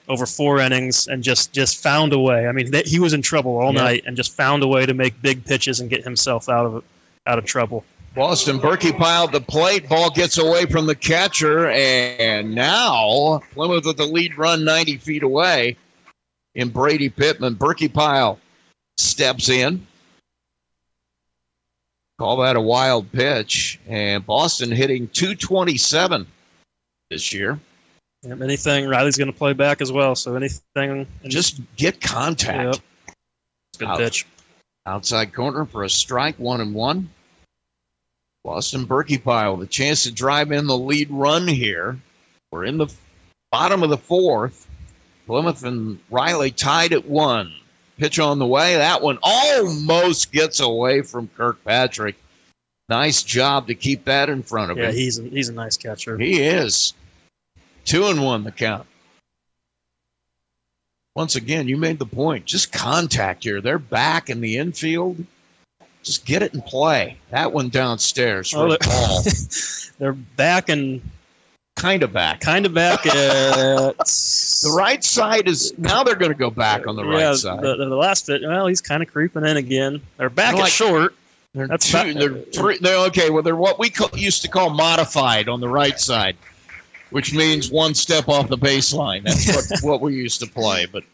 over 0.07 0.25
four 0.25 0.59
innings, 0.59 1.07
and 1.07 1.21
just 1.21 1.51
just 1.51 1.83
found 1.83 2.13
a 2.13 2.19
way. 2.19 2.47
I 2.47 2.53
mean, 2.53 2.71
that, 2.71 2.87
he 2.87 2.99
was 2.99 3.11
in 3.11 3.21
trouble 3.21 3.57
all 3.59 3.73
Yeah. 3.73 3.81
night 3.83 4.03
and 4.05 4.15
just 4.15 4.31
found 4.31 4.63
a 4.63 4.67
way 4.67 4.85
to 4.85 4.93
make 4.93 5.21
big 5.21 5.43
pitches 5.43 5.81
and 5.81 5.89
get 5.89 6.03
himself 6.05 6.47
out 6.47 6.65
of 6.65 6.75
it, 6.77 6.83
out 7.27 7.37
of 7.37 7.45
trouble. 7.45 7.83
Boston 8.15 8.59
Berkey 8.59 8.97
piled 8.97 9.33
the 9.33 9.41
plate. 9.41 9.89
Ball 9.89 10.09
gets 10.09 10.37
away 10.37 10.65
from 10.67 10.85
the 10.85 10.95
catcher, 10.95 11.69
and 11.69 12.55
now 12.55 13.41
Plymouth 13.51 13.85
with 13.85 13.97
the 13.97 14.05
lead 14.05 14.37
run 14.37 14.63
90 14.63 14.97
feet 14.97 15.23
away. 15.23 15.75
In 16.53 16.69
Brady 16.69 17.09
Pittman, 17.09 17.55
Berkey 17.55 17.91
pile 17.91 18.39
steps 18.97 19.49
in. 19.49 19.85
Call 22.17 22.37
that 22.37 22.55
a 22.55 22.61
wild 22.61 23.11
pitch, 23.11 23.77
and 23.87 24.25
Boston 24.25 24.71
hitting 24.71 25.09
227 25.09 26.25
this 27.09 27.33
year. 27.33 27.59
Yep, 28.23 28.41
anything 28.41 28.87
Riley's 28.87 29.17
going 29.17 29.31
to 29.31 29.37
play 29.37 29.51
back 29.51 29.81
as 29.81 29.91
well. 29.91 30.15
So 30.15 30.35
anything, 30.35 31.05
Just 31.25 31.59
get 31.75 31.99
contact. 31.99 32.75
Yep. 32.75 33.15
Good 33.79 33.87
Out- 33.89 33.97
pitch. 33.97 34.25
Outside 34.87 35.33
corner 35.33 35.65
for 35.65 35.83
a 35.83 35.89
strike, 35.89 36.37
one 36.39 36.61
and 36.61 36.73
one. 36.73 37.09
Boston 38.45 38.85
Berkey 38.85 39.21
pile, 39.21 39.57
the 39.57 39.65
chance 39.65 40.03
to 40.03 40.11
drive 40.11 40.51
in 40.51 40.67
the 40.67 40.77
lead 40.77 41.09
run 41.09 41.47
here. 41.47 41.97
We're 42.51 42.65
in 42.65 42.77
the 42.77 42.93
bottom 43.51 43.81
of 43.81 43.89
the 43.89 43.97
fourth. 43.97 44.67
Plymouth 45.25 45.63
and 45.63 45.99
Riley 46.11 46.51
tied 46.51 46.93
at 46.93 47.05
one. 47.05 47.51
Pitch 47.97 48.19
on 48.19 48.37
the 48.37 48.45
way. 48.45 48.75
That 48.75 49.01
one 49.01 49.17
almost 49.23 50.31
gets 50.31 50.59
away 50.59 51.01
from 51.01 51.27
Kirkpatrick. 51.35 52.15
Nice 52.87 53.23
job 53.23 53.65
to 53.67 53.73
keep 53.73 54.05
that 54.05 54.29
in 54.29 54.43
front 54.43 54.71
of 54.71 54.77
Yeah, 54.77 54.89
him. 54.89 54.95
he's 54.95 55.17
a, 55.17 55.23
he's 55.23 55.49
a 55.49 55.53
nice 55.53 55.75
catcher. 55.75 56.15
He 56.17 56.39
is. 56.43 56.93
Two 57.83 58.05
and 58.07 58.23
one 58.23 58.43
the 58.43 58.51
count. 58.51 58.85
Once 61.15 61.35
again, 61.35 61.67
you 61.67 61.77
made 61.77 61.97
the 61.97 62.05
point. 62.05 62.45
Just 62.45 62.71
contact 62.71 63.43
here. 63.43 63.61
They're 63.61 63.79
back 63.79 64.29
in 64.29 64.41
the 64.41 64.57
infield. 64.57 65.25
Just 66.05 66.23
get 66.25 66.41
it 66.43 66.53
in 66.53 66.61
play. 66.61 67.17
That 67.31 67.51
one 67.51 67.67
downstairs 67.69 68.51
for 68.51 68.59
Oh, 68.59 68.69
they're- 68.69 68.77
ball. 68.79 69.23
They're 69.97 70.13
back 70.13 70.69
and 70.69 71.01
kind 71.77 72.03
of 72.03 72.11
back. 72.13 72.41
kind 72.41 72.65
of 72.65 72.73
back 72.73 73.05
at 73.05 73.13
The 73.97 74.73
right 74.77 75.03
side 75.03 75.47
is 75.47 75.73
now 75.77 76.03
they're 76.03 76.15
going 76.15 76.31
to 76.31 76.37
go 76.37 76.49
back 76.51 76.85
on 76.85 76.95
the 76.95 77.03
right 77.05 77.35
side. 77.35 77.61
The, 77.61 77.75
the 77.77 77.85
last 77.95 78.27
bit. 78.27 78.41
Well, 78.43 78.67
he's 78.67 78.81
kind 78.81 79.01
of 79.01 79.11
creeping 79.11 79.45
in 79.45 79.57
again. 79.57 80.01
They're 80.17 80.29
back 80.29 80.51
They're 80.51 80.61
at 80.61 80.63
like- 80.65 80.71
short. 80.71 81.15
They're 81.53 81.67
That's 81.67 81.89
two, 81.89 81.97
about- 81.97 82.15
they're 82.15 82.35
three. 82.53 82.77
They're 82.79 83.05
okay. 83.07 83.29
Well, 83.29 83.41
they're 83.41 83.55
what 83.55 83.79
we 83.79 83.89
call, 83.89 84.09
used 84.13 84.41
to 84.43 84.49
call 84.49 84.69
modified 84.69 85.47
on 85.47 85.61
the 85.61 85.69
right 85.69 85.97
side, 85.99 86.35
which 87.11 87.33
means 87.33 87.71
one 87.71 87.93
step 87.95 88.27
off 88.27 88.49
the 88.49 88.57
baseline. 88.57 89.23
That's 89.23 89.81
what 89.81 89.91
what 89.91 90.01
we 90.01 90.13
used 90.15 90.41
to 90.41 90.47
play. 90.47 90.85
But 90.85 91.05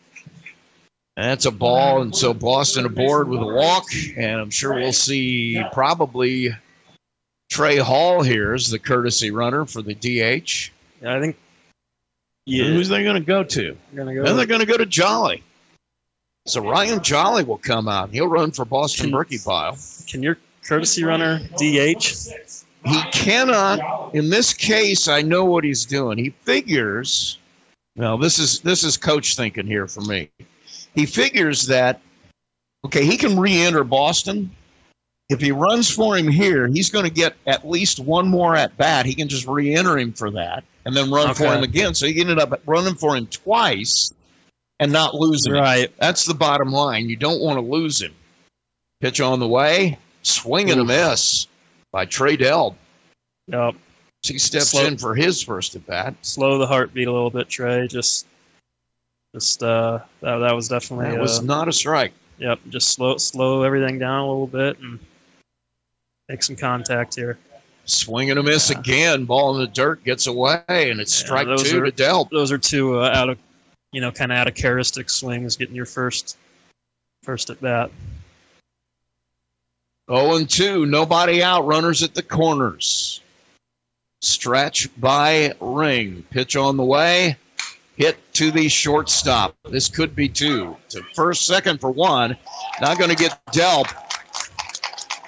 that's 1.17 1.45
a 1.45 1.51
ball, 1.51 2.01
and 2.01 2.15
so 2.15 2.33
Boston 2.33 2.85
aboard 2.85 3.27
with 3.27 3.41
a 3.41 3.45
walk, 3.45 3.85
and 4.17 4.39
I'm 4.39 4.49
sure 4.49 4.73
we'll 4.75 4.93
see 4.93 5.61
probably 5.73 6.55
Trey 7.49 7.77
Hall 7.77 8.23
here 8.23 8.53
as 8.53 8.69
the 8.69 8.79
courtesy 8.79 9.29
runner 9.29 9.65
for 9.65 9.81
the 9.81 9.93
DH. 9.93 10.71
I 11.05 11.19
think. 11.19 11.37
Yeah, 12.45 12.65
Who's 12.65 12.89
they 12.89 13.03
going 13.03 13.21
to 13.21 13.25
go 13.25 13.43
to? 13.43 13.77
gonna 13.95 14.15
go. 14.15 14.23
Then 14.23 14.35
they're 14.35 14.45
going 14.45 14.61
to 14.61 14.65
go 14.65 14.77
to 14.77 14.85
Jolly. 14.85 15.43
So 16.47 16.61
Ryan 16.67 17.03
Jolly 17.03 17.43
will 17.43 17.59
come 17.59 17.87
out. 17.87 18.09
He'll 18.09 18.27
run 18.27 18.51
for 18.51 18.65
Boston 18.65 19.11
Berkey 19.11 19.43
Pile. 19.45 19.77
Can 20.07 20.23
your 20.23 20.37
courtesy 20.65 21.03
runner 21.03 21.39
DH? 21.57 22.29
He 22.85 23.01
cannot. 23.11 24.15
In 24.15 24.29
this 24.29 24.53
case, 24.53 25.07
I 25.07 25.21
know 25.21 25.45
what 25.45 25.63
he's 25.63 25.85
doing. 25.85 26.17
He 26.17 26.31
figures. 26.43 27.37
Well, 27.95 28.17
this 28.17 28.39
is 28.39 28.59
this 28.61 28.83
is 28.83 28.97
coach 28.97 29.35
thinking 29.35 29.67
here 29.67 29.87
for 29.87 30.01
me. 30.01 30.29
He 30.95 31.05
figures 31.05 31.67
that 31.67 32.01
okay, 32.85 33.05
he 33.05 33.17
can 33.17 33.39
re-enter 33.39 33.83
Boston. 33.83 34.49
If 35.29 35.39
he 35.39 35.51
runs 35.51 35.89
for 35.89 36.17
him 36.17 36.27
here, 36.27 36.67
he's 36.67 36.89
going 36.89 37.05
to 37.05 37.11
get 37.11 37.35
at 37.47 37.67
least 37.67 37.99
one 37.99 38.27
more 38.27 38.55
at 38.55 38.75
bat. 38.75 39.05
He 39.05 39.15
can 39.15 39.29
just 39.29 39.47
re-enter 39.47 39.97
him 39.97 40.11
for 40.11 40.29
that, 40.31 40.65
and 40.85 40.95
then 40.95 41.09
run 41.09 41.33
for 41.33 41.45
him 41.45 41.63
again. 41.63 41.93
So 41.93 42.05
he 42.05 42.19
ended 42.19 42.37
up 42.37 42.61
running 42.65 42.95
for 42.95 43.15
him 43.15 43.27
twice 43.27 44.11
and 44.81 44.91
not 44.91 45.15
losing. 45.15 45.53
him. 45.53 45.61
Right. 45.61 45.91
That's 45.99 46.25
the 46.25 46.33
bottom 46.33 46.71
line. 46.71 47.07
You 47.07 47.15
don't 47.15 47.39
want 47.39 47.57
to 47.57 47.61
lose 47.61 48.01
him. 48.01 48.13
Pitch 48.99 49.21
on 49.21 49.39
the 49.39 49.47
way, 49.47 49.97
swing 50.21 50.69
and 50.69 50.81
a 50.81 50.83
miss 50.83 51.47
by 51.93 52.05
Trey 52.05 52.35
Delp. 52.35 52.75
Yep. 53.47 53.75
He 54.23 54.37
steps 54.37 54.71
Slow- 54.71 54.85
in 54.85 54.97
for 54.97 55.15
his 55.15 55.41
first 55.41 55.75
at 55.75 55.85
bat. 55.87 56.13
Slow 56.23 56.57
the 56.57 56.67
heartbeat 56.67 57.07
a 57.07 57.11
little 57.11 57.31
bit, 57.31 57.49
Trey. 57.49 57.87
Just, 57.87 58.27
just 59.33 59.63
uh, 59.63 59.99
that 60.21 60.37
that 60.37 60.55
was 60.55 60.67
definitely. 60.67 61.11
That 61.11 61.19
was 61.19 61.39
uh, 61.39 61.43
not 61.43 61.67
a 61.67 61.73
strike. 61.73 62.13
Yep. 62.39 62.59
Just 62.69 62.89
slow 62.89 63.17
slow 63.17 63.63
everything 63.63 63.99
down 63.99 64.21
a 64.21 64.27
little 64.27 64.47
bit 64.47 64.79
and 64.79 64.99
make 66.29 66.43
some 66.43 66.55
contact 66.55 67.15
here. 67.15 67.37
Swing 67.85 68.29
and 68.29 68.39
a 68.39 68.43
miss 68.43 68.69
again. 68.69 69.25
Ball 69.25 69.55
in 69.55 69.61
the 69.61 69.67
dirt 69.67 70.03
gets 70.03 70.27
away, 70.27 70.61
and 70.67 70.99
it's 70.99 71.19
Yeah, 71.19 71.25
strike 71.25 71.47
those 71.47 71.63
two 71.69 71.81
are- 71.81 71.85
to 71.85 71.91
Delp. 71.91 72.29
Those 72.29 72.51
are 72.51 72.57
two 72.57 72.99
uh, 72.99 73.09
out 73.13 73.29
of, 73.29 73.37
you 73.91 74.01
know, 74.01 74.11
kind 74.11 74.31
of 74.31 74.37
out 74.37 74.47
of 74.47 74.53
characteristic 74.55 75.09
swings, 75.09 75.57
getting 75.57 75.75
your 75.75 75.87
first, 75.87 76.37
first 77.23 77.49
at 77.49 77.59
bat. 77.59 77.89
0 80.11 80.35
and 80.35 80.49
2. 80.49 80.85
Nobody 80.85 81.41
out. 81.41 81.65
Runners 81.65 82.03
at 82.03 82.13
the 82.13 82.23
corners. 82.23 83.21
Stretch 84.21 84.87
by 84.99 85.53
Ring. 85.59 86.23
Pitch 86.29 86.55
on 86.55 86.77
the 86.77 86.83
way. 86.83 87.35
Hit 87.97 88.17
to 88.33 88.51
the 88.51 88.67
shortstop. 88.67 89.55
This 89.69 89.87
could 89.87 90.15
be 90.15 90.27
two. 90.29 90.75
To 90.89 91.03
first, 91.13 91.45
second 91.45 91.79
for 91.81 91.91
one. 91.91 92.35
Not 92.79 92.97
going 92.97 93.09
to 93.09 93.15
get 93.15 93.39
Delp 93.47 93.91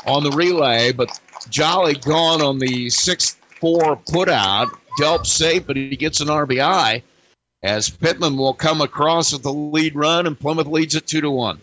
on 0.08 0.24
the 0.24 0.32
relay, 0.32 0.92
but 0.92 1.10
Jolly 1.50 1.96
gone 1.96 2.42
on 2.42 2.60
the 2.60 2.90
6 2.90 3.38
4 3.60 3.96
put 4.12 4.30
out. 4.30 4.70
Delp 5.00 5.26
safe, 5.26 5.66
but 5.66 5.76
he 5.76 5.96
gets 5.96 6.22
an 6.22 6.28
RBI 6.28 7.02
as 7.64 7.90
Pittman 7.90 8.38
will 8.38 8.54
come 8.54 8.82
across 8.82 9.32
with 9.34 9.44
the 9.44 9.54
lead 9.54 9.96
run, 9.96 10.28
and 10.28 10.40
Plymouth 10.40 10.68
leads 10.68 10.96
it 10.96 11.08
2 11.08 11.22
to 11.22 11.32
1. 11.32 11.60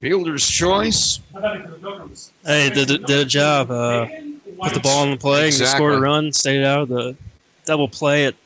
Fielder's 0.00 0.46
choice. 0.46 1.20
Hey, 2.44 2.70
did 2.70 2.88
did 2.88 3.10
a 3.10 3.24
job. 3.24 3.70
Uh, 3.70 4.06
put 4.60 4.74
the 4.74 4.80
ball 4.80 5.04
in 5.04 5.12
the 5.12 5.16
play 5.16 5.44
and 5.44 5.46
Exactly. 5.46 5.76
scored 5.78 5.94
a 5.94 6.00
run. 6.00 6.32
Stayed 6.32 6.62
out 6.64 6.82
of 6.82 6.88
the 6.88 7.16
double 7.64 7.88
play. 7.88 8.24
It 8.26 8.36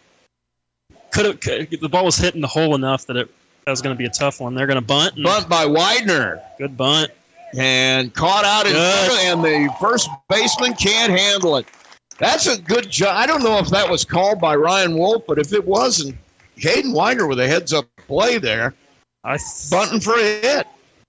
could 1.12 1.26
have. 1.26 1.40
The 1.80 1.88
ball 1.88 2.04
was 2.04 2.16
hitting 2.16 2.40
the 2.40 2.46
hole 2.48 2.74
enough 2.74 3.06
that 3.06 3.16
it 3.16 3.28
that 3.64 3.70
was 3.72 3.82
going 3.82 3.94
to 3.94 3.98
be 3.98 4.06
a 4.06 4.10
tough 4.10 4.40
one. 4.40 4.54
They're 4.54 4.66
going 4.66 4.80
to 4.80 4.84
bunt. 4.86 5.16
and- 5.16 5.24
Bunt 5.24 5.48
by 5.48 5.66
Widener. 5.66 6.40
Good 6.58 6.76
bunt. 6.76 7.10
and 7.56 8.12
caught 8.14 8.44
out 8.44 8.66
in 8.66 8.72
front, 8.72 9.24
and 9.24 9.42
the 9.44 9.74
first 9.80 10.08
baseman 10.28 10.74
can't 10.74 11.10
handle 11.18 11.56
it. 11.56 11.66
That's 12.18 12.46
a 12.46 12.60
good 12.60 12.90
job. 12.90 13.14
I 13.16 13.26
don't 13.26 13.42
know 13.42 13.58
if 13.58 13.68
that 13.70 13.88
was 13.88 14.04
called 14.04 14.38
by 14.40 14.54
Ryan 14.56 14.98
Wolf, 14.98 15.22
but 15.26 15.38
if 15.38 15.52
it 15.54 15.64
wasn't, 15.66 16.16
Caden 16.58 16.92
Widener 16.94 17.26
with 17.26 17.40
a 17.40 17.46
heads 17.46 17.72
up 17.72 17.86
play 18.06 18.36
there, 18.38 18.74
I 19.24 19.38
bunting 19.70 20.00
for 20.00 20.14
a 20.14 20.22
hit. 20.40 20.66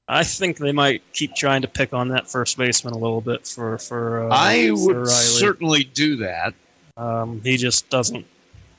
I 0.07 0.23
think 0.23 0.57
they 0.57 0.71
might 0.71 1.01
keep 1.13 1.35
trying 1.35 1.61
to 1.61 1.67
pick 1.67 1.93
on 1.93 2.07
that 2.09 2.29
first 2.29 2.57
baseman 2.57 2.93
a 2.93 2.97
little 2.97 3.21
bit 3.21 3.45
for 3.45 3.77
for. 3.77 4.29
Uh, 4.29 4.33
I 4.35 4.67
for 4.69 4.85
would 4.85 4.95
Riley. 4.97 5.09
certainly 5.09 5.83
do 5.83 6.15
that. 6.17 6.53
Um, 6.99 7.41
he 7.43 7.55
just 7.57 7.89
doesn't. 7.89 8.25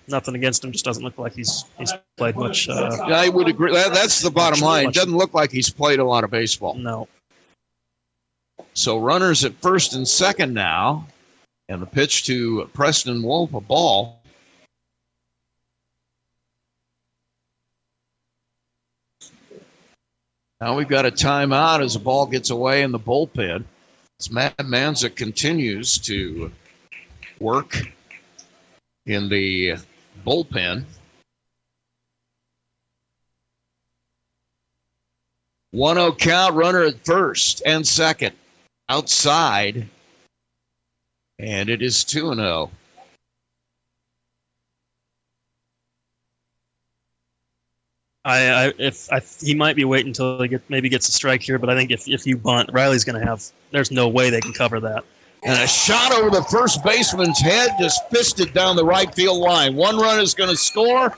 Nothing 0.07 0.35
against 0.35 0.65
him. 0.65 0.73
Just 0.73 0.85
doesn't 0.85 1.03
look 1.03 1.17
like 1.19 1.35
he's 1.35 1.65
he's 1.79 1.93
played 2.17 2.37
much. 2.37 2.69
Uh, 2.69 2.97
I 3.07 3.29
would 3.29 3.49
agree. 3.49 3.73
That, 3.73 3.95
that's 3.95 4.21
the 4.21 4.31
bottom 4.31 4.61
line. 4.61 4.87
Much- 4.87 4.95
doesn't 4.95 5.17
look 5.17 5.33
like 5.35 5.51
he's 5.51 5.71
played 5.71 5.99
a 6.01 6.05
lot 6.05 6.25
of 6.25 6.31
baseball. 6.31 6.75
no. 6.75 7.09
So 8.75 8.99
runners 8.99 9.45
at 9.45 9.55
first 9.55 9.95
and 9.95 10.07
second 10.07 10.55
now, 10.55 11.07
and 11.69 11.83
the 11.83 11.87
pitch 11.87 12.25
to 12.27 12.69
Preston 12.73 13.23
Wolf, 13.23 13.53
a 13.55 13.61
ball. 13.61 14.23
Now 20.61 20.77
we've 20.77 20.89
got 20.89 21.07
a 21.07 21.11
timeout 21.11 21.83
as 21.83 21.95
the 21.95 22.01
ball 22.01 22.27
gets 22.27 22.51
away 22.51 22.83
in 22.83 22.93
the 22.93 22.99
bullpen. 22.99 23.65
As 24.21 24.31
Matt 24.31 24.57
Manza 24.59 25.15
continues 25.15 25.97
to 25.99 26.53
work 27.39 27.77
in 29.11 29.29
the 29.29 29.77
bullpen. 30.27 30.85
1 35.73 35.97
0 35.97 36.13
count, 36.15 36.55
runner 36.55 36.83
at 36.83 37.05
first 37.05 37.63
and 37.65 37.87
second. 37.87 38.35
Outside. 38.89 39.89
And 41.39 41.69
it 41.69 41.81
is 41.81 42.05
2 42.05 42.31
and 42.33 42.41
0. 42.41 42.71
I, 48.25 48.49
I 48.49 48.73
if 48.79 49.11
I, 49.11 49.21
he 49.41 49.55
might 49.55 49.77
be 49.77 49.85
waiting 49.85 50.09
until 50.09 50.43
he 50.43 50.49
get, 50.49 50.63
maybe 50.69 50.89
gets 50.89 51.09
a 51.09 51.13
strike 51.13 51.43
here, 51.43 51.59
but 51.59 51.71
I 51.71 51.77
think 51.77 51.91
if, 51.91 52.07
if 52.07 52.27
you 52.27 52.37
bunt, 52.37 52.69
Riley's 52.73 53.05
going 53.05 53.19
to 53.19 53.27
have. 53.27 53.43
There's 53.71 53.91
no 53.91 54.09
way 54.09 54.29
they 54.29 54.41
can 54.41 54.53
cover 54.53 54.79
that. 54.81 55.05
And 55.43 55.59
a 55.59 55.67
shot 55.67 56.13
over 56.13 56.29
the 56.29 56.43
first 56.45 56.85
baseman's 56.85 57.41
head, 57.41 57.71
just 57.81 58.09
fisted 58.11 58.53
down 58.53 58.77
the 58.77 58.85
right 58.85 59.13
field 59.15 59.39
line. 59.39 59.75
One 59.75 59.97
run 59.97 60.21
is 60.21 60.35
going 60.35 60.51
to 60.51 60.57
score, 60.57 61.17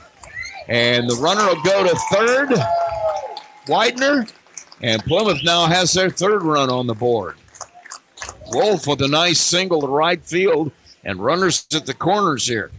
and 0.69 1.11
the 1.11 1.17
runner 1.17 1.45
will 1.47 1.63
go 1.63 1.83
to 1.83 1.97
third. 2.13 2.55
Widener, 3.69 4.27
and 4.81 5.03
Plymouth 5.05 5.43
now 5.45 5.67
has 5.67 5.93
their 5.93 6.11
third 6.11 6.43
run 6.43 6.71
on 6.71 6.87
the 6.87 6.95
board. 6.95 7.37
Wolf 8.53 8.87
with 8.87 9.01
a 9.03 9.09
nice 9.09 9.41
single 9.41 9.81
to 9.81 9.87
right 9.89 10.23
field, 10.25 10.71
and 11.05 11.19
runners 11.19 11.67
at 11.75 11.87
the 11.87 11.95
corners 11.95 12.47
here. 12.47 12.71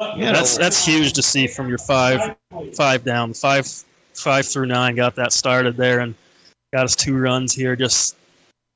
Yeah, 0.00 0.32
that's 0.32 0.56
that's 0.56 0.84
huge 0.84 1.12
to 1.14 1.22
see 1.22 1.46
from 1.46 1.68
your 1.68 1.78
five 1.78 2.36
five 2.74 3.04
down 3.04 3.34
five 3.34 3.66
five 4.20 4.46
through 4.46 4.66
nine 4.66 4.94
got 4.94 5.14
that 5.16 5.32
started 5.32 5.76
there 5.76 6.00
and 6.00 6.14
got 6.72 6.84
us 6.84 6.94
two 6.94 7.16
runs 7.16 7.52
here 7.52 7.74
just 7.74 8.16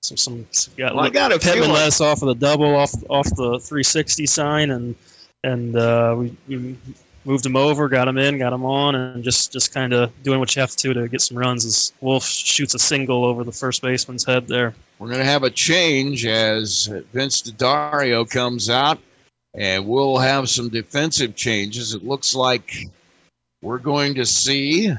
some 0.02 0.16
some 0.16 0.46
got, 0.76 0.94
Well, 0.94 1.04
I 1.04 1.10
got 1.10 1.32
a 1.32 1.38
Pittman 1.38 1.70
let 1.70 1.88
us 1.88 2.00
off 2.00 2.22
of 2.22 2.28
the 2.28 2.34
double 2.34 2.74
off 2.74 2.92
off 3.08 3.28
the 3.30 3.58
360 3.60 4.26
sign 4.26 4.70
and 4.70 4.94
and 5.42 5.76
uh, 5.76 6.14
we, 6.18 6.36
we 6.48 6.76
moved 7.24 7.46
him 7.46 7.56
over 7.56 7.88
got 7.88 8.06
him 8.06 8.18
in 8.18 8.38
got 8.38 8.52
him 8.52 8.64
on 8.64 8.94
and 8.94 9.24
just 9.24 9.52
just 9.52 9.72
kind 9.72 9.92
of 9.92 10.10
doing 10.22 10.38
what 10.38 10.54
you 10.54 10.60
have 10.60 10.76
to 10.76 10.92
to 10.92 11.08
get 11.08 11.20
some 11.20 11.38
runs 11.38 11.64
as 11.64 11.92
Wolf 12.00 12.24
shoots 12.24 12.74
a 12.74 12.78
single 12.78 13.24
over 13.24 13.44
the 13.44 13.52
first 13.52 13.82
baseman's 13.82 14.24
head 14.24 14.46
there. 14.46 14.74
We're 14.98 15.08
going 15.08 15.20
to 15.20 15.26
have 15.26 15.42
a 15.42 15.50
change 15.50 16.24
as 16.24 16.86
Vince 17.12 17.42
Daddario 17.42 18.28
comes 18.28 18.70
out, 18.70 18.98
and 19.54 19.86
we'll 19.86 20.18
have 20.18 20.48
some 20.48 20.68
defensive 20.68 21.34
changes. 21.34 21.94
It 21.94 22.04
looks 22.04 22.34
like 22.34 22.86
we're 23.60 23.78
going 23.78 24.14
to 24.14 24.24
see 24.24 24.92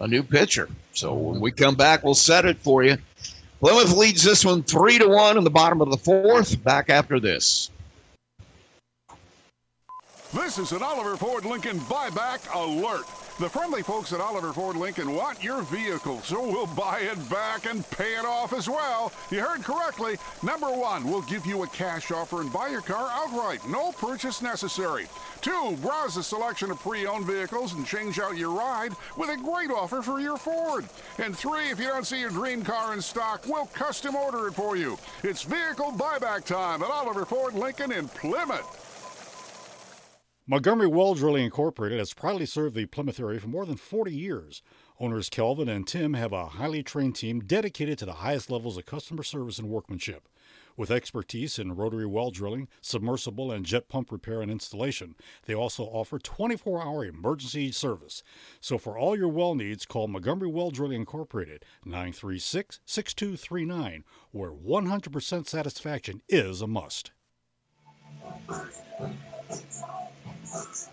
a 0.00 0.08
new 0.08 0.22
pitcher. 0.22 0.68
So 0.92 1.14
when 1.14 1.40
we 1.40 1.52
come 1.52 1.76
back, 1.76 2.02
we'll 2.02 2.14
set 2.14 2.44
it 2.44 2.56
for 2.58 2.82
you. 2.82 2.96
Plymouth 3.60 3.96
leads 3.96 4.22
this 4.22 4.44
one 4.44 4.62
three 4.62 4.98
to 4.98 5.06
one 5.06 5.36
in 5.36 5.44
the 5.44 5.50
bottom 5.50 5.80
of 5.80 5.90
the 5.90 5.98
fourth. 5.98 6.62
Back 6.64 6.90
after 6.90 7.20
this. 7.20 7.70
This 10.32 10.58
is 10.58 10.72
an 10.72 10.82
Oliver 10.82 11.16
Ford 11.16 11.44
Lincoln 11.44 11.78
buyback 11.80 12.52
alert. 12.54 13.04
The 13.40 13.48
friendly 13.48 13.82
folks 13.82 14.12
at 14.12 14.20
Oliver 14.20 14.52
Ford 14.52 14.76
Lincoln 14.76 15.14
want 15.14 15.42
your 15.42 15.62
vehicle, 15.62 16.20
so 16.20 16.46
we'll 16.46 16.66
buy 16.66 17.00
it 17.00 17.30
back 17.30 17.64
and 17.64 17.88
pay 17.88 18.12
it 18.12 18.26
off 18.26 18.52
as 18.52 18.68
well. 18.68 19.10
You 19.30 19.40
heard 19.40 19.64
correctly. 19.64 20.18
Number 20.42 20.66
one, 20.66 21.04
we'll 21.04 21.22
give 21.22 21.46
you 21.46 21.62
a 21.62 21.68
cash 21.68 22.10
offer 22.10 22.42
and 22.42 22.52
buy 22.52 22.68
your 22.68 22.82
car 22.82 23.08
outright. 23.10 23.66
No 23.66 23.92
purchase 23.92 24.42
necessary. 24.42 25.06
Two, 25.40 25.78
browse 25.80 26.18
a 26.18 26.22
selection 26.22 26.70
of 26.70 26.80
pre 26.80 27.06
owned 27.06 27.24
vehicles 27.24 27.72
and 27.72 27.86
change 27.86 28.20
out 28.20 28.36
your 28.36 28.50
ride 28.50 28.92
with 29.16 29.30
a 29.30 29.38
great 29.38 29.70
offer 29.70 30.02
for 30.02 30.20
your 30.20 30.36
Ford. 30.36 30.84
And 31.16 31.34
three, 31.34 31.70
if 31.70 31.80
you 31.80 31.88
don't 31.88 32.06
see 32.06 32.20
your 32.20 32.28
dream 32.28 32.62
car 32.62 32.92
in 32.92 33.00
stock, 33.00 33.46
we'll 33.46 33.66
custom 33.68 34.16
order 34.16 34.48
it 34.48 34.54
for 34.54 34.76
you. 34.76 34.98
It's 35.22 35.44
vehicle 35.44 35.92
buyback 35.92 36.44
time 36.44 36.82
at 36.82 36.90
Oliver 36.90 37.24
Ford 37.24 37.54
Lincoln 37.54 37.90
in 37.90 38.06
Plymouth. 38.08 38.89
Montgomery 40.50 40.88
Well 40.88 41.14
Drilling 41.14 41.44
Incorporated 41.44 42.00
has 42.00 42.12
proudly 42.12 42.44
served 42.44 42.74
the 42.74 42.86
Plymouth 42.86 43.20
area 43.20 43.38
for 43.38 43.46
more 43.46 43.64
than 43.64 43.76
40 43.76 44.12
years. 44.12 44.62
Owners 44.98 45.28
Kelvin 45.30 45.68
and 45.68 45.86
Tim 45.86 46.14
have 46.14 46.32
a 46.32 46.46
highly 46.46 46.82
trained 46.82 47.14
team 47.14 47.38
dedicated 47.38 47.98
to 47.98 48.04
the 48.04 48.14
highest 48.14 48.50
levels 48.50 48.76
of 48.76 48.84
customer 48.84 49.22
service 49.22 49.60
and 49.60 49.68
workmanship. 49.68 50.28
With 50.76 50.90
expertise 50.90 51.56
in 51.60 51.76
rotary 51.76 52.04
well 52.04 52.32
drilling, 52.32 52.66
submersible, 52.80 53.52
and 53.52 53.64
jet 53.64 53.86
pump 53.88 54.10
repair 54.10 54.42
and 54.42 54.50
installation, 54.50 55.14
they 55.46 55.54
also 55.54 55.84
offer 55.84 56.18
24 56.18 56.82
hour 56.82 57.04
emergency 57.04 57.70
service. 57.70 58.24
So 58.60 58.76
for 58.76 58.98
all 58.98 59.16
your 59.16 59.28
well 59.28 59.54
needs, 59.54 59.86
call 59.86 60.08
Montgomery 60.08 60.50
Well 60.50 60.72
Drilling 60.72 60.98
Incorporated 60.98 61.64
936 61.84 62.80
6239, 62.84 64.02
where 64.32 64.50
100% 64.50 65.46
satisfaction 65.46 66.22
is 66.28 66.60
a 66.60 66.66
must. 66.66 67.12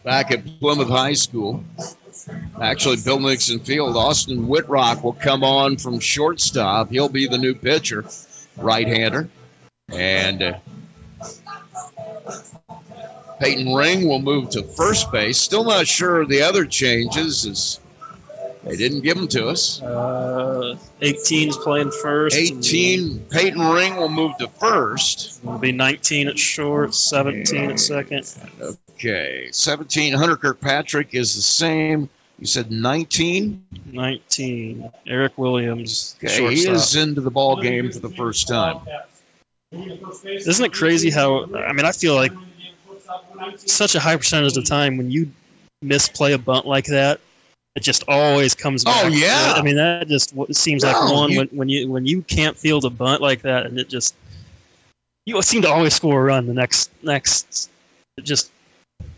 Back 0.04 0.32
at 0.32 0.46
Plymouth 0.60 0.90
High 0.90 1.14
School. 1.14 1.64
Actually, 2.62 2.98
Bill 3.04 3.20
Nixon 3.20 3.60
Field. 3.60 3.96
Austin 3.96 4.48
Whitrock 4.48 5.04
will 5.04 5.14
come 5.14 5.44
on 5.44 5.78
from 5.78 6.00
shortstop. 6.00 6.90
He'll 6.90 7.10
be 7.10 7.28
the 7.28 7.38
new 7.38 7.54
pitcher, 7.54 8.06
right-hander, 8.58 9.30
and 9.94 10.42
uh, 10.42 10.58
Peyton 13.40 13.74
Ring 13.74 14.08
will 14.08 14.20
move 14.20 14.50
to 14.52 14.64
first 14.64 15.12
base. 15.12 15.38
Still 15.38 15.64
not 15.64 15.88
sure 15.88 16.22
of 16.22 16.30
the 16.30 16.42
other 16.42 16.66
changes, 16.66 17.46
as 17.46 17.80
they 18.64 18.76
didn't 18.76 19.02
give 19.02 19.16
them 19.16 19.28
to 19.30 19.48
us. 19.48 19.82
Uh, 19.82 20.76
18's 21.02 21.58
playing 21.58 21.92
first. 22.02 22.36
18, 22.36 23.20
Peyton 23.30 23.62
Ring 23.62 23.96
will 23.96 24.10
move 24.10 24.36
to 24.38 24.48
first. 24.48 25.40
It'll 25.44 25.58
be 25.60 25.72
19 25.72 26.28
at 26.28 26.40
short, 26.40 26.96
17 26.96 27.72
at 27.72 27.80
second. 27.80 28.36
Okay, 28.98 29.50
17. 29.52 30.14
Hunter 30.14 30.36
Kirkpatrick 30.36 31.14
is 31.14 31.36
the 31.36 31.42
same. 31.42 32.10
You 32.40 32.48
said 32.48 32.72
19. 32.72 33.64
19. 33.92 34.92
Eric 35.06 35.38
Williams. 35.38 36.16
Okay, 36.24 36.56
he 36.56 36.68
is 36.68 36.96
into 36.96 37.22
the 37.22 37.30
ball 37.30 37.62
game 37.62 37.92
for 37.92 38.00
the 38.00 38.10
first 38.10 38.48
time. 38.48 38.80
Isn't 39.72 40.66
it 40.66 40.74
crazy 40.74 41.12
how? 41.12 41.44
I 41.56 41.74
mean, 41.74 41.86
I 41.86 41.92
feel 41.92 42.16
like 42.16 42.32
such 43.58 43.94
a 43.94 44.00
high 44.00 44.18
percentage 44.18 44.58
of 44.58 44.64
the 44.64 44.68
time 44.68 44.98
when 44.98 45.12
you 45.12 45.30
misplay 45.84 46.34
a 46.34 46.40
bunt 46.40 46.66
like 46.66 46.86
that, 46.86 47.20
it 47.76 47.82
just 47.84 48.04
always 48.08 48.56
comes 48.56 48.84
oh, 48.88 48.92
back. 48.92 49.06
Oh, 49.06 49.08
yeah. 49.10 49.54
I 49.56 49.62
mean, 49.62 49.76
that 49.76 50.08
just 50.08 50.34
seems 50.56 50.84
like 50.84 50.96
one 51.12 51.30
you- 51.30 51.38
when, 51.38 51.48
when 51.50 51.70
you 51.70 51.92
when 51.92 52.06
you 52.08 52.24
can't 52.24 52.58
field 52.58 52.84
a 52.86 52.90
bunt 52.90 53.22
like 53.22 53.44
that, 53.44 53.68
and 53.68 53.78
it 53.78 53.90
just 53.90 54.16
you 55.28 55.40
seem 55.44 55.62
to 55.62 55.70
always 55.70 55.94
score 55.94 56.22
a 56.22 56.24
run 56.24 56.48
the 56.48 56.54
next 56.54 56.90
next. 57.04 57.70
It 58.18 58.24
just 58.24 58.52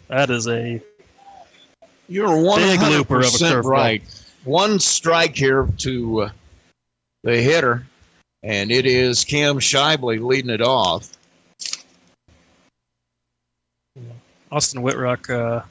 that 0.10 0.30
is 0.30 0.48
a 0.48 0.82
You're 2.08 2.28
Big 2.58 2.80
hundred 2.80 2.98
looper 2.98 3.20
of 3.20 3.22
a 3.22 3.32
percent 3.32 3.66
right. 3.66 4.04
One 4.44 4.80
strike 4.80 5.36
here 5.36 5.68
to 5.80 6.22
uh, 6.24 6.30
the 7.24 7.42
hitter, 7.42 7.86
and 8.44 8.72
it 8.72 8.86
is 8.86 9.24
Cam 9.24 9.60
Shively 9.60 10.20
leading 10.22 10.50
it 10.52 10.62
off. 10.62 11.12
Austin 14.52 14.82
Whitrock. 14.82 15.30
Uh, 15.30 15.64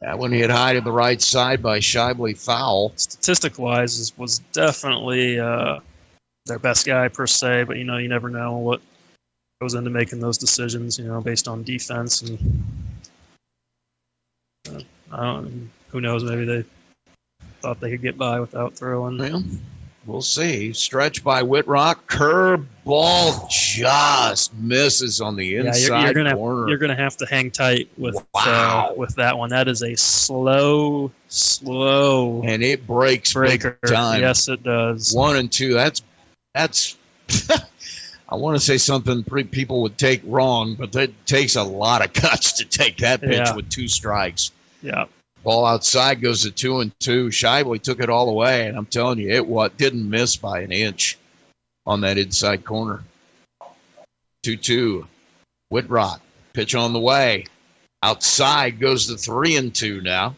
That 0.00 0.18
one 0.18 0.32
hit 0.32 0.50
high 0.50 0.74
to 0.74 0.80
the 0.80 0.92
right 0.92 1.20
side 1.22 1.62
by 1.62 1.78
Shively 1.78 2.36
foul. 2.36 2.92
statistic 2.96 3.58
wise 3.58 4.12
was 4.18 4.40
definitely 4.52 5.38
uh, 5.38 5.78
their 6.46 6.58
best 6.58 6.84
guy 6.84 7.08
per 7.08 7.26
se, 7.26 7.64
but 7.64 7.76
you 7.78 7.84
know 7.84 7.96
you 7.98 8.08
never 8.08 8.28
know 8.28 8.58
what 8.58 8.80
goes 9.60 9.74
into 9.74 9.90
making 9.90 10.20
those 10.20 10.36
decisions. 10.36 10.98
You 10.98 11.04
know, 11.04 11.20
based 11.20 11.48
on 11.48 11.62
defense 11.62 12.22
and 12.22 12.38
uh, 14.70 14.80
I 15.12 15.22
don't, 15.24 15.70
who 15.88 16.00
knows? 16.00 16.24
Maybe 16.24 16.44
they 16.44 16.64
thought 17.60 17.80
they 17.80 17.90
could 17.90 18.02
get 18.02 18.18
by 18.18 18.40
without 18.40 18.74
throwing. 18.74 19.18
Well, 19.18 19.42
we'll 20.06 20.22
see. 20.22 20.72
Stretch 20.72 21.22
by 21.24 21.42
Whitrock. 21.42 22.06
Curve 22.06 22.66
ball 22.84 23.46
just 23.50 24.52
misses 24.54 25.20
on 25.20 25.36
the 25.36 25.46
Yeah, 25.46 25.60
inside 25.68 25.86
you're, 25.86 25.98
you're 26.00 26.12
gonna 26.14 26.34
corner. 26.34 26.68
you're 26.68 26.78
gonna 26.78 26.94
have 26.96 27.16
to 27.18 27.26
hang 27.26 27.50
tight 27.50 27.88
with 27.96 28.14
Wow. 28.34 28.90
uh, 28.90 28.94
with 28.96 29.14
that 29.16 29.36
one. 29.38 29.48
That 29.50 29.68
is 29.68 29.82
a 29.82 29.94
slow, 29.96 31.10
slow 31.28 32.42
and 32.44 32.62
it 32.62 32.86
breaks 32.86 33.32
breaker. 33.32 33.78
big 33.82 33.92
time. 33.92 34.20
Yes, 34.20 34.48
it 34.48 34.62
does. 34.62 35.12
One 35.14 35.36
and 35.36 35.50
two. 35.50 35.72
That's 35.74 36.02
that's. 36.54 36.96
I 38.28 38.36
want 38.36 38.56
to 38.56 38.60
say 38.64 38.78
something 38.78 39.22
pre- 39.22 39.44
people 39.44 39.82
would 39.82 39.98
take 39.98 40.22
wrong, 40.24 40.74
but 40.74 40.92
that 40.92 41.26
takes 41.26 41.56
a 41.56 41.62
lot 41.62 42.04
of 42.04 42.12
guts 42.22 42.52
to 42.54 42.64
take 42.64 42.96
that 42.98 43.20
pitch 43.20 43.32
Yeah. 43.32 43.54
with 43.54 43.68
two 43.68 43.88
strikes. 43.88 44.50
Yeah. 44.82 45.04
Ball 45.42 45.66
outside 45.66 46.22
goes 46.22 46.42
to 46.42 46.50
two 46.50 46.80
and 46.80 46.90
two. 47.00 47.30
Shively 47.30 47.78
took 47.78 48.00
it 48.00 48.08
all 48.08 48.30
away, 48.30 48.66
and 48.66 48.78
I'm 48.78 48.86
telling 48.86 49.18
you, 49.18 49.28
it 49.30 49.46
what 49.46 49.76
didn't 49.76 50.08
miss 50.08 50.36
by 50.36 50.60
an 50.60 50.72
inch 50.72 51.18
on 51.86 52.00
that 52.00 52.16
inside 52.16 52.64
corner. 52.64 53.04
Two 54.42 54.56
two. 54.56 55.06
Whitrock 55.70 56.20
pitch 56.54 56.74
on 56.74 56.92
the 56.92 57.00
way. 57.00 57.44
Outside 58.02 58.80
goes 58.80 59.06
to 59.06 59.16
three 59.16 59.56
and 59.56 59.74
two 59.74 60.00
now. 60.00 60.34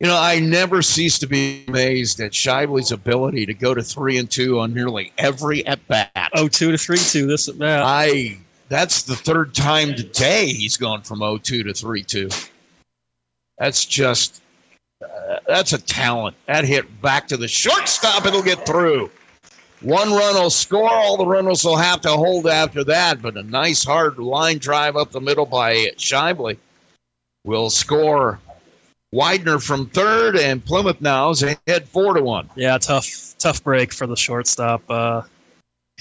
You 0.00 0.06
know, 0.06 0.18
I 0.18 0.40
never 0.40 0.80
cease 0.80 1.18
to 1.18 1.26
be 1.26 1.62
amazed 1.68 2.20
at 2.20 2.32
Shively's 2.32 2.90
ability 2.90 3.44
to 3.44 3.52
go 3.52 3.74
to 3.74 3.82
three 3.82 4.16
and 4.16 4.30
two 4.30 4.58
on 4.58 4.72
nearly 4.72 5.12
every 5.18 5.64
at 5.66 5.86
bat. 5.88 6.30
Oh, 6.34 6.48
two 6.48 6.72
to 6.72 6.78
three 6.78 6.96
two. 6.96 7.26
This 7.26 7.48
at 7.48 7.58
bat. 7.58 7.82
I 7.84 8.38
that's 8.70 9.02
the 9.02 9.16
third 9.16 9.52
time 9.52 9.94
today 9.94 10.46
he's 10.46 10.76
gone 10.76 11.02
from 11.02 11.18
0-2 11.18 11.42
to 11.42 11.64
3-2. 11.64 12.50
That's 13.58 13.84
just 13.84 14.40
uh, 15.02 15.38
that's 15.46 15.72
a 15.74 15.78
talent. 15.78 16.36
That 16.46 16.64
hit 16.64 17.02
back 17.02 17.26
to 17.28 17.36
the 17.36 17.48
shortstop. 17.48 18.24
It'll 18.24 18.42
get 18.42 18.64
through. 18.64 19.10
One 19.82 20.12
run 20.12 20.34
will 20.34 20.50
score. 20.50 20.88
All 20.88 21.16
the 21.16 21.26
runners 21.26 21.64
will 21.64 21.76
have 21.76 22.00
to 22.02 22.10
hold 22.10 22.46
after 22.46 22.84
that. 22.84 23.20
But 23.20 23.36
a 23.36 23.42
nice 23.42 23.82
hard 23.82 24.18
line 24.18 24.58
drive 24.58 24.96
up 24.96 25.10
the 25.10 25.20
middle 25.20 25.46
by 25.46 25.74
Shively 25.96 26.56
will 27.44 27.70
score. 27.70 28.38
Widener 29.12 29.58
from 29.58 29.86
third, 29.86 30.36
and 30.36 30.64
Plymouth 30.64 31.00
now 31.00 31.30
is 31.30 31.42
ahead 31.42 31.88
four 31.88 32.14
to 32.14 32.22
one. 32.22 32.48
Yeah, 32.54 32.78
tough 32.78 33.34
tough 33.38 33.62
break 33.64 33.92
for 33.92 34.06
the 34.06 34.16
shortstop. 34.16 34.82
Uh, 34.88 35.22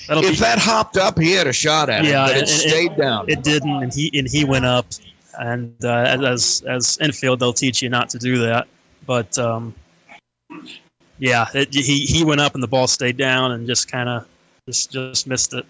If 0.09 0.21
be, 0.21 0.35
that 0.35 0.59
hopped 0.59 0.97
up, 0.97 1.17
he 1.17 1.31
had 1.31 1.47
a 1.47 1.53
shot 1.53 1.89
at 1.89 2.03
yeah, 2.03 2.27
it, 2.27 2.33
but 2.33 2.43
it, 2.43 2.47
stayed 2.47 2.95
down. 2.97 3.25
It 3.27 3.43
didn't, 3.43 3.83
and 3.83 3.93
he 3.93 4.11
and 4.17 4.27
he 4.27 4.45
went 4.45 4.65
up. 4.65 4.85
And 5.39 5.73
uh, 5.83 6.17
as 6.23 6.63
as 6.67 6.97
infield, 6.99 7.39
they'll 7.39 7.53
teach 7.53 7.81
you 7.81 7.89
not 7.89 8.09
to 8.09 8.19
do 8.19 8.37
that. 8.39 8.67
But 9.07 9.37
um, 9.39 9.73
yeah, 11.17 11.47
it, 11.55 11.73
he 11.73 12.05
he 12.05 12.23
went 12.23 12.41
up, 12.41 12.53
and 12.53 12.61
the 12.61 12.67
ball 12.67 12.87
stayed 12.87 13.17
down, 13.17 13.53
and 13.53 13.65
just 13.65 13.89
kind 13.89 14.07
of 14.07 14.27
just 14.67 14.91
just 14.91 15.25
missed 15.25 15.53
it. 15.53 15.65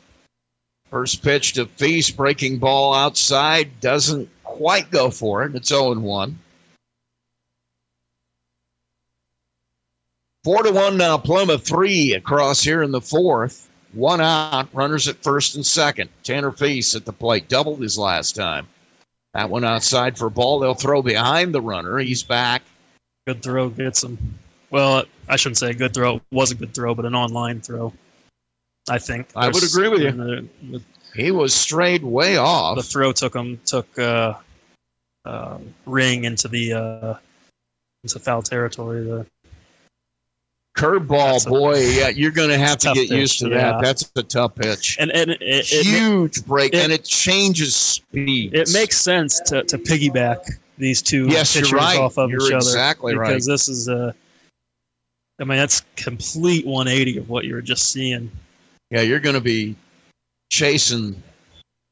First 0.90 1.24
pitch 1.24 1.54
to 1.54 1.68
Feast, 1.68 2.18
breaking 2.18 2.58
ball 2.58 2.94
outside, 2.94 3.80
doesn't 3.80 4.28
quite 4.44 4.90
go 4.90 5.12
for 5.12 5.44
it. 5.44 5.56
It's 5.56 5.70
0 5.70 6.00
1. 6.00 6.40
Four 10.50 10.64
to 10.64 10.72
one 10.72 10.98
now. 10.98 11.16
Pluma 11.16 11.62
three 11.62 12.16
across 12.16 12.64
here 12.64 12.82
in 12.82 12.90
the 12.90 13.00
fourth. 13.02 13.70
One 13.94 14.20
out. 14.20 14.68
Runners 14.74 15.08
at 15.08 15.22
first 15.22 15.54
and 15.54 15.64
second. 15.64 16.10
Tanner 16.24 16.52
Feast 16.52 16.96
at 16.96 17.06
the 17.06 17.14
plate. 17.14 17.48
Doubled 17.50 17.80
his 17.80 18.00
last 18.00 18.36
time. 18.36 18.68
That 19.36 19.52
one 19.52 19.64
outside 19.64 20.18
for 20.18 20.26
a 20.26 20.32
ball. 20.32 20.58
They'll 20.58 20.74
throw 20.74 21.04
behind 21.04 21.54
the 21.54 21.62
runner. 21.62 22.00
He's 22.00 22.24
back. 22.24 22.64
Good 23.28 23.44
throw 23.44 23.70
gets 23.70 24.04
him. 24.04 24.18
Well, 24.72 25.04
I 25.28 25.36
shouldn't 25.36 25.60
say 25.60 25.70
a 25.70 25.74
good 25.76 25.94
throw. 25.94 26.16
It 26.16 26.24
was 26.32 26.50
a 26.50 26.56
good 26.56 26.74
throw, 26.74 26.96
but 26.96 27.06
an 27.06 27.14
online 27.14 27.62
throw. 27.62 27.94
I 28.90 28.98
think. 28.98 29.28
I 29.36 29.50
would 29.50 29.64
agree 29.64 29.88
with 29.88 30.02
you. 30.02 30.12
the- 30.72 30.82
He 31.14 31.30
was 31.30 31.54
strayed 31.54 32.02
way 32.04 32.38
off. 32.38 32.76
The 32.76 32.82
throw 32.82 33.12
took 33.12 33.36
him 33.36 33.62
took 33.68 34.00
uh, 34.00 34.34
uh, 35.26 35.60
ring 35.86 36.24
into 36.24 36.48
the 36.48 36.74
uh, 36.74 37.14
into 38.04 38.18
foul 38.18 38.42
territory. 38.42 39.04
The 39.04 39.28
Curveball, 40.80 41.46
boy. 41.48 41.80
Yeah, 41.80 42.08
you're 42.10 42.32
going 42.32 42.50
to 42.50 42.58
have 42.58 42.78
to 42.80 42.94
get 42.94 43.10
pitch, 43.10 43.12
used 43.12 43.40
to 43.40 43.50
yeah. 43.50 43.74
that. 43.74 43.82
That's 43.82 44.10
a 44.16 44.24
tough 44.24 44.56
pitch. 44.56 44.98
and 45.00 45.12
and 45.12 45.32
it, 45.32 45.42
it, 45.42 45.72
it, 45.74 45.86
Huge 45.86 46.46
break, 46.46 46.74
it- 46.74 46.78
and 46.84 46.92
it 46.94 47.04
changes 47.04 47.76
speed. 47.76 48.54
it 48.54 48.70
makes 48.72 49.00
sense 49.00 49.40
to, 49.42 49.64
to 49.64 49.78
piggyback 49.78 50.38
these 50.78 51.02
two 51.02 51.28
Yes, 51.28 51.54
pitchers 51.54 51.74
right. 51.74 52.00
off 52.00 52.18
of 52.18 52.30
You're 52.30 52.42
each 52.42 52.54
other. 52.54 52.58
exactly 52.58 53.16
right. 53.16 53.28
because 53.28 53.46
this 53.46 53.68
is 53.68 53.88
a. 53.90 54.16
I 55.42 55.44
mean, 55.46 55.58
that's 55.58 55.84
complete 55.96 56.66
180 56.66 57.18
of 57.20 57.30
what 57.30 57.46
you 57.46 57.54
were 57.56 57.62
just 57.62 57.92
seeing. 57.92 58.30
Yeah, 58.92 59.02
you're 59.02 59.20
going 59.22 59.36
to 59.36 59.42
be 59.42 59.76
chasing 60.52 61.22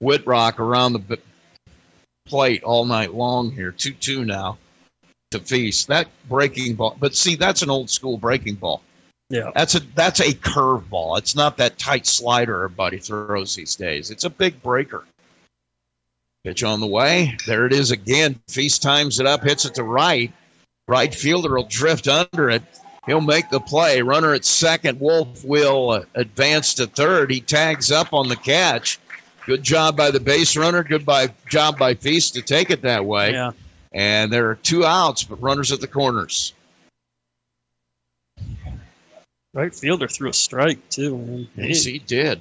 Whitrock 0.01 0.59
around 0.59 0.93
the 0.93 1.19
plate 2.25 2.63
all 2.63 2.85
night 2.85 3.13
long 3.13 3.51
here. 3.51 3.71
2 3.71 3.91
2 3.93 4.25
now 4.25 4.57
to 5.31 5.39
Feast. 5.39 5.87
That 5.87 6.07
breaking 6.29 6.75
ball, 6.75 6.95
but 6.99 7.15
see, 7.15 7.35
that's 7.35 7.61
an 7.61 7.69
old 7.69 7.89
school 7.89 8.17
breaking 8.17 8.55
ball. 8.55 8.81
Yeah. 9.29 9.51
That's 9.55 9.75
a 9.75 9.81
that's 9.93 10.21
a 10.21 10.33
curve 10.33 10.89
ball. 10.89 11.17
It's 11.17 11.35
not 11.35 11.57
that 11.57 11.77
tight 11.77 12.05
slider 12.05 12.63
everybody 12.63 12.97
throws 12.97 13.55
these 13.55 13.75
days. 13.75 14.09
It's 14.09 14.23
a 14.23 14.29
big 14.29 14.61
breaker. 14.61 15.05
Pitch 16.43 16.63
on 16.63 16.79
the 16.79 16.87
way. 16.87 17.35
There 17.45 17.65
it 17.65 17.73
is 17.73 17.91
again. 17.91 18.39
Feast 18.47 18.81
times 18.81 19.19
it 19.19 19.25
up, 19.25 19.43
hits 19.43 19.65
it 19.65 19.75
to 19.75 19.83
right. 19.83 20.31
Right 20.87 21.13
fielder 21.13 21.55
will 21.55 21.67
drift 21.67 22.07
under 22.07 22.49
it. 22.49 22.63
He'll 23.05 23.19
make 23.21 23.49
the 23.49 23.59
play. 23.59 24.01
Runner 24.01 24.33
at 24.33 24.45
second. 24.45 24.99
Wolf 24.99 25.43
will 25.43 26.05
advance 26.15 26.73
to 26.75 26.87
third. 26.87 27.31
He 27.31 27.41
tags 27.41 27.91
up 27.91 28.13
on 28.13 28.29
the 28.29 28.35
catch. 28.35 28.99
Good 29.45 29.63
job 29.63 29.97
by 29.97 30.11
the 30.11 30.19
base 30.19 30.55
runner. 30.55 30.83
Good 30.83 31.05
by, 31.05 31.29
job 31.49 31.77
by 31.77 31.93
Feast 31.93 32.33
to 32.35 32.41
take 32.41 32.69
it 32.69 32.81
that 32.81 33.05
way. 33.05 33.31
Yeah. 33.31 33.51
And 33.97 34.31
there 34.31 34.47
are 34.51 34.55
two 34.55 34.85
outs, 34.85 35.23
but 35.23 35.41
runners 35.41 35.71
at 35.71 35.81
the 35.81 35.87
corners. 35.87 36.53
Right 39.55 39.73
fielder 39.73 40.07
threw 40.07 40.29
a 40.29 40.33
strike 40.33 40.87
too. 40.89 41.17
Man. 41.17 41.47
Yes, 41.55 41.83
he 41.83 41.97
did. 41.97 42.39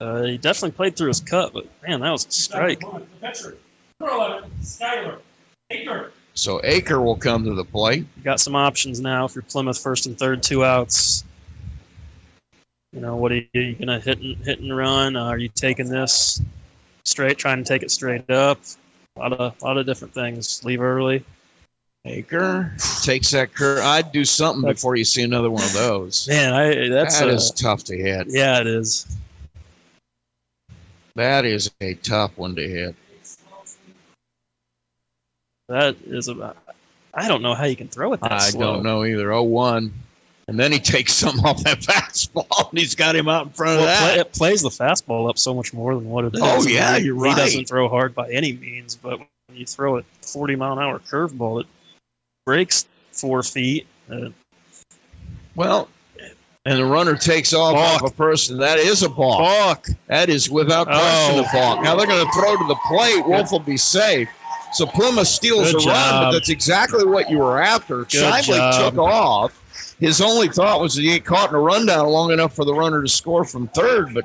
Uh, 0.00 0.22
he 0.22 0.38
definitely 0.38 0.72
played 0.72 0.96
through 0.96 1.06
his 1.06 1.20
cut, 1.20 1.52
but 1.52 1.66
man, 1.86 2.00
that 2.00 2.10
was 2.10 2.26
a 2.26 2.32
strike. 2.32 2.80
The 2.80 3.06
pitcher. 3.20 3.56
Number 4.00 4.14
11, 4.16 4.50
Skyler. 4.60 5.18
Aker. 5.70 6.10
So 6.34 6.58
Aker 6.62 7.00
will 7.04 7.16
come 7.16 7.44
to 7.44 7.54
the 7.54 7.64
plate. 7.64 8.04
You 8.16 8.22
got 8.24 8.40
some 8.40 8.56
options 8.56 9.00
now 9.00 9.24
if 9.24 9.36
you're 9.36 9.42
Plymouth 9.42 9.78
first 9.78 10.06
and 10.06 10.18
third, 10.18 10.42
two 10.42 10.64
outs. 10.64 11.22
You 12.92 13.00
know, 13.00 13.14
what 13.14 13.30
are 13.30 13.36
you, 13.36 13.46
are 13.54 13.60
you 13.60 13.74
gonna 13.76 14.00
hit 14.00 14.18
and 14.18 14.36
hit 14.38 14.58
and 14.58 14.76
run? 14.76 15.14
Uh, 15.14 15.26
are 15.26 15.38
you 15.38 15.48
taking 15.48 15.88
this 15.88 16.42
straight, 17.04 17.38
trying 17.38 17.62
to 17.62 17.68
take 17.68 17.84
it 17.84 17.92
straight 17.92 18.28
up? 18.30 18.58
A 19.18 19.20
lot 19.20 19.32
of 19.32 19.62
lot 19.62 19.76
of 19.78 19.86
different 19.86 20.14
things. 20.14 20.64
Leave 20.64 20.80
early. 20.80 21.24
Aker 22.06 23.02
takes 23.04 23.30
that 23.32 23.52
curve. 23.52 23.80
I'd 23.80 24.12
do 24.12 24.24
something 24.24 24.62
That's- 24.62 24.76
before 24.80 24.94
you 24.96 25.04
see 25.04 25.22
another 25.22 25.50
one 25.50 25.64
of 25.64 25.72
those. 25.72 26.28
Man, 26.28 26.54
I 26.54 26.88
that's 26.88 27.18
That 27.18 27.28
uh, 27.28 27.32
is 27.32 27.50
tough 27.50 27.82
to 27.84 27.96
hit. 27.96 28.28
yeah, 28.30 28.60
it 28.60 28.66
is. 28.68 29.06
That 31.16 31.44
is 31.44 31.70
a 31.80 31.94
tough 31.94 32.38
one 32.38 32.54
to 32.54 32.62
hit. 32.68 32.94
That 35.68 35.96
is 36.06 36.28
about. 36.28 36.56
I 37.12 37.26
don't 37.26 37.42
know 37.42 37.54
how 37.54 37.64
you 37.64 37.74
can 37.76 37.88
throw 37.88 38.12
it 38.12 38.20
that 38.20 38.32
I 38.32 38.38
slow. 38.50 38.74
don't 38.74 38.84
know 38.84 39.04
either. 39.04 39.32
Oh 39.32 39.42
one. 39.42 39.84
1. 39.84 39.92
And 40.48 40.58
then 40.58 40.72
he 40.72 40.78
takes 40.78 41.12
some 41.12 41.38
off 41.44 41.62
that 41.64 41.78
fastball, 41.80 42.70
and 42.70 42.78
he's 42.78 42.94
got 42.94 43.14
him 43.14 43.28
out 43.28 43.46
in 43.46 43.52
front 43.52 43.78
of 43.80 43.84
Well, 43.84 44.12
it, 44.12 44.16
that. 44.16 44.16
play, 44.16 44.20
it 44.20 44.32
plays 44.32 44.62
the 44.62 44.70
fastball 44.70 45.28
up 45.28 45.38
so 45.38 45.54
much 45.54 45.72
more 45.74 45.94
than 45.94 46.08
what 46.08 46.24
it 46.24 46.34
is. 46.34 46.40
Oh, 46.42 46.66
yeah, 46.66 46.98
he, 46.98 47.04
you're 47.04 47.14
He 47.16 47.20
right. 47.20 47.36
He 47.36 47.42
doesn't 47.44 47.68
throw 47.68 47.88
hard 47.88 48.14
by 48.14 48.30
any 48.30 48.54
means, 48.54 48.96
but 48.96 49.18
when 49.18 49.28
you 49.58 49.66
throw 49.66 49.98
a 49.98 50.02
40 50.22 50.56
mile 50.56 50.72
an 50.72 50.78
hour 50.78 50.98
curveball, 51.00 51.60
it 51.60 51.66
breaks 52.46 52.86
four 53.12 53.42
feet. 53.42 53.86
Uh, 54.10 54.30
Well, 55.54 55.88
and 56.64 56.78
the 56.78 56.84
runner 56.84 57.16
takes 57.16 57.52
off 57.54 57.74
Balk. 57.74 58.02
off 58.02 58.10
a 58.10 58.14
person. 58.14 58.58
That 58.58 58.78
is 58.78 59.02
a 59.02 59.08
balk. 59.08 59.38
balk. 59.40 59.86
That 60.06 60.28
is 60.28 60.48
without 60.50 60.86
question 60.86 61.38
Oh. 61.38 61.40
a 61.40 61.52
balk. 61.52 61.82
Now 61.82 61.94
they're 61.96 62.06
going 62.06 62.24
to 62.24 62.32
throw 62.32 62.56
to 62.56 62.64
the 62.66 62.76
plate. 62.88 63.26
Wolf 63.26 63.50
will 63.52 63.58
be 63.60 63.76
safe. 63.76 64.28
So 64.74 64.84
Plymouth 64.86 65.26
steals 65.28 65.72
Good 65.72 65.84
a 65.86 65.88
run, 65.88 66.24
but 66.24 66.32
that's 66.32 66.50
exactly 66.50 67.04
what 67.06 67.30
you 67.30 67.38
were 67.38 67.60
after. 67.60 68.04
Shively 68.04 68.56
job. 68.56 68.92
took 68.94 68.98
off. 69.02 69.64
His 69.98 70.20
only 70.20 70.48
thought 70.48 70.80
was 70.80 70.94
that 70.94 71.02
he 71.02 71.12
ain't 71.14 71.24
caught 71.24 71.50
in 71.50 71.56
a 71.56 71.60
rundown 71.60 72.06
long 72.08 72.30
enough 72.32 72.54
for 72.54 72.64
the 72.64 72.74
runner 72.74 73.02
to 73.02 73.08
score 73.08 73.44
from 73.44 73.66
third, 73.68 74.14
but 74.14 74.24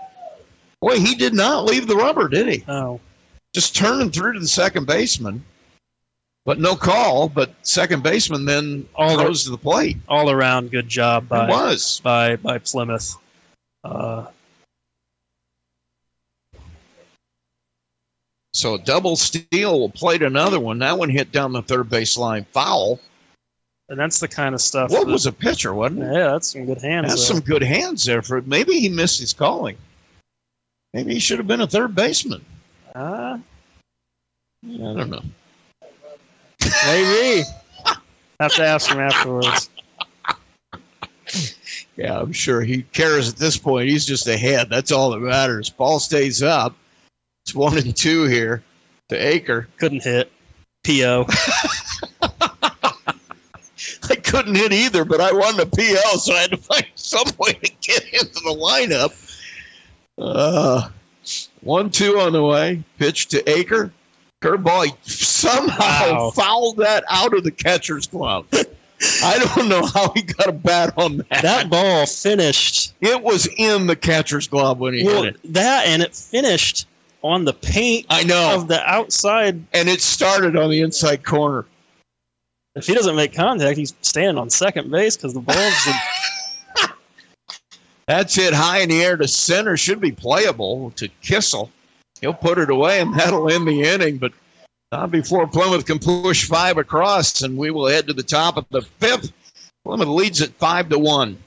boy, 0.82 1.00
he 1.00 1.16
did 1.16 1.34
not 1.34 1.66
leave 1.66 1.88
the 1.88 1.96
rubber, 1.96 2.28
did 2.28 2.48
he? 2.48 2.64
Oh, 2.68 3.00
Just 3.54 3.76
turning 3.76 4.12
through 4.12 4.34
to 4.34 4.40
the 4.40 4.48
second 4.48 4.86
baseman, 4.86 5.44
but 6.46 6.60
no 6.60 6.76
call. 6.76 7.28
But 7.28 7.54
second 7.64 8.04
baseman 8.04 8.46
then 8.46 8.88
All 8.96 9.18
throws 9.18 9.44
to 9.46 9.50
the 9.50 9.58
plate. 9.58 9.98
all 10.08 10.30
around 10.30 10.70
good 10.72 10.88
job 10.90 11.24
It 11.24 11.30
by 11.30 11.50
was. 11.50 12.00
by 12.04 12.36
by 12.36 12.60
Plymouth. 12.60 13.16
Uh, 13.84 14.28
So 18.56 18.76
a 18.76 18.80
double 18.80 19.16
steal 19.16 19.80
will 19.80 19.90
play 19.90 20.18
another 20.18 20.60
one. 20.60 20.78
That 20.78 21.00
one 21.00 21.10
hit 21.10 21.32
down 21.32 21.54
the 21.54 21.64
third 21.64 21.90
baseline 21.90 22.46
foul. 22.52 23.00
And 23.94 24.00
that's 24.00 24.20
the 24.20 24.28
kind 24.28 24.56
of 24.56 24.62
stuff. 24.62 24.90
What 24.90 25.06
that- 25.06 25.12
was 25.12 25.28
a 25.28 25.32
pitcher, 25.32 25.72
wasn't 25.76 26.02
it? 26.02 26.14
Yeah, 26.14 26.32
that's 26.32 26.52
some 26.52 26.66
good 26.66 26.82
hands. 26.82 27.10
That's 27.10 27.28
there. 27.28 27.36
some 27.36 27.46
good 27.46 27.62
hands 27.62 28.04
there 28.04 28.24
for 28.24 28.42
maybe 28.42 28.80
he 28.80 28.90
missed 28.90 29.20
his 29.20 29.34
calling. 29.34 29.78
Maybe 30.96 31.14
he 31.14 31.20
should 31.20 31.38
have 31.38 31.46
been 31.48 31.62
a 31.62 31.68
third 31.68 31.94
baseman. 31.94 32.44
Uh, 32.96 33.38
I 33.40 34.78
don't 34.78 35.12
know. 35.12 35.22
maybe. 36.86 37.44
Have 38.40 38.54
to 38.56 38.66
ask 38.66 38.92
him 38.92 39.00
afterwards. 39.00 39.70
Yeah, 41.96 42.20
I'm 42.20 42.34
sure 42.34 42.62
he 42.62 42.82
cares 42.94 43.30
at 43.30 43.36
this 43.36 43.58
point. 43.58 43.90
He's 43.90 44.06
just 44.08 44.28
ahead. 44.28 44.70
That's 44.72 44.92
all 44.92 45.12
that 45.12 45.20
matters. 45.20 45.70
Ball 45.70 46.00
stays 46.00 46.42
up. 46.42 46.76
It's 47.46 47.54
one 47.54 47.78
and 47.78 47.96
two 47.96 48.24
here 48.24 48.64
to 49.10 49.16
Aker. 49.18 49.68
Couldn't 49.78 50.04
hit. 50.04 50.32
PO. 50.84 51.28
Couldn't 54.34 54.56
hit 54.56 54.74
either, 54.74 55.06
but 55.06 55.22
I 55.22 55.32
wanted 55.32 55.60
a 55.60 55.66
PL, 55.68 56.18
so 56.18 56.34
I 56.34 56.40
had 56.42 56.50
to 56.50 56.58
find 56.58 56.86
some 56.96 57.28
way 57.38 57.54
to 57.54 57.72
get 57.82 58.04
into 58.14 58.34
the 58.34 58.58
lineup. 58.60 59.14
Uh, 60.18 60.90
one 61.62 61.92
two 61.92 62.20
on 62.20 62.34
the 62.34 62.44
way. 62.44 62.84
Pitch 62.98 63.28
to 63.28 63.44
Aker. 63.44 63.92
Curveball. 64.42 64.86
He 64.88 64.94
somehow 65.04 66.12
Wow. 66.14 66.32
fouled 66.32 66.78
that 66.78 67.04
out 67.12 67.36
of 67.38 67.44
the 67.44 67.52
catcher's 67.52 68.08
glove. 68.08 68.48
I 69.24 69.38
don't 69.56 69.70
know 69.70 69.86
how 69.86 70.12
he 70.16 70.24
got 70.24 70.48
a 70.48 70.52
bat 70.52 70.94
on 70.98 71.18
that. 71.30 71.42
That 71.44 71.70
ball 71.70 72.08
finished. 72.08 72.94
It 73.02 73.22
was 73.22 73.48
in 73.58 73.86
the 73.86 73.96
catcher's 73.96 74.48
glove 74.48 74.80
when 74.80 74.96
he 74.96 75.04
Well, 75.06 75.24
hit 75.24 75.36
it. 75.36 75.54
that 75.54 75.86
and 75.86 76.02
it 76.02 76.16
finished 76.16 76.88
on 77.22 77.46
the 77.46 77.54
paint 77.54 78.08
I 78.10 78.24
know. 78.24 78.56
of 78.56 78.68
the 78.68 78.82
outside. 78.90 79.62
And 79.74 79.88
it 79.90 80.02
started 80.02 80.56
on 80.58 80.72
the 80.72 80.82
inside 80.82 81.24
corner. 81.24 81.66
If 82.76 82.88
he 82.88 82.96
doesn't 82.96 83.16
make 83.16 83.34
contact, 83.34 83.78
he's 83.78 83.94
standing 84.02 84.38
on 84.38 84.50
second 84.50 84.90
base 84.90 85.16
because 85.16 85.34
the 85.34 85.40
ball's. 85.40 85.88
That's 88.08 88.38
it 88.38 88.54
high 88.54 88.80
in 88.80 88.90
the 88.90 89.04
air 89.04 89.16
to 89.16 89.28
center. 89.28 89.78
Should 89.78 90.02
be 90.02 90.12
playable 90.12 90.92
to 90.92 91.08
Kissel. 91.22 91.70
He'll 92.20 92.34
put 92.34 92.58
it 92.58 92.70
away, 92.70 93.00
and 93.00 93.14
that'll 93.18 93.50
end 93.50 93.68
the 93.68 93.84
inning. 93.84 94.18
But 94.18 94.34
not 94.92 95.12
before 95.12 95.48
Plymouth 95.48 95.86
can 95.86 96.00
push 96.00 96.46
five 96.46 96.78
across, 96.78 97.42
and 97.42 97.58
we 97.58 97.70
will 97.70 97.88
head 97.88 98.08
to 98.08 98.14
the 98.14 98.24
top 98.24 98.58
of 98.58 98.66
the 98.72 98.82
fifth. 98.82 99.32
Plymouth 99.86 100.08
leads 100.08 100.42
at 100.42 100.50
five 100.52 100.90
to 100.90 100.98
one. 100.98 101.38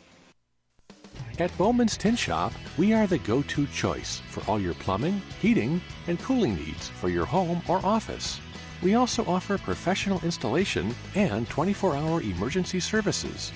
At 1.38 1.56
Bowman's 1.58 1.98
Tin 1.98 2.16
Shop, 2.16 2.52
we 2.78 2.94
are 2.94 3.06
the 3.06 3.18
go 3.18 3.42
to 3.42 3.66
choice 3.66 4.22
for 4.30 4.42
all 4.48 4.58
your 4.58 4.72
plumbing, 4.74 5.20
heating, 5.42 5.82
and 6.06 6.18
cooling 6.20 6.56
needs 6.56 6.88
for 6.88 7.10
your 7.10 7.26
home 7.26 7.60
or 7.68 7.84
office. 7.84 8.40
We 8.82 8.94
also 8.94 9.24
offer 9.26 9.58
professional 9.58 10.20
installation 10.22 10.94
and 11.14 11.48
24 11.48 11.96
hour 11.96 12.22
emergency 12.22 12.80
services. 12.80 13.52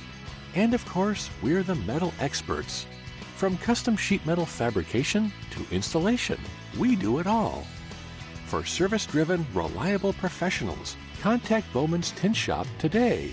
And 0.55 0.75
of 0.75 0.85
course, 0.87 1.31
we're 1.43 1.63
the 1.63 1.75
metal 1.75 2.13
experts. 2.21 2.87
From 3.37 3.57
custom 3.59 3.97
sheet 3.97 4.25
metal 4.27 4.47
fabrication 4.47 5.33
to 5.51 5.75
installation, 5.75 6.39
we 6.79 6.97
do 6.97 7.19
it 7.19 7.27
all. 7.27 7.67
For 8.47 8.65
service 8.65 9.07
driven, 9.07 9.47
reliable 9.55 10.13
professionals, 10.15 10.97
contact 11.21 11.73
Bowman's 11.73 12.11
Tin 12.13 12.33
Shop 12.33 12.67
today. 12.79 13.33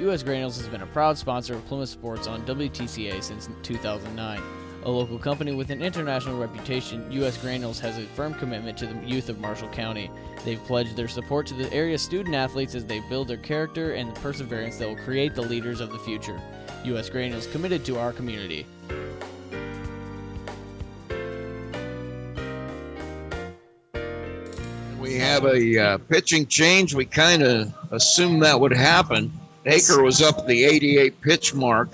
U.S. 0.00 0.22
Granules 0.22 0.56
has 0.58 0.68
been 0.68 0.82
a 0.82 0.86
proud 0.86 1.18
sponsor 1.18 1.54
of 1.54 1.66
Plymouth 1.66 1.88
Sports 1.88 2.28
on 2.28 2.46
WTCA 2.46 3.22
since 3.22 3.48
2009. 3.62 4.57
A 4.88 4.90
local 4.90 5.18
company 5.18 5.52
with 5.52 5.68
an 5.68 5.82
international 5.82 6.40
reputation, 6.40 7.12
U.S. 7.12 7.36
Granules 7.36 7.78
has 7.80 7.98
a 7.98 8.06
firm 8.06 8.32
commitment 8.32 8.78
to 8.78 8.86
the 8.86 8.98
youth 9.06 9.28
of 9.28 9.38
Marshall 9.38 9.68
County. 9.68 10.10
They've 10.46 10.64
pledged 10.64 10.96
their 10.96 11.08
support 11.08 11.46
to 11.48 11.54
the 11.54 11.70
area 11.74 11.98
student 11.98 12.34
athletes 12.34 12.74
as 12.74 12.86
they 12.86 13.00
build 13.00 13.28
their 13.28 13.36
character 13.36 13.92
and 13.92 14.08
the 14.08 14.18
perseverance 14.20 14.78
that 14.78 14.88
will 14.88 14.96
create 14.96 15.34
the 15.34 15.42
leaders 15.42 15.82
of 15.82 15.92
the 15.92 15.98
future. 15.98 16.40
U.S. 16.86 17.10
Granules 17.10 17.46
committed 17.48 17.84
to 17.84 17.98
our 17.98 18.14
community. 18.14 18.64
We 24.98 25.16
have 25.16 25.44
a 25.44 25.78
uh, 25.78 25.98
pitching 25.98 26.46
change. 26.46 26.94
We 26.94 27.04
kind 27.04 27.42
of 27.42 27.74
assumed 27.90 28.42
that 28.42 28.58
would 28.58 28.72
happen. 28.72 29.30
Baker 29.64 30.02
was 30.02 30.22
up 30.22 30.38
at 30.38 30.46
the 30.46 30.64
88 30.64 31.20
pitch 31.20 31.54
mark 31.54 31.90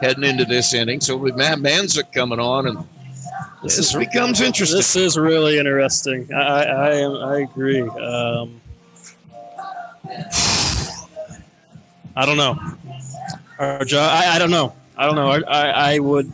heading 0.00 0.24
into 0.24 0.44
this 0.44 0.74
inning. 0.74 1.00
So 1.00 1.16
with 1.16 1.36
Matt 1.36 1.58
Manzik 1.58 2.12
coming 2.12 2.40
on, 2.40 2.66
and 2.66 2.78
this, 3.62 3.76
this 3.76 3.94
becomes 3.94 4.40
interesting. 4.40 4.78
This 4.78 4.96
is 4.96 5.18
really 5.18 5.58
interesting. 5.58 6.32
I 6.32 6.38
I, 6.38 6.62
I, 6.62 6.94
am, 6.94 7.12
I 7.16 7.36
agree. 7.40 7.82
Um, 7.82 8.60
I 12.16 12.26
don't 12.26 12.36
know. 12.36 12.58
Our 13.58 13.84
job, 13.84 14.10
I, 14.10 14.36
I 14.36 14.38
don't 14.38 14.50
know. 14.50 14.74
I 14.96 15.06
don't 15.06 15.14
know. 15.14 15.30
I, 15.30 15.40
I, 15.40 15.92
I 15.94 15.98
would. 15.98 16.30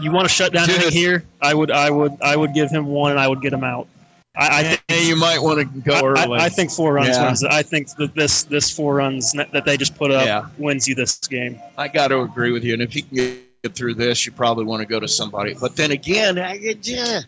You 0.00 0.10
want 0.10 0.26
to 0.26 0.34
shut 0.34 0.52
down 0.52 0.68
here? 0.68 1.24
I 1.40 1.54
would. 1.54 1.70
I 1.70 1.90
would. 1.90 2.12
I 2.20 2.36
would 2.36 2.54
give 2.54 2.70
him 2.70 2.86
one, 2.86 3.12
and 3.12 3.20
I 3.20 3.28
would 3.28 3.40
get 3.40 3.52
him 3.52 3.64
out. 3.64 3.86
I, 4.34 4.60
I 4.60 4.62
think 4.88 5.08
you 5.08 5.16
might 5.16 5.38
want 5.40 5.58
to 5.58 5.80
go 5.80 5.94
I, 5.94 6.02
early. 6.04 6.38
I, 6.38 6.46
I 6.46 6.48
think 6.48 6.70
four 6.70 6.94
runs 6.94 7.16
yeah. 7.16 7.26
wins. 7.26 7.44
I 7.44 7.62
think 7.62 7.88
that 7.96 8.14
this 8.14 8.44
this 8.44 8.74
four 8.74 8.96
runs 8.96 9.32
that 9.32 9.64
they 9.66 9.76
just 9.76 9.96
put 9.96 10.10
up 10.10 10.24
yeah. 10.24 10.46
wins 10.58 10.88
you 10.88 10.94
this 10.94 11.18
game. 11.18 11.60
I 11.76 11.88
got 11.88 12.08
to 12.08 12.20
agree 12.20 12.50
with 12.52 12.64
you. 12.64 12.72
And 12.72 12.82
if 12.82 12.96
you 12.96 13.02
can 13.02 13.16
get 13.16 13.74
through 13.74 13.94
this, 13.94 14.24
you 14.24 14.32
probably 14.32 14.64
want 14.64 14.80
to 14.80 14.86
go 14.86 14.98
to 14.98 15.08
somebody. 15.08 15.54
But 15.60 15.76
then 15.76 15.90
again, 15.90 16.38
I, 16.38 16.54
yeah, 16.82 17.20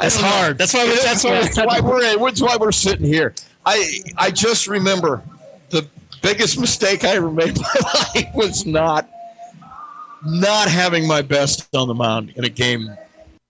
that's 0.00 0.20
hard. 0.20 0.56
That's 0.56 0.72
why. 0.72 0.84
We, 0.84 0.94
that's 0.94 1.24
why. 1.24 1.40
That's 1.40 1.56
why 1.56 1.80
we're. 1.80 2.16
That's 2.16 2.40
why 2.40 2.56
we're 2.60 2.72
sitting 2.72 3.06
here. 3.06 3.34
I 3.66 4.00
I 4.16 4.30
just 4.30 4.68
remember 4.68 5.22
the 5.70 5.88
biggest 6.22 6.60
mistake 6.60 7.04
I 7.04 7.16
ever 7.16 7.30
made 7.30 7.56
in 7.56 7.62
my 7.62 7.92
life 8.14 8.34
was 8.34 8.66
not 8.66 9.08
not 10.24 10.68
having 10.68 11.08
my 11.08 11.22
best 11.22 11.74
on 11.74 11.88
the 11.88 11.94
mound 11.94 12.32
in 12.36 12.44
a 12.44 12.48
game 12.48 12.88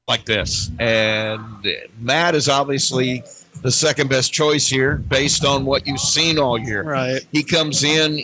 like 0.09 0.25
this. 0.25 0.71
And 0.79 1.67
Matt 2.01 2.35
is 2.35 2.49
obviously 2.49 3.23
the 3.63 3.71
second 3.71 4.11
best 4.11 4.33
choice 4.33 4.67
here 4.67 4.97
based 4.97 5.45
on 5.45 5.65
what 5.65 5.87
you've 5.87 6.01
seen 6.01 6.39
all 6.39 6.59
year. 6.59 6.83
Right. 6.83 7.23
He 7.33 7.43
comes 7.43 7.83
in. 7.83 8.23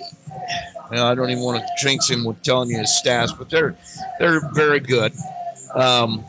Well, 0.91 1.07
I 1.07 1.15
don't 1.15 1.31
even 1.31 1.43
want 1.43 1.63
to 1.63 1.69
jinx 1.81 2.11
him 2.11 2.25
with 2.25 2.43
telling 2.43 2.69
you 2.69 2.79
his 2.79 3.01
stats, 3.05 3.37
but 3.37 3.49
they're 3.49 3.77
they're 4.19 4.41
very 4.53 4.81
good. 4.81 5.13
Um, 5.75 6.25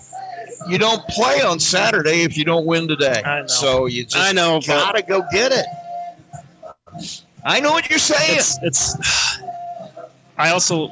you 0.67 0.77
don't 0.77 1.05
play 1.07 1.41
on 1.41 1.59
Saturday 1.59 2.21
if 2.21 2.37
you 2.37 2.45
don't 2.45 2.67
win 2.67 2.87
today. 2.87 3.23
I 3.25 3.41
know. 3.41 3.47
So 3.47 3.85
you 3.87 4.03
just 4.03 4.15
I 4.15 4.31
know, 4.31 4.61
gotta 4.61 5.01
go 5.01 5.23
get 5.31 5.51
it. 5.51 5.65
I 7.43 7.59
know 7.59 7.71
what 7.71 7.89
you're 7.89 7.99
saying. 7.99 8.37
It's. 8.37 8.59
it's 8.61 8.95
I 10.37 10.51
also. 10.51 10.91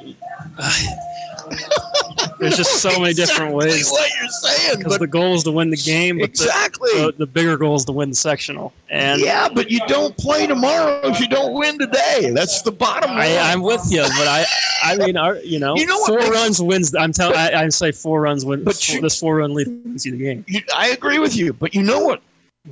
There's 2.38 2.56
just 2.56 2.80
so 2.80 2.98
many 2.98 3.12
different 3.12 3.54
exactly 3.54 3.54
ways. 3.54 3.90
What 3.90 4.10
you're 4.18 4.28
saying, 4.30 4.78
because 4.78 4.98
the 4.98 5.06
goal 5.06 5.34
is 5.34 5.44
to 5.44 5.52
win 5.52 5.68
the 5.68 5.76
game. 5.76 6.18
But 6.18 6.30
exactly. 6.30 6.90
The, 6.94 7.06
the, 7.06 7.12
the, 7.18 7.26
bigger 7.26 7.58
goal 7.58 7.76
is 7.76 7.84
to 7.84 7.92
win 7.92 8.08
the 8.08 8.16
sectional. 8.16 8.72
And 8.88 9.20
yeah, 9.20 9.48
but 9.52 9.70
you 9.70 9.80
don't 9.86 10.16
play 10.16 10.46
tomorrow 10.46 11.00
if 11.04 11.20
you 11.20 11.28
don't 11.28 11.52
win 11.52 11.78
today. 11.78 12.30
That's 12.32 12.62
the 12.62 12.72
bottom 12.72 13.10
line. 13.10 13.20
I, 13.20 13.52
am 13.52 13.60
with 13.60 13.82
you, 13.90 14.00
but 14.00 14.26
I, 14.26 14.46
I 14.82 14.96
mean, 14.96 15.18
our, 15.18 15.36
you 15.36 15.58
know, 15.58 15.76
you 15.76 15.84
know 15.84 16.02
four 16.06 16.18
runs 16.18 16.62
wins. 16.62 16.94
I'm 16.94 17.12
telling. 17.12 17.36
I, 17.36 17.64
I, 17.64 17.68
say 17.68 17.92
four 17.92 18.22
runs 18.22 18.44
wins. 18.44 18.64
But 18.64 18.76
four, 18.76 18.96
you, 18.96 19.02
this 19.02 19.20
four 19.20 19.36
run 19.36 19.52
lead 19.52 19.68
wins 19.68 20.06
you 20.06 20.12
the 20.12 20.18
game. 20.18 20.44
You, 20.48 20.62
I 20.74 20.88
agree 20.88 21.18
with 21.18 21.36
you, 21.36 21.52
but 21.52 21.74
you 21.74 21.82
know 21.82 22.00
what 22.00 22.22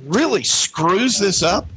really 0.05 0.43
screws 0.43 1.19
this 1.19 1.43
up? 1.43 1.67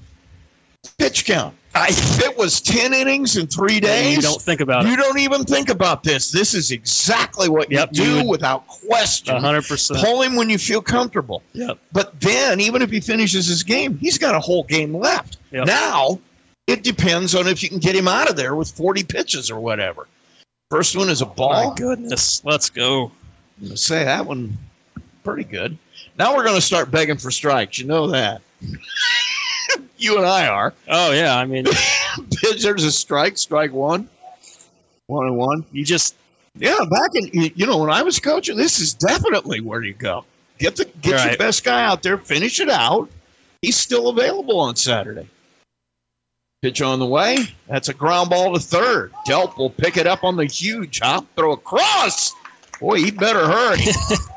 Pitch 0.98 1.26
count. 1.26 1.54
I, 1.74 1.88
if 1.88 2.22
it 2.22 2.36
was 2.36 2.60
10 2.60 2.92
innings 2.92 3.36
in 3.36 3.46
three 3.46 3.80
days, 3.80 4.16
you 4.16 4.22
don't 4.22 4.40
think 4.40 4.60
about 4.60 4.82
you 4.82 4.88
it. 4.88 4.90
You 4.90 4.96
don't 4.96 5.18
even 5.18 5.44
think 5.44 5.70
about 5.70 6.02
this. 6.02 6.30
This 6.30 6.54
is 6.54 6.70
exactly 6.70 7.48
what 7.48 7.70
yep, 7.70 7.90
you 7.92 8.04
do 8.04 8.18
you 8.18 8.28
without 8.28 8.66
question. 8.68 9.34
100%. 9.34 10.04
Pull 10.04 10.22
him 10.22 10.36
when 10.36 10.50
you 10.50 10.58
feel 10.58 10.82
comfortable. 10.82 11.42
Yep. 11.54 11.78
But 11.92 12.20
then, 12.20 12.60
even 12.60 12.82
if 12.82 12.90
he 12.90 13.00
finishes 13.00 13.46
his 13.46 13.62
game, 13.62 13.96
he's 13.98 14.18
got 14.18 14.34
a 14.34 14.40
whole 14.40 14.64
game 14.64 14.94
left. 14.94 15.38
Yep. 15.50 15.66
Now, 15.66 16.18
it 16.66 16.82
depends 16.82 17.34
on 17.34 17.48
if 17.48 17.62
you 17.62 17.70
can 17.70 17.78
get 17.78 17.96
him 17.96 18.06
out 18.06 18.28
of 18.28 18.36
there 18.36 18.54
with 18.54 18.70
40 18.70 19.04
pitches 19.04 19.50
or 19.50 19.58
whatever. 19.58 20.08
First 20.70 20.96
one 20.96 21.08
is 21.08 21.22
a 21.22 21.26
ball. 21.26 21.70
My 21.70 21.74
goodness. 21.74 22.44
Let's 22.44 22.68
go. 22.70 23.12
I'm 23.58 23.64
going 23.64 23.70
to 23.72 23.76
say 23.76 24.04
that 24.04 24.26
one 24.26 24.56
pretty 25.24 25.44
good. 25.44 25.76
Now 26.18 26.36
we're 26.36 26.44
going 26.44 26.56
to 26.56 26.62
start 26.62 26.90
begging 26.90 27.16
for 27.16 27.30
strikes. 27.30 27.78
You 27.78 27.86
know 27.86 28.08
that. 28.08 28.42
you 30.02 30.16
and 30.16 30.26
I 30.26 30.46
are. 30.46 30.74
Oh 30.88 31.12
yeah, 31.12 31.36
I 31.36 31.44
mean, 31.44 31.66
there's 32.60 32.84
a 32.84 32.92
strike, 32.92 33.38
strike 33.38 33.72
one, 33.72 34.08
one 35.06 35.26
and 35.26 35.36
one. 35.36 35.64
You 35.72 35.84
just 35.84 36.16
yeah, 36.56 36.78
back 36.90 37.10
in 37.14 37.30
you 37.32 37.66
know 37.66 37.78
when 37.78 37.90
I 37.90 38.02
was 38.02 38.18
coaching, 38.18 38.56
this 38.56 38.78
is 38.78 38.94
definitely 38.94 39.60
where 39.60 39.82
you 39.82 39.94
go. 39.94 40.24
Get 40.58 40.76
the 40.76 40.84
get 41.00 41.14
right. 41.14 41.28
your 41.30 41.38
best 41.38 41.64
guy 41.64 41.84
out 41.84 42.02
there, 42.02 42.18
finish 42.18 42.60
it 42.60 42.68
out. 42.68 43.08
He's 43.62 43.76
still 43.76 44.08
available 44.08 44.58
on 44.60 44.76
Saturday. 44.76 45.28
Pitch 46.62 46.80
on 46.80 47.00
the 47.00 47.06
way. 47.06 47.38
That's 47.66 47.88
a 47.88 47.94
ground 47.94 48.30
ball 48.30 48.54
to 48.54 48.60
third. 48.60 49.12
Delp 49.26 49.56
will 49.56 49.70
pick 49.70 49.96
it 49.96 50.06
up 50.06 50.22
on 50.22 50.36
the 50.36 50.44
huge 50.44 51.00
hop, 51.00 51.26
throw 51.34 51.52
across. 51.52 52.32
Boy, 52.80 52.98
he 52.98 53.10
better 53.10 53.46
hurry. 53.46 53.80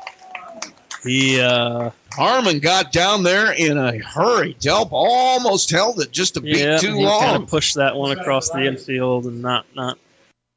he 1.06 1.40
uh 1.40 1.90
Harmon 2.12 2.58
got 2.60 2.92
down 2.92 3.22
there 3.22 3.52
in 3.52 3.76
a 3.76 3.98
hurry. 3.98 4.54
Delp 4.54 4.88
almost 4.90 5.70
held 5.70 6.00
it 6.00 6.12
just 6.12 6.36
a 6.36 6.40
beat 6.40 6.58
yeah, 6.58 6.78
too 6.78 6.94
he 6.94 7.04
long. 7.04 7.20
Kind 7.20 7.42
of 7.42 7.48
pushed 7.48 7.74
that 7.76 7.94
one 7.94 8.16
across 8.16 8.50
the 8.50 8.64
infield 8.64 9.26
and 9.26 9.42
not 9.42 9.66
not. 9.74 9.98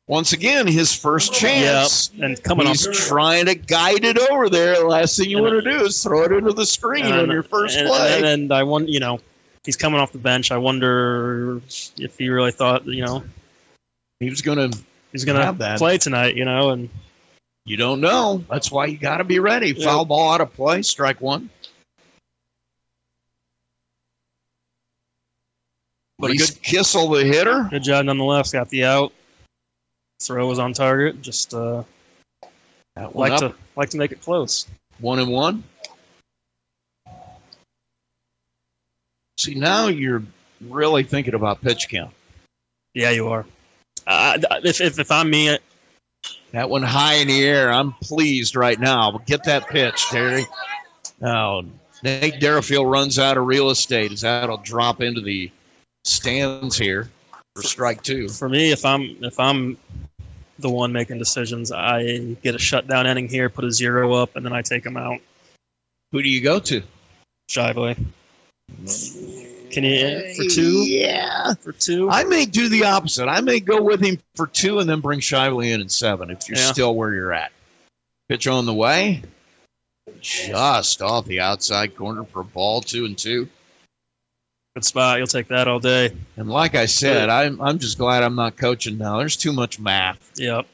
Once 0.08 0.34
again, 0.34 0.66
his 0.66 0.96
first 0.96 1.34
chance. 1.34 2.10
Yep. 2.16 2.26
and 2.26 2.44
coming 2.44 2.66
He's 2.66 2.88
off 2.88 2.96
trying 2.96 3.46
to 3.46 3.54
guide 3.54 4.04
it 4.04 4.18
over 4.32 4.50
there. 4.50 4.76
The 4.76 4.86
last 4.86 5.18
thing 5.18 5.30
you 5.30 5.40
want 5.40 5.64
to 5.64 5.70
do 5.70 5.86
is 5.86 6.02
throw 6.02 6.24
it 6.24 6.32
into 6.32 6.52
the 6.52 6.66
screen 6.66 7.06
and, 7.06 7.14
on 7.14 7.30
your 7.30 7.44
first 7.44 7.78
and, 7.78 7.88
play. 7.88 8.18
And, 8.18 8.26
and 8.26 8.52
I 8.52 8.64
want 8.64 8.90
you 8.90 9.00
know, 9.00 9.20
he's 9.66 9.76
coming 9.78 10.00
off 10.00 10.12
the 10.12 10.18
bench. 10.18 10.52
I 10.52 10.58
wonder 10.58 11.62
if 11.98 12.18
he 12.18 12.30
really 12.30 12.52
thought 12.52 12.86
you 12.86 13.06
know 13.06 13.24
he 14.20 14.30
was 14.30 14.42
going 14.42 14.72
to 14.72 14.80
he's 15.12 15.26
going 15.26 15.38
to 15.40 15.76
play 15.78 15.98
tonight. 15.98 16.36
You 16.36 16.46
know, 16.46 16.72
and 16.72 16.90
you 17.70 17.78
don't 17.78 18.02
know. 18.02 18.44
That's 18.50 18.72
why 18.72 18.88
you 18.88 18.98
got 18.98 19.18
to 19.18 19.24
be 19.24 19.38
ready. 19.38 19.68
Yep. 19.68 19.84
Foul 19.84 20.04
ball 20.04 20.34
out 20.34 20.42
of 20.42 20.52
play, 20.56 20.82
strike 20.82 21.22
one. 21.22 21.52
But 26.18 26.32
he's 26.32 26.50
Kissel 26.50 27.10
the 27.10 27.24
hitter. 27.24 27.68
Good 27.70 27.84
job 27.84 28.06
nonetheless. 28.06 28.52
Got 28.52 28.70
the 28.70 28.86
out. 28.86 29.14
Throw 30.20 30.48
was 30.48 30.58
on 30.58 30.74
target. 30.74 31.22
Just 31.22 31.54
uh, 31.54 31.84
like 33.14 33.34
up. 33.34 33.40
to 33.40 33.54
like 33.76 33.92
to 33.92 33.98
make 33.98 34.12
it 34.12 34.22
close. 34.22 34.66
One 35.00 35.20
and 35.20 35.30
one. 35.30 35.64
See 39.38 39.54
now 39.54 39.90
you're 39.90 40.24
really 40.60 41.04
thinking 41.04 41.36
about 41.36 41.62
pitch 41.62 41.88
count. 41.88 42.16
Yeah, 42.96 43.12
you 43.12 43.28
are. 43.28 43.46
Uh, 44.08 44.40
if, 44.64 44.82
if 44.82 44.98
if 44.98 45.12
I'm 45.12 45.30
me, 45.30 45.56
that 46.52 46.70
one 46.70 46.84
high 46.84 47.16
in 47.16 47.28
the 47.28 47.44
air. 47.44 47.72
I'm 47.72 47.94
pleased 48.02 48.56
right 48.56 48.80
now. 48.80 49.20
Get 49.26 49.44
that 49.46 49.68
pitch, 49.68 50.06
Terry. 50.08 50.46
Now 51.20 51.64
Nate 52.04 52.40
Deerfield 52.40 52.90
runs 52.90 53.20
out 53.20 53.38
of 53.38 53.46
real 53.46 53.70
estate 53.70 54.12
as 54.12 54.22
that'll 54.22 54.58
drop 54.58 55.02
into 55.02 55.22
the 55.22 55.52
stands 56.06 56.78
here. 56.78 57.10
for 57.56 57.64
strike 57.64 58.02
two. 58.04 58.30
For 58.30 58.50
me, 58.50 58.72
if 58.72 58.86
I'm 58.86 59.18
if 59.22 59.40
I'm 59.40 59.78
the 60.60 60.70
one 60.70 60.92
making 60.92 61.18
decisions, 61.18 61.72
I 61.72 62.20
get 62.42 62.56
a 62.56 62.60
shutdown 62.60 63.08
inning 63.08 63.28
here, 63.28 63.50
put 63.50 63.66
a 63.66 63.72
zero 63.72 64.14
up, 64.14 64.36
and 64.36 64.46
then 64.46 64.54
I 64.54 64.62
take 64.62 64.86
him 64.86 64.98
out. 64.98 65.20
Who 66.12 66.22
do 66.22 66.30
you 66.30 66.42
go 66.42 66.60
to? 66.60 66.82
Shively. 67.50 67.98
Can 69.72 69.84
you 69.84 70.34
for 70.36 70.44
two? 70.50 70.84
Yeah, 70.86 71.54
for 71.56 71.72
two. 71.72 72.10
I 72.10 72.24
may 72.24 72.46
do 72.46 72.70
the 72.70 72.86
opposite. 72.86 73.28
I 73.28 73.42
may 73.42 73.60
go 73.60 73.82
with 73.82 74.02
him 74.04 74.20
for 74.36 74.48
two 74.48 74.80
and 74.80 74.90
then 74.90 75.00
bring 75.00 75.20
Shively 75.20 75.72
in 75.74 75.82
at 75.82 75.92
seven 75.92 76.30
if 76.32 76.48
you're 76.50 76.58
Yeah. 76.58 76.72
still 76.72 76.96
where 76.96 77.14
you're 77.14 77.34
at. 77.34 77.52
Pitch 78.28 78.48
on 78.48 78.66
the 78.66 78.74
way, 78.74 79.24
just 80.22 81.02
off 81.02 81.26
the 81.26 81.40
outside 81.40 81.96
corner 81.96 82.24
for 82.24 82.42
a 82.42 82.44
ball, 82.46 82.82
two 82.82 83.06
and 83.06 83.18
two. 83.18 83.48
Good 84.76 84.86
spot. 84.86 85.18
You'll 85.18 85.28
take 85.28 85.48
that 85.48 85.68
all 85.68 85.80
day. 85.80 86.12
And 86.38 86.50
like 86.50 86.76
I 86.76 86.86
said, 86.86 87.30
I'm 87.30 87.60
I'm 87.60 87.80
just 87.80 87.98
glad 87.98 88.24
I'm 88.24 88.36
not 88.36 88.56
coaching 88.56 88.98
now. 88.98 89.18
There's 89.18 89.36
too 89.36 89.52
much 89.52 89.80
math. 89.80 90.32
Yep. 90.36 90.66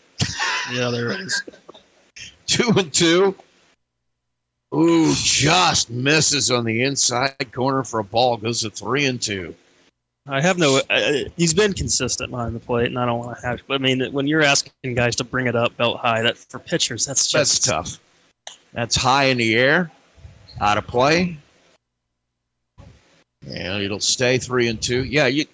Yeah, 0.74 0.90
there 0.90 1.12
is. 1.12 1.44
Two 2.48 2.72
and 2.78 2.94
two. 2.94 3.36
Ooh, 4.74 5.14
just 5.16 5.90
misses 5.90 6.52
on 6.52 6.66
the 6.66 6.84
inside 6.84 7.52
corner 7.52 7.84
for 7.84 8.00
a 8.00 8.04
ball. 8.04 8.38
Goes 8.38 8.62
to 8.62 8.70
three 8.70 9.06
and 9.06 9.22
two. 9.22 9.56
I 10.28 10.42
have 10.42 10.58
no. 10.58 10.82
Uh, 10.90 11.26
he's 11.38 11.54
been 11.54 11.74
consistent 11.74 12.32
behind 12.32 12.56
the 12.56 12.60
plate, 12.60 12.88
and 12.88 12.98
I 12.98 13.06
don't 13.06 13.20
want 13.20 13.38
to 13.38 13.46
have. 13.46 13.62
But 13.68 13.76
I 13.76 13.78
mean, 13.78 14.12
when 14.12 14.28
you're 14.28 14.42
asking 14.42 14.96
guys 14.96 15.16
to 15.18 15.24
bring 15.24 15.48
it 15.48 15.56
up 15.56 15.78
belt 15.78 16.00
high, 16.00 16.22
that 16.24 16.38
for 16.38 16.60
pitchers, 16.60 17.06
that's 17.06 17.32
That's 17.32 17.60
just 17.60 17.66
tough. 17.66 18.00
That's 18.74 18.96
high 18.96 19.26
in 19.26 19.38
the 19.38 19.56
air, 19.56 19.92
out 20.60 20.78
of 20.78 20.88
play. 20.88 21.38
And 23.48 23.84
it'll 23.84 24.00
stay 24.00 24.40
three 24.40 24.68
and 24.68 24.82
two. 24.82 25.04
Yeah, 25.04 25.28
you 25.28 25.46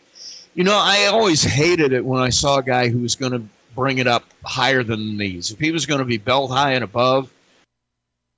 you 0.56 0.64
know, 0.64 0.78
I 0.78 1.08
always 1.08 1.44
hated 1.44 1.92
it 1.92 2.04
when 2.04 2.22
I 2.22 2.30
saw 2.30 2.58
a 2.60 2.64
guy 2.64 2.88
who 2.88 3.00
was 3.00 3.16
going 3.16 3.34
to 3.34 3.44
bring 3.76 4.00
it 4.00 4.08
up 4.08 4.24
higher 4.46 4.84
than 4.84 5.18
these. 5.18 5.52
If 5.52 5.60
he 5.60 5.72
was 5.72 5.86
going 5.86 6.00
to 6.00 6.06
be 6.06 6.18
belt 6.18 6.52
high 6.52 6.74
and 6.74 6.84
above, 6.84 7.32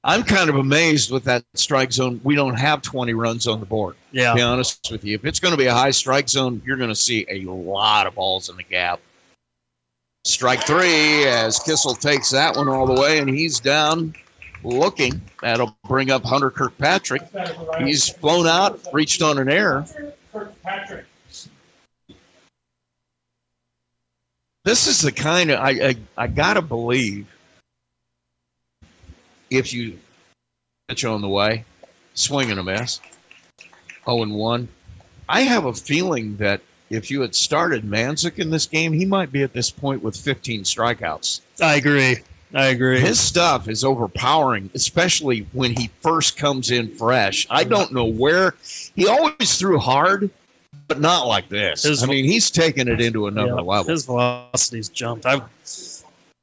I'm 0.05 0.23
kind 0.23 0.49
of 0.49 0.57
amazed 0.57 1.11
with 1.11 1.23
that 1.25 1.45
strike 1.53 1.93
zone. 1.93 2.19
We 2.23 2.35
don't 2.35 2.55
have 2.55 2.81
20 2.81 3.13
runs 3.13 3.47
on 3.47 3.61
the 3.61 3.65
board. 3.65 3.95
Yeah. 4.11 4.29
To 4.29 4.35
be 4.35 4.41
honest 4.41 4.91
with 4.91 5.05
you, 5.05 5.15
if 5.15 5.23
it's 5.25 5.39
going 5.39 5.53
to 5.53 5.57
be 5.57 5.67
a 5.67 5.73
high 5.73 5.91
strike 5.91 6.27
zone, 6.27 6.61
you're 6.65 6.77
going 6.77 6.89
to 6.89 6.95
see 6.95 7.25
a 7.29 7.45
lot 7.45 8.05
of 8.05 8.15
balls 8.15 8.49
in 8.49 8.57
the 8.57 8.63
gap. 8.63 8.99
Strike 10.25 10.65
three 10.65 11.25
as 11.25 11.59
Kissel 11.59 11.95
takes 11.95 12.29
that 12.31 12.55
one 12.55 12.67
all 12.67 12.85
the 12.85 12.99
way, 12.99 13.19
and 13.19 13.29
he's 13.29 13.59
down 13.59 14.13
looking. 14.63 15.21
That'll 15.41 15.75
bring 15.85 16.11
up 16.11 16.23
Hunter 16.23 16.49
Kirkpatrick. 16.49 17.23
He's 17.79 18.09
flown 18.09 18.47
out, 18.47 18.79
reached 18.93 19.21
on 19.21 19.37
an 19.37 19.49
error. 19.49 19.85
This 24.63 24.87
is 24.87 25.01
the 25.01 25.11
kind 25.11 25.51
of 25.51 25.59
I 25.59 25.69
I, 25.69 25.95
I 26.17 26.27
gotta 26.27 26.61
believe 26.61 27.27
if 29.53 29.73
you 29.73 29.97
pitch 30.87 31.05
on 31.05 31.21
the 31.21 31.29
way, 31.29 31.63
swing 32.15 32.51
and 32.51 32.59
a 32.59 32.63
miss, 32.63 32.99
zero 34.05 34.23
and 34.23 34.33
one. 34.33 34.67
I 35.29 35.41
have 35.41 35.65
a 35.65 35.73
feeling 35.73 36.35
that 36.37 36.61
if 36.89 37.09
you 37.09 37.21
had 37.21 37.33
started 37.33 37.83
Manzik 37.83 38.39
in 38.39 38.49
this 38.49 38.65
game, 38.65 38.91
he 38.93 39.05
might 39.05 39.31
be 39.31 39.43
at 39.43 39.53
this 39.53 39.69
point 39.69 40.03
with 40.03 40.17
15 40.17 40.63
strikeouts. 40.63 41.41
I 41.61 41.75
agree. 41.75 42.17
I 42.53 42.67
agree. 42.67 42.99
His 42.99 43.19
stuff 43.19 43.67
is 43.67 43.83
overpowering, 43.83 44.69
especially 44.75 45.47
when 45.53 45.75
he 45.75 45.89
first 46.01 46.37
comes 46.37 46.69
in 46.69 46.87
fresh. 46.95 47.47
I 47.49 47.63
don't 47.63 47.91
know 47.91 48.05
where 48.05 48.53
he 48.95 49.07
always 49.07 49.57
threw 49.57 49.79
hard, 49.79 50.29
but 50.87 50.99
not 50.99 51.25
like 51.25 51.49
this. 51.49 51.83
His- 51.83 52.03
I 52.03 52.05
mean, 52.05 52.25
he's 52.25 52.51
taken 52.51 52.87
it 52.87 53.01
into 53.01 53.25
another 53.27 53.55
Yeah, 53.55 53.61
level. 53.61 53.91
His 53.91 54.05
velocity's 54.05 54.89
jumped. 54.89 55.25
I, 55.25 55.41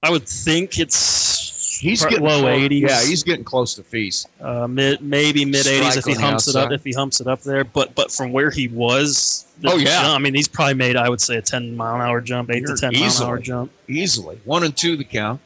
I 0.03 0.11
would 0.11 0.27
think 0.27 0.81
it's 0.81 1.40
He's 1.81 2.05
getting 2.05 2.25
low 2.25 2.43
80s. 2.45 2.81
Yeah, 2.83 3.01
he's 3.03 3.23
getting 3.23 3.45
close 3.45 3.75
to 3.75 3.83
feast. 3.83 4.29
uh, 4.41 4.67
mid 4.67 5.01
maybe 5.01 5.45
mid 5.47 5.65
80s 5.65 5.97
if 5.97 6.05
he 6.05 6.13
humps 6.13 6.47
it 6.47 6.55
up. 6.57 6.71
If 6.73 6.85
he 6.85 6.93
humps 6.93 7.21
it 7.21 7.27
up 7.27 7.41
there, 7.43 7.65
but 7.65 7.95
but 7.95 8.13
from 8.13 8.33
where 8.33 8.51
he 8.51 8.69
was, 8.69 9.47
Oh, 9.65 9.77
yeah. 9.79 10.03
jump- 10.03 10.15
I 10.15 10.19
mean, 10.19 10.35
he's 10.35 10.47
probably 10.49 10.75
made 10.75 10.97
I 10.97 11.09
would 11.09 11.21
say 11.21 11.37
a 11.37 11.43
10 11.43 11.77
mile 11.77 11.95
an 11.97 12.01
hour 12.03 12.21
jump, 12.21 12.51
eight 12.51 12.63
You're 12.63 12.77
to 12.77 12.81
10 12.81 12.93
mile 13.01 13.17
an 13.17 13.23
hour 13.23 13.39
jump. 13.39 13.73
Easily. 13.89 14.39
One 14.45 14.63
and 14.63 14.77
two 14.77 14.97
the 14.97 15.05
count. 15.05 15.41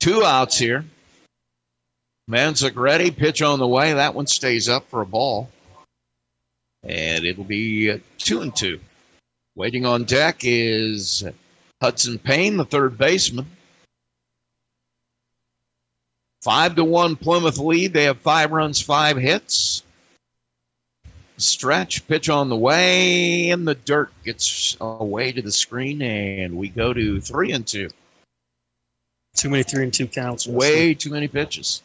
Two 0.00 0.24
outs 0.24 0.58
here. 0.58 0.84
Manzik 2.30 2.76
ready. 2.76 3.10
Pitch 3.10 3.42
on 3.42 3.58
the 3.58 3.66
way. 3.66 3.92
That 3.92 4.14
one 4.14 4.26
stays 4.26 4.68
up 4.68 4.88
for 4.88 5.00
a 5.02 5.06
ball. 5.06 5.48
And 6.82 7.24
it'll 7.24 7.44
be 7.44 8.00
two 8.18 8.40
and 8.42 8.54
two. 8.54 8.80
Waiting 9.56 9.84
on 9.86 10.04
deck 10.04 10.38
is 10.42 11.24
Hudson 11.82 12.18
Payne, 12.18 12.56
the 12.56 12.64
third 12.64 12.96
baseman. 12.98 13.46
Five 16.46 16.76
to 16.76 16.84
one 16.84 17.16
Plymouth 17.16 17.58
lead. 17.58 17.92
They 17.92 18.04
have 18.04 18.18
five 18.20 18.52
runs, 18.52 18.80
five 18.80 19.16
hits. 19.16 19.82
Stretch 21.38 22.06
pitch 22.06 22.28
on 22.28 22.48
the 22.48 22.54
way 22.56 23.48
in 23.48 23.64
the 23.64 23.74
dirt 23.74 24.12
gets 24.24 24.76
away 24.80 25.32
to 25.32 25.42
the 25.42 25.50
screen, 25.50 26.00
and 26.02 26.56
we 26.56 26.68
go 26.68 26.92
to 26.92 27.20
three 27.20 27.50
and 27.50 27.66
two. 27.66 27.88
Too 29.34 29.50
many 29.50 29.64
three 29.64 29.82
and 29.82 29.92
two 29.92 30.06
counts. 30.06 30.46
Way 30.46 30.94
too 30.94 31.10
many 31.10 31.26
pitches. 31.26 31.82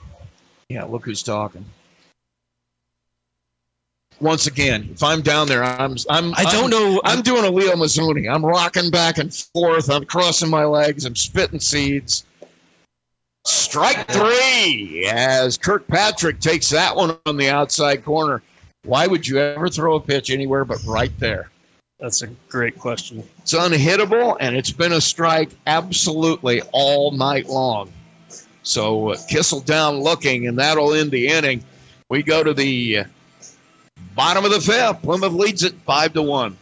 yeah, 0.70 0.84
look 0.84 1.04
who's 1.04 1.22
talking. 1.22 1.66
Once 4.20 4.46
again, 4.46 4.88
if 4.90 5.02
I'm 5.02 5.20
down 5.20 5.48
there, 5.48 5.62
I'm 5.62 5.96
I'm 6.08 6.32
I 6.34 6.44
don't 6.44 6.72
I'm- 6.72 6.94
know- 6.94 7.02
I'm 7.04 7.20
doing 7.20 7.44
a 7.44 7.50
Leo 7.50 7.74
Mazzone. 7.74 8.26
I'm 8.34 8.42
rocking 8.42 8.90
back 8.90 9.18
and 9.18 9.34
forth. 9.34 9.90
I'm 9.90 10.06
crossing 10.06 10.48
my 10.48 10.64
legs. 10.64 11.04
I'm 11.04 11.14
spitting 11.14 11.60
seeds. 11.60 12.24
Strike 13.48 14.06
three 14.08 15.08
as 15.10 15.56
Kirkpatrick 15.56 16.38
takes 16.38 16.68
that 16.68 16.94
one 16.94 17.16
on 17.24 17.38
the 17.38 17.48
outside 17.48 18.04
corner. 18.04 18.42
Why 18.84 19.06
would 19.06 19.26
you 19.26 19.38
ever 19.38 19.68
throw 19.68 19.96
a 19.96 20.00
pitch 20.00 20.30
anywhere 20.30 20.66
but 20.66 20.78
right 20.86 21.12
there? 21.18 21.50
That's 21.98 22.20
a 22.20 22.26
great 22.48 22.78
question. 22.78 23.22
It's 23.38 23.54
unhittable, 23.54 24.36
and 24.38 24.54
it's 24.54 24.70
been 24.70 24.92
a 24.92 25.00
strike 25.00 25.48
absolutely 25.66 26.60
all 26.72 27.10
night 27.12 27.46
long. 27.48 27.90
So 28.64 29.12
uh, 29.12 29.16
Kissel 29.28 29.60
down 29.60 30.00
looking, 30.00 30.46
and 30.46 30.58
that'll 30.58 30.92
end 30.92 31.10
the 31.10 31.28
inning. 31.28 31.64
We 32.10 32.22
go 32.22 32.44
to 32.44 32.52
the 32.52 33.04
bottom 34.14 34.44
of 34.44 34.50
the 34.50 34.60
fifth. 34.60 35.00
Plymouth 35.02 35.32
leads 35.32 35.62
it 35.62 35.72
five 35.86 36.12
to 36.12 36.22
one. 36.22 36.56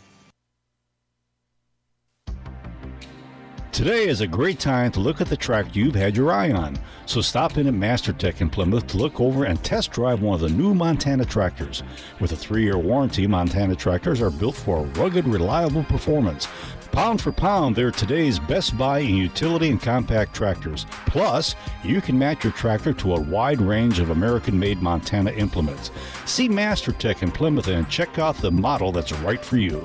Today 3.76 4.08
is 4.08 4.22
a 4.22 4.26
great 4.26 4.58
time 4.58 4.90
to 4.92 5.00
look 5.00 5.20
at 5.20 5.26
the 5.26 5.36
tractor 5.36 5.78
you've 5.78 5.94
had 5.94 6.16
your 6.16 6.32
eye 6.32 6.50
on. 6.50 6.78
So 7.04 7.20
stop 7.20 7.58
in 7.58 7.66
at 7.66 7.74
MasterTech 7.74 8.40
in 8.40 8.48
Plymouth 8.48 8.86
to 8.86 8.96
look 8.96 9.20
over 9.20 9.44
and 9.44 9.62
test 9.62 9.92
drive 9.92 10.22
one 10.22 10.34
of 10.34 10.40
the 10.40 10.48
new 10.48 10.72
Montana 10.72 11.26
tractors. 11.26 11.82
With 12.18 12.32
a 12.32 12.36
three 12.36 12.62
year 12.62 12.78
warranty, 12.78 13.26
Montana 13.26 13.76
tractors 13.76 14.22
are 14.22 14.30
built 14.30 14.56
for 14.56 14.84
rugged, 14.96 15.28
reliable 15.28 15.84
performance. 15.84 16.48
Pound 16.90 17.20
for 17.20 17.32
pound, 17.32 17.76
they're 17.76 17.90
today's 17.90 18.38
best 18.38 18.78
buy 18.78 19.00
in 19.00 19.14
utility 19.14 19.68
and 19.68 19.82
compact 19.82 20.34
tractors. 20.34 20.86
Plus, 21.04 21.54
you 21.84 22.00
can 22.00 22.18
match 22.18 22.44
your 22.44 22.54
tractor 22.54 22.94
to 22.94 23.16
a 23.16 23.20
wide 23.20 23.60
range 23.60 23.98
of 23.98 24.08
American 24.08 24.58
made 24.58 24.80
Montana 24.80 25.32
implements. 25.32 25.90
See 26.24 26.48
MasterTech 26.48 27.22
in 27.22 27.30
Plymouth 27.30 27.68
and 27.68 27.86
check 27.90 28.18
out 28.18 28.38
the 28.38 28.50
model 28.50 28.90
that's 28.90 29.12
right 29.12 29.44
for 29.44 29.58
you. 29.58 29.84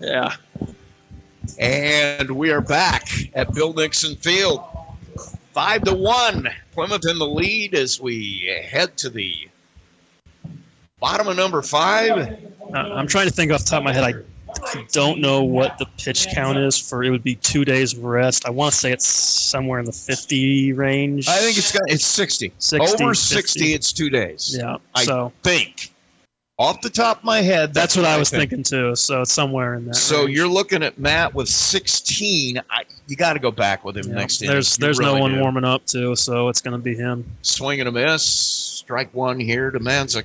Yeah. 0.00 0.34
And 1.58 2.30
we 2.30 2.50
are 2.50 2.60
back 2.60 3.08
at 3.34 3.52
Bill 3.54 3.72
Nixon 3.72 4.16
Field. 4.16 4.62
Five 5.52 5.82
to 5.84 5.94
one. 5.94 6.48
Plymouth 6.72 7.06
in 7.08 7.18
the 7.18 7.26
lead 7.26 7.74
as 7.74 8.00
we 8.00 8.62
head 8.64 8.96
to 8.98 9.10
the 9.10 9.48
bottom 11.00 11.26
of 11.26 11.36
number 11.36 11.62
five. 11.62 12.38
Uh, 12.72 12.76
I'm 12.76 13.06
trying 13.06 13.26
to 13.26 13.32
think 13.32 13.50
off 13.50 13.64
the 13.64 13.70
top 13.70 13.78
of 13.78 13.84
my 13.84 13.92
head. 13.92 14.04
I 14.04 14.84
don't 14.92 15.20
know 15.20 15.42
what 15.42 15.78
the 15.78 15.86
pitch 15.98 16.28
count 16.34 16.58
is 16.58 16.78
for. 16.78 17.02
It 17.02 17.10
would 17.10 17.24
be 17.24 17.34
two 17.36 17.64
days 17.64 17.92
of 17.92 18.04
rest. 18.04 18.46
I 18.46 18.50
want 18.50 18.72
to 18.72 18.78
say 18.78 18.92
it's 18.92 19.06
somewhere 19.06 19.78
in 19.78 19.84
the 19.84 19.92
50 19.92 20.72
range. 20.72 21.28
I 21.28 21.38
think 21.38 21.58
it's 21.58 21.72
got 21.72 21.82
it's 21.86 22.06
60. 22.06 22.52
60, 22.58 23.04
Over 23.04 23.14
50. 23.14 23.14
60, 23.14 23.74
it's 23.74 23.92
two 23.92 24.10
days. 24.10 24.56
Yeah. 24.58 24.78
I 24.94 25.04
so 25.04 25.32
think. 25.42 25.92
Off 26.60 26.80
the 26.80 26.90
top 26.90 27.18
of 27.18 27.24
my 27.24 27.40
head, 27.40 27.72
that's 27.72 27.94
what 27.96 28.04
I 28.04 28.18
was 28.18 28.30
think. 28.30 28.50
thinking 28.50 28.64
too. 28.64 28.96
So 28.96 29.22
it's 29.22 29.32
somewhere 29.32 29.74
in 29.74 29.84
that. 29.86 29.94
So 29.94 30.24
range. 30.24 30.36
you're 30.36 30.48
looking 30.48 30.82
at 30.82 30.98
Matt 30.98 31.32
with 31.32 31.48
16. 31.48 32.60
I, 32.68 32.82
you 33.06 33.14
got 33.14 33.34
to 33.34 33.38
go 33.38 33.52
back 33.52 33.84
with 33.84 33.96
him 33.96 34.08
Yeah. 34.08 34.14
next. 34.16 34.38
There's 34.40 34.76
You 34.76 34.82
there's 34.82 34.98
really 34.98 35.14
no 35.14 35.20
one 35.20 35.34
do. 35.34 35.40
warming 35.40 35.62
up 35.64 35.86
too, 35.86 36.16
so 36.16 36.48
it's 36.48 36.60
going 36.60 36.72
to 36.72 36.82
be 36.82 36.96
him. 36.96 37.24
Swing 37.42 37.78
and 37.80 37.88
a 37.88 37.92
miss. 37.92 38.24
Strike 38.24 39.14
one 39.14 39.38
here 39.38 39.70
to 39.70 39.78
Manzik. 39.78 40.24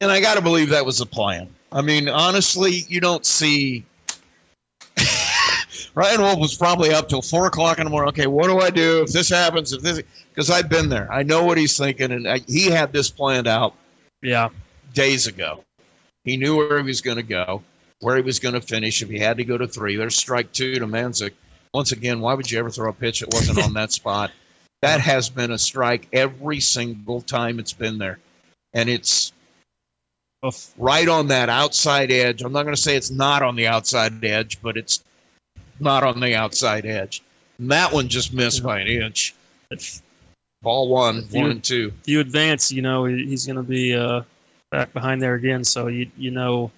And 0.00 0.10
I 0.10 0.20
got 0.20 0.34
to 0.36 0.42
believe 0.42 0.70
that 0.70 0.84
was 0.84 0.98
the 0.98 1.06
plan. 1.06 1.48
I 1.70 1.82
mean, 1.82 2.08
honestly, 2.08 2.84
you 2.88 3.00
don't 3.00 3.24
see. 3.24 3.84
Ryan 5.94 6.20
Wolf 6.22 6.38
was 6.40 6.56
probably 6.56 6.92
up 6.92 7.08
till 7.08 7.22
four 7.22 7.46
o'clock 7.46 7.78
in 7.78 7.84
the 7.84 7.90
morning. 7.90 8.08
Okay, 8.08 8.26
what 8.26 8.46
do 8.46 8.58
I 8.58 8.70
do 8.70 9.02
if 9.02 9.12
this 9.12 9.28
happens? 9.28 9.72
If 9.72 9.82
this, 9.82 10.02
because 10.30 10.50
I've 10.50 10.68
been 10.68 10.88
there, 10.88 11.12
I 11.12 11.22
know 11.22 11.44
what 11.44 11.58
he's 11.58 11.76
thinking, 11.76 12.10
and 12.10 12.26
I, 12.28 12.38
he 12.48 12.66
had 12.70 12.92
this 12.92 13.08
planned 13.10 13.46
out 13.46 13.74
Yeah. 14.22 14.48
Days 14.92 15.26
ago. 15.26 15.62
He 16.24 16.36
knew 16.36 16.56
where 16.56 16.78
he 16.78 16.84
was 16.84 17.00
going 17.00 17.16
to 17.16 17.22
go, 17.22 17.62
where 18.00 18.16
he 18.16 18.22
was 18.22 18.38
going 18.38 18.54
to 18.54 18.60
finish. 18.60 19.02
If 19.02 19.08
he 19.08 19.18
had 19.18 19.36
to 19.38 19.44
go 19.44 19.56
to 19.58 19.66
three, 19.66 19.96
there's 19.96 20.16
strike 20.16 20.52
two 20.52 20.74
to 20.76 20.86
Manzik. 20.86 21.32
Once 21.72 21.92
again, 21.92 22.20
why 22.20 22.34
would 22.34 22.50
you 22.50 22.58
ever 22.58 22.70
throw 22.70 22.90
a 22.90 22.92
pitch 22.92 23.20
that 23.20 23.32
wasn't 23.32 23.62
on 23.62 23.72
that 23.74 23.92
spot? 23.92 24.30
That 24.82 25.00
has 25.02 25.28
been 25.28 25.50
a 25.50 25.58
strike 25.58 26.08
every 26.10 26.58
single 26.58 27.20
time 27.20 27.58
it's 27.58 27.74
been 27.74 27.98
there. 27.98 28.18
And 28.72 28.88
it's 28.88 29.30
right 30.78 31.06
on 31.06 31.28
that 31.28 31.50
outside 31.50 32.10
edge. 32.10 32.40
I'm 32.40 32.52
not 32.54 32.62
going 32.62 32.74
to 32.74 32.80
say 32.80 32.96
it's 32.96 33.10
not 33.10 33.42
on 33.42 33.56
the 33.56 33.66
outside 33.66 34.24
edge, 34.24 34.58
but 34.62 34.78
it's 34.78 35.04
not 35.80 36.02
on 36.02 36.18
the 36.18 36.34
outside 36.34 36.86
edge. 36.86 37.22
And 37.58 37.70
that 37.70 37.92
one 37.92 38.08
just 38.08 38.32
missed 38.32 38.62
by 38.62 38.80
an 38.80 38.86
inch. 38.86 39.34
Ball 40.62 40.88
one, 40.88 41.18
If 41.18 41.32
one 41.34 41.44
you- 41.44 41.50
and 41.50 41.62
two. 41.62 41.92
if 42.00 42.08
you 42.08 42.20
advance, 42.20 42.72
you 42.72 42.80
know 42.80 43.04
he's 43.04 43.44
going 43.44 43.56
to 43.56 43.62
be 43.62 43.94
uh, 43.94 44.22
back 44.70 44.92
behind 44.92 45.20
there 45.20 45.34
again. 45.34 45.64
So 45.64 45.88
you 45.88 46.10
you 46.16 46.30
know 46.30 46.70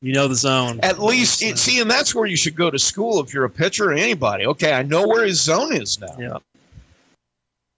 you 0.00 0.12
know 0.12 0.28
the 0.28 0.34
zone. 0.34 0.80
At 0.82 0.98
least, 0.98 1.42
it, 1.42 1.58
see, 1.58 1.80
and 1.80 1.90
that's 1.90 2.14
where 2.14 2.26
you 2.26 2.36
should 2.36 2.54
go 2.54 2.70
to 2.70 2.78
school 2.78 3.20
if 3.20 3.32
you're 3.32 3.44
a 3.44 3.50
pitcher 3.50 3.90
or 3.90 3.94
anybody. 3.94 4.46
Okay, 4.46 4.72
I 4.72 4.82
know 4.82 5.06
where 5.06 5.24
his 5.24 5.40
zone 5.40 5.74
is 5.74 5.98
now. 5.98 6.16
Yeah. 6.18 6.38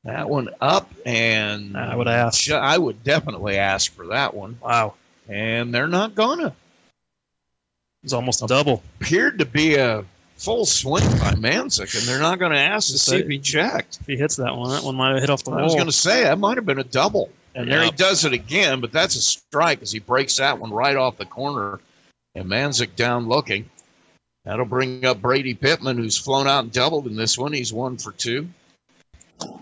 That 0.04 0.28
one 0.28 0.48
up, 0.60 0.88
and 1.04 1.76
I 1.76 1.96
would 1.96 2.06
ask. 2.06 2.50
I 2.50 2.78
would 2.78 3.02
definitely 3.02 3.58
ask 3.58 3.92
for 3.92 4.06
that 4.08 4.34
one. 4.34 4.56
Wow. 4.62 4.94
And 5.28 5.74
they're 5.74 5.88
not 5.88 6.14
gonna. 6.14 6.54
It's 8.04 8.12
almost 8.12 8.40
a 8.42 8.46
double. 8.46 8.84
Appeared 9.00 9.40
to 9.40 9.44
be 9.44 9.74
a 9.74 10.04
full 10.36 10.64
swing 10.64 11.02
by 11.18 11.32
Manzik, 11.32 11.98
and 11.98 12.06
they're 12.06 12.20
not 12.20 12.38
going 12.38 12.52
to 12.52 12.58
ask 12.58 12.92
to 12.92 12.98
see 12.98 13.16
if 13.16 13.26
he 13.26 13.38
checked. 13.38 13.98
If 14.00 14.06
he 14.06 14.16
hits 14.16 14.36
that 14.36 14.56
one, 14.56 14.70
that 14.70 14.84
one 14.84 14.94
might 14.94 15.10
have 15.14 15.20
hit 15.20 15.30
off 15.30 15.42
the 15.42 15.50
wall. 15.50 15.58
I 15.58 15.64
was 15.64 15.74
going 15.74 15.86
to 15.86 15.92
say 15.92 16.22
that 16.22 16.38
might 16.38 16.56
have 16.56 16.66
been 16.66 16.78
a 16.78 16.84
double. 16.84 17.30
And 17.56 17.72
there 17.72 17.82
he 17.82 17.90
does 17.90 18.26
it 18.26 18.34
again, 18.34 18.80
but 18.82 18.92
that's 18.92 19.16
a 19.16 19.20
strike 19.20 19.80
as 19.80 19.90
he 19.90 19.98
breaks 19.98 20.36
that 20.36 20.58
one 20.58 20.70
right 20.70 20.94
off 20.94 21.16
the 21.16 21.24
corner. 21.24 21.80
And 22.34 22.44
Manzik 22.50 22.94
down 22.96 23.28
looking. 23.28 23.70
That'll 24.44 24.66
bring 24.66 25.06
up 25.06 25.22
Brady 25.22 25.54
Pittman, 25.54 25.96
who's 25.96 26.18
flown 26.18 26.46
out 26.46 26.64
and 26.64 26.72
doubled 26.72 27.06
in 27.06 27.16
this 27.16 27.38
one. 27.38 27.54
He's 27.54 27.72
one 27.72 27.96
for 27.96 28.12
two. 28.12 28.46
Uh, 29.40 29.58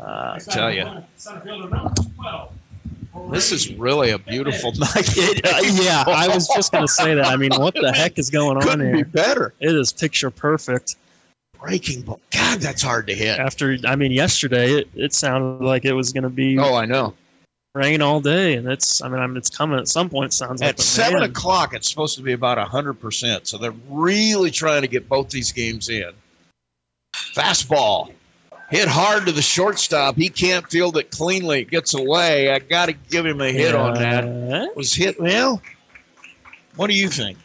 I 0.00 0.38
tell 0.48 0.72
you, 0.72 0.88
Center 1.16 1.40
fielder 1.40 1.68
number 1.68 1.94
12. 2.16 2.52
this 3.30 3.52
is 3.52 3.72
really 3.74 4.10
a 4.10 4.18
beautiful 4.18 4.72
night. 4.72 5.16
Uh, 5.18 5.60
yeah, 5.74 6.04
I 6.06 6.26
was 6.28 6.48
just 6.48 6.72
going 6.72 6.86
to 6.86 6.92
say 6.92 7.14
that. 7.14 7.26
I 7.26 7.36
mean, 7.36 7.52
what 7.56 7.74
the 7.74 7.92
heck 7.92 8.18
is 8.18 8.30
going 8.30 8.56
on 8.56 8.62
Couldn't 8.62 8.90
be 8.90 8.96
here? 8.98 9.04
better. 9.04 9.54
It 9.60 9.76
is 9.76 9.92
picture 9.92 10.30
perfect. 10.30 10.96
Breaking 11.62 12.02
ball. 12.02 12.20
God, 12.32 12.60
that's 12.60 12.82
hard 12.82 13.06
to 13.06 13.14
hit. 13.14 13.38
After, 13.38 13.78
I 13.86 13.94
mean, 13.96 14.10
yesterday 14.12 14.72
it, 14.72 14.88
it 14.94 15.14
sounded 15.14 15.64
like 15.64 15.84
it 15.84 15.92
was 15.92 16.12
going 16.12 16.24
to 16.24 16.28
be 16.30 16.58
Oh, 16.58 16.74
I 16.74 16.84
know. 16.86 17.14
rain 17.74 18.02
all 18.02 18.20
day, 18.20 18.54
and 18.54 18.66
it's. 18.68 19.00
I 19.00 19.08
mean, 19.08 19.20
I'm, 19.20 19.36
it's 19.36 19.48
coming 19.48 19.78
at 19.78 19.88
some 19.88 20.10
point. 20.10 20.32
It 20.32 20.34
sounds 20.34 20.60
like 20.60 20.70
At 20.70 20.80
seven 20.80 21.20
man, 21.20 21.30
o'clock, 21.30 21.72
it's 21.74 21.88
supposed 21.88 22.16
to 22.16 22.22
be 22.22 22.32
about 22.32 22.58
hundred 22.58 22.94
percent. 22.94 23.46
So 23.46 23.58
they're 23.58 23.74
really 23.88 24.50
trying 24.50 24.82
to 24.82 24.88
get 24.88 25.08
both 25.08 25.30
these 25.30 25.52
games 25.52 25.88
in. 25.88 26.10
Fastball 27.14 28.12
hit 28.70 28.88
hard 28.88 29.26
to 29.26 29.32
the 29.32 29.42
shortstop. 29.42 30.16
He 30.16 30.28
can't 30.28 30.68
field 30.70 30.96
it 30.96 31.10
cleanly. 31.10 31.60
It 31.60 31.70
gets 31.70 31.94
away. 31.94 32.50
I 32.50 32.58
got 32.58 32.86
to 32.86 32.92
give 32.92 33.24
him 33.26 33.40
a 33.40 33.52
hit 33.52 33.74
on 33.74 33.94
that. 33.94 34.74
Was 34.76 34.94
hit 34.94 35.20
well. 35.20 35.60
What 36.76 36.88
do 36.88 36.94
you 36.94 37.08
think? 37.08 37.38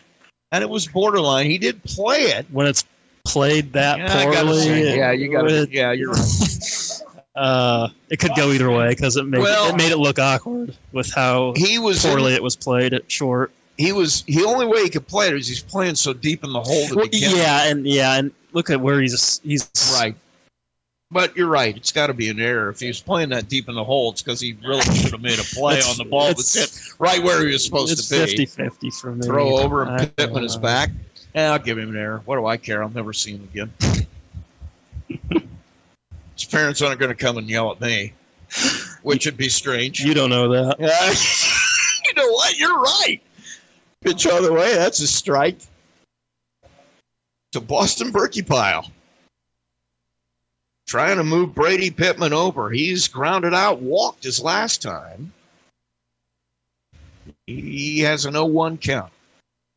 And 0.52 0.64
it 0.64 0.70
was 0.70 0.88
borderline. 0.88 1.46
He 1.48 1.58
did 1.58 1.84
play 1.84 2.22
it. 2.22 2.46
when 2.52 2.66
it's 2.68 2.86
played 3.28 3.74
that 3.74 3.98
Yeah, 4.00 4.24
poorly. 4.24 4.62
say, 4.64 4.98
yeah, 4.98 5.12
you 5.12 5.32
got 5.32 5.50
it. 5.52 5.70
Yeah, 5.72 5.92
you're 5.92 6.12
right. 6.12 6.22
Uh, 7.36 7.90
it 8.10 8.18
could 8.18 8.32
go 8.36 8.52
either 8.52 8.72
way 8.72 8.90
because 8.90 9.16
it 9.16 9.24
made 9.28 9.40
Well- 9.42 9.70
it 9.70 9.76
made 9.78 9.92
it 9.92 9.98
look 9.98 10.18
awkward 10.18 10.76
with 10.92 11.14
how 11.14 11.54
He 11.56 11.78
was 11.78 12.04
in- 12.04 12.10
poorly 12.10 12.34
it 12.34 12.42
was 12.42 12.56
played 12.56 12.96
at 12.96 13.12
short. 13.12 13.52
He 13.78 13.92
was. 13.92 14.24
The 14.24 14.44
only 14.44 14.66
way 14.66 14.82
he 14.82 14.90
could 14.90 15.06
play 15.06 15.28
it 15.28 15.36
is 15.36 15.48
he's 15.48 15.62
playing 15.62 15.94
so 15.94 16.14
deep 16.14 16.44
in 16.44 16.52
the 16.52 16.60
hole. 16.60 16.88
To 16.88 16.96
Well, 16.96 17.06
begin 17.06 17.32
with. 17.34 17.40
yeah, 17.40 17.66
and 17.70 17.86
yeah, 17.86 18.16
and 18.18 18.32
look 18.54 18.72
at 18.72 18.82
where 18.82 19.00
he's 19.00 19.40
he's 19.44 19.70
Right. 19.94 20.16
But 21.12 21.38
you're 21.38 21.48
right. 21.48 21.78
It's 21.78 21.92
got 21.92 22.08
to 22.08 22.14
be 22.16 22.28
an 22.30 22.40
error. 22.40 22.70
If 22.70 22.80
he 22.80 22.88
was 22.88 23.00
playing 23.02 23.30
that 23.30 23.48
deep 23.48 23.70
in 23.70 23.76
the 23.76 23.84
hole, 23.84 24.12
it's 24.14 24.24
because 24.24 24.42
he 24.42 24.58
really 24.66 24.82
should 24.96 25.12
have 25.12 25.22
made 25.22 25.38
a 25.38 25.44
play 25.44 25.80
on 25.82 25.96
the 25.98 26.06
ball 26.06 26.30
it's- 26.30 26.54
that's 26.54 26.88
hit 26.88 26.94
right 27.00 27.22
where 27.22 27.46
he 27.46 27.54
was 27.54 27.64
supposed 27.64 27.92
It's 27.92 28.08
to 28.08 28.26
be. 28.36 28.46
50-50 28.48 29.00
for 29.00 29.12
me. 29.14 29.28
Throw 29.28 29.60
over 29.60 29.86
I 29.86 29.98
and 30.00 30.16
Pittman 30.18 30.38
don't 30.38 30.44
is 30.46 30.58
back. 30.58 30.90
Yeah, 31.38 31.52
I'll 31.52 31.60
give 31.60 31.78
him 31.78 31.90
an 31.92 31.98
error. 31.98 32.24
What 32.26 32.38
do 32.38 32.48
I 32.48 32.58
care? 32.58 32.82
I'll 32.82 32.90
never 32.90 33.14
see 33.14 33.36
him 33.36 33.48
again. 33.54 33.72
His 36.34 36.46
parents 36.50 36.82
aren't 36.82 37.00
going 37.00 37.12
to 37.12 37.16
come 37.16 37.38
and 37.38 37.48
yell 37.48 37.72
at 37.72 37.80
me, 37.80 38.14
which 39.04 39.28
would 39.28 39.38
be 39.38 39.48
strange. 39.48 40.00
You 40.00 40.16
don't 40.16 40.32
know 40.32 40.50
that. 40.50 40.80
You 42.08 42.24
know 42.24 42.32
what? 42.32 42.58
You're 42.58 42.80
right. 42.80 43.20
Pitch 44.00 44.26
all 44.28 44.42
the 44.42 44.54
way. 44.54 44.74
That's 44.74 45.02
a 45.02 45.08
strike. 45.08 45.58
To 47.52 47.60
Boston 47.60 48.14
Berkey 48.14 48.48
pile. 48.48 48.90
Trying 50.88 51.18
to 51.18 51.24
move 51.26 51.54
Brady 51.54 51.92
Pittman 51.92 52.32
over. 52.32 52.70
He's 52.70 53.10
grounded 53.10 53.54
out, 53.54 53.82
walked 53.82 54.24
his 54.24 54.42
last 54.42 54.82
time. 54.82 55.34
He 57.46 58.00
has 58.00 58.26
an 58.26 58.34
0 58.34 58.46
1 58.46 58.78
count. 58.78 59.12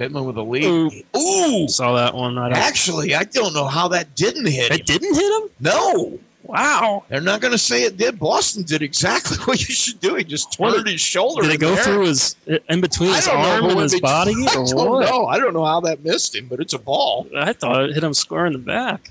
Pittman 0.01 0.25
with 0.25 0.39
a 0.39 0.43
lead. 0.43 0.65
Ooh. 0.65 0.91
Ooh. 1.19 1.69
Saw 1.69 1.95
that 1.95 2.15
one. 2.15 2.39
I 2.39 2.49
Actually, 2.53 3.15
I 3.15 3.25
don't 3.25 3.53
know 3.53 3.67
how 3.67 3.87
that 3.89 4.15
didn't 4.15 4.47
hit 4.47 4.71
him. 4.73 4.79
it 4.79 4.87
didn't 4.87 5.15
hit 5.15 5.43
him. 5.43 5.51
No. 5.61 6.19
Wow. 6.45 7.05
They're 7.11 7.21
not 7.21 7.43
going 7.43 7.53
to 7.53 7.59
say 7.59 7.83
it 7.83 7.99
did. 7.99 8.19
Boston 8.19 8.63
did 8.63 8.81
exactly 8.81 9.37
what 9.45 9.61
you 9.69 9.75
should 9.75 10.01
do. 10.01 10.15
He 10.15 10.25
just 10.25 10.59
What 10.59 10.73
turned 10.73 10.89
his 10.89 11.03
shoulder. 11.03 11.43
Did 11.43 11.51
it 11.53 11.61
go 11.61 11.73
the 11.73 11.77
air. 11.77 11.85
through 11.85 12.07
his 12.07 12.35
in 12.71 12.81
between 12.81 13.13
his 13.13 13.27
don't 13.27 13.43
know 13.43 13.51
arm 13.51 13.65
and 13.73 13.81
his 13.81 13.93
be- 13.93 14.01
body, 14.01 14.33
I 14.49 14.55
don't 14.55 14.75
what? 14.75 15.07
know. 15.11 15.27
I 15.27 15.39
don't 15.39 15.53
know 15.53 15.67
how 15.67 15.81
that 15.81 16.03
missed 16.03 16.35
him, 16.35 16.47
but 16.49 16.61
it's 16.61 16.73
a 16.73 16.79
ball. 16.79 17.27
I 17.37 17.53
thought 17.53 17.85
it 17.85 17.95
hit 17.95 18.03
him 18.03 18.15
square 18.15 18.47
in 18.47 18.55
the 18.55 18.59
back. 18.59 19.11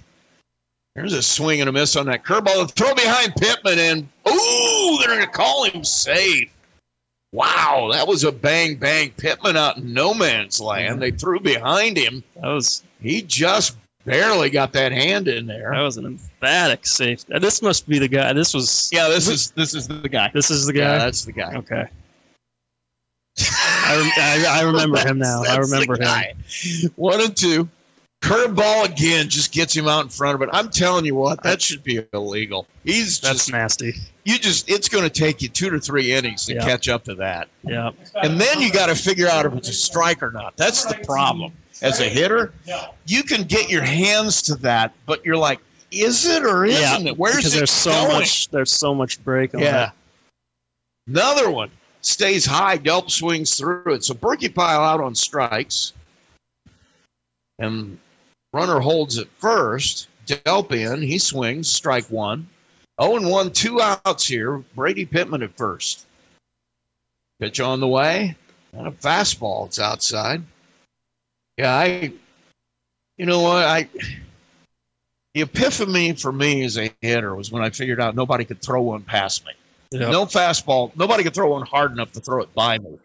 There's 0.95 1.13
a 1.13 1.21
swing 1.21 1.61
and 1.61 1.69
a 1.69 1.71
miss 1.71 1.95
on 1.95 2.07
that 2.07 2.25
curveball. 2.25 2.67
The 2.67 2.73
throw 2.73 2.95
behind 2.95 3.35
Pittman, 3.35 3.77
and 3.77 4.07
ooh, 4.27 4.97
they're 4.99 5.09
going 5.09 5.21
to 5.21 5.27
call 5.27 5.65
him 5.65 5.83
safe. 5.83 6.49
Wow, 7.31 7.89
that 7.93 8.07
was 8.07 8.23
a 8.23 8.31
bang 8.31 8.75
bang. 8.77 9.11
Pittman 9.11 9.55
out 9.55 9.77
in 9.77 9.93
no 9.93 10.13
man's 10.13 10.59
land. 10.59 11.01
They 11.01 11.11
threw 11.11 11.39
behind 11.39 11.95
him. 11.97 12.23
That 12.35 12.47
was 12.47 12.83
He 13.01 13.21
just 13.21 13.77
barely 14.05 14.49
got 14.49 14.73
that 14.73 14.91
hand 14.91 15.27
in 15.27 15.45
there. 15.45 15.69
that 15.71 15.81
was 15.81 15.97
an 15.97 16.05
emphatic 16.05 16.87
safety. 16.87 17.37
This 17.39 17.61
must 17.61 17.87
be 17.87 17.99
the 17.99 18.07
guy. 18.07 18.33
This 18.33 18.53
was 18.53 18.89
Yeah, 18.91 19.07
this 19.09 19.27
is 19.27 19.51
this 19.51 19.75
is 19.75 19.87
the 19.87 20.09
guy. 20.09 20.31
this 20.33 20.49
is 20.49 20.65
the 20.65 20.73
guy. 20.73 20.79
Yeah, 20.79 20.97
that's 20.97 21.23
the 21.25 21.31
guy. 21.33 21.53
okay. 21.57 21.85
I, 23.41 24.11
I, 24.47 24.59
I 24.59 24.63
remember 24.63 24.99
him 25.07 25.19
now. 25.19 25.43
I 25.43 25.57
remember 25.57 25.95
him. 26.01 26.91
One 26.95 27.21
and 27.21 27.35
two. 27.37 27.69
Curveball 28.21 28.85
again 28.85 29.29
just 29.29 29.53
gets 29.53 29.73
him 29.75 29.87
out 29.87 30.03
in 30.03 30.09
front 30.09 30.35
of 30.35 30.41
it. 30.41 30.49
I'm 30.51 30.69
telling 30.69 31.05
you 31.05 31.15
what, 31.15 31.41
that 31.43 31.61
should 31.61 31.83
be 31.83 32.05
illegal. 32.13 32.67
He's 32.83 33.19
That's 33.19 33.37
just 33.45 33.51
nasty. 33.51 33.93
you 34.25 34.37
just 34.37 34.69
it's 34.69 34.89
going 34.89 35.05
to 35.05 35.09
take 35.09 35.41
you 35.41 35.47
two 35.47 35.69
to 35.69 35.79
three 35.79 36.11
innings 36.11 36.45
to 36.47 36.55
Yeah. 36.55 36.65
catch 36.65 36.89
up 36.89 37.05
to 37.05 37.15
that, 37.15 37.47
Yeah. 37.63 37.91
and 38.15 38.39
then 38.39 38.59
you 38.59 38.71
got 38.73 38.87
to 38.87 38.95
figure 38.95 39.27
out 39.29 39.45
if 39.45 39.53
it's 39.53 39.69
a 39.69 39.73
strike 39.73 40.21
or 40.21 40.31
not. 40.31 40.57
That's 40.57 40.83
the 40.85 40.95
problem. 41.05 41.53
As 41.81 42.01
a 42.01 42.09
hitter, 42.09 42.51
you 43.05 43.23
can 43.23 43.43
get 43.43 43.69
your 43.69 43.83
hands 43.83 44.41
to 44.43 44.55
that, 44.55 44.93
but 45.05 45.23
you're 45.25 45.37
like, 45.37 45.59
is 45.91 46.25
it 46.27 46.43
or 46.43 46.65
isn't 46.65 47.05
yeah. 47.05 47.11
it? 47.11 47.17
Where's 47.17 47.37
because 47.37 47.55
it 47.55 47.57
there's 47.59 47.71
so 47.71 47.91
going? 47.91 48.19
much 48.19 48.49
there's 48.49 48.71
so 48.73 48.93
much 48.93 49.23
break 49.23 49.55
on 49.55 49.61
Yeah. 49.61 49.87
it. 49.87 49.91
Another 51.07 51.49
one 51.49 51.71
stays 52.01 52.45
high. 52.45 52.77
Delp 52.77 53.09
swings 53.09 53.55
through 53.55 53.93
it. 53.93 54.03
So 54.03 54.13
Berkey 54.13 54.53
pile 54.53 54.81
out 54.81 54.99
on 54.99 55.15
strikes. 55.15 55.93
And 57.57 57.97
runner 58.53 58.79
holds 58.79 59.17
it 59.17 59.27
first. 59.37 60.07
Delp 60.25 60.71
in. 60.71 61.01
He 61.01 61.17
swings. 61.17 61.69
Strike 61.69 62.09
one. 62.09 62.47
0 63.01 63.17
and 63.17 63.29
1, 63.29 63.51
two 63.51 63.81
outs 63.81 64.27
here. 64.27 64.57
Brady 64.75 65.05
Pittman 65.05 65.41
at 65.41 65.55
first. 65.55 66.05
Pitch 67.39 67.59
on 67.59 67.79
the 67.79 67.87
way. 67.87 68.35
And 68.73 68.87
a 68.87 68.91
fastball. 68.91 69.67
It's 69.67 69.79
outside. 69.79 70.43
Yeah, 71.57 71.73
I. 71.75 72.11
You 73.17 73.25
know 73.25 73.41
what? 73.41 73.65
I. 73.65 73.89
The 75.33 75.41
epiphany 75.41 76.13
for 76.13 76.31
me 76.31 76.63
as 76.63 76.77
a 76.77 76.91
hitter 77.01 77.35
was 77.35 77.51
when 77.51 77.63
I 77.63 77.69
figured 77.69 78.01
out 78.01 78.15
nobody 78.15 78.45
could 78.45 78.61
throw 78.61 78.81
one 78.81 79.01
past 79.01 79.45
me. 79.45 79.53
Yep. 79.91 80.11
No 80.11 80.25
fastball. 80.25 80.95
Nobody 80.95 81.23
could 81.23 81.33
throw 81.33 81.49
one 81.51 81.65
hard 81.65 81.91
enough 81.91 82.11
to 82.13 82.19
throw 82.19 82.41
it 82.41 82.53
by 82.53 82.77
me. 82.77 82.99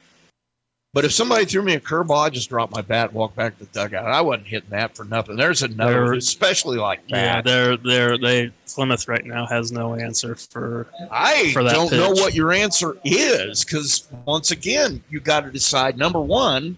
But 0.95 1.05
if 1.05 1.11
somebody 1.13 1.45
threw 1.45 1.63
me 1.63 1.75
a 1.75 1.81
curveball, 1.81 2.25
I 2.25 2.31
just 2.31 2.49
drop 2.49 2.71
my 2.71 2.81
bat 2.81 3.07
and 3.09 3.15
walk 3.15 3.35
back 3.35 3.59
to 3.59 3.65
the 3.65 3.71
dugout. 3.73 4.07
I 4.07 4.21
wasn't 4.21 4.47
hitting 4.47 4.71
that 4.71 4.97
for 4.97 5.05
nothing. 5.05 5.35
There's 5.35 5.63
another, 5.63 6.05
There- 6.05 6.13
especially 6.15 6.79
like 6.79 7.01
that. 7.09 7.11
Yeah, 7.11 7.43
they're 7.43 7.77
they're 7.77 8.17
they 8.17 8.53
Plymouth 8.73 9.09
right 9.09 9.25
now 9.25 9.45
has 9.47 9.73
no 9.73 9.97
answer 9.97 10.37
for 10.37 10.87
I 11.11 11.53
for 11.53 11.65
that 11.65 11.73
don't 11.73 11.93
know 11.93 12.11
what 12.11 12.33
your 12.35 12.53
answer 12.53 12.97
is 13.05 13.65
because 13.65 14.07
once 14.25 14.53
again, 14.53 15.03
you 15.11 15.19
got 15.19 15.41
to 15.41 15.51
decide. 15.51 15.99
Number 15.99 16.21
one, 16.21 16.77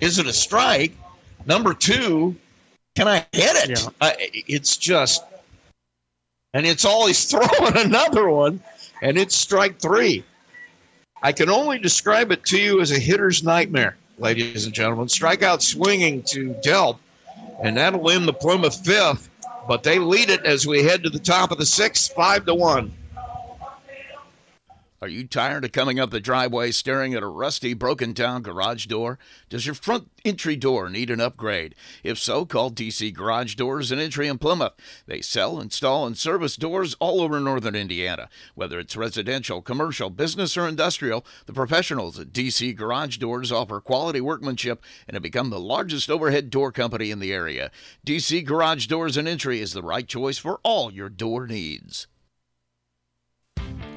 is 0.00 0.18
it 0.18 0.26
a 0.26 0.32
strike? 0.32 0.96
Number 1.46 1.72
two, 1.72 2.34
can 2.96 3.06
I 3.06 3.18
hit 3.32 3.70
it? 3.70 3.70
Yeah. 3.80 3.88
I, 4.00 4.14
it's 4.48 4.76
just, 4.76 5.22
and 6.52 6.66
it's 6.66 6.84
always 6.84 7.24
throwing 7.30 7.76
another 7.76 8.28
one, 8.28 8.60
and 9.02 9.16
it's 9.16 9.36
strike 9.36 9.78
three. 9.80 10.24
I 11.22 11.32
can 11.32 11.48
only 11.48 11.78
describe 11.78 12.32
it 12.32 12.44
to 12.46 12.60
you 12.60 12.80
as 12.80 12.90
a 12.90 12.98
hitter's 12.98 13.44
nightmare, 13.44 13.96
ladies 14.18 14.64
and 14.64 14.74
gentlemen. 14.74 15.06
Strikeout 15.06 15.62
swinging 15.62 16.22
to 16.24 16.54
Delp, 16.64 16.98
and 17.62 17.76
that'll 17.76 18.10
end 18.10 18.26
the 18.26 18.32
Plymouth 18.32 18.84
fifth. 18.84 19.28
But 19.68 19.84
they 19.84 20.00
lead 20.00 20.30
it 20.30 20.44
as 20.44 20.66
we 20.66 20.82
head 20.82 21.04
to 21.04 21.10
the 21.10 21.20
top 21.20 21.52
of 21.52 21.58
the 21.58 21.66
sixth, 21.66 22.12
five 22.14 22.44
to 22.46 22.54
one. 22.54 22.92
Are 25.02 25.08
you 25.08 25.26
tired 25.26 25.64
of 25.64 25.72
coming 25.72 25.98
up 25.98 26.10
the 26.10 26.20
driveway 26.20 26.70
staring 26.70 27.12
at 27.12 27.24
a 27.24 27.26
rusty, 27.26 27.74
broken 27.74 28.12
down 28.12 28.42
garage 28.42 28.86
door? 28.86 29.18
Does 29.48 29.66
your 29.66 29.74
front 29.74 30.08
entry 30.24 30.54
door 30.54 30.88
need 30.88 31.10
an 31.10 31.20
upgrade? 31.20 31.74
If 32.04 32.20
so, 32.20 32.46
call 32.46 32.70
DC 32.70 33.12
Garage 33.12 33.56
Doors 33.56 33.90
and 33.90 34.00
Entry 34.00 34.28
in 34.28 34.38
Plymouth. 34.38 34.74
They 35.06 35.20
sell, 35.20 35.58
install, 35.58 36.06
and 36.06 36.16
service 36.16 36.54
doors 36.54 36.94
all 37.00 37.20
over 37.20 37.40
northern 37.40 37.74
Indiana. 37.74 38.28
Whether 38.54 38.78
it's 38.78 38.96
residential, 38.96 39.60
commercial, 39.60 40.08
business, 40.08 40.56
or 40.56 40.68
industrial, 40.68 41.26
the 41.46 41.52
professionals 41.52 42.20
at 42.20 42.32
DC 42.32 42.76
Garage 42.76 43.16
Doors 43.16 43.50
offer 43.50 43.80
quality 43.80 44.20
workmanship 44.20 44.84
and 45.08 45.16
have 45.16 45.22
become 45.24 45.50
the 45.50 45.58
largest 45.58 46.12
overhead 46.12 46.48
door 46.48 46.70
company 46.70 47.10
in 47.10 47.18
the 47.18 47.32
area. 47.32 47.72
DC 48.06 48.44
Garage 48.44 48.86
Doors 48.86 49.16
and 49.16 49.26
Entry 49.26 49.58
is 49.58 49.72
the 49.72 49.82
right 49.82 50.06
choice 50.06 50.38
for 50.38 50.60
all 50.62 50.92
your 50.92 51.08
door 51.08 51.48
needs. 51.48 52.06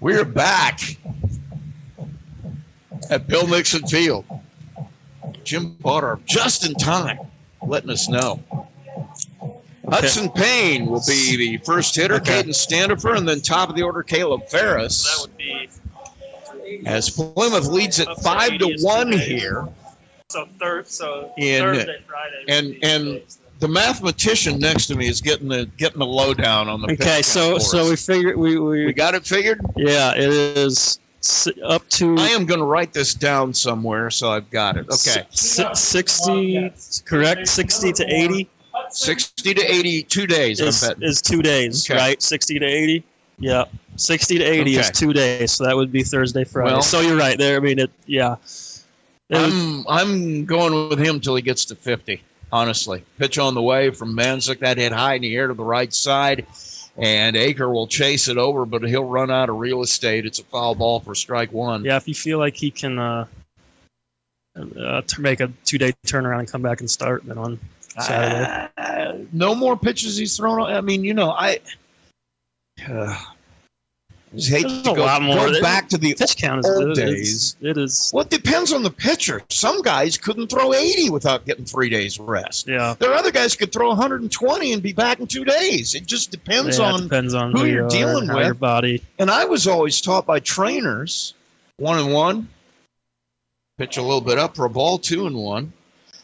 We're 0.00 0.24
back 0.24 0.80
at 3.10 3.26
Bill 3.26 3.46
Nixon 3.46 3.86
Field. 3.86 4.24
Jim 5.44 5.76
Potter, 5.82 6.18
just 6.24 6.66
in 6.66 6.74
time, 6.74 7.18
letting 7.66 7.90
us 7.90 8.08
know. 8.08 8.40
Hudson 9.88 10.28
Payne 10.30 10.86
will 10.86 11.02
be 11.06 11.36
the 11.36 11.58
first 11.58 11.94
hitter, 11.94 12.16
Okay. 12.16 12.42
Caden 12.42 12.54
Standifer, 12.54 13.14
and 13.14 13.28
then 13.28 13.40
top 13.40 13.68
of 13.68 13.76
the 13.76 13.82
order, 13.82 14.02
Caleb 14.02 14.48
Ferris. 14.48 15.04
that 15.04 15.20
would 15.22 15.36
be 15.36 15.68
As 16.84 17.08
Plymouth 17.08 17.66
leads 17.68 18.00
at 18.00 18.08
five 18.22 18.58
to 18.58 18.76
one 18.80 19.12
here, 19.12 19.68
so 20.28 20.48
third 20.58 20.88
so 20.88 21.32
In- 21.38 21.62
Thursday 21.62 21.98
Friday 22.08 22.34
would 22.40 22.50
and 22.50 22.84
and 22.84 23.04
days. 23.20 23.38
The 23.58 23.68
mathematician 23.68 24.58
next 24.58 24.86
to 24.88 24.94
me 24.96 25.06
is 25.08 25.20
getting 25.20 25.48
the 25.48 25.66
getting 25.76 25.98
the 25.98 26.06
lowdown 26.06 26.68
on 26.68 26.80
the. 26.82 26.92
Okay, 26.92 27.22
so 27.22 27.58
so 27.58 27.88
we 27.88 27.96
figured 27.96 28.36
we 28.36 28.58
we, 28.58 28.86
we 28.86 28.92
got 28.92 29.14
it 29.14 29.24
figured. 29.26 29.60
yeah 29.76 30.12
it 30.14 30.28
is 30.30 30.98
up 31.64 31.88
to 31.88 32.16
I 32.18 32.28
am 32.28 32.46
going 32.46 32.60
to 32.60 32.66
write 32.66 32.92
this 32.92 33.14
down 33.14 33.52
somewhere, 33.54 34.10
so 34.10 34.30
I've 34.30 34.48
got 34.50 34.76
it. 34.76 34.86
Okay, 34.88 35.26
si- 35.30 35.64
sixty 35.74 36.72
correct 37.04 37.48
sixty 37.48 37.92
to 37.92 38.04
eighty 38.12 38.48
sixty 38.90 39.54
to 39.54 39.62
eighty, 39.62 40.02
two 40.02 40.26
days. 40.26 40.60
is, 40.60 40.82
I'm 40.82 41.02
is 41.02 41.22
two 41.22 41.42
days 41.42 41.90
Okay. 41.90 41.98
right 41.98 42.22
sixty 42.22 42.58
to 42.58 42.64
eighty 42.66 43.02
yeah 43.38 43.64
sixty 43.96 44.38
to 44.38 44.44
eighty 44.44 44.76
is 44.76 44.90
two 44.90 45.12
days 45.12 45.52
so 45.52 45.64
that 45.64 45.74
would 45.76 45.90
be 45.92 46.02
Thursday 46.02 46.44
Friday 46.44 46.72
Well- 46.72 46.82
so 46.82 47.00
you're 47.00 47.16
right 47.18 47.36
there 47.38 47.56
I 47.56 47.60
mean 47.60 47.78
it 47.78 47.90
yeah 48.06 48.36
It 49.28 49.36
I'm 49.38 49.86
I'm 49.88 50.44
going 50.44 50.88
with 50.90 50.98
him 50.98 51.20
till 51.20 51.34
he 51.36 51.42
gets 51.42 51.64
to 51.66 51.74
50. 51.74 52.22
Honestly, 52.52 53.04
pitch 53.18 53.38
on 53.38 53.54
the 53.54 53.62
way 53.62 53.90
from 53.90 54.16
Manzik 54.16 54.60
that 54.60 54.78
hit 54.78 54.92
high 54.92 55.14
in 55.14 55.22
the 55.22 55.34
air 55.34 55.48
to 55.48 55.54
the 55.54 55.64
right 55.64 55.92
side, 55.92 56.46
and 56.96 57.34
Aker 57.34 57.72
will 57.72 57.88
chase 57.88 58.28
it 58.28 58.38
over, 58.38 58.64
but 58.64 58.82
he'll 58.84 59.04
run 59.04 59.30
out 59.30 59.48
of 59.48 59.56
real 59.56 59.82
estate. 59.82 60.24
It's 60.26 60.38
a 60.38 60.44
foul 60.44 60.74
ball 60.74 61.00
for 61.00 61.14
strike 61.14 61.52
one. 61.52 61.84
yeah 61.84 61.96
if 61.96 62.06
you 62.06 62.14
feel 62.14 62.38
like 62.38 62.54
he 62.56 62.70
can 62.70 62.98
uh, 62.98 63.26
uh 64.56 65.02
to 65.02 65.20
make 65.20 65.40
a 65.40 65.52
two 65.64 65.76
day 65.78 65.92
turnaround 66.06 66.40
and 66.40 66.50
come 66.50 66.62
back 66.62 66.80
and 66.80 66.90
start 66.90 67.24
then 67.24 67.36
on 67.36 67.58
Saturday 67.98 68.68
Uh, 68.78 69.12
no 69.32 69.54
more 69.54 69.76
pitches 69.76 70.16
he's 70.16 70.36
thrown. 70.36 70.60
I 70.60 70.80
mean, 70.80 71.04
you 71.04 71.14
know, 71.14 71.30
I. 71.30 71.60
Uh, 72.86 73.18
I 74.32 74.36
just 74.36 74.50
hate 74.50 74.62
There's 74.62 74.82
to 74.82 74.90
a 74.90 74.94
go, 74.96 75.04
lot 75.04 75.22
more. 75.22 75.36
go 75.50 75.60
back 75.62 75.88
to 75.90 75.98
the 75.98 76.12
pitch 76.14 76.36
count 76.36 76.60
is 76.60 76.66
old 76.70 76.90
it 76.90 76.94
days. 77.06 77.32
is- 77.32 77.56
it 77.60 77.78
is 77.78 78.10
Well, 78.12 78.24
it 78.24 78.30
depends 78.30 78.72
on 78.72 78.82
the 78.82 78.90
pitcher. 78.90 79.40
Some 79.50 79.82
guys 79.82 80.18
couldn't 80.18 80.48
throw 80.48 80.74
80 80.74 81.10
without 81.10 81.46
getting 81.46 81.64
three 81.64 81.88
days 81.88 82.18
rest. 82.18 82.66
yeah 82.66 82.94
There 82.98 83.10
are 83.10 83.14
other 83.14 83.30
guys 83.30 83.52
who 83.54 83.58
could 83.58 83.72
throw 83.72 83.88
120 83.88 84.72
and 84.72 84.82
be 84.82 84.92
back 84.92 85.20
in 85.20 85.26
two 85.26 85.44
days. 85.44 85.94
It 85.94 86.06
just 86.06 86.30
depends 86.32 86.78
yeah, 86.78 86.90
it 86.90 86.92
on 86.94 87.02
depends 87.04 87.34
on 87.34 87.52
who 87.52 87.64
you 87.66 87.74
you're 87.74 87.86
are 87.86 87.88
dealing 87.88 88.26
how 88.26 88.38
your 88.40 88.48
with. 88.50 88.60
body 88.60 89.02
And 89.18 89.30
I 89.30 89.44
was 89.44 89.66
always 89.68 90.00
taught 90.00 90.26
by 90.26 90.40
trainers, 90.40 91.34
one 91.76 91.98
and 91.98 92.12
one, 92.12 92.48
pitch 93.78 93.96
a 93.96 94.02
little 94.02 94.20
bit 94.20 94.38
up 94.38 94.56
for 94.56 94.64
a 94.64 94.70
ball, 94.70 94.98
two 94.98 95.26
and 95.26 95.36
one. 95.36 95.72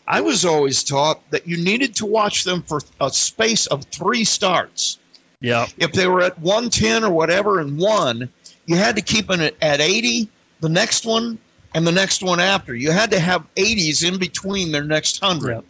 I 0.08 0.20
was 0.20 0.44
always 0.44 0.82
taught 0.82 1.20
that 1.30 1.46
you 1.46 1.56
needed 1.56 1.94
to 1.96 2.06
watch 2.06 2.42
them 2.44 2.62
for 2.62 2.80
a 3.00 3.10
space 3.10 3.66
of 3.68 3.84
three 3.84 4.24
starts. 4.24 4.98
Yeah 5.42 5.66
If 5.76 5.92
they 5.92 6.06
were 6.06 6.22
at 6.22 6.38
110 6.38 7.04
or 7.04 7.10
whatever 7.10 7.60
and 7.60 7.78
one, 7.78 8.28
you 8.66 8.76
had 8.76 8.96
to 8.96 9.02
keep 9.02 9.30
it 9.30 9.56
at 9.60 9.80
80, 9.80 10.28
the 10.60 10.68
next 10.68 11.04
one, 11.04 11.38
and 11.74 11.86
the 11.86 11.92
next 11.92 12.22
one 12.22 12.40
after. 12.40 12.74
You 12.74 12.90
had 12.92 13.10
to 13.10 13.18
have 13.18 13.44
80s 13.56 14.06
in 14.06 14.18
between 14.18 14.72
their 14.72 14.84
next 14.84 15.20
100. 15.20 15.54
Yep. 15.56 15.64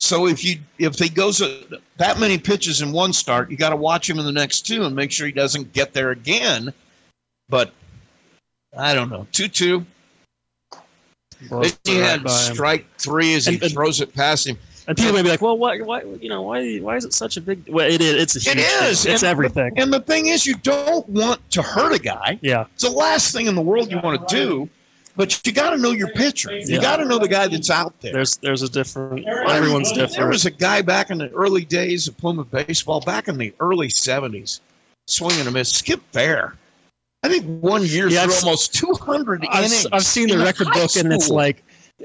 So 0.00 0.26
if 0.26 0.42
you 0.44 0.58
if 0.78 0.98
he 0.98 1.08
goes 1.08 1.40
uh, 1.40 1.62
that 1.98 2.18
many 2.18 2.36
pitches 2.36 2.80
in 2.80 2.90
one 2.90 3.12
start, 3.12 3.50
you 3.52 3.56
got 3.56 3.70
to 3.70 3.76
watch 3.76 4.10
him 4.10 4.18
in 4.18 4.24
the 4.24 4.32
next 4.32 4.62
two 4.62 4.82
and 4.82 4.96
make 4.96 5.12
sure 5.12 5.26
he 5.26 5.32
doesn't 5.32 5.72
get 5.72 5.92
there 5.92 6.10
again. 6.10 6.72
But 7.48 7.72
I 8.76 8.94
don't 8.94 9.10
know, 9.10 9.28
two 9.30 9.46
two. 9.46 9.86
He 11.84 11.96
had 11.98 12.24
by 12.24 12.30
him. 12.32 12.54
strike 12.54 12.86
three 12.98 13.34
as 13.34 13.46
he 13.46 13.60
and- 13.62 13.72
throws 13.72 14.00
it 14.00 14.12
past 14.12 14.46
him. 14.46 14.58
And 14.88 14.96
people 14.96 15.12
may 15.12 15.22
be 15.22 15.28
like, 15.28 15.40
"Well, 15.40 15.56
why, 15.56 15.78
why, 15.80 16.02
you 16.20 16.28
know, 16.28 16.42
why, 16.42 16.78
why 16.78 16.96
is 16.96 17.04
it 17.04 17.14
such 17.14 17.36
a 17.36 17.40
big?" 17.40 17.68
Well, 17.68 17.88
it 17.88 18.00
is. 18.00 18.14
It's 18.14 18.34
a 18.34 18.50
It 18.50 18.56
huge 18.56 18.66
thing. 18.66 19.12
It's 19.12 19.22
and, 19.22 19.30
everything. 19.30 19.72
And 19.76 19.92
the 19.92 20.00
thing 20.00 20.26
is, 20.26 20.44
you 20.46 20.56
don't 20.56 21.08
want 21.08 21.48
to 21.52 21.62
hurt 21.62 21.92
a 21.92 21.98
guy. 22.00 22.38
Yeah. 22.42 22.64
It's 22.74 22.82
the 22.82 22.90
last 22.90 23.32
thing 23.32 23.46
in 23.46 23.54
the 23.54 23.60
world 23.62 23.90
you 23.90 24.00
want 24.00 24.28
to 24.28 24.34
do. 24.34 24.68
But 25.14 25.46
you 25.46 25.52
got 25.52 25.70
to 25.70 25.76
know 25.76 25.90
your 25.90 26.08
pitcher. 26.08 26.50
You 26.56 26.64
Yeah. 26.66 26.80
got 26.80 26.96
to 26.96 27.04
know 27.04 27.18
the 27.18 27.28
guy 27.28 27.46
that's 27.46 27.68
out 27.68 27.92
there. 28.00 28.14
There's, 28.14 28.38
there's 28.38 28.62
a 28.62 28.68
different. 28.68 29.26
Everyone's 29.28 29.90
different. 29.92 30.16
There 30.16 30.26
was 30.28 30.46
a 30.46 30.50
guy 30.50 30.80
back 30.80 31.10
in 31.10 31.18
the 31.18 31.28
early 31.32 31.66
days 31.66 32.08
of 32.08 32.16
Plymouth 32.16 32.50
baseball, 32.50 33.00
back 33.02 33.28
in 33.28 33.36
the 33.36 33.52
early 33.60 33.88
'70s, 33.88 34.60
swinging 35.06 35.46
a 35.46 35.50
miss. 35.50 35.70
Skip 35.70 36.00
Fair. 36.12 36.54
I 37.22 37.28
think 37.28 37.44
one 37.62 37.84
year 37.84 38.08
Yeah, 38.08 38.26
almost 38.42 38.74
200 38.74 39.46
I've, 39.50 39.58
innings. 39.66 39.86
I've 39.92 40.02
seen 40.02 40.28
the 40.28 40.38
record 40.38 40.68
book, 40.72 40.96
and 40.96 41.12
it's 41.12 41.28
like 41.28 41.62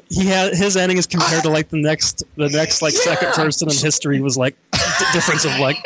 he 0.09 0.25
had 0.25 0.53
his 0.55 0.77
ending 0.77 0.97
is 0.97 1.07
compared 1.07 1.43
to 1.43 1.49
like 1.49 1.69
the 1.69 1.77
next, 1.77 2.23
the 2.35 2.49
next 2.49 2.81
like 2.81 2.93
second 2.93 3.33
person 3.33 3.69
in 3.69 3.75
history 3.75 4.19
was 4.21 4.37
like 4.37 4.55
difference 5.13 5.45
of 5.45 5.57
like 5.59 5.77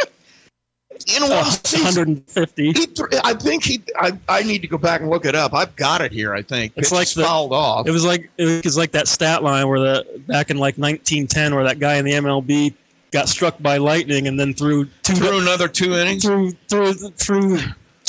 in 1.16 1.24
one 1.24 1.46
season. 1.46 2.24
150. 2.36 2.72
He 2.74 2.88
I 3.24 3.34
think 3.34 3.64
he. 3.64 3.82
I, 3.98 4.12
I 4.30 4.44
need 4.44 4.62
to 4.62 4.68
go 4.68 4.78
back 4.78 5.02
and 5.02 5.10
look 5.10 5.26
it 5.26 5.36
up. 5.36 5.54
I've 5.54 5.76
got 5.76 6.02
it 6.02 6.12
here. 6.12 6.34
I 6.34 6.42
think 6.42 6.74
It's 6.76 6.92
like 6.92 7.10
the- 7.10 7.24
fouled 7.24 7.54
off. 7.54 7.88
It 7.88 7.92
was 7.92 8.06
like 8.06 8.30
it 8.38 8.64
was 8.64 8.78
like 8.78 8.92
that 8.92 9.08
stat 9.08 9.44
line 9.44 9.68
where 9.68 9.80
the 9.80 10.22
back 10.28 10.50
in 10.50 10.58
like 10.58 10.78
1910 10.78 11.56
where 11.56 11.64
that 11.64 11.80
guy 11.80 11.96
in 11.96 12.06
the 12.06 12.12
MLB 12.14 12.74
got 13.12 13.28
struck 13.28 13.62
by 13.62 13.78
lightning 13.78 14.28
and 14.28 14.40
then 14.40 14.54
threw 14.54 14.86
two 15.04 15.16
threw 15.16 15.40
another 15.42 15.68
two 15.68 15.96
innings. 15.96 16.24
through 16.24 16.52
through 16.70 16.94
threw 16.94 17.60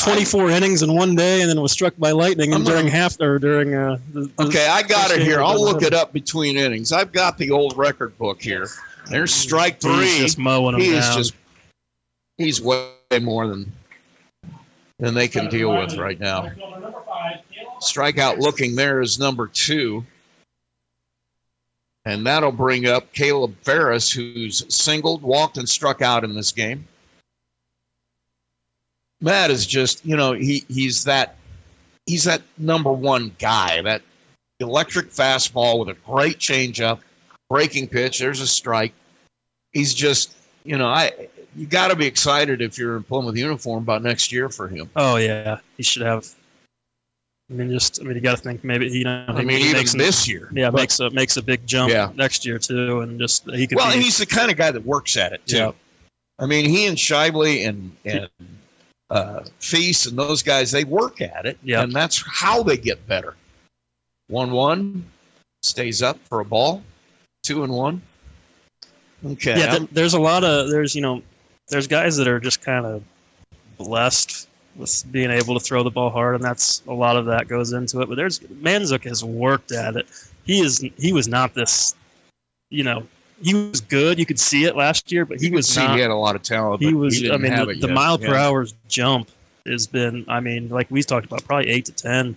24 0.05 0.51
innings 0.51 0.83
in 0.83 0.95
one 0.95 1.15
day, 1.15 1.41
and 1.43 1.51
then 1.51 1.61
was 1.61 1.73
struck 1.73 1.95
by 1.99 2.11
lightning. 2.11 2.53
And 2.55 2.65
during 2.65 2.87
half 2.87 3.21
or 3.21 3.39
during 3.39 3.75
uh, 3.75 3.99
the, 4.13 4.23
the 4.37 4.45
Okay, 4.47 4.67
I 4.67 4.83
got 4.83 5.11
it 5.11 5.23
here. 5.23 5.41
I'll 5.43 5.61
look 5.61 5.83
it 5.83 5.95
up 5.95 6.13
between 6.13 6.57
innings. 6.57 6.93
I've 6.93 7.13
got 7.13 7.39
the 7.39 7.51
old 7.51 7.77
record 7.77 8.17
book 8.19 8.41
here. 8.43 8.67
There's 9.11 9.33
strike 9.35 9.83
He's 9.83 9.93
three. 9.95 10.19
just 10.19 10.39
mowing 10.39 10.75
'em 10.75 10.81
he 10.81 10.89
is 10.89 11.05
down. 11.07 11.17
just 11.17 11.35
he's 12.39 12.61
way 12.61 12.89
more 13.21 13.47
than 13.49 13.71
than 14.99 15.15
they 15.15 15.29
can 15.29 15.49
deal 15.49 15.77
with 15.77 15.97
right 15.97 16.19
now. 16.21 16.51
Strikeout 17.81 18.39
looking 18.39 18.77
there 18.77 19.01
is 19.01 19.19
number 19.19 19.49
two. 19.49 20.05
And 22.05 22.27
that'll 22.27 22.53
bring 22.53 22.87
up 22.87 23.13
Caleb 23.13 23.55
Ferris, 23.63 24.11
who's 24.11 24.65
singled, 24.75 25.23
walked, 25.23 25.57
and 25.57 25.69
struck 25.69 26.03
out 26.03 26.25
in 26.25 26.35
this 26.35 26.51
game. 26.51 26.87
Matt 29.23 29.51
is 29.51 29.67
just, 29.67 30.05
you 30.05 30.17
know, 30.17 30.33
he 30.33 30.65
he's 30.69 31.05
that 31.05 31.37
he's 32.07 32.25
that 32.25 32.43
number 32.59 32.93
one 32.93 33.35
guy, 33.39 33.81
that 33.83 34.03
electric 34.61 35.11
fastball 35.11 35.79
with 35.79 35.89
a 35.97 35.99
great 36.11 36.39
changeup, 36.39 36.99
breaking 37.49 37.89
pitch. 37.89 38.19
There's 38.19 38.41
a 38.41 38.47
strike. 38.47 38.93
He's 39.73 39.95
just, 39.95 40.35
you 40.65 40.77
know, 40.77 40.89
I 40.89 41.29
you 41.57 41.67
got 41.67 41.89
to 41.89 41.97
be 41.97 42.07
excited 42.07 42.61
if 42.61 42.77
you're 42.79 42.97
in 42.97 43.03
Plymouth 43.05 43.37
uniform 43.37 43.83
about 43.83 44.03
next 44.03 44.33
year 44.33 44.49
for 44.49 44.69
him. 44.69 44.91
Oh 44.97 45.17
yeah, 45.17 45.61
he 45.77 45.83
should 45.83 46.03
have. 46.03 46.27
I 47.51 47.55
mean, 47.55 47.71
just 47.71 48.01
I 48.01 48.05
mean, 48.05 48.15
you 48.17 48.21
got 48.23 48.37
to 48.39 48.43
think 48.43 48.65
maybe 48.65 48.89
you 48.89 49.05
know. 49.05 49.25
I 49.29 49.39
he 49.41 49.45
mean, 49.47 49.59
even 49.61 49.73
makes 49.77 49.93
this 49.95 50.27
year. 50.27 50.51
Yeah, 50.53 50.71
But- 50.71 50.81
makes 50.81 51.01
a 51.01 51.11
makes 51.11 51.37
a 51.37 51.43
big 51.43 51.65
jump 51.67 51.93
Yeah. 51.93 52.11
next 52.17 52.45
year 52.45 52.59
too, 52.59 53.01
and 53.01 53.21
just 53.21 53.49
he 53.51 53.67
could. 53.67 53.77
Well, 53.77 53.89
be, 53.89 53.95
and 53.95 54.03
he's 54.03 54.19
the 54.19 54.27
kind 54.27 54.51
of 54.51 54.57
guy 54.57 54.71
that 54.73 54.85
works 54.85 55.17
at 55.17 55.33
it 55.33 55.47
too. 55.47 55.57
Yeah. 55.57 55.73
I 56.39 56.47
mean, 56.47 56.65
he 56.69 56.87
and 56.87 56.97
Shively 56.97 57.69
and 57.69 57.95
and 58.05 58.29
uh, 59.13 59.45
Feast 59.61 60.07
and 60.07 60.19
those 60.19 60.43
guys, 60.43 60.71
they 60.71 60.85
work 60.85 61.21
at 61.21 61.45
it, 61.45 61.59
Yeah. 61.63 61.83
and 61.83 61.93
that's 61.93 62.23
how 62.27 62.63
they 62.63 62.77
get 62.79 63.07
better. 63.07 63.37
One 64.29 64.51
one 64.53 65.05
stays 65.63 66.03
up 66.03 66.19
for 66.29 66.41
a 66.41 66.45
ball, 66.45 66.83
two 67.43 67.63
and 67.63 67.73
one. 67.73 68.01
Okay. 69.25 69.59
yeah. 69.59 69.79
th- 69.79 69.91
there's 69.93 70.15
a 70.15 70.21
lot 70.21 70.45
of 70.45 70.71
there's 70.71 70.95
you 70.95 71.03
know 71.03 71.23
there's 71.69 71.87
guys 71.87 72.17
that 72.17 72.27
are 72.27 72.41
just 72.41 72.63
kind 72.63 72.87
of 72.87 73.05
blessed 73.77 74.49
with 74.77 75.05
being 75.13 75.31
able 75.31 75.59
to 75.59 75.61
throw 75.61 75.83
the 75.83 75.91
ball 75.91 76.09
hard, 76.11 76.35
and 76.35 76.43
that's 76.43 76.83
a 76.89 76.93
lot 76.93 77.17
of 77.17 77.27
that 77.27 77.49
goes 77.49 77.73
into 77.73 78.01
it. 78.01 78.09
But 78.09 78.17
there's 78.17 78.39
Manzik 78.41 79.05
has 79.05 79.23
worked 79.23 79.73
at 79.73 79.97
it. 79.97 80.07
He 80.45 80.61
is 80.61 80.79
he 80.97 81.13
was 81.13 81.29
not 81.29 81.53
this, 81.55 81.95
you 82.71 82.83
know. 82.83 83.07
He 83.43 83.55
was 83.55 83.81
good. 83.81 84.19
You 84.19 84.27
could 84.27 84.39
see 84.41 84.65
it 84.65 84.77
last 84.77 85.11
year, 85.11 85.25
but 85.25 85.41
he 85.41 85.49
you 85.49 85.53
was 85.53 85.69
see 85.69 85.81
not. 85.81 85.97
he 85.97 86.03
had 86.03 86.11
a 86.11 86.15
lot 86.17 86.37
of 86.37 86.43
talent. 86.43 86.81
he 86.83 86.95
was. 86.95 87.21
didn't 87.21 87.33
I 87.35 87.37
mean, 87.39 87.81
the, 87.81 87.87
the 87.87 87.93
mile 87.93 88.19
per 88.19 88.27
Yeah. 88.35 88.47
hour 88.47 88.67
jump 88.89 89.31
has 89.67 89.87
been. 89.87 90.25
I 90.29 90.41
mean, 90.41 90.69
like 90.69 90.91
we 90.91 91.03
talked 91.03 91.27
about, 91.27 91.45
probably 91.45 91.71
eight 91.71 91.85
to 91.87 91.93
ten, 91.93 92.37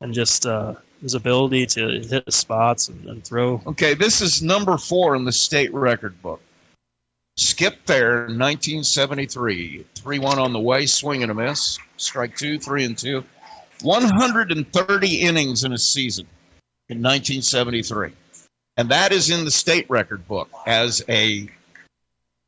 and 0.00 0.14
just 0.14 0.46
uh, 0.46 0.74
his 1.02 1.14
ability 1.14 1.66
to 1.66 2.00
hit 2.00 2.24
the 2.24 2.32
spots 2.32 2.88
and, 2.88 3.04
and 3.06 3.24
throw. 3.24 3.60
Okay, 3.66 3.94
this 3.94 4.20
is 4.20 4.42
number 4.42 4.78
four 4.78 5.16
in 5.16 5.24
the 5.24 5.32
state 5.32 5.72
record 5.74 6.20
book. 6.22 6.40
Skip 7.36 7.78
Fair, 7.86 8.26
1973. 8.28 9.84
3 9.96 10.18
1 10.20 10.38
on 10.38 10.52
the 10.52 10.60
way, 10.60 10.86
swing 10.86 11.22
and 11.22 11.32
a 11.32 11.34
miss. 11.34 11.78
Strike 11.96 12.36
two, 12.36 12.58
three 12.58 12.84
and 12.84 12.96
two. 12.96 13.24
130 13.82 15.16
innings 15.20 15.64
in 15.64 15.72
a 15.72 15.78
season 15.78 16.26
in 16.88 16.98
1973. 17.02 18.12
And 18.76 18.88
that 18.88 19.12
is 19.12 19.30
in 19.30 19.44
the 19.44 19.50
state 19.50 19.88
record 19.88 20.26
book 20.26 20.50
as 20.66 21.02
a 21.08 21.48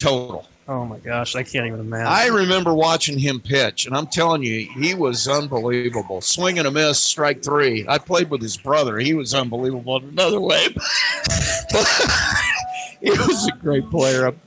total. 0.01 0.47
Oh 0.69 0.85
my 0.85 0.99
gosh, 0.99 1.37
I 1.37 1.45
can't 1.45 1.67
even 1.67 1.79
imagine. 1.79 2.09
I 2.09 2.27
remember 2.27 2.75
watching 2.75 3.17
him 3.19 3.39
pitch, 3.39 3.87
and 3.87 3.97
I'm 3.97 4.09
telling 4.09 4.43
you, 4.43 4.69
he 4.81 4.95
was 4.95 5.29
unbelievable. 5.29 6.21
Swing 6.21 6.59
and 6.59 6.67
a 6.67 6.71
miss, 6.73 6.99
strike 6.99 7.45
three. 7.45 7.87
I 7.89 7.99
played 7.99 8.31
with 8.31 8.43
his 8.43 8.57
brother. 8.57 8.99
He 8.99 9.15
was 9.15 9.33
unbelievable 9.33 9.99
in 9.99 10.09
another 10.09 10.41
way. 10.41 10.67
he 13.01 13.11
was 13.11 13.47
a 13.47 13.53
great 13.63 13.89
player. 13.91 14.25
I'm- 14.27 14.41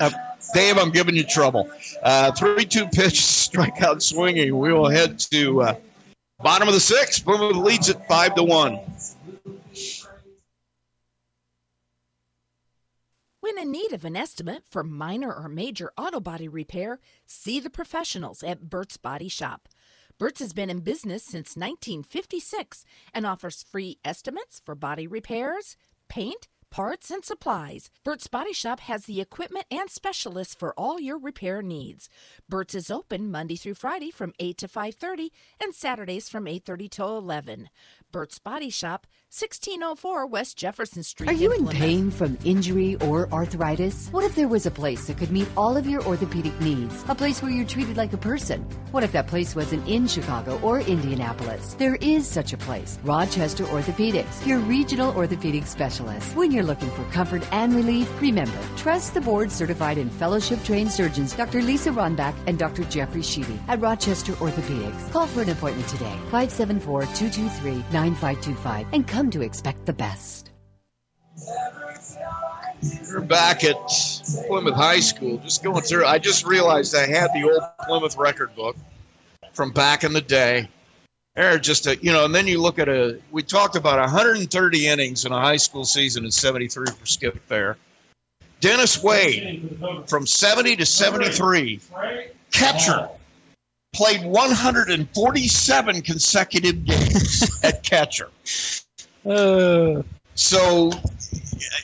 I'm- 0.00 0.14
Dave, 0.54 0.78
I'm 0.78 0.90
giving 0.90 1.14
you 1.14 1.22
trouble. 1.22 1.70
Uh, 2.02 2.32
3 2.32 2.64
2 2.64 2.86
pitch, 2.86 3.12
strikeout 3.20 4.02
swinging. 4.02 4.58
We 4.58 4.72
will 4.72 4.88
head 4.88 5.18
to 5.30 5.62
uh, 5.62 5.74
bottom 6.42 6.66
of 6.66 6.74
the 6.74 6.80
sixth. 6.80 7.24
Plymouth 7.24 7.54
leads 7.56 7.88
it 7.88 7.98
5 8.08 8.34
to 8.36 8.42
1. 8.42 8.80
When 13.50 13.64
in 13.64 13.72
need 13.72 13.92
of 13.92 14.04
an 14.04 14.14
estimate 14.14 14.62
for 14.70 14.84
minor 14.84 15.34
or 15.34 15.48
major 15.48 15.90
auto 15.98 16.20
body 16.20 16.46
repair, 16.46 17.00
see 17.26 17.58
the 17.58 17.68
professionals 17.68 18.44
at 18.44 18.70
Burt's 18.70 18.96
Body 18.96 19.28
Shop. 19.28 19.68
Burt's 20.18 20.38
has 20.38 20.52
been 20.52 20.70
in 20.70 20.82
business 20.82 21.24
since 21.24 21.56
1956 21.56 22.84
and 23.12 23.26
offers 23.26 23.64
free 23.64 23.98
estimates 24.04 24.62
for 24.64 24.76
body 24.76 25.08
repairs, 25.08 25.76
paint, 26.08 26.46
parts, 26.70 27.10
and 27.10 27.24
supplies. 27.24 27.90
Burt's 28.04 28.28
Body 28.28 28.52
Shop 28.52 28.80
has 28.80 29.06
the 29.06 29.20
equipment 29.20 29.66
and 29.70 29.90
specialists 29.90 30.54
for 30.54 30.72
all 30.78 31.00
your 31.00 31.18
repair 31.18 31.62
needs. 31.62 32.08
Burt's 32.48 32.74
is 32.74 32.90
open 32.90 33.30
Monday 33.30 33.56
through 33.56 33.74
Friday 33.74 34.10
from 34.10 34.32
8 34.38 34.56
to 34.58 34.68
5:30 34.68 35.30
and 35.60 35.74
Saturdays 35.74 36.28
from 36.28 36.46
8:30 36.46 36.88
till 36.88 37.18
11. 37.18 37.68
Burt's 38.12 38.38
Body 38.38 38.70
Shop, 38.70 39.06
1604 39.28 40.26
West 40.26 40.56
Jefferson 40.56 41.02
Street. 41.04 41.28
Are 41.30 41.32
you 41.32 41.52
in 41.52 41.58
Plymouth. 41.64 41.74
pain 41.80 42.10
from 42.10 42.36
injury 42.44 42.96
or 42.96 43.28
arthritis? 43.32 44.08
What 44.10 44.24
if 44.24 44.34
there 44.34 44.48
was 44.48 44.66
a 44.66 44.70
place 44.70 45.06
that 45.06 45.18
could 45.18 45.30
meet 45.30 45.46
all 45.56 45.76
of 45.76 45.86
your 45.86 46.04
orthopedic 46.04 46.58
needs? 46.60 47.04
A 47.08 47.14
place 47.14 47.40
where 47.40 47.52
you're 47.52 47.66
treated 47.66 47.96
like 47.96 48.12
a 48.12 48.16
person? 48.16 48.62
What 48.90 49.04
if 49.04 49.12
that 49.12 49.28
place 49.28 49.54
wasn't 49.54 49.86
in 49.88 50.08
Chicago 50.08 50.58
or 50.62 50.80
Indianapolis? 50.80 51.74
There 51.74 51.94
is 51.96 52.26
such 52.26 52.52
a 52.52 52.56
place. 52.56 52.98
Rochester 53.04 53.64
Orthopedics, 53.64 54.44
your 54.44 54.58
regional 54.58 55.14
orthopedic 55.16 55.66
specialist. 55.66 56.34
When 56.34 56.50
you're 56.50 56.59
looking 56.62 56.90
for 56.90 57.04
comfort 57.12 57.46
and 57.52 57.74
relief, 57.74 58.08
remember, 58.20 58.58
trust 58.76 59.14
the 59.14 59.20
board 59.20 59.50
certified 59.50 59.98
and 59.98 60.12
fellowship 60.12 60.62
trained 60.64 60.90
surgeons 60.90 61.34
Dr. 61.34 61.62
Lisa 61.62 61.90
Ronbach 61.90 62.34
and 62.46 62.58
Dr. 62.58 62.84
Jeffrey 62.84 63.22
Sheedy 63.22 63.58
at 63.68 63.80
Rochester 63.80 64.32
Orthopedics. 64.34 65.10
Call 65.12 65.26
for 65.26 65.42
an 65.42 65.50
appointment 65.50 65.88
today, 65.88 66.16
574 66.30 67.02
223 67.02 67.72
9525, 67.92 68.86
and 68.92 69.06
come 69.06 69.30
to 69.30 69.42
expect 69.42 69.86
the 69.86 69.92
best. 69.92 70.50
We're 73.12 73.20
back 73.20 73.64
at 73.64 73.76
Plymouth 74.46 74.74
High 74.74 75.00
School. 75.00 75.38
Just 75.38 75.62
going 75.62 75.82
through. 75.82 76.06
I 76.06 76.18
just 76.18 76.46
realized 76.46 76.94
I 76.94 77.06
had 77.06 77.28
the 77.34 77.50
old 77.50 77.62
Plymouth 77.86 78.16
record 78.16 78.54
book 78.54 78.76
from 79.52 79.70
back 79.72 80.04
in 80.04 80.12
the 80.12 80.20
day. 80.20 80.68
There, 81.36 81.58
just 81.58 81.86
a 81.86 81.96
you 82.02 82.12
know, 82.12 82.24
and 82.24 82.34
then 82.34 82.46
you 82.46 82.60
look 82.60 82.78
at 82.78 82.88
a. 82.88 83.18
We 83.30 83.42
talked 83.42 83.76
about 83.76 83.98
130 84.00 84.86
innings 84.86 85.24
in 85.24 85.32
a 85.32 85.40
high 85.40 85.56
school 85.56 85.84
season 85.84 86.24
in 86.24 86.30
'73 86.30 86.86
for 86.98 87.06
Skip 87.06 87.38
Fair. 87.46 87.76
Dennis 88.60 89.02
Wade, 89.02 89.78
from 90.06 90.26
70 90.26 90.76
to 90.76 90.84
73, 90.84 91.80
catcher, 92.52 93.08
played 93.94 94.22
147 94.22 96.02
consecutive 96.02 96.84
games 96.84 97.58
at 97.64 97.82
catcher. 97.82 98.28
Uh, 99.24 100.02
So, 100.34 100.90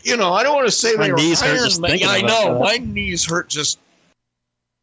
you 0.02 0.16
know, 0.18 0.32
I 0.34 0.42
don't 0.42 0.54
want 0.54 0.66
to 0.66 0.72
say 0.72 0.94
My 0.96 1.08
knees 1.08 1.40
hurt 1.40 1.56
just 1.64 1.80
Man- 1.80 1.92
thinking 1.92 2.08
I 2.08 2.20
know 2.20 2.54
that. 2.54 2.60
my 2.60 2.76
knees 2.78 3.24
hurt 3.24 3.48
just 3.48 3.78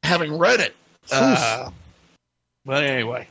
having 0.04 0.36
read 0.38 0.60
it. 0.62 0.76
Uh, 1.12 1.70
but 2.66 2.84
anyway, 2.84 3.28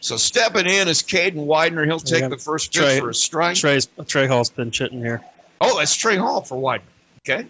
so 0.00 0.16
stepping 0.16 0.66
in 0.66 0.88
is 0.88 1.02
Caden 1.02 1.46
Widener. 1.46 1.84
He'll 1.84 1.98
take 2.00 2.20
Yeah. 2.22 2.28
the 2.28 2.38
first 2.38 2.72
pitch 2.72 2.82
Trey- 2.82 3.00
for 3.00 3.10
a 3.10 3.14
strike. 3.14 3.56
Trey's 3.56 3.88
Trey 4.06 4.26
Hall's 4.26 4.50
pinch 4.50 4.78
hitting 4.78 5.00
here. 5.00 5.24
Oh, 5.60 5.78
that's 5.78 5.94
Trey 5.94 6.16
Hall 6.16 6.42
for 6.42 6.56
Widener. 6.58 6.88
Okay, 7.28 7.46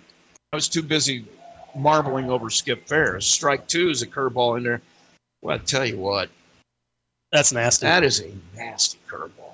I 0.53 0.57
was 0.57 0.69
too 0.69 0.83
busy 0.83 1.27
marbling 1.75 2.31
over 2.31 2.49
Skip 2.49 2.87
Fair. 2.89 3.21
Strike 3.21 3.67
two 3.69 3.91
is 3.91 4.01
a 4.03 4.07
curveball 4.07 4.57
in 4.57 4.63
there. 4.63 4.81
Well, 5.43 5.57
I 5.57 5.59
tell 5.59 5.85
you 5.85 5.99
what, 5.99 6.31
That's 7.33 7.53
nasty. 7.53 7.87
that 7.87 8.03
is 8.03 8.21
a 8.21 8.33
nasty 8.55 8.99
curveball. 9.07 9.53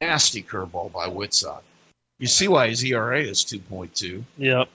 Nasty 0.00 0.42
curveball 0.42 0.92
by 0.92 1.08
Whitsock. 1.08 1.62
You 2.18 2.26
see 2.26 2.48
why 2.48 2.68
his 2.68 2.84
ERA 2.84 3.20
is 3.22 3.42
2.2. 3.44 4.22
Yep. 4.36 4.68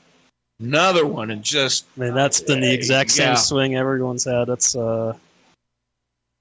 Another 0.60 1.06
one, 1.06 1.32
and 1.32 1.42
just 1.44 1.86
I 1.96 2.02
mean, 2.02 2.14
that's 2.14 2.42
been 2.42 2.60
the 2.60 2.74
exact 2.74 3.12
same 3.12 3.28
Yeah. 3.30 3.36
swing 3.36 3.76
everyone's 3.76 4.26
had. 4.26 4.46
That's 4.46 4.76
uh, 4.76 5.14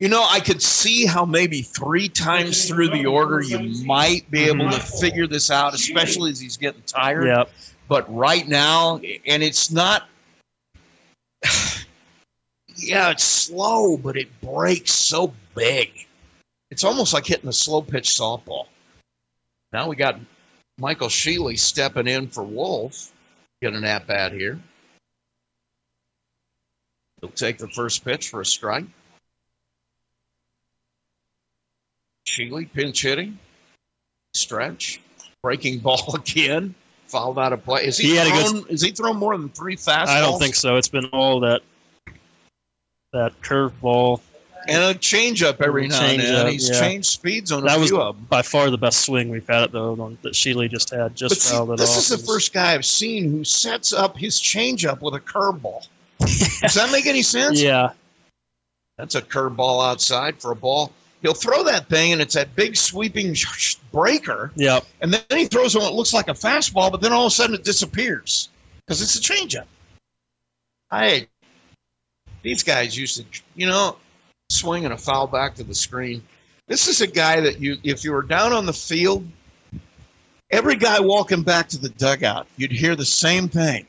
you 0.00 0.08
know, 0.08 0.26
I 0.28 0.40
could 0.40 0.62
see 0.62 1.06
how 1.06 1.24
maybe 1.24 1.62
three 1.62 2.08
times 2.08 2.68
through 2.68 2.88
the 2.90 3.06
order 3.06 3.40
you 3.42 3.84
might 3.84 4.28
be 4.30 4.44
able 4.44 4.70
to 4.70 4.78
figure 4.80 5.26
this 5.26 5.50
out, 5.50 5.74
especially 5.74 6.30
as 6.30 6.38
he's 6.40 6.56
getting 6.56 6.82
tired. 6.82 7.26
yep. 7.26 7.50
But 7.88 8.12
right 8.14 8.46
now, 8.46 8.96
and 9.26 9.42
it's 9.42 9.70
not. 9.70 10.08
Yeah, 12.80 13.10
it's 13.10 13.24
slow, 13.24 13.96
but 13.96 14.16
it 14.16 14.28
breaks 14.40 14.92
so 14.92 15.34
big. 15.56 15.90
It's 16.70 16.84
almost 16.84 17.12
like 17.12 17.26
hitting 17.26 17.48
a 17.48 17.52
slow 17.52 17.82
pitch 17.82 18.10
softball. 18.10 18.66
Now 19.72 19.88
we 19.88 19.96
got 19.96 20.20
Michael 20.78 21.08
Sheely 21.08 21.58
stepping 21.58 22.06
in 22.06 22.28
for 22.28 22.44
Wolf. 22.44 23.10
Get 23.60 23.74
an 23.74 23.84
at 23.84 24.06
bat 24.06 24.32
here. 24.32 24.58
He'll 27.20 27.30
take 27.30 27.58
the 27.58 27.68
first 27.68 28.04
pitch 28.04 28.28
for 28.28 28.40
a 28.40 28.46
strike. 28.46 28.84
Sheely 32.26 32.72
pinch 32.72 33.02
hitting. 33.02 33.38
Stretch. 34.34 35.00
Breaking 35.42 35.78
ball 35.80 36.14
again. 36.14 36.74
Fouled 37.08 37.38
out 37.38 37.52
of 37.52 37.64
play. 37.64 37.86
Is 37.86 37.96
he, 37.98 38.10
He 38.10 38.18
a 38.18 38.24
good- 38.24 38.70
is 38.70 38.82
he 38.82 38.90
thrown 38.90 39.16
more 39.16 39.36
than 39.36 39.48
three 39.48 39.76
fastballs? 39.76 40.06
I 40.08 40.20
don't 40.20 40.38
think 40.38 40.54
so. 40.54 40.76
It's 40.76 40.88
been 40.88 41.06
all 41.06 41.40
that 41.40 41.62
that 43.12 43.40
curveball. 43.40 44.20
And 44.68 44.82
a 44.84 44.94
changeup 44.98 45.62
every 45.62 45.88
now 45.88 46.02
and 46.04 46.20
then. 46.20 46.52
He's 46.52 46.68
yeah. 46.68 46.78
changed 46.78 47.08
speeds 47.08 47.50
on 47.52 47.62
a 47.62 47.66
That 47.66 47.78
was 47.78 47.90
of 47.90 48.16
them. 48.16 48.26
by 48.28 48.42
far 48.42 48.70
the 48.70 48.76
best 48.78 49.04
swing 49.06 49.30
we've 49.30 49.46
had 49.46 49.62
at 49.62 49.72
the 49.72 49.92
one 49.94 50.18
that 50.22 50.34
Sheely 50.34 50.68
just 50.70 50.90
had. 50.90 51.16
Just 51.16 51.36
But 51.36 51.40
see, 51.40 51.54
fouled 51.54 51.70
it 51.72 51.78
this 51.78 51.92
off. 51.92 51.98
is 51.98 52.08
the 52.08 52.18
first 52.18 52.52
guy 52.52 52.74
I've 52.74 52.84
seen 52.84 53.30
who 53.30 53.44
sets 53.44 53.92
up 53.92 54.16
his 54.16 54.38
changeup 54.38 55.00
with 55.00 55.14
a 55.14 55.20
curveball. 55.20 55.86
Does 56.18 56.74
that 56.74 56.90
make 56.92 57.06
any 57.06 57.22
sense? 57.22 57.62
Yeah, 57.62 57.90
That's 58.98 59.14
a 59.14 59.22
curveball 59.22 59.88
outside 59.88 60.40
for 60.40 60.52
a 60.52 60.56
ball. 60.56 60.92
He'll 61.22 61.34
throw 61.34 61.64
that 61.64 61.88
thing, 61.88 62.12
and 62.12 62.20
it's 62.20 62.34
that 62.34 62.54
big 62.54 62.76
sweeping 62.76 63.34
breaker. 63.92 64.52
Yep. 64.56 64.84
And 65.00 65.12
then 65.14 65.22
he 65.30 65.46
throws 65.46 65.74
one 65.74 65.84
that 65.84 65.94
looks 65.94 66.12
like 66.12 66.28
a 66.28 66.32
fastball, 66.34 66.90
but 66.90 67.00
then 67.00 67.12
all 67.12 67.26
of 67.26 67.32
a 67.32 67.34
sudden 67.34 67.54
it 67.54 67.64
disappears 67.64 68.48
because 68.86 69.00
it's 69.00 69.16
a 69.16 69.20
changeup. 69.20 69.66
I 70.90 71.26
these 72.42 72.62
guys 72.62 72.96
used 72.96 73.16
to, 73.16 73.42
you 73.56 73.66
know, 73.66 73.96
swing 74.50 74.84
and 74.84 74.94
a 74.94 74.98
foul 74.98 75.26
back 75.26 75.54
to 75.56 75.64
the 75.64 75.74
screen. 75.74 76.22
This 76.68 76.88
is 76.88 77.00
a 77.00 77.06
guy 77.06 77.40
that 77.40 77.60
you, 77.60 77.76
if 77.82 78.04
you 78.04 78.12
were 78.12 78.22
down 78.22 78.52
on 78.52 78.66
the 78.66 78.72
field, 78.72 79.26
every 80.50 80.76
guy 80.76 81.00
walking 81.00 81.42
back 81.42 81.68
to 81.70 81.78
the 81.78 81.88
dugout, 81.90 82.46
you'd 82.56 82.72
hear 82.72 82.96
the 82.96 83.04
same 83.04 83.48
thing. 83.48 83.86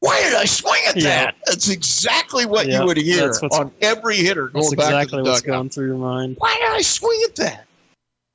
Why 0.00 0.20
did 0.22 0.34
I 0.34 0.44
swing 0.44 0.80
at 0.88 0.96
Yeah. 0.96 1.02
that? 1.02 1.34
That's 1.46 1.68
exactly 1.70 2.44
what 2.46 2.66
Yeah, 2.66 2.80
you 2.80 2.86
would 2.86 2.96
hear 2.98 3.32
on 3.52 3.72
every 3.80 4.16
hitter 4.16 4.48
going 4.48 4.62
that's 4.64 4.74
back 4.74 4.88
exactly 5.04 5.18
to 5.18 5.24
the 5.24 5.30
what's 5.30 5.42
dugout. 5.42 5.56
going 5.56 5.70
through 5.70 5.86
your 5.86 5.96
mind. 5.96 6.36
Why 6.38 6.54
did 6.56 6.68
I 6.70 6.82
swing 6.82 7.20
at 7.28 7.36
that? 7.36 7.66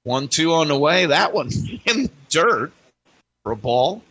One, 0.04 0.28
two 0.28 0.54
on 0.54 0.68
the 0.68 0.78
way. 0.78 1.06
That 1.06 1.34
one 1.34 1.48
in 1.86 2.04
the 2.04 2.12
dirt 2.30 2.72
for 3.44 3.52
a 3.52 3.56
ball. 3.56 4.02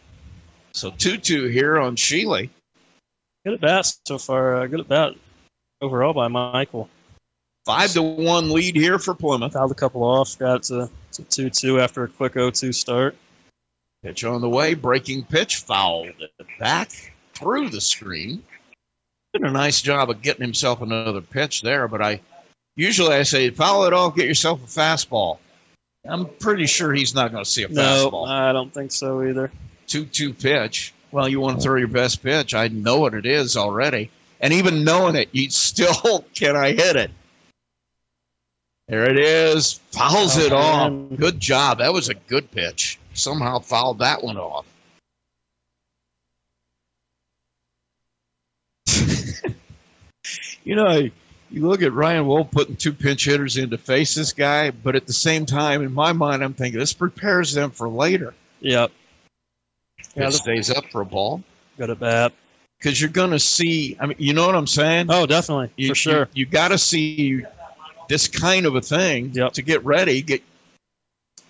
So 0.73 0.91
2 0.91 1.17
2 1.19 1.47
here 1.47 1.79
on 1.81 1.97
Sheely. 1.97 2.49
Good 3.45 3.55
at 3.55 3.61
bat 3.61 3.93
so 4.07 4.19
far. 4.19 4.57
Uh, 4.63 4.67
good 4.69 4.81
at 4.81 4.89
bat 4.89 5.15
overall 5.81 6.13
by 6.13 6.29
Michael. 6.29 6.89
Five 7.65 7.93
to 7.93 8.03
one 8.03 8.51
lead 8.51 8.75
here 8.75 8.99
for 8.99 9.15
Plymouth. 9.15 9.53
Fouled 9.53 9.71
a 9.71 9.75
couple 9.75 10.03
off. 10.03 10.39
Got 10.39 10.63
to 10.65 10.89
to 11.13 11.23
two 11.25 11.51
two 11.51 11.81
after 11.81 12.05
a 12.05 12.09
quick 12.09 12.35
0-2 12.35 12.75
start. 12.75 13.17
Pitch 14.03 14.25
on 14.25 14.41
the 14.41 14.49
way. 14.49 14.75
Breaking 14.75 15.23
pitch. 15.25 15.57
Fouled 15.57 16.09
it 16.09 16.33
back 16.59 16.91
through 17.35 17.69
the 17.69 17.81
screen. 17.81 18.43
Did 19.35 19.43
a 19.43 19.51
nice 19.51 19.81
job 19.81 20.11
of 20.11 20.23
getting 20.23 20.43
himself 20.43 20.81
another 20.81 21.21
pitch 21.21 21.63
there, 21.63 21.87
but 21.87 22.03
I 22.03 22.21
usually 22.77 23.15
I 23.15 23.23
say 23.23 23.51
foul 23.51 23.85
it 23.85 23.93
off, 23.93 24.17
get 24.17 24.27
yourself 24.27 24.63
a 24.65 24.67
fastball. 24.67 25.39
I'm 26.09 26.27
pretty 26.41 26.67
sure 26.67 26.93
he's 26.93 27.15
not 27.15 27.31
going 27.31 27.45
to 27.45 27.51
see 27.51 27.63
a 27.63 27.69
No, 27.69 28.11
fastball. 28.11 28.29
I 28.29 28.53
don't 28.53 28.73
think 28.73 28.91
so 28.91 29.23
either. 29.23 29.53
2 29.87 30.07
2 30.07 30.33
pitch. 30.33 30.95
Well, 31.13 31.29
you 31.29 31.41
want 31.41 31.59
to 31.59 31.63
throw 31.63 31.77
your 31.77 31.89
best 31.89 32.23
pitch. 32.23 32.55
I 32.55 32.69
know 32.69 32.99
what 32.99 33.15
it 33.15 33.27
is 33.27 33.57
already. 33.57 34.11
And 34.41 34.53
even 34.53 34.85
knowing 34.85 35.17
it, 35.17 35.29
you 35.33 35.51
still, 35.51 36.25
can 36.35 36.57
I 36.57 36.73
hit 36.73 36.97
it? 36.97 37.11
There 38.91 39.09
it 39.09 39.19
is. 39.21 39.75
Fouls 39.93 40.37
Oh, 40.37 40.41
it 40.45 40.53
off. 40.53 40.93
Good 41.17 41.39
job. 41.39 41.79
That 41.79 41.93
was 41.93 42.09
a 42.09 42.15
good 42.15 42.51
pitch. 42.51 42.99
Somehow 43.15 43.61
fouled 43.61 44.01
that 44.01 44.25
one 44.25 44.37
off. 44.37 44.67
you 50.65 50.75
know, 50.75 51.09
you 51.51 51.69
look 51.69 51.83
at 51.83 51.93
Ryan 51.93 52.27
Wolf 52.27 52.51
putting 52.51 52.75
two 52.75 52.93
pinch 52.93 53.25
hitters 53.25 53.57
in 53.57 53.71
to 53.71 53.79
face 53.79 54.15
this 54.17 54.33
guy, 54.33 54.71
but 54.73 54.97
at 54.97 55.07
the 55.07 55.13
same 55.13 55.47
time, 55.47 55.83
in 55.83 55.93
my 55.93 56.13
mind, 56.13 56.43
I'm 56.43 56.55
thinking 56.55 56.81
this 56.81 56.93
prepares 56.93 57.53
them 57.53 57.71
for 57.71 57.89
later. 57.89 58.35
Yep. 58.61 58.91
Yeah, 60.17 60.23
Yeah, 60.23 60.29
it 60.29 60.33
stays 60.33 60.71
up 60.71 60.85
for 60.91 61.03
a 61.03 61.07
ball 61.07 61.43
Good 61.79 61.91
at 61.91 62.01
bat. 62.01 62.33
because 62.79 63.01
you're 63.01 63.11
going 63.11 63.31
to 63.31 63.39
see. 63.39 63.97
I 64.01 64.07
mean, 64.07 64.17
you 64.19 64.33
know 64.33 64.47
what 64.47 64.57
I'm 64.57 64.67
saying? 64.67 65.07
Oh, 65.11 65.27
definitely 65.27 65.71
you, 65.77 65.89
for 65.91 65.95
sure. 65.95 66.21
You, 66.35 66.41
you 66.41 66.47
got 66.47 66.69
to 66.69 66.79
see 66.79 67.45
this 68.11 68.27
kind 68.29 68.67
of 68.67 68.75
a 68.75 68.81
thing 68.83 69.31
Yep. 69.33 69.53
to 69.55 69.63
get 69.63 69.85
ready, 69.85 70.21
get 70.21 70.43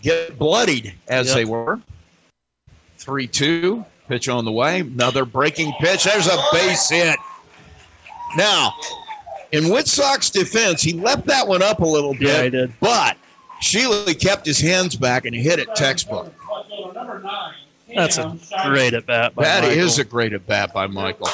get 0.03 0.39
bloodied 0.39 0.95
as 1.09 1.29
Yep. 1.29 1.35
they 1.35 1.45
were. 1.47 1.81
Three 2.99 3.27
two 3.27 3.85
pitch 4.09 4.29
on 4.29 4.45
the 4.45 4.53
way. 4.53 4.81
Another 4.81 5.25
breaking 5.25 5.73
pitch. 5.81 6.05
There's 6.05 6.27
a 6.29 6.37
base 6.53 6.89
hit. 6.91 7.19
Now, 8.37 8.75
in 9.53 9.65
Whitsock's 9.65 10.31
defense, 10.31 10.83
he 10.83 10.93
left 10.93 11.27
that 11.27 11.49
one 11.49 11.63
up 11.63 11.81
a 11.81 11.87
little 11.87 12.13
bit. 12.13 12.23
Yeah, 12.29 12.43
he 12.45 12.51
did. 12.51 12.73
But 12.81 13.17
Sheely 13.63 14.19
kept 14.21 14.45
his 14.47 14.61
hands 14.61 14.97
back 14.97 15.25
and 15.25 15.35
hit 15.35 15.59
it 15.59 15.75
textbook. 15.75 16.33
That's 17.95 18.19
a 18.19 18.39
great 18.67 18.95
at 18.95 19.07
bat. 19.07 19.35
by 19.35 19.43
That 19.45 19.65
is 19.65 19.97
Michael. 19.99 20.01
a 20.03 20.05
great 20.05 20.33
at 20.35 20.47
bat 20.47 20.73
by 20.75 20.87
Michael. 20.87 21.29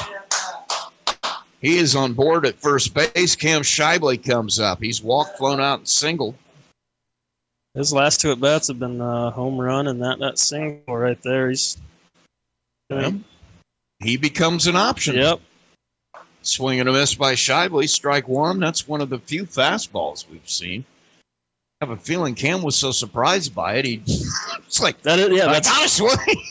He 1.61 1.77
is 1.77 1.95
on 1.95 2.13
board 2.13 2.45
at 2.45 2.59
first 2.59 2.93
base. 2.93 3.35
Cam 3.35 3.61
Shively 3.61 4.23
comes 4.23 4.59
up. 4.59 4.81
He's 4.81 5.01
walked, 5.01 5.37
flown 5.37 5.59
out, 5.59 5.79
and 5.79 5.87
singled. 5.87 6.35
His 7.73 7.93
last 7.93 8.21
two 8.21 8.31
at 8.31 8.39
bats 8.39 8.67
have 8.67 8.79
been 8.79 9.01
uh, 9.01 9.31
home 9.31 9.59
run 9.59 9.87
and 9.87 10.01
that 10.01 10.19
that 10.19 10.39
single 10.39 10.97
right 10.97 11.21
there. 11.21 11.49
He's 11.49 11.77
Yeah. 12.89 13.11
He 13.99 14.17
becomes 14.17 14.67
an 14.67 14.75
option. 14.75 15.15
Yep. 15.15 15.39
Swing 16.43 16.79
and 16.79 16.87
a 16.87 16.93
miss 16.93 17.15
by 17.15 17.33
Shively. 17.33 17.89
Strike 17.89 18.27
one. 18.27 18.59
That's 18.59 18.87
one 18.87 19.01
of 19.01 19.09
the 19.09 19.19
few 19.19 19.45
fastballs 19.45 20.29
we've 20.29 20.49
seen. 20.49 20.85
I 21.79 21.85
have 21.85 21.95
a 21.95 22.01
feeling 22.01 22.33
Cam 22.33 22.63
was 22.63 22.75
so 22.75 22.91
surprised 22.91 23.53
by 23.53 23.75
it. 23.75 23.85
He 23.85 24.01
it's 24.07 24.81
like 24.81 24.99
That 25.03 25.19
is, 25.19 25.29
yeah, 25.37 25.45
that's 25.45 25.67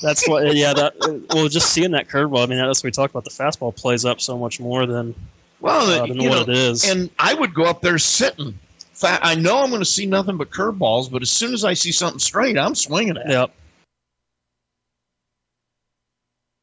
that's 0.00 0.28
what. 0.28 0.54
Yeah, 0.56 0.72
that. 0.72 0.94
Well, 1.34 1.48
just 1.48 1.72
seeing 1.72 1.90
that 1.90 2.06
curveball. 2.08 2.44
I 2.44 2.46
mean, 2.46 2.58
that's 2.58 2.78
what 2.78 2.84
we 2.84 2.90
talked 2.92 3.12
about. 3.12 3.24
The 3.24 3.30
fastball 3.30 3.74
plays 3.74 4.04
up 4.04 4.20
so 4.20 4.38
much 4.38 4.60
more 4.60 4.86
than 4.86 5.16
Well, 5.60 5.90
uh, 5.90 6.06
than 6.06 6.18
what 6.18 6.26
know, 6.26 6.40
it 6.42 6.48
is. 6.48 6.88
and 6.88 7.10
I 7.18 7.34
would 7.34 7.54
go 7.54 7.64
up 7.64 7.82
there 7.82 7.98
sitting. 7.98 8.56
I 9.02 9.34
know 9.34 9.58
I'm 9.58 9.70
going 9.70 9.82
to 9.82 9.84
see 9.84 10.06
nothing 10.06 10.36
but 10.36 10.50
curveballs, 10.50 11.10
but 11.10 11.22
as 11.22 11.30
soon 11.30 11.52
as 11.52 11.64
I 11.64 11.74
see 11.74 11.90
something 11.90 12.20
straight, 12.20 12.56
I'm 12.56 12.76
swinging 12.76 13.16
at 13.16 13.26
it. 13.26 13.30
Yep. 13.30 13.50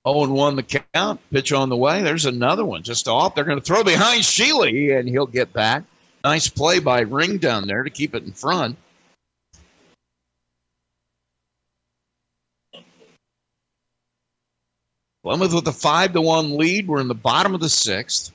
0 0.07 0.23
and 0.23 0.33
1 0.33 0.55
the 0.55 0.63
count. 0.93 1.19
Pitch 1.31 1.51
on 1.51 1.67
the 1.67 1.77
way. 1.77 2.01
There's 2.01 2.25
another 2.25 2.63
one 2.65 2.81
just 2.81 3.09
off. 3.09 3.35
They're 3.35 3.43
going 3.43 3.59
to 3.59 3.63
throw 3.63 3.83
behind 3.83 4.23
Sheely, 4.23 4.97
and 4.97 5.07
he'll 5.07 5.27
get 5.27 5.51
back. 5.51 5.83
Nice 6.23 6.47
play 6.47 6.79
by 6.79 7.01
Ring 7.01 7.37
down 7.37 7.67
there 7.67 7.83
to 7.83 7.89
keep 7.89 8.15
it 8.15 8.23
in 8.23 8.31
front. 8.31 8.77
Plymouth 15.23 15.53
with 15.53 15.67
a 15.67 15.71
5 15.71 16.13
to 16.13 16.21
1 16.21 16.57
lead. 16.57 16.87
We're 16.87 17.01
in 17.01 17.07
the 17.07 17.13
bottom 17.13 17.53
of 17.55 17.61
the 17.61 17.69
sixth. 17.69 18.33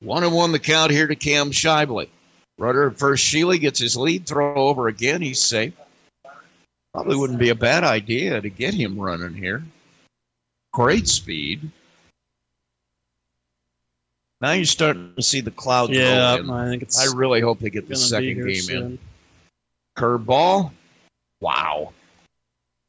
1 0.00 0.24
and 0.24 0.34
1 0.34 0.52
the 0.52 0.58
count 0.58 0.90
here 0.90 1.06
to 1.06 1.16
Cam 1.16 1.50
Shively. 1.50 2.08
Rudder 2.58 2.88
at 2.88 2.98
first. 2.98 3.24
Sheely 3.24 3.60
gets 3.60 3.78
his 3.78 3.96
lead 3.96 4.26
throw 4.26 4.54
over 4.54 4.88
again. 4.88 5.20
He's 5.20 5.40
safe. 5.40 5.74
Probably 6.92 7.16
wouldn't 7.16 7.38
be 7.38 7.50
a 7.50 7.54
bad 7.54 7.84
idea 7.84 8.40
to 8.40 8.48
get 8.48 8.72
him 8.74 8.98
running 8.98 9.34
here 9.34 9.64
great 10.74 11.06
speed. 11.06 11.70
Now 14.44 14.52
you're 14.52 14.66
starting 14.66 15.10
to 15.16 15.22
see 15.22 15.40
the 15.40 15.50
clouds 15.50 15.92
Yeah, 15.92 16.36
in. 16.36 16.50
I 16.50 16.68
think 16.68 16.82
it's 16.82 17.00
I 17.00 17.16
really 17.16 17.40
hope 17.40 17.60
they 17.60 17.70
get 17.70 17.88
the 17.88 17.96
second 17.96 18.36
game 18.36 18.48
in. 18.48 18.60
soon. 18.60 18.98
Curveball. 19.96 20.70
Wow. 21.40 21.94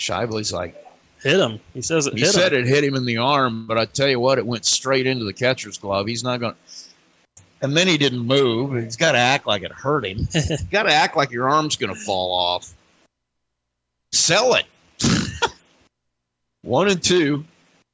Shively's 0.02 0.52
like, 0.52 0.76
Hit 1.24 1.40
him. 1.40 1.62
He 1.74 1.82
says 1.82 2.08
it 2.08 2.16
he 2.16 2.20
hit 2.20 2.32
said 2.32 2.52
him. 2.52 2.66
it 2.66 2.68
hit 2.68 2.84
him 2.84 2.94
in 2.96 3.06
the 3.06 3.20
arm, 3.20 3.68
but 3.68 3.78
I 3.78 3.86
tell 3.86 4.10
you 4.10 4.20
what, 4.20 4.38
it 4.38 4.46
went 4.46 4.66
straight 4.66 5.08
into 5.08 5.24
the 5.24 5.32
catcher's 5.32 5.78
glove. 5.78 6.08
He's 6.08 6.26
not 6.26 6.42
going 6.42 6.56
to. 6.56 7.44
And 7.62 7.76
then 7.78 7.88
he 7.88 7.98
didn't 7.98 8.20
move. 8.20 8.74
He's 8.84 8.98
got 8.98 9.14
to 9.14 9.18
act 9.18 9.48
like 9.48 9.64
it 9.64 9.72
hurt 9.72 10.06
him. 10.06 10.28
got 10.72 10.84
to 10.84 10.92
act 10.92 11.16
like 11.16 11.32
your 11.32 11.48
arm's 11.50 11.78
going 11.78 11.94
to 11.96 12.00
fall 12.02 12.34
off. 12.34 12.74
Sell 14.12 14.56
it. 14.56 14.66
One 16.64 16.90
and 16.90 17.02
two. 17.02 17.46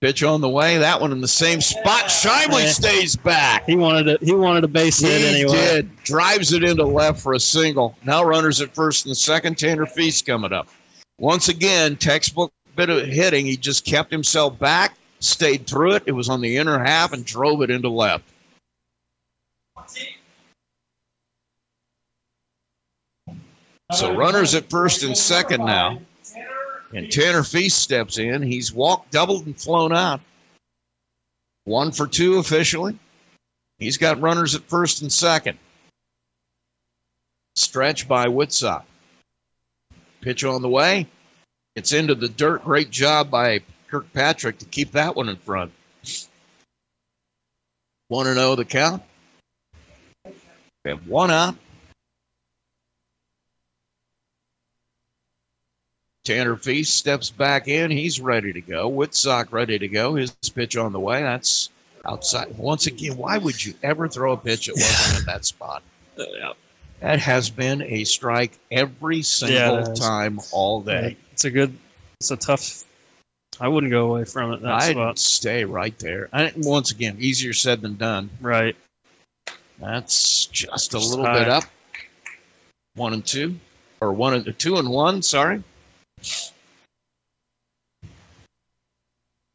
Pitch 0.01 0.23
on 0.23 0.41
the 0.41 0.49
way. 0.49 0.79
That 0.79 0.99
one 0.99 1.11
in 1.11 1.21
the 1.21 1.27
same 1.27 1.61
spot. 1.61 2.05
Shively 2.05 2.65
stays 2.65 3.15
back. 3.15 3.65
He 3.65 3.75
wanted 3.75 4.07
it. 4.07 4.23
He 4.23 4.33
wanted 4.33 4.63
a 4.63 4.67
base 4.67 4.99
hit 4.99 5.21
anyway. 5.21 5.37
He 5.37 5.43
anyway. 5.43 5.71
did. 5.73 6.03
Drives 6.03 6.53
it 6.53 6.63
into 6.63 6.83
left 6.83 7.21
for 7.21 7.33
a 7.33 7.39
single. 7.39 7.95
Now 8.03 8.23
runners 8.23 8.61
at 8.61 8.73
first 8.73 9.05
and 9.05 9.15
second. 9.15 9.59
Tanner 9.59 9.85
Feast 9.85 10.25
coming 10.25 10.51
up. 10.51 10.67
Once 11.19 11.49
again, 11.49 11.95
textbook 11.97 12.51
bit 12.75 12.89
of 12.89 13.05
hitting. 13.05 13.45
He 13.45 13.57
just 13.57 13.85
kept 13.85 14.11
himself 14.11 14.57
back, 14.57 14.97
stayed 15.19 15.67
through 15.67 15.93
it. 15.93 16.03
It 16.07 16.13
was 16.13 16.29
on 16.29 16.41
the 16.41 16.57
inner 16.57 16.83
half 16.83 17.13
and 17.13 17.23
drove 17.23 17.61
it 17.61 17.69
into 17.69 17.89
left. 17.89 18.23
So 23.91 24.15
runners 24.15 24.55
at 24.55 24.69
first 24.69 25.03
and 25.03 25.15
second 25.15 25.65
now. 25.65 25.99
And 26.93 27.11
Tanner 27.11 27.43
Feast 27.43 27.79
steps 27.79 28.17
in. 28.17 28.41
He's 28.41 28.73
walked, 28.73 29.11
doubled, 29.11 29.45
and 29.45 29.59
flown 29.59 29.93
out. 29.93 30.19
One 31.63 31.91
for 31.91 32.07
two 32.07 32.37
officially. 32.37 32.97
He's 33.77 33.97
got 33.97 34.19
runners 34.19 34.55
at 34.55 34.63
first 34.63 35.01
and 35.01 35.11
second. 35.11 35.57
Stretch 37.55 38.07
by 38.07 38.27
Whitsock. 38.27 38.83
Pitch 40.21 40.43
on 40.43 40.61
the 40.61 40.69
way. 40.69 41.07
It's 41.75 41.93
into 41.93 42.15
the 42.15 42.29
dirt. 42.29 42.63
Great 42.63 42.91
job 42.91 43.31
by 43.31 43.61
Kirkpatrick 43.87 44.59
to 44.59 44.65
keep 44.65 44.91
that 44.91 45.15
one 45.15 45.29
in 45.29 45.37
front. 45.37 45.71
1 48.09 48.33
0 48.33 48.55
the 48.55 48.65
count. 48.65 49.01
Have 50.85 51.07
one 51.07 51.31
out. 51.31 51.55
Tanner 56.23 56.55
Feast 56.55 56.95
steps 56.95 57.29
back 57.29 57.67
in. 57.67 57.89
He's 57.89 58.19
ready 58.19 58.53
to 58.53 58.61
go. 58.61 58.89
Whitsock 58.91 59.51
ready 59.51 59.79
to 59.79 59.87
go. 59.87 60.15
His 60.15 60.31
pitch 60.53 60.77
on 60.77 60.93
the 60.93 60.99
way. 60.99 61.21
That's 61.21 61.69
outside. 62.05 62.55
Once 62.57 62.87
again, 62.87 63.17
why 63.17 63.37
would 63.37 63.63
you 63.63 63.73
ever 63.81 64.07
throw 64.07 64.33
a 64.33 64.37
pitch 64.37 64.67
that 64.67 64.73
wasn't 64.75 65.19
in 65.19 65.25
that 65.25 65.45
spot? 65.45 65.81
Yeah. 66.17 66.53
That 66.99 67.19
has 67.19 67.49
been 67.49 67.81
a 67.81 68.03
strike 68.03 68.59
every 68.69 69.23
single 69.23 69.77
it 69.79 69.87
has. 69.87 69.99
time 69.99 70.39
all 70.51 70.81
day. 70.81 71.17
It's 71.31 71.45
a 71.45 71.49
good. 71.49 71.75
It's 72.19 72.29
a 72.29 72.37
tough. 72.37 72.83
I 73.59 73.67
wouldn't 73.67 73.91
go 73.91 74.11
away 74.11 74.25
from 74.25 74.53
it. 74.53 74.61
That 74.61 74.73
I'd 74.73 74.91
spot. 74.91 75.17
stay 75.17 75.65
right 75.65 75.97
there. 75.97 76.29
I, 76.31 76.51
once 76.57 76.91
again, 76.91 77.17
easier 77.19 77.53
said 77.53 77.81
than 77.81 77.95
done. 77.95 78.29
Right. 78.39 78.75
That's 79.79 80.45
just 80.45 80.93
a 80.93 80.97
Just 80.99 81.09
little 81.09 81.25
high. 81.25 81.39
bit 81.39 81.49
up. 81.49 81.63
One 82.93 83.13
and 83.13 83.25
two, 83.25 83.59
or 83.99 84.13
one 84.13 84.35
and 84.35 84.59
two 84.59 84.77
and 84.77 84.87
one. 84.89 85.23
Sorry. 85.23 85.63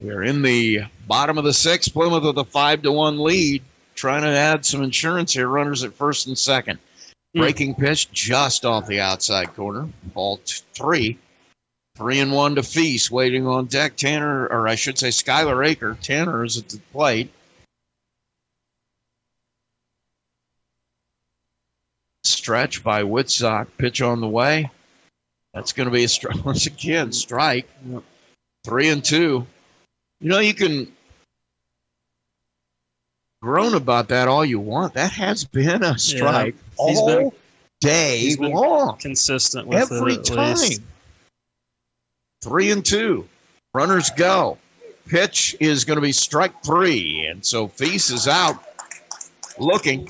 We're 0.01 0.25
in 0.25 0.43
the 0.43 0.83
bottom 1.09 1.39
of 1.39 1.45
the 1.45 1.55
sixth. 1.55 1.93
Plymouth 1.93 2.23
with 2.23 2.39
a 2.39 2.45
five 2.45 2.83
to 2.83 2.93
one 2.93 3.19
lead, 3.19 3.63
trying 3.95 4.23
to 4.23 4.29
add 4.29 4.65
some 4.65 4.83
insurance 4.83 5.33
here. 5.33 5.49
Runners 5.49 5.85
at 5.85 5.95
first 5.95 6.27
and 6.27 6.37
second. 6.37 6.79
Hmm. 7.35 7.41
Breaking 7.41 7.75
pitch 7.75 8.11
just 8.13 8.65
off 8.65 8.87
the 8.87 9.01
outside 9.01 9.55
corner. 9.55 9.89
Ball 10.15 10.37
t- 10.39 10.63
three. 10.75 11.19
Three 11.97 12.21
and 12.21 12.33
one 12.33 12.55
to 12.57 12.63
Feast, 12.63 13.11
waiting 13.11 13.47
on 13.47 13.67
deck. 13.67 13.97
Tanner, 13.97 14.47
or 14.49 14.69
I 14.69 14.75
should 14.75 14.99
say 14.99 15.09
Skylar 15.09 15.67
Aker. 15.67 15.99
Tanner 16.01 16.45
is 16.45 16.59
at 16.59 16.69
the 16.69 16.79
plate. 16.93 17.31
Stretch 22.23 22.85
by 22.85 23.03
Whitsock. 23.03 23.69
Pitch 23.79 24.03
on 24.03 24.21
the 24.21 24.29
way. 24.29 24.71
That's 25.57 25.73
going 25.73 25.87
to 25.87 25.91
be 25.91 26.05
a 26.05 26.09
strike 26.09 26.45
once 26.45 26.67
again. 26.67 27.13
Strike. 27.13 27.67
Three 28.67 28.91
and 28.91 29.03
two. 29.03 29.47
You 30.21 30.29
know, 30.29 30.39
you 30.39 30.53
can 30.53 30.93
groan 33.41 33.75
about 33.75 34.09
that 34.09 34.29
all 34.29 34.45
you 34.45 34.61
want. 34.61 34.93
That 34.95 35.13
has 35.13 35.45
been 35.45 35.83
a 35.83 35.99
strike 35.99 36.57
He's 36.79 36.99
all 36.99 37.07
been- 37.07 37.33
day 37.81 38.35
long. 38.39 38.99
consistent 38.99 39.67
with 39.67 39.91
Every 39.91 40.15
it 40.15 40.25
time. 40.27 40.57
least. 40.57 40.83
Three 42.43 42.71
and 42.71 42.85
two. 42.85 43.27
Runners 43.73 44.11
go. 44.11 44.59
Pitch 45.09 45.57
is 45.59 45.85
going 45.87 45.97
to 45.97 46.03
be 46.03 46.13
strike 46.13 46.63
three. 46.65 47.27
And 47.31 47.45
so 47.45 47.67
Feast 47.69 48.11
is 48.11 48.29
out 48.29 48.63
looking. 49.59 50.07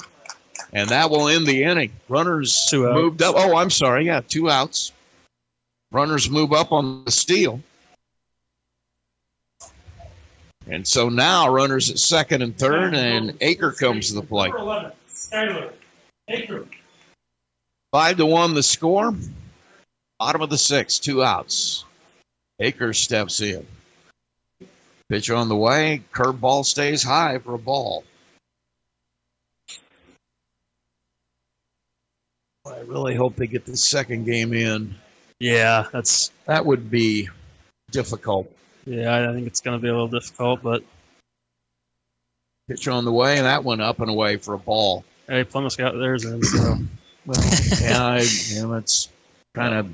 And 0.72 0.88
that 0.88 1.08
will 1.08 1.28
end 1.28 1.46
the 1.46 1.62
inning. 1.62 1.92
Runners 2.08 2.66
Two 2.68 2.92
moved 2.92 3.22
up. 3.22 3.36
Oh, 3.38 3.56
I'm 3.56 3.70
sorry. 3.70 4.06
Yeah, 4.06 4.22
two 4.26 4.50
outs. 4.50 4.92
Runners 5.92 6.28
move 6.28 6.52
up 6.52 6.72
on 6.72 7.04
the 7.04 7.10
steal. 7.10 7.60
And 10.68 10.86
so 10.86 11.08
now 11.08 11.48
runners 11.48 11.90
at 11.90 11.98
second 11.98 12.42
and 12.42 12.56
third, 12.58 12.94
and 12.94 13.38
Aker 13.40 13.78
comes 13.78 14.08
to 14.08 14.14
the 14.14 14.22
plate. 14.22 14.52
11, 14.56 14.92
Skyler. 15.08 15.72
Aker. 16.28 16.66
Five 17.92 18.16
to 18.16 18.26
one 18.26 18.52
the 18.52 18.62
score. 18.62 19.14
Bottom 20.18 20.42
of 20.42 20.50
the 20.50 20.58
sixth, 20.58 21.02
two 21.02 21.22
outs. 21.22 21.84
Akers 22.58 22.98
steps 22.98 23.40
in. 23.40 23.64
Pitch 25.08 25.30
on 25.30 25.48
the 25.48 25.56
way. 25.56 26.02
Curveball 26.12 26.64
stays 26.64 27.02
high 27.02 27.38
for 27.38 27.54
a 27.54 27.58
ball. 27.58 28.02
I 32.66 32.80
really 32.80 33.14
hope 33.14 33.36
they 33.36 33.46
get 33.46 33.64
the 33.64 33.76
second 33.76 34.24
game 34.24 34.52
in. 34.52 34.96
Yeah, 35.40 35.86
that's 35.92 36.30
That 36.46 36.64
would 36.64 36.90
be 36.90 37.28
difficult. 37.90 38.50
yeah. 38.84 39.28
I 39.28 39.32
think 39.32 39.46
it's 39.46 39.60
going 39.60 39.78
to 39.78 39.82
be 39.82 39.88
a 39.88 39.92
little 39.92 40.08
difficult, 40.08 40.62
but 40.62 40.82
Pitch 42.68 42.88
on 42.88 43.04
the 43.04 43.12
way, 43.12 43.36
and 43.36 43.46
that 43.46 43.62
went 43.62 43.80
up 43.80 44.00
and 44.00 44.10
away 44.10 44.38
for 44.38 44.54
a 44.54 44.58
ball. 44.58 45.04
hey, 45.28 45.44
Plymouth 45.44 45.76
got 45.76 45.96
theirs 45.96 46.24
in. 46.24 46.42
So 46.42 46.78
Well, 47.26 47.42
yeah, 47.80 48.06
I, 48.06 48.18
that's 48.66 49.08
kind 49.54 49.74
of 49.74 49.92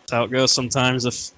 that's 0.00 0.12
how 0.12 0.24
it 0.24 0.30
goes 0.30 0.52
sometimes. 0.52 1.04
If 1.04 1.30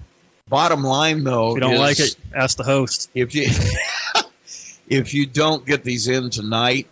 bottom 0.49 0.83
line, 0.83 1.23
though. 1.23 1.51
if 1.51 1.55
you 1.55 1.61
don't 1.61 1.77
like 1.77 1.99
it, 1.99 2.15
ask 2.33 2.57
the 2.57 2.63
host. 2.63 3.09
if 3.13 3.33
you 3.33 3.47
if 4.87 5.13
you 5.13 5.25
don't 5.25 5.65
get 5.65 5.83
these 5.83 6.07
in 6.07 6.29
tonight, 6.29 6.87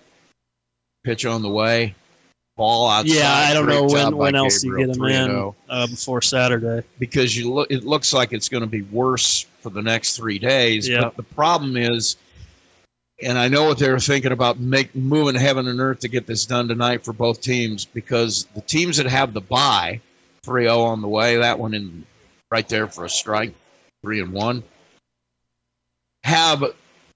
pitch 1.04 1.26
on 1.26 1.42
the 1.42 1.50
way, 1.50 1.96
ball 2.56 2.90
outside. 2.90 3.16
yeah, 3.16 3.34
I 3.34 3.54
don't 3.54 3.68
know 3.68 3.84
when, 3.84 4.16
when 4.16 4.36
else 4.36 4.64
you 4.64 4.78
get 4.78 4.94
them 4.94 5.04
in 5.06 5.54
uh, 5.70 5.88
before 5.88 6.22
Saturday. 6.22 6.86
because 7.00 7.36
you 7.36 7.52
look. 7.52 7.72
It 7.72 7.84
looks 7.84 8.14
like 8.14 8.34
it's 8.34 8.50
going 8.50 8.62
to 8.64 8.70
be 8.70 8.84
worse 8.84 9.46
for 9.62 9.70
the 9.70 9.82
next 9.82 10.18
three 10.18 10.40
days. 10.40 10.88
Yeah. 10.88 11.02
But 11.02 11.18
the 11.18 11.24
problem 11.24 11.78
is, 11.78 12.18
and 13.22 13.38
I 13.38 13.48
know 13.48 13.66
what 13.66 13.80
they 13.80 13.90
were 13.90 14.00
thinking 14.00 14.32
about 14.32 14.60
make 14.60 14.94
moving 14.96 15.36
heaven 15.36 15.68
and 15.68 15.80
earth 15.80 16.00
to 16.02 16.08
get 16.08 16.28
this 16.28 16.46
done 16.46 16.68
tonight 16.68 17.04
for 17.04 17.14
both 17.14 17.42
teams 17.42 17.86
because 17.86 18.46
the 18.56 18.62
teams 18.62 18.98
that 18.98 19.08
have 19.08 19.34
the 19.34 19.42
bye, 19.42 20.00
3-0 20.46 20.78
on 20.78 21.02
the 21.02 21.08
way, 21.08 21.38
that 21.38 21.58
one 21.58 21.74
in 21.74 22.06
right 22.52 22.68
there 22.68 22.88
for 22.88 23.06
a 23.06 23.10
strike, 23.10 23.54
three 24.04 24.20
and 24.20 24.34
one, 24.34 24.64
have 26.24 26.64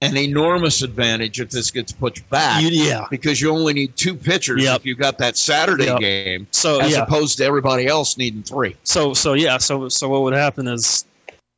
an 0.02 0.15
enormous 0.15 0.84
advantage 0.84 1.40
if 1.40 1.49
this 1.49 1.72
gets 1.72 1.91
pushed 1.91 2.28
back. 2.30 2.61
Yeah. 2.64 3.07
because 3.10 3.41
you 3.41 3.52
only 3.52 3.74
need 3.74 3.95
two 3.95 4.14
pitchers 4.15 4.61
Yep. 4.64 4.82
if 4.82 4.86
you 4.86 4.95
got 4.95 5.18
that 5.18 5.38
Saturday 5.38 5.86
Yep. 5.86 5.99
game, 5.99 6.48
So 6.52 6.80
as 6.80 6.91
yeah, 6.91 7.02
opposed 7.03 7.38
to 7.40 7.45
everybody 7.45 7.88
else 7.88 8.18
needing 8.18 8.44
three. 8.44 8.76
so 8.84 9.14
so 9.14 9.34
yeah, 9.34 9.57
so 9.57 9.90
so 9.90 10.07
what 10.10 10.22
would 10.22 10.34
happen 10.36 10.68
is 10.68 11.06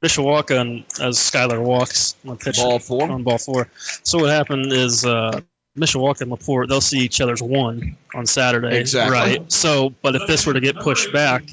Mishawaka 0.04 0.60
and 0.62 0.86
as 1.02 1.18
Skylar 1.18 1.62
walks 1.62 2.16
on 2.26 2.38
pitch 2.38 2.56
Ball 2.58 2.80
four. 2.80 3.12
on 3.12 3.24
ball 3.24 3.38
four. 3.38 3.68
So 4.04 4.20
what 4.20 4.30
happened 4.30 4.72
is 4.72 5.04
uh, 5.04 5.42
Mishawaka 5.78 6.22
and 6.22 6.32
Laporte 6.32 6.70
they'll 6.70 6.80
see 6.80 7.00
each 7.00 7.20
other's 7.20 7.42
one 7.42 7.98
on 8.16 8.26
Saturday. 8.26 8.78
Exactly. 8.80 9.18
Right. 9.18 9.52
So 9.52 9.94
but 10.02 10.16
if 10.16 10.26
this 10.28 10.46
were 10.46 10.54
to 10.54 10.62
get 10.62 10.78
pushed 10.78 11.12
back, 11.12 11.44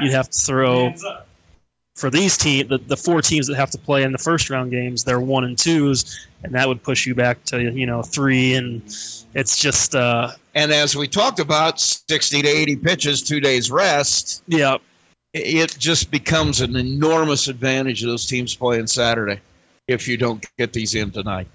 you'd 0.00 0.12
have 0.12 0.30
to 0.30 0.38
throw. 0.40 0.94
For 1.96 2.10
these 2.10 2.36
team 2.36 2.68
the, 2.68 2.78
the 2.78 2.96
four 2.96 3.20
teams 3.20 3.46
that 3.46 3.56
have 3.56 3.70
to 3.70 3.78
play 3.78 4.04
in 4.04 4.12
the 4.12 4.18
first 4.18 4.48
round 4.50 4.70
games 4.70 5.02
they're 5.02 5.20
one 5.20 5.44
and 5.44 5.58
twos 5.58 6.28
and 6.44 6.54
that 6.54 6.68
would 6.68 6.82
push 6.82 7.06
you 7.06 7.14
back 7.14 7.42
to 7.44 7.72
you 7.72 7.86
know 7.86 8.02
three 8.02 8.54
and 8.54 8.82
it's 9.34 9.58
just 9.58 9.94
uh 9.94 10.30
And 10.54 10.72
as 10.72 10.96
we 10.96 11.08
talked 11.08 11.40
about, 11.40 11.78
60 11.80 12.40
to 12.40 12.48
80 12.48 12.76
pitches, 12.76 13.22
two 13.22 13.40
days 13.40 13.70
rest, 13.70 14.42
yeah 14.46 14.76
it 15.34 15.76
just 15.78 16.10
becomes 16.10 16.60
an 16.60 16.76
enormous 16.76 17.48
advantage 17.48 18.02
of 18.02 18.08
those 18.08 18.26
teams 18.26 18.54
playing 18.54 18.86
Saturday 18.86 19.40
if 19.88 20.08
you 20.08 20.16
don't 20.16 20.44
get 20.56 20.72
these 20.72 20.94
in 20.94 21.10
tonight. 21.10 21.46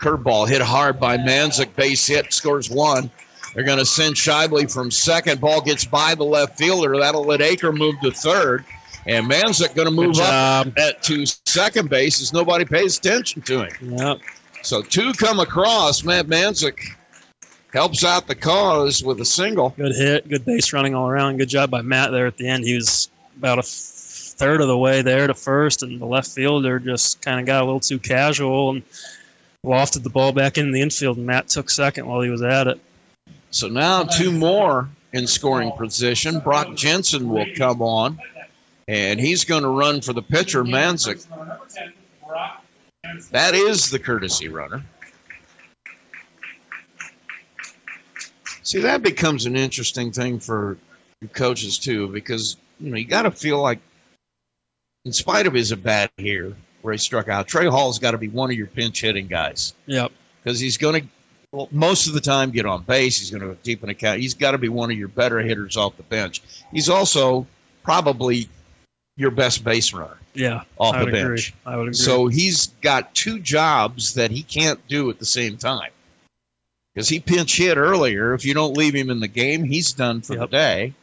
Curveball 0.00 0.48
hit 0.48 0.62
hard 0.62 1.00
by 1.00 1.18
Manzik, 1.18 1.74
base 1.74 2.06
hit, 2.06 2.32
scores 2.32 2.70
one. 2.70 3.10
They're 3.54 3.64
going 3.64 3.78
to 3.78 3.86
send 3.86 4.14
Shively 4.14 4.72
from 4.72 4.90
second. 4.90 5.40
Ball 5.40 5.60
gets 5.60 5.84
by 5.84 6.14
the 6.14 6.24
left 6.24 6.56
fielder. 6.58 6.96
That'll 6.98 7.24
let 7.24 7.40
Aker 7.40 7.76
move 7.76 7.98
to 8.02 8.10
third. 8.10 8.64
And 9.08 9.28
Manzik 9.28 9.74
going 9.74 9.88
to 9.88 9.94
move 9.94 10.18
up 10.18 10.66
at 10.78 11.02
to 11.04 11.24
second 11.46 11.88
base 11.88 12.20
as 12.20 12.32
nobody 12.32 12.64
pays 12.64 12.98
attention 12.98 13.40
to 13.42 13.64
him. 13.64 13.96
yeah 13.98 14.14
So 14.62 14.82
two 14.82 15.12
come 15.14 15.40
across. 15.40 16.04
Matt 16.04 16.26
Manzik 16.26 16.78
helps 17.72 18.04
out 18.04 18.26
the 18.26 18.34
cause 18.34 19.02
with 19.02 19.20
a 19.20 19.24
single. 19.24 19.70
good 19.70 19.94
hit 19.94 20.28
good 20.28 20.44
base 20.44 20.72
running 20.72 20.94
all 20.94 21.08
around 21.08 21.38
good 21.38 21.48
job 21.48 21.70
by 21.70 21.82
Matt 21.82 22.12
there 22.12 22.26
at 22.26 22.36
the 22.36 22.46
end 22.48 22.64
he 22.64 22.74
was 22.74 23.10
about 23.36 23.58
a 23.58 23.62
third 23.62 24.60
of 24.60 24.68
the 24.68 24.78
way 24.78 25.02
there 25.02 25.26
to 25.26 25.34
first 25.34 25.82
and 25.82 26.00
the 26.00 26.06
left 26.06 26.28
fielder 26.30 26.78
just 26.78 27.20
kind 27.22 27.40
of 27.40 27.46
got 27.46 27.62
a 27.62 27.64
little 27.64 27.80
too 27.80 27.98
casual 27.98 28.70
and 28.70 28.82
lofted 29.64 30.02
the 30.02 30.10
ball 30.10 30.32
back 30.32 30.56
in 30.56 30.70
the 30.70 30.80
infield 30.80 31.16
and 31.16 31.26
Matt 31.26 31.48
took 31.48 31.68
second 31.70 32.06
while 32.06 32.20
he 32.20 32.30
was 32.30 32.42
at 32.42 32.66
it 32.68 32.80
So 33.50 33.68
now 33.68 34.04
two 34.04 34.32
more 34.32 34.88
in 35.12 35.26
scoring 35.26 35.72
position. 35.72 36.38
Brock 36.40 36.74
Jensen 36.74 37.28
will 37.28 37.46
come 37.56 37.80
on, 37.82 38.18
and 38.88 39.20
he's 39.20 39.44
going 39.44 39.62
to 39.62 39.68
run 39.68 40.00
for 40.00 40.12
the 40.12 40.22
pitcher, 40.22 40.64
Manzik. 40.64 41.28
Number 41.30 41.60
10, 41.68 41.92
Brock 42.26 42.64
Jensen. 43.04 43.28
That 43.32 43.54
is 43.54 43.90
the 43.90 43.98
courtesy 43.98 44.48
runner. 44.48 44.82
See, 48.62 48.80
that 48.80 49.02
becomes 49.02 49.46
an 49.46 49.56
interesting 49.56 50.10
thing 50.10 50.40
for 50.40 50.76
coaches 51.32 51.78
too, 51.78 52.08
because 52.08 52.56
you 52.80 52.90
know 52.90 52.96
you 52.96 53.04
got 53.04 53.22
to 53.22 53.30
feel 53.30 53.60
like, 53.62 53.78
in 55.04 55.12
spite 55.12 55.46
of 55.46 55.54
his 55.54 55.72
bad 55.74 56.10
here 56.16 56.54
where 56.82 56.92
he 56.92 56.98
struck 56.98 57.28
out, 57.28 57.46
Trey 57.46 57.66
Hall's 57.66 57.98
got 57.98 58.10
to 58.10 58.18
be 58.18 58.28
one 58.28 58.50
of 58.50 58.56
your 58.56 58.66
pinch 58.66 59.00
hitting 59.00 59.26
guys 59.26 59.74
yep 59.86 60.12
because 60.42 60.60
he's 60.60 60.76
going 60.76 61.02
to 61.02 61.08
well, 61.52 61.68
most 61.70 62.08
of 62.08 62.12
the 62.12 62.20
time 62.20 62.50
get 62.50 62.66
on 62.66 62.82
base. 62.82 63.18
He's 63.18 63.30
going 63.30 63.40
to 63.40 63.48
go 63.48 63.56
deep 63.62 63.82
in 63.82 63.94
count. 63.94 64.20
He's 64.20 64.34
got 64.34 64.50
to 64.50 64.58
be 64.58 64.68
one 64.68 64.90
of 64.90 64.98
your 64.98 65.08
better 65.08 65.38
hitters 65.38 65.78
off 65.78 65.96
the 65.96 66.02
bench. 66.02 66.42
He's 66.72 66.90
also 66.90 67.46
probably 67.82 68.48
your 69.18 69.30
best 69.30 69.62
base 69.64 69.92
runner 69.92 70.16
Yeah, 70.32 70.62
off 70.78 70.94
I 70.94 71.00
the 71.00 71.04
would 71.04 71.14
agree. 71.14 71.28
bench. 71.36 71.54
I 71.66 71.76
would 71.76 71.82
agree. 71.88 71.94
So 71.94 72.28
he's 72.28 72.68
got 72.80 73.14
two 73.14 73.38
jobs 73.40 74.14
that 74.14 74.30
he 74.30 74.42
can't 74.42 74.80
do 74.88 75.10
at 75.10 75.18
the 75.18 75.26
same 75.26 75.58
time. 75.58 75.90
Because 76.94 77.08
he 77.10 77.20
pinch 77.20 77.56
hit 77.58 77.76
earlier. 77.76 78.32
If 78.34 78.44
you 78.46 78.54
don't 78.54 78.76
leave 78.76 78.94
him 78.94 79.10
in 79.10 79.20
the 79.20 79.28
game, 79.28 79.64
he's 79.64 79.92
done 79.92 80.20
for 80.22 80.34
the 80.36 80.46
day. 80.46 80.94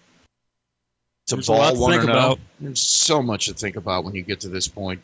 It's 1.23 1.31
a 1.33 1.35
There's 1.35 1.47
a 1.49 1.51
lot 1.53 1.73
ball 1.73 1.75
to 1.75 1.79
one 1.81 1.91
think 1.91 2.03
about. 2.05 2.31
out. 2.31 2.39
There's 2.59 2.81
so 2.81 3.21
much 3.21 3.45
to 3.45 3.53
think 3.53 3.75
about 3.75 4.03
when 4.03 4.15
you 4.15 4.21
get 4.21 4.39
to 4.41 4.49
this 4.49 4.67
point. 4.67 5.01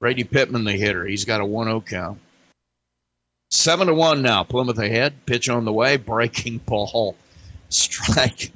Brady 0.00 0.24
Pittman, 0.24 0.64
the 0.64 0.72
hitter, 0.72 1.04
he's 1.06 1.24
got 1.24 1.40
a 1.40 1.44
1-0 1.44 1.86
count. 1.86 2.18
Seven 3.50 3.86
to 3.88 3.94
one 3.94 4.22
now. 4.22 4.42
Plymouth 4.44 4.78
ahead. 4.78 5.14
Pitch 5.26 5.48
on 5.48 5.64
the 5.64 5.72
way. 5.72 5.96
Breaking 5.96 6.58
ball. 6.66 7.14
Strike. 7.68 8.50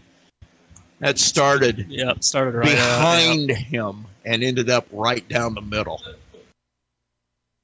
That 1.01 1.19
started 1.19 1.87
yeah, 1.89 2.15
started 2.21 2.55
right 2.55 2.69
out, 2.69 2.75
behind 2.75 3.51
him 3.51 4.07
and 4.25 4.43
ended 4.43 4.71
up 4.71 4.87
right 4.93 5.27
down 5.29 5.55
the 5.55 5.61
middle. 5.61 6.03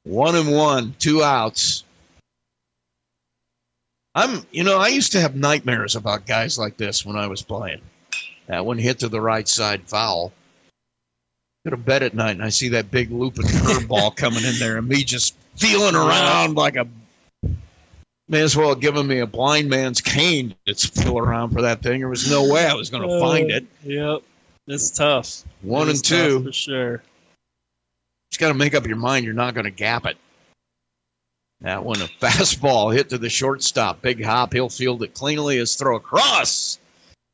One 0.05 0.37
and 0.37 0.53
one, 0.53 0.95
two 0.99 1.23
outs. 1.23 1.85
I'm, 4.15 4.45
you 4.51 4.63
know, 4.63 4.79
I 4.79 4.89
used 4.89 5.13
to 5.13 5.21
have 5.21 5.35
nightmares 5.35 5.97
about 5.97 6.27
guys 6.27 6.59
like 6.59 6.77
this 6.77 7.07
when 7.07 7.17
I 7.17 7.27
was 7.27 7.41
playing. 7.41 7.81
That 8.47 8.67
one 8.67 8.77
hit 8.77 8.99
to 8.99 9.09
the 9.09 9.21
right 9.21 9.49
side, 9.49 9.83
foul. 9.89 10.33
Go 11.65 11.71
to 11.71 11.77
bed 11.77 12.03
at 12.03 12.13
night 12.13 12.33
and 12.33 12.43
I 12.43 12.49
see 12.49 12.69
that 12.71 12.91
big 12.91 13.11
looping 13.11 13.47
curveball 13.47 14.17
coming 14.17 14.45
in 14.45 14.59
there, 14.59 14.77
and 14.79 14.89
me 14.89 15.05
just 15.05 15.35
feeling 15.57 15.95
around 15.95 16.57
like 16.57 16.77
a. 16.77 16.87
May 18.29 18.41
as 18.43 18.57
well 18.57 18.71
have 18.71 18.81
given 18.81 19.07
me 19.07 19.19
a 19.19 19.27
blind 19.27 19.69
man's 19.69 20.01
cane 20.01 20.55
to 20.67 20.75
feel 20.75 21.19
around 21.19 21.51
for 21.51 21.63
that 21.63 21.83
thing. 21.83 22.01
There 22.01 22.09
was 22.09 22.31
no 22.31 22.49
way 22.51 22.67
I 22.67 22.75
was 22.75 22.89
going 22.89 23.07
to 23.07 23.15
Uh, 23.17 23.21
find 23.21 23.51
it. 23.51 23.67
Yep, 23.85 24.23
it's 24.69 24.91
tough. 24.91 25.43
One 25.63 25.89
It 25.89 25.97
and 25.97 26.05
two. 26.05 26.45
for 26.45 26.53
sure. 26.53 27.03
Just 28.31 28.41
got 28.41 28.49
to 28.49 28.55
make 28.55 28.75
up 28.75 28.87
your 28.87 28.97
mind 28.97 29.25
you're 29.25 29.35
not 29.35 29.55
going 29.55 29.65
to 29.65 29.71
gap 29.71 30.07
it. 30.07 30.17
That 31.61 31.85
one, 31.85 32.01
a 32.01 32.07
fastball 32.21 32.95
hit 32.95 33.11
to 33.11 33.19
the 33.19 33.29
shortstop. 33.29 34.01
Big 34.03 34.25
hop. 34.25 34.53
He'll 34.53 34.69
field 34.69 35.03
it 35.03 35.15
cleanly 35.15 35.59
as 35.59 35.75
throw 35.75 35.97
across. 35.97 36.79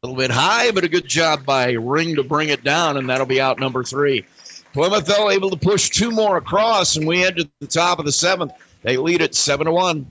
A 0.02 0.06
little 0.06 0.20
bit 0.20 0.30
high, 0.30 0.70
but 0.70 0.84
a 0.84 0.88
good 0.88 1.06
job 1.08 1.44
by 1.44 1.72
Ring 1.72 2.14
to 2.16 2.22
bring 2.22 2.48
it 2.50 2.62
down, 2.64 2.96
and 2.96 3.08
that'll 3.08 3.26
be 3.26 3.40
out 3.40 3.58
number 3.58 3.82
three. 3.84 4.24
Plymouth, 4.72 5.06
though, 5.06 5.30
able 5.30 5.50
to 5.50 5.56
push 5.56 5.88
two 5.90 6.10
more 6.10 6.36
across, 6.36 6.96
and 6.96 7.06
we 7.06 7.20
head 7.20 7.36
to 7.36 7.48
the 7.60 7.66
top 7.66 7.98
of 7.98 8.04
the 8.04 8.12
seventh. 8.12 8.52
They 8.82 8.96
lead 8.96 9.22
it 9.22 9.34
7 9.34 9.64
to 9.66 9.72
1. 9.72 10.06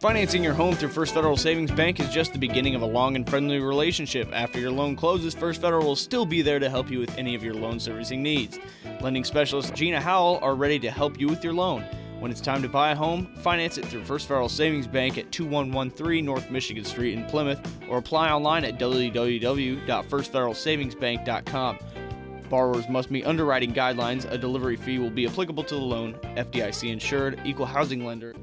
Financing 0.00 0.44
your 0.44 0.52
home 0.52 0.74
through 0.74 0.90
First 0.90 1.14
Federal 1.14 1.38
Savings 1.38 1.70
Bank 1.70 2.00
is 2.00 2.10
just 2.10 2.34
the 2.34 2.38
beginning 2.38 2.74
of 2.74 2.82
a 2.82 2.86
long 2.86 3.16
and 3.16 3.26
friendly 3.26 3.58
relationship. 3.60 4.28
After 4.30 4.60
your 4.60 4.70
loan 4.70 4.94
closes, 4.94 5.34
First 5.34 5.62
Federal 5.62 5.86
will 5.86 5.96
still 5.96 6.26
be 6.26 6.42
there 6.42 6.58
to 6.58 6.68
help 6.68 6.90
you 6.90 6.98
with 6.98 7.16
any 7.16 7.34
of 7.34 7.42
your 7.42 7.54
loan 7.54 7.80
servicing 7.80 8.22
needs. 8.22 8.58
Lending 9.00 9.24
specialist 9.24 9.74
Gina 9.74 9.98
Howell 9.98 10.38
are 10.42 10.54
ready 10.54 10.78
to 10.80 10.90
help 10.90 11.18
you 11.18 11.28
with 11.28 11.42
your 11.42 11.54
loan. 11.54 11.80
When 12.20 12.30
it's 12.30 12.42
time 12.42 12.60
to 12.60 12.68
buy 12.68 12.90
a 12.90 12.94
home, 12.94 13.34
finance 13.36 13.78
it 13.78 13.86
through 13.86 14.04
First 14.04 14.28
Federal 14.28 14.50
Savings 14.50 14.86
Bank 14.86 15.16
at 15.16 15.32
2113 15.32 16.26
North 16.26 16.50
Michigan 16.50 16.84
Street 16.84 17.14
in 17.14 17.24
Plymouth 17.24 17.66
or 17.88 17.96
apply 17.96 18.30
online 18.30 18.66
at 18.66 18.78
www.firstfederalsavingsbank.com. 18.78 21.78
Borrowers 22.50 22.88
must 22.90 23.10
meet 23.10 23.26
underwriting 23.26 23.72
guidelines. 23.72 24.30
A 24.30 24.36
delivery 24.36 24.76
fee 24.76 24.98
will 24.98 25.08
be 25.08 25.26
applicable 25.26 25.64
to 25.64 25.74
the 25.74 25.80
loan. 25.80 26.12
FDIC 26.36 26.92
insured, 26.92 27.40
equal 27.46 27.64
housing 27.64 28.04
lender. 28.04 28.34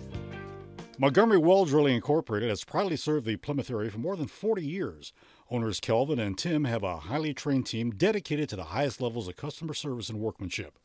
Montgomery 0.99 1.39
Well 1.39 1.65
Drilling 1.65 1.95
Incorporated 1.95 2.49
has 2.49 2.63
proudly 2.63 2.95
served 2.95 3.25
the 3.25 3.35
Plymouth 3.37 3.71
area 3.71 3.89
for 3.89 3.97
more 3.97 4.15
than 4.15 4.27
40 4.27 4.63
years. 4.63 5.11
Owners 5.49 5.79
Kelvin 5.79 6.19
and 6.19 6.37
Tim 6.37 6.65
have 6.65 6.83
a 6.83 6.97
highly 6.97 7.33
trained 7.33 7.65
team 7.65 7.89
dedicated 7.89 8.47
to 8.49 8.55
the 8.55 8.65
highest 8.65 9.01
levels 9.01 9.27
of 9.27 9.35
customer 9.35 9.73
service 9.73 10.09
and 10.09 10.19
workmanship. 10.19 10.77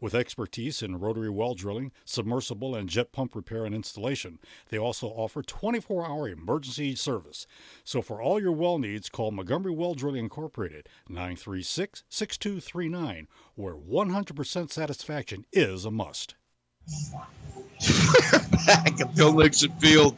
With 0.00 0.14
expertise 0.14 0.82
in 0.82 1.00
rotary 1.00 1.30
well 1.30 1.54
drilling, 1.54 1.90
submersible, 2.04 2.76
and 2.76 2.88
jet 2.88 3.10
pump 3.10 3.34
repair 3.34 3.64
and 3.64 3.74
installation, 3.74 4.38
they 4.68 4.78
also 4.78 5.08
offer 5.08 5.42
24 5.42 6.06
hour 6.06 6.28
emergency 6.28 6.94
service. 6.94 7.44
So 7.82 8.02
for 8.02 8.22
all 8.22 8.40
your 8.40 8.52
well 8.52 8.78
needs, 8.78 9.08
call 9.08 9.32
Montgomery 9.32 9.72
Well 9.72 9.94
Drilling 9.94 10.24
Incorporated 10.24 10.88
936 11.08 12.04
6239, 12.08 13.26
where 13.56 13.74
100% 13.74 14.70
satisfaction 14.70 15.44
is 15.52 15.84
a 15.84 15.90
must. 15.90 16.36
Back 18.66 19.00
at 19.00 19.14
Bill 19.14 19.32
Nixon 19.34 19.70
Field. 19.72 20.16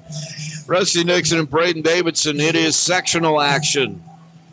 Rusty 0.66 1.02
Nixon 1.04 1.38
and 1.38 1.48
Braden 1.50 1.82
Davidson. 1.82 2.40
It 2.40 2.54
is 2.54 2.76
sectional 2.76 3.40
action. 3.40 4.02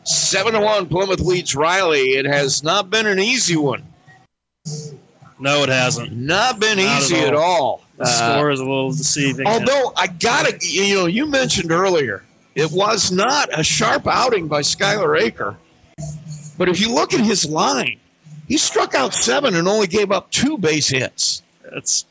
Seven 0.04 0.54
to 0.54 0.62
one. 0.62 0.88
Plymouth 0.88 1.20
leads 1.20 1.56
Riley. 1.56 2.12
It 2.14 2.26
has 2.26 2.64
not 2.64 2.90
been 2.90 3.06
an 3.08 3.20
easy 3.20 3.56
one. 3.56 3.84
No, 5.40 5.64
it 5.64 5.70
hasn't. 5.70 6.14
Not 6.14 6.60
been 6.60 6.78
Not 6.78 7.02
easy 7.02 7.18
at 7.18 7.34
all. 7.34 7.84
The 7.98 8.04
Uh, 8.04 8.36
score 8.36 8.52
is 8.52 8.60
a 8.60 8.64
little 8.64 8.92
deceiving. 8.92 9.48
Although 9.48 9.94
I 9.98 10.08
gotta, 10.08 10.58
you 10.62 10.96
know, 10.96 11.06
you 11.06 11.26
mentioned 11.26 11.72
earlier, 11.72 12.24
it 12.56 12.72
was 12.72 13.12
not 13.12 13.50
a 13.58 13.64
sharp 13.64 14.08
outing 14.08 14.48
by 14.48 14.62
Skylar 14.62 15.20
Aker. 15.22 15.56
But 16.58 16.70
if 16.70 16.80
you 16.80 16.94
look 16.94 17.14
at 17.14 17.20
his 17.20 17.46
line, 17.46 18.00
he 18.48 18.58
struck 18.58 18.96
out 18.96 19.14
seven 19.14 19.56
and 19.56 19.68
only 19.68 19.88
gave 19.88 20.12
up 20.12 20.30
two 20.32 20.58
base 20.58 20.88
hits. 20.88 21.42
It's 21.76 22.06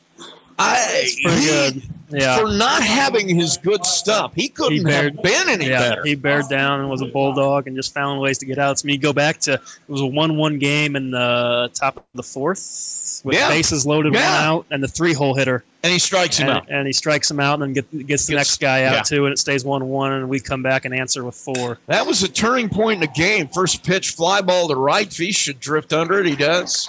I 0.57 1.09
pretty 1.23 1.41
he- 1.41 1.47
good. 1.47 1.83
Yeah. 2.11 2.37
for 2.37 2.47
not 2.53 2.83
having 2.83 3.27
his 3.27 3.57
good 3.57 3.83
stuff. 3.83 4.31
He 4.35 4.47
couldn't 4.47 4.83
bared- 4.83 5.15
have 5.15 5.23
been 5.23 5.49
any 5.49 5.67
yeah, 5.67 5.89
better. 5.89 6.03
He 6.05 6.13
bared 6.15 6.47
down 6.49 6.79
and 6.79 6.89
was 6.89 7.01
a 7.01 7.07
bulldog 7.07 7.65
and 7.67 7.75
just 7.75 7.93
found 7.95 8.21
ways 8.21 8.37
to 8.37 8.45
get 8.45 8.59
outs. 8.59 8.85
I 8.85 8.87
mean, 8.87 8.93
you 8.97 9.01
go 9.01 9.11
back 9.11 9.39
to 9.41 9.53
it 9.53 9.61
was 9.87 10.01
a 10.01 10.05
one-one 10.05 10.59
game 10.59 10.95
in 10.95 11.09
the 11.11 11.69
top 11.73 11.97
of 11.97 12.03
the 12.13 12.21
fourth 12.23 13.21
with 13.25 13.35
Yeah. 13.35 13.49
bases 13.49 13.87
loaded, 13.87 14.13
one 14.13 14.21
out, 14.21 14.65
and 14.69 14.83
the 14.83 14.87
three-hole 14.87 15.33
hitter. 15.33 15.63
and 15.83 15.91
he 15.91 15.97
strikes 15.99 16.37
him 16.37 16.47
and, 16.47 16.57
out. 16.59 16.65
and 16.69 16.85
he 16.87 16.93
strikes 16.93 17.29
him 17.29 17.39
out, 17.39 17.55
and 17.55 17.63
then 17.63 17.73
get, 17.73 18.07
gets 18.07 18.27
the 18.27 18.33
Gets- 18.33 18.39
next 18.51 18.59
guy 18.61 18.83
out 18.83 18.93
yeah. 18.93 19.01
too, 19.01 19.25
and 19.25 19.33
it 19.33 19.39
stays 19.39 19.65
one-one, 19.65 20.11
and 20.13 20.29
we 20.29 20.39
come 20.39 20.61
back 20.61 20.85
and 20.85 20.93
answer 20.93 21.23
with 21.23 21.35
four. 21.35 21.79
That 21.87 22.05
was 22.05 22.21
a 22.23 22.27
turning 22.27 22.69
point 22.69 22.95
in 22.95 23.01
the 23.01 23.13
game. 23.19 23.47
First 23.47 23.83
pitch, 23.83 24.11
fly 24.11 24.41
ball 24.41 24.67
to 24.67 24.75
right. 24.75 25.11
Feast 25.11 25.39
should 25.41 25.59
drift 25.59 25.91
under 25.91 26.19
it. 26.19 26.27
He 26.27 26.35
does. 26.35 26.87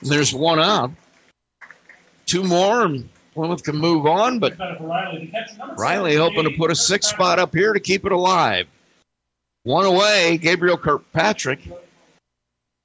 And 0.00 0.10
there's 0.10 0.34
one 0.34 0.58
out. 0.60 0.90
Two 2.26 2.42
more, 2.42 2.84
and 2.84 3.08
Plymouth 3.34 3.62
can 3.62 3.76
move 3.76 4.06
on, 4.06 4.38
but 4.38 4.58
Riley 5.76 6.16
hoping 6.16 6.44
to 6.44 6.50
put 6.50 6.70
a 6.70 6.74
six 6.74 7.06
spot 7.06 7.38
up 7.38 7.54
here 7.54 7.72
to 7.72 7.80
keep 7.80 8.04
it 8.04 8.12
alive. 8.12 8.66
One 9.62 9.84
away, 9.84 10.38
Gabriel 10.38 10.76
Kirkpatrick, 10.76 11.60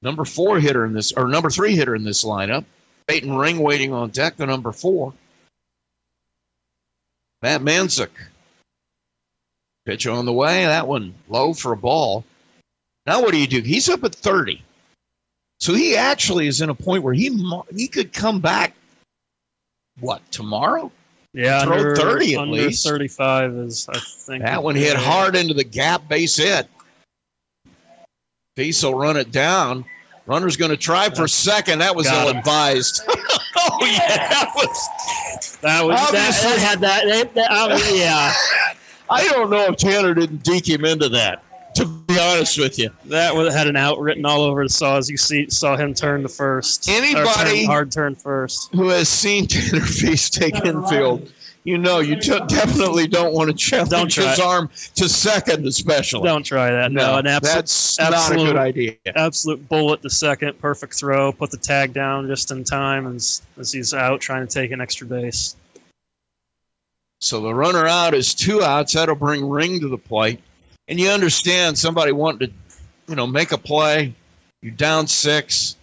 number 0.02 0.24
four 0.24 0.60
hitter 0.60 0.84
in 0.84 0.92
this, 0.92 1.12
or 1.12 1.28
number 1.28 1.50
three 1.50 1.74
hitter 1.74 1.94
in 1.94 2.04
this 2.04 2.24
lineup. 2.24 2.64
Peyton 3.08 3.36
Ring 3.36 3.58
waiting 3.58 3.92
on 3.92 4.10
deck, 4.10 4.36
the 4.36 4.46
number 4.46 4.72
four. 4.72 5.12
Matt 7.42 7.60
Manzik. 7.62 8.10
Pitch 9.84 10.06
on 10.06 10.24
the 10.26 10.32
way. 10.32 10.64
That 10.64 10.86
one 10.86 11.14
low 11.28 11.52
for 11.52 11.72
a 11.72 11.76
ball. 11.76 12.24
Now 13.06 13.20
what 13.20 13.32
do 13.32 13.38
you 13.38 13.48
do? 13.48 13.60
He's 13.60 13.88
up 13.88 14.04
at 14.04 14.14
30. 14.14 14.62
So 15.58 15.74
he 15.74 15.96
actually 15.96 16.46
is 16.46 16.60
in 16.60 16.70
a 16.70 16.74
point 16.74 17.02
where 17.02 17.14
he 17.14 17.36
he 17.74 17.88
could 17.88 18.12
come 18.12 18.40
back. 18.40 18.74
What 20.00 20.22
tomorrow? 20.32 20.90
Yeah, 21.34 21.64
Throw 21.64 21.76
under, 21.78 21.96
30 21.96 22.34
at 22.34 22.40
under 22.42 22.54
least. 22.54 22.86
35 22.86 23.52
is, 23.54 23.88
I 23.88 23.98
think. 23.98 24.42
That 24.44 24.62
one 24.62 24.74
hit 24.74 24.94
yeah. 24.94 24.98
hard 25.00 25.34
into 25.34 25.54
the 25.54 25.64
gap 25.64 26.06
base 26.08 26.36
hit. 26.36 26.66
Feast 28.56 28.84
will 28.84 28.94
run 28.94 29.16
it 29.16 29.30
down. 29.32 29.84
Runner's 30.26 30.56
going 30.56 30.70
to 30.70 30.76
try 30.76 31.08
for 31.08 31.26
second. 31.26 31.78
That 31.80 31.96
was 31.96 32.06
Got 32.06 32.24
ill 32.26 32.30
him. 32.32 32.36
advised. 32.38 33.02
oh 33.08 33.78
yeah, 33.82 34.16
that 34.28 34.52
was. 34.54 34.88
That 35.62 35.84
was 35.84 35.96
that, 35.96 36.08
Obviously- 36.08 36.50
that 36.50 36.58
had 36.58 36.80
that. 36.80 37.04
that- 37.06 37.34
that- 37.34 37.50
I 37.50 37.68
mean, 37.76 38.00
yeah, 38.00 38.32
I 39.10 39.26
don't 39.28 39.50
know 39.50 39.64
if 39.66 39.76
Tanner 39.76 40.14
didn't 40.14 40.42
deke 40.42 40.68
him 40.68 40.84
into 40.84 41.08
that. 41.10 41.42
To 41.76 41.86
be 41.86 42.18
honest 42.18 42.58
with 42.58 42.78
you, 42.78 42.90
that 43.06 43.34
was, 43.34 43.54
had 43.54 43.66
an 43.66 43.76
out 43.76 43.98
written 43.98 44.26
all 44.26 44.42
over 44.42 44.62
the 44.64 44.68
saw 44.68 44.98
as 44.98 45.08
you 45.08 45.16
see 45.16 45.48
saw 45.48 45.76
him 45.76 45.94
turn 45.94 46.22
the 46.22 46.28
first. 46.28 46.88
Or 46.88 46.92
turn- 46.92 47.02
Anybody- 47.04 47.64
hard 47.64 47.90
turn 47.90 48.14
first. 48.14 48.68
who 48.74 48.88
has 48.88 49.08
seen 49.08 49.46
Tanner 49.48 49.80
Feast 49.80 50.34
take 50.34 50.54
infield, 50.64 51.32
you 51.64 51.78
know 51.78 52.00
you 52.00 52.16
t- 52.20 52.38
definitely 52.48 53.06
don't 53.06 53.32
want 53.32 53.48
to 53.50 53.56
challenge 53.56 53.90
Don't 53.90 54.10
try 54.10 54.30
his 54.30 54.38
it. 54.38 54.44
arm 54.44 54.68
to 54.96 55.08
second, 55.08 55.64
especially. 55.66 56.24
Don't 56.28 56.42
try 56.44 56.70
that. 56.70 56.92
No, 56.92 57.12
No, 57.12 57.18
an 57.18 57.26
absolute, 57.26 57.54
that's 57.54 57.98
not 57.98 58.12
a 58.12 58.16
absolute, 58.16 58.44
good 58.46 58.56
idea. 58.56 58.96
Absolute 59.14 59.68
bullet 59.68 60.02
to 60.02 60.10
second. 60.10 60.58
Perfect 60.60 60.94
throw. 60.94 61.32
Put 61.32 61.50
the 61.52 61.56
tag 61.56 61.94
down 61.94 62.26
just 62.26 62.50
in 62.50 62.64
time 62.64 63.06
as, 63.16 63.40
as 63.58 63.72
he's 63.72 63.94
out 63.94 64.20
trying 64.20 64.46
to 64.46 64.52
take 64.52 64.72
an 64.72 64.80
extra 64.80 65.06
base. 65.06 65.56
So 67.20 67.40
the 67.40 67.54
runner 67.54 67.86
out 67.86 68.14
is 68.14 68.34
two 68.34 68.62
outs. 68.62 68.94
That'll 68.94 69.14
bring 69.14 69.48
Ring 69.48 69.78
to 69.80 69.88
the 69.88 69.96
plate. 69.98 70.40
And 70.92 71.00
you 71.00 71.08
understand 71.08 71.78
somebody 71.78 72.12
wanting 72.12 72.48
to, 72.48 72.54
you 73.08 73.14
know, 73.16 73.26
make 73.26 73.52
a 73.52 73.56
play. 73.56 74.12
You're 74.60 74.74
down 74.74 75.06
six. 75.06 75.76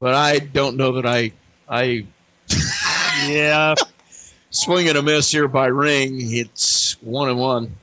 But 0.00 0.14
I 0.14 0.38
don't 0.38 0.76
know 0.76 0.92
that 0.92 1.06
I 1.06 1.32
I 1.68 2.06
Yeah, 3.28 3.74
Swing 4.50 4.88
and 4.88 4.96
a 4.96 5.02
miss 5.02 5.28
here 5.28 5.48
by 5.48 5.66
Ring. 5.66 6.18
It's 6.20 6.92
one 7.02 7.30
and 7.30 7.38
one. 7.40 7.74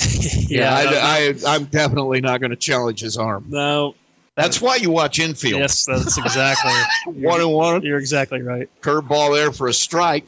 yeah, 0.48 0.74
I, 0.74 1.34
I, 1.46 1.54
I'm 1.54 1.66
definitely 1.66 2.20
not 2.20 2.40
going 2.40 2.50
to 2.50 2.56
challenge 2.56 2.98
his 2.98 3.16
arm. 3.16 3.44
No, 3.46 3.94
That's 4.34 4.60
why 4.60 4.74
you 4.74 4.90
watch 4.90 5.20
infield. 5.20 5.60
yes, 5.60 5.84
that's 5.84 6.18
exactly 6.18 6.72
One 7.24 7.40
and 7.40 7.52
one. 7.52 7.82
You're 7.82 8.00
exactly 8.00 8.42
right. 8.42 8.68
Curveball 8.80 9.32
there 9.36 9.52
for 9.52 9.68
a 9.68 9.72
strike. 9.72 10.24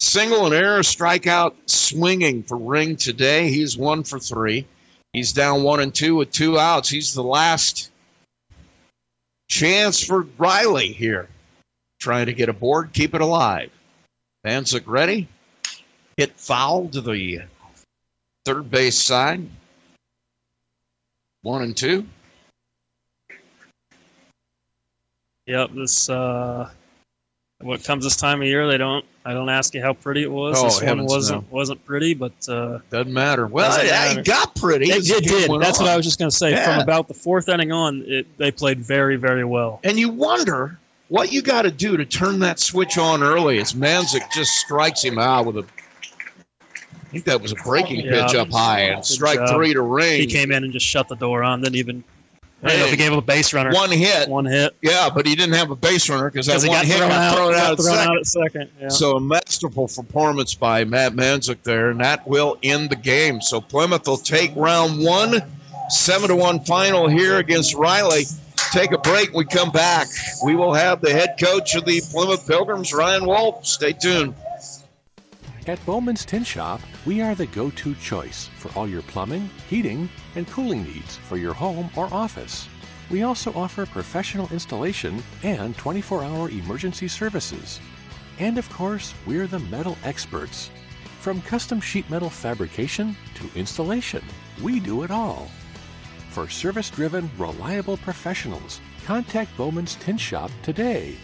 Single 0.00 0.46
and 0.46 0.54
error 0.54 0.80
strikeout 0.80 1.54
swinging 1.66 2.42
for 2.42 2.56
Ring 2.56 2.96
today. 2.96 3.50
He's 3.50 3.76
one 3.76 4.02
for 4.02 4.18
three. 4.18 4.66
He's 5.12 5.32
down 5.32 5.62
one 5.62 5.80
and 5.80 5.94
two 5.94 6.16
with 6.16 6.32
two 6.32 6.58
outs. 6.58 6.88
He's 6.88 7.12
the 7.12 7.22
last 7.22 7.90
chance 9.48 10.02
for 10.02 10.26
Riley 10.38 10.92
here. 10.92 11.28
Trying 11.98 12.26
to 12.26 12.32
get 12.32 12.48
aboard, 12.48 12.94
keep 12.94 13.14
it 13.14 13.20
alive. 13.20 13.70
Manzik 14.46 14.84
ready. 14.86 15.28
Hit 16.16 16.32
foul 16.36 16.88
to 16.88 17.02
the 17.02 17.42
third 18.46 18.70
base 18.70 18.98
side. 18.98 19.46
One 21.42 21.62
and 21.62 21.76
two. 21.76 22.06
Yep. 25.46 25.72
This 25.74 26.08
uh, 26.08 26.70
what 27.60 27.84
comes 27.84 28.04
this 28.04 28.16
time 28.16 28.40
of 28.42 28.48
year, 28.48 28.66
they 28.66 28.78
don't. 28.78 29.04
I 29.24 29.34
don't 29.34 29.50
ask 29.50 29.74
you 29.74 29.82
how 29.82 29.92
pretty 29.92 30.22
it 30.22 30.30
was. 30.30 30.56
Oh, 30.58 30.64
this 30.64 30.82
one 30.82 31.04
wasn't 31.04 31.52
wasn't 31.52 31.84
pretty, 31.84 32.14
but 32.14 32.32
uh, 32.48 32.78
Doesn't 32.90 33.12
matter. 33.12 33.46
Well, 33.46 33.68
Doesn't 33.68 33.86
it, 33.86 33.90
matter. 33.90 34.20
it 34.20 34.24
got 34.26 34.54
pretty. 34.54 34.90
it, 34.90 35.08
it 35.10 35.24
did. 35.24 35.50
That's 35.60 35.78
what. 35.78 35.88
I 35.88 35.96
was 35.96 36.06
just 36.06 36.18
going 36.18 36.30
to 36.30 36.36
say. 36.36 36.52
Yeah. 36.52 36.64
From 36.64 36.82
about 36.82 37.06
the 37.06 37.14
fourth 37.14 37.48
inning 37.50 37.70
on, 37.70 38.02
it, 38.06 38.26
they 38.38 38.50
played 38.50 38.78
very 38.80 39.16
very 39.16 39.44
well. 39.44 39.80
And 39.84 39.98
you 39.98 40.08
wonder 40.08 40.78
what 41.08 41.32
you 41.32 41.42
got 41.42 41.62
to 41.62 41.70
do 41.70 41.96
to 41.98 42.04
turn 42.06 42.38
that 42.38 42.58
switch 42.60 42.96
on 42.96 43.22
early 43.22 43.58
as 43.58 43.74
Manzik 43.74 44.22
just 44.32 44.52
strikes 44.54 45.02
him 45.04 45.18
out 45.18 45.44
with 45.44 45.58
a. 45.58 45.66
I 46.72 47.12
think 47.12 47.24
that 47.24 47.42
was 47.42 47.52
a 47.52 47.56
breaking 47.56 48.00
Yeah. 48.06 48.24
pitch 48.26 48.36
up 48.36 48.50
high 48.50 48.82
and 48.82 49.04
strike 49.04 49.38
job. 49.38 49.50
three 49.56 49.74
to 49.74 49.82
ring. 49.82 50.20
He 50.20 50.26
came 50.26 50.50
in 50.52 50.64
and 50.64 50.72
just 50.72 50.86
shut 50.86 51.08
the 51.08 51.16
door 51.16 51.42
on. 51.42 51.60
Didn't 51.60 51.76
even. 51.76 52.04
I 52.62 52.68
don't 52.68 52.78
know 52.78 52.84
if 52.84 52.90
he 52.90 52.96
gave 52.96 53.12
up 53.12 53.18
a 53.18 53.26
base 53.26 53.54
runner. 53.54 53.72
one 53.72 53.90
hit. 53.90 54.28
One 54.28 54.44
hit. 54.44 54.76
Yeah, 54.82 55.08
but 55.14 55.26
he 55.26 55.34
didn't 55.34 55.54
have 55.54 55.70
a 55.70 55.76
base 55.76 56.10
runner 56.10 56.30
because 56.30 56.46
that 56.46 56.58
one 56.60 56.76
got 56.76 56.84
hit 56.84 56.98
thrown 56.98 57.08
got 57.08 57.20
out. 57.20 57.34
thrown 57.34 57.52
got 57.52 57.58
out 57.58 57.72
at 57.72 57.78
thrown 57.78 57.96
second. 57.96 58.10
out 58.10 58.16
at 58.18 58.26
second. 58.26 58.70
Yeah. 58.80 58.88
So 58.88 59.16
a 59.16 59.20
masterful 59.20 59.88
performance 59.88 60.54
by 60.54 60.84
Matt 60.84 61.12
Manzik 61.12 61.62
there, 61.62 61.90
and 61.90 62.00
that 62.00 62.26
will 62.28 62.58
end 62.62 62.90
the 62.90 62.96
game. 62.96 63.40
So 63.40 63.60
Plymouth 63.60 64.06
will 64.06 64.18
take 64.18 64.54
round 64.56 65.02
one, 65.02 65.40
seven 65.88 66.28
to 66.28 66.36
one 66.36 66.60
final 66.60 67.08
here 67.08 67.38
against 67.38 67.74
Riley. 67.74 68.24
Take 68.72 68.92
a 68.92 68.98
break. 68.98 69.32
We 69.32 69.46
come 69.46 69.70
back. 69.70 70.08
We 70.44 70.54
will 70.54 70.74
have 70.74 71.00
the 71.00 71.10
head 71.12 71.36
coach 71.42 71.74
of 71.74 71.86
the 71.86 72.02
Plymouth 72.10 72.46
Pilgrims, 72.46 72.92
Ryan 72.92 73.26
Wolf. 73.26 73.64
Stay 73.66 73.92
tuned. 73.94 74.34
At 75.66 75.84
Bowman's 75.84 76.24
Tin 76.24 76.42
Shop, 76.42 76.80
we 77.04 77.20
are 77.20 77.34
the 77.34 77.44
go 77.46 77.70
to 77.70 77.94
choice 77.96 78.48
for 78.56 78.76
all 78.78 78.88
your 78.88 79.02
plumbing, 79.02 79.50
heating, 79.68 80.08
and 80.34 80.48
cooling 80.48 80.84
needs 80.84 81.16
for 81.16 81.36
your 81.36 81.52
home 81.52 81.90
or 81.96 82.06
office. 82.12 82.66
We 83.10 83.24
also 83.24 83.52
offer 83.52 83.84
professional 83.84 84.48
installation 84.52 85.22
and 85.42 85.76
24 85.76 86.24
hour 86.24 86.48
emergency 86.48 87.08
services. 87.08 87.78
And 88.38 88.56
of 88.56 88.70
course, 88.70 89.12
we're 89.26 89.46
the 89.46 89.58
metal 89.58 89.98
experts. 90.02 90.70
From 91.18 91.42
custom 91.42 91.78
sheet 91.78 92.08
metal 92.08 92.30
fabrication 92.30 93.14
to 93.34 93.50
installation, 93.54 94.24
we 94.62 94.80
do 94.80 95.02
it 95.02 95.10
all. 95.10 95.50
For 96.30 96.48
service 96.48 96.88
driven, 96.88 97.30
reliable 97.36 97.98
professionals, 97.98 98.80
contact 99.04 99.54
Bowman's 99.58 99.96
Tin 99.96 100.16
Shop 100.16 100.50
today. 100.62 101.16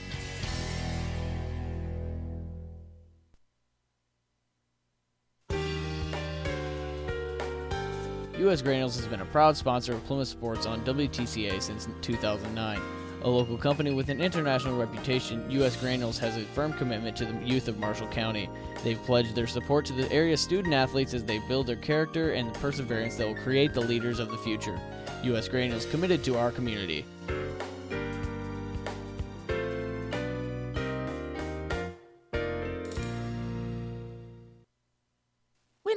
U.S. 8.39 8.61
Granules 8.61 8.97
has 8.97 9.07
been 9.07 9.23
a 9.23 9.27
proud 9.27 9.57
sponsor 9.57 9.95
of 9.95 10.05
Plymouth 10.05 10.29
Sports 10.29 10.67
on 10.67 10.85
WTCA 10.85 11.63
since 11.63 11.89
2009. 12.03 12.81
A 13.23 13.29
local 13.29 13.57
company 13.57 13.95
with 13.95 14.11
an 14.11 14.21
international 14.21 14.77
reputation, 14.79 15.51
U.S. 15.53 15.75
Granules 15.77 16.19
has 16.19 16.37
a 16.37 16.43
firm 16.43 16.75
commitment 16.75 17.17
to 17.17 17.25
the 17.25 17.39
youth 17.43 17.67
of 17.67 17.79
Marshall 17.79 18.09
County. 18.09 18.51
They've 18.85 19.03
pledged 19.05 19.35
their 19.35 19.47
support 19.47 19.87
to 19.87 19.95
the 19.95 20.13
area 20.13 20.37
student 20.37 20.75
athletes 20.75 21.15
as 21.15 21.25
they 21.25 21.39
build 21.49 21.67
their 21.67 21.77
character 21.77 22.33
and 22.33 22.55
the 22.55 22.59
perseverance 22.59 23.17
that 23.17 23.27
will 23.27 23.43
create 23.43 23.73
the 23.73 23.81
leaders 23.81 24.19
of 24.19 24.31
the 24.31 24.39
future. 24.39 24.79
U.S. 25.23 25.49
Granules 25.49 25.87
committed 25.87 26.23
to 26.25 26.37
our 26.37 26.51
community. 26.51 27.07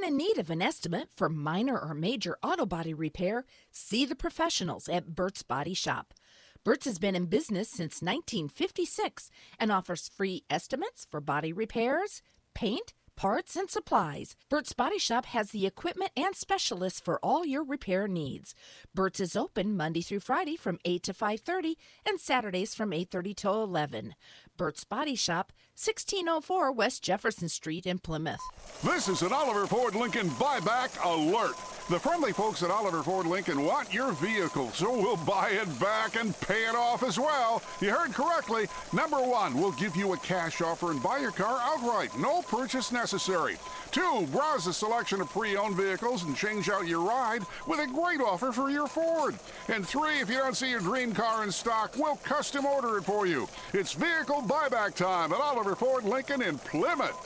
In 0.10 0.18
need 0.18 0.40
of 0.40 0.50
an 0.50 0.60
estimate 0.60 1.08
for 1.16 1.30
minor 1.30 1.80
or 1.80 1.94
major 1.94 2.36
auto 2.42 2.66
body 2.66 2.96
repair, 2.96 3.46
see 3.72 4.06
the 4.06 4.16
professionals 4.16 4.90
at 4.90 5.14
Burt's 5.14 5.44
Body 5.44 5.76
Shop. 5.76 6.16
Burt's 6.64 6.86
has 6.86 6.98
been 6.98 7.16
in 7.16 7.28
business 7.28 7.70
since 7.70 8.02
1956 8.02 9.30
and 9.60 9.72
offers 9.72 10.10
free 10.10 10.46
estimates 10.50 11.06
for 11.12 11.22
body 11.22 11.54
repairs, 11.54 12.24
paint, 12.56 12.96
parts, 13.16 13.56
and 13.56 13.70
supplies. 13.70 14.36
Burt's 14.50 14.74
Body 14.74 14.98
Shop 14.98 15.26
has 15.28 15.52
the 15.52 15.68
equipment 15.68 16.10
and 16.18 16.36
specialists 16.36 17.00
for 17.00 17.20
all 17.22 17.46
your 17.46 17.64
repair 17.64 18.08
needs. 18.08 18.56
Burt's 18.96 19.20
is 19.20 19.36
open 19.36 19.78
Monday 19.78 20.02
through 20.02 20.22
Friday 20.22 20.56
from 20.56 20.80
8 20.86 21.04
to 21.04 21.14
5:30 21.14 21.76
and 22.04 22.20
Saturdays 22.20 22.74
from 22.74 22.94
8:30 22.94 23.36
till 23.36 23.62
11. 23.62 24.16
Burt's 24.58 24.86
Body 24.86 25.16
Shop, 25.16 25.54
1604 25.80 26.74
West 26.74 27.02
Jefferson 27.02 27.48
Street 27.48 27.86
in 27.86 28.00
Plymouth. 28.00 28.42
This 28.84 29.08
is 29.08 29.22
an 29.22 29.32
Oliver 29.32 29.66
Ford 29.66 29.96
Lincoln 29.96 30.28
buyback 30.32 30.92
alert. 31.06 31.56
The 31.90 31.98
friendly 31.98 32.34
folks 32.34 32.62
at 32.62 32.70
Oliver 32.70 33.02
Ford 33.02 33.26
Lincoln 33.26 33.64
want 33.64 33.94
your 33.94 34.12
vehicle, 34.12 34.70
so 34.72 34.92
we'll 34.92 35.18
buy 35.18 35.52
it 35.52 35.80
back 35.80 36.18
and 36.18 36.40
pay 36.42 36.66
it 36.66 36.76
off 36.76 37.02
as 37.02 37.18
well. 37.18 37.64
You 37.80 37.92
heard 37.92 38.14
correctly. 38.14 38.68
Number 38.94 39.18
one, 39.22 39.58
we'll 39.58 39.72
give 39.72 39.96
you 39.96 40.14
a 40.14 40.18
cash 40.18 40.62
offer 40.62 40.92
and 40.92 41.02
buy 41.02 41.18
your 41.18 41.32
car 41.32 41.60
outright. 41.64 42.16
No 42.20 42.42
purchase 42.42 42.92
necessary. 42.92 43.56
Two, 43.92 44.28
browse 44.32 44.66
the 44.66 44.74
selection 44.74 45.20
of 45.20 45.30
pre-owned 45.30 45.76
vehicles 45.76 46.24
and 46.24 46.38
change 46.38 46.70
out 46.70 46.88
your 46.88 47.02
ride 47.02 47.42
with 47.66 47.80
a 47.80 47.88
great 47.88 48.22
offer 48.22 48.52
for 48.52 48.70
your 48.70 48.86
Ford. 48.86 49.36
And 49.68 49.88
three, 49.88 50.20
if 50.20 50.30
you 50.30 50.38
don't 50.38 50.56
see 50.56 50.70
your 50.70 50.80
dream 50.80 51.12
car 51.12 51.44
in 51.44 51.52
stock, 51.52 51.96
we'll 51.98 52.18
custom 52.18 52.68
order 52.68 53.00
it 53.00 53.04
for 53.04 53.26
you. 53.26 53.48
It's 53.74 53.94
vehicle 53.94 54.44
buyback 54.44 54.94
time 54.94 55.34
at 55.34 55.40
Oliver 55.40 55.69
Ford 55.76 56.04
Lincoln 56.04 56.42
in 56.42 56.58
Plymouth. 56.58 57.26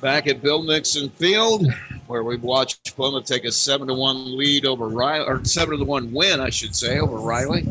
Back 0.00 0.26
at 0.26 0.42
Bill 0.42 0.62
Nixon 0.62 1.10
Field, 1.10 1.66
where 2.06 2.24
we've 2.24 2.42
watched 2.42 2.96
Plymouth 2.96 3.26
take 3.26 3.44
a 3.44 3.52
seven 3.52 3.88
to 3.88 3.94
one 3.94 4.36
lead 4.36 4.64
over 4.64 4.88
Riley, 4.88 5.26
or 5.26 5.44
seven 5.44 5.78
to 5.78 5.84
one 5.84 6.12
win, 6.12 6.40
I 6.40 6.50
should 6.50 6.74
say, 6.74 6.98
over 6.98 7.16
Riley. 7.16 7.70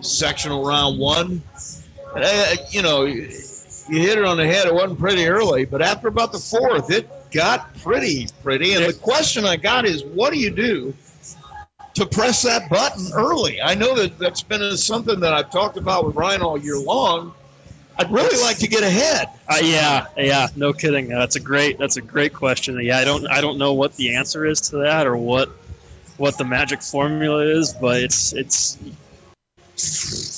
Sectional 0.00 0.66
round 0.66 0.98
one. 0.98 1.40
And, 2.16 2.24
uh, 2.24 2.56
you 2.70 2.82
know, 2.82 3.04
you 3.04 3.28
hit 4.00 4.18
it 4.18 4.24
on 4.24 4.36
the 4.36 4.46
head. 4.46 4.66
It 4.66 4.74
wasn't 4.74 4.98
pretty 4.98 5.26
early, 5.26 5.64
but 5.64 5.80
after 5.82 6.08
about 6.08 6.32
the 6.32 6.38
fourth, 6.38 6.90
it 6.90 7.08
got 7.30 7.74
pretty, 7.78 8.28
pretty. 8.42 8.74
And 8.74 8.84
the 8.84 8.92
question 8.92 9.44
I 9.44 9.56
got 9.56 9.86
is, 9.86 10.04
what 10.04 10.32
do 10.32 10.38
you 10.38 10.50
do 10.50 10.94
to 11.94 12.06
press 12.06 12.42
that 12.42 12.68
button 12.70 13.06
early? 13.14 13.60
I 13.60 13.74
know 13.74 13.94
that 13.96 14.18
that's 14.18 14.42
been 14.42 14.76
something 14.76 15.20
that 15.20 15.32
I've 15.32 15.50
talked 15.50 15.76
about 15.76 16.06
with 16.06 16.16
Ryan 16.16 16.42
all 16.42 16.58
year 16.58 16.78
long. 16.78 17.34
I'd 17.98 18.10
really 18.10 18.40
like 18.42 18.56
to 18.58 18.66
get 18.66 18.82
ahead. 18.82 19.28
Uh, 19.48 19.58
yeah, 19.62 20.06
yeah, 20.16 20.48
no 20.56 20.72
kidding. 20.72 21.12
Uh, 21.12 21.18
that's 21.18 21.36
a 21.36 21.40
great. 21.40 21.78
That's 21.78 21.98
a 21.98 22.00
great 22.00 22.32
question. 22.32 22.80
Yeah, 22.80 22.98
I 22.98 23.04
don't. 23.04 23.26
I 23.26 23.40
don't 23.40 23.58
know 23.58 23.74
what 23.74 23.94
the 23.96 24.14
answer 24.16 24.46
is 24.46 24.60
to 24.70 24.78
that, 24.78 25.06
or 25.06 25.16
what 25.16 25.50
what 26.16 26.38
the 26.38 26.44
magic 26.44 26.82
formula 26.82 27.42
is, 27.44 27.74
but 27.74 28.02
it's 28.02 28.32
it's 28.32 28.78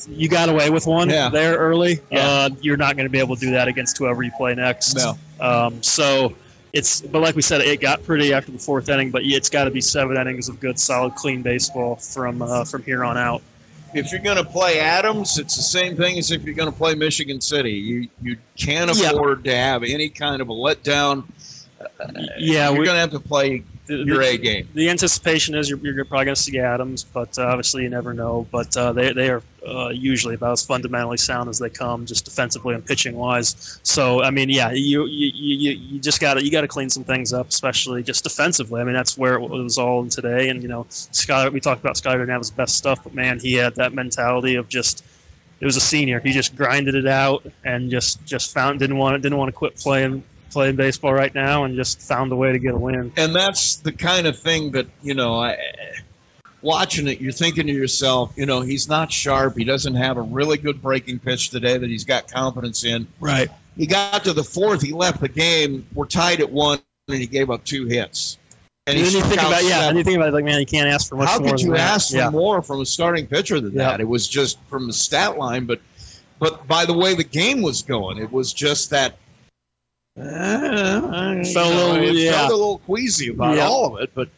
you 0.09 0.29
got 0.29 0.49
away 0.49 0.71
with 0.71 0.87
one 0.87 1.11
Yeah. 1.11 1.29
there 1.29 1.57
early. 1.57 2.01
Yeah. 2.11 2.27
Uh, 2.29 2.51
you're 2.61 2.77
not 2.77 2.97
going 2.97 3.07
to 3.07 3.11
be 3.11 3.19
able 3.19 3.37
to 3.37 3.41
do 3.41 3.51
that 3.53 3.69
against 3.69 3.99
whoever 3.99 4.23
you 4.23 4.33
play 4.37 4.55
next. 4.55 4.97
No. 4.97 5.19
Um, 5.41 5.83
so 5.83 6.35
it's 6.75 7.01
but 7.01 7.23
like 7.23 7.35
we 7.37 7.43
said, 7.43 7.61
it 7.63 7.81
got 7.81 8.03
pretty 8.05 8.35
after 8.35 8.51
the 8.53 8.59
fourth 8.59 8.89
inning, 8.91 9.11
but 9.11 9.23
it's 9.25 9.49
got 9.49 9.65
to 9.65 9.71
be 9.71 9.81
seven 9.81 10.17
innings 10.17 10.49
of 10.49 10.61
good, 10.61 10.79
solid, 10.79 11.15
clean 11.15 11.41
baseball 11.41 11.97
from 11.97 12.43
uh, 12.43 12.65
from 12.65 12.83
here 12.83 13.05
on 13.05 13.17
out. 13.17 13.41
if 13.95 14.11
you're 14.11 14.21
going 14.21 14.37
to 14.37 14.45
play 14.45 14.81
Adams, 14.81 15.39
it's 15.39 15.57
the 15.57 15.63
same 15.63 15.97
thing 15.97 16.19
as 16.19 16.31
if 16.33 16.43
you're 16.43 16.55
going 16.55 16.71
to 16.71 16.77
play 16.77 16.95
Michigan 16.95 17.41
City. 17.41 17.73
You 17.73 18.09
you 18.21 18.37
can't 18.59 18.91
Yeah. 18.97 19.11
afford 19.13 19.45
to 19.45 19.55
have 19.57 19.85
any 19.85 20.09
kind 20.09 20.43
of 20.43 20.49
a 20.51 20.53
letdown. 20.53 21.25
Yeah, 22.39 22.71
you're 22.71 22.81
we- 22.81 22.85
going 22.85 22.97
to 22.97 23.01
have 23.01 23.13
to 23.13 23.21
play 23.21 23.63
the, 23.87 23.97
your 23.97 24.23
A 24.23 24.39
game. 24.39 24.69
The 24.75 24.89
anticipation 24.89 25.55
is 25.55 25.69
you're, 25.69 25.79
you're 25.79 26.05
probably 26.05 26.27
going 26.27 26.35
to 26.35 26.41
see 26.41 26.59
Adams, 26.59 27.05
but 27.05 27.39
uh, 27.39 27.43
obviously 27.45 27.83
you 27.83 27.91
never 27.91 28.15
know. 28.15 28.47
But 28.51 28.75
uh, 28.77 28.93
they 28.93 29.13
they 29.13 29.29
are 29.29 29.43
uh, 29.67 29.89
usually 29.89 30.35
about 30.35 30.53
as 30.53 30.65
fundamentally 30.65 31.19
sound 31.19 31.51
as 31.51 31.59
they 31.59 31.69
come, 31.69 32.07
just 32.07 32.25
defensively 32.25 32.75
and 32.75 32.85
pitching 32.85 33.15
wise. 33.17 33.81
So 33.83 34.23
I 34.23 34.31
mean, 34.31 34.49
yeah, 34.49 34.71
you 34.73 35.05
you, 35.07 35.31
you, 35.35 35.71
you 35.73 35.99
just 36.01 36.21
got 36.21 36.35
to 36.35 36.45
you 36.45 36.51
got 36.51 36.63
to 36.63 36.69
clean 36.69 36.89
some 36.89 37.05
things 37.05 37.33
up, 37.33 37.49
especially 37.51 38.03
just 38.03 38.25
defensively. 38.25 38.81
I 38.81 38.85
mean, 38.85 38.95
that's 38.95 39.19
where 39.19 39.35
it 39.35 39.41
was 39.41 39.77
all 39.77 40.03
in 40.03 40.09
today. 40.09 40.49
And 40.49 40.63
you 40.63 40.69
know, 40.69 40.85
Skyler, 40.85 41.53
we 41.53 41.61
talked 41.61 41.81
about 41.81 41.97
Skyler 41.97 42.15
didn't 42.15 42.31
have 42.31 42.41
his 42.41 42.51
best 42.51 42.77
stuff, 42.77 43.05
but 43.05 43.15
man, 43.15 43.39
he 43.39 43.55
had 43.55 43.75
that 43.77 43.93
mentality 43.93 44.55
of 44.55 44.69
just. 44.69 45.05
It 45.61 45.67
was 45.67 45.77
a 45.77 45.81
senior. 45.81 46.21
He 46.21 46.33
just 46.33 46.57
grinded 46.57 46.95
it 46.95 47.07
out 47.07 47.47
and 47.65 47.91
just 47.91 48.23
just 48.27 48.53
found 48.53 48.81
didn't 48.81 48.99
want 48.99 49.23
didn't 49.23 49.39
want 49.39 49.49
to 49.49 49.53
quit 49.53 49.77
playing 49.77 50.23
playing 50.55 50.77
baseball 50.77 51.13
right 51.13 51.35
now 51.35 51.65
and 51.65 51.77
just 51.77 52.01
found 52.01 52.33
a 52.33 52.37
way 52.37 52.51
to 52.53 52.59
get 52.59 52.73
a 52.75 52.79
win. 52.79 53.13
and 53.19 53.35
that's 53.35 53.77
the 53.77 53.93
kind 53.93 54.27
of 54.27 54.39
thing 54.39 54.71
that 54.71 54.87
you 55.03 55.13
know 55.13 55.35
I, 55.35 55.59
watching 56.63 57.07
it 57.09 57.21
you're 57.21 57.33
thinking 57.33 57.67
to 57.67 57.73
yourself 57.73 58.33
you 58.37 58.47
know 58.47 58.63
he's 58.63 58.89
not 58.89 59.13
sharp 59.13 59.57
he 59.57 59.65
doesn't 59.65 59.95
have 59.95 60.17
a 60.17 60.23
really 60.23 60.57
good 60.57 60.81
breaking 60.81 61.19
pitch 61.19 61.51
today 61.51 61.77
that 61.77 61.91
he's 61.91 62.05
got 62.05 62.31
confidence 62.31 62.85
in 62.85 63.07
Right. 63.21 63.51
he 63.77 63.87
got 63.87 64.25
to 64.25 64.33
the 64.33 64.45
fourth 64.45 64.81
he 64.81 64.93
left 64.93 65.21
the 65.21 65.29
game 65.29 65.87
we're 65.95 66.07
tied 66.07 66.41
at 66.41 66.51
one 66.51 66.79
and 67.09 67.19
he 67.19 67.27
gave 67.27 67.51
up 67.51 67.63
two 67.65 67.85
hits 67.85 68.39
And, 68.87 68.97
he 68.97 69.03
then 69.03 69.13
you 69.13 69.21
think 69.23 69.35
about 69.43 69.63
yeah, 69.65 69.69
seven. 69.81 69.89
and 69.89 69.99
you 69.99 70.05
think 70.05 70.17
about 70.17 70.29
it, 70.29 70.33
like 70.35 70.45
man, 70.45 70.59
you 70.61 70.65
can't 70.67 70.89
ask 70.89 71.09
for 71.11 71.17
much 71.17 71.29
how 71.29 71.39
more. 71.39 71.51
could 71.51 71.59
than 71.59 71.67
you 71.67 71.73
that. 71.73 71.81
ask 71.97 72.11
for 72.13 72.17
yeah. 72.17 72.31
more 72.31 72.63
from 72.63 72.81
a 72.81 72.87
starting 72.87 73.27
pitcher 73.27 73.61
than 73.61 73.73
Yeah. 73.73 73.91
that 73.91 74.01
it 74.01 74.09
was 74.09 74.27
just 74.27 74.59
from 74.69 74.87
the 74.87 74.93
stat 74.95 75.37
line 75.37 75.67
but 75.67 75.81
but 76.39 76.67
by 76.67 76.87
the 76.87 76.95
way 76.95 77.15
the 77.15 77.25
game 77.25 77.61
was 77.61 77.83
going 77.83 78.17
it 78.17 78.33
was 78.33 78.55
just 78.55 78.89
that 78.91 79.17
uh, 80.21 81.01
Felt 81.45 81.57
a 81.57 81.77
little- 81.77 81.97
it 81.97 82.15
yeah. 82.15 82.33
felt 82.33 82.53
a 82.53 82.57
little 82.57 82.79
queasy 82.79 83.29
about 83.31 83.57
Yeah. 83.57 83.67
all 83.67 83.97
of 83.97 84.03
it 84.03 84.11
but 84.15 84.29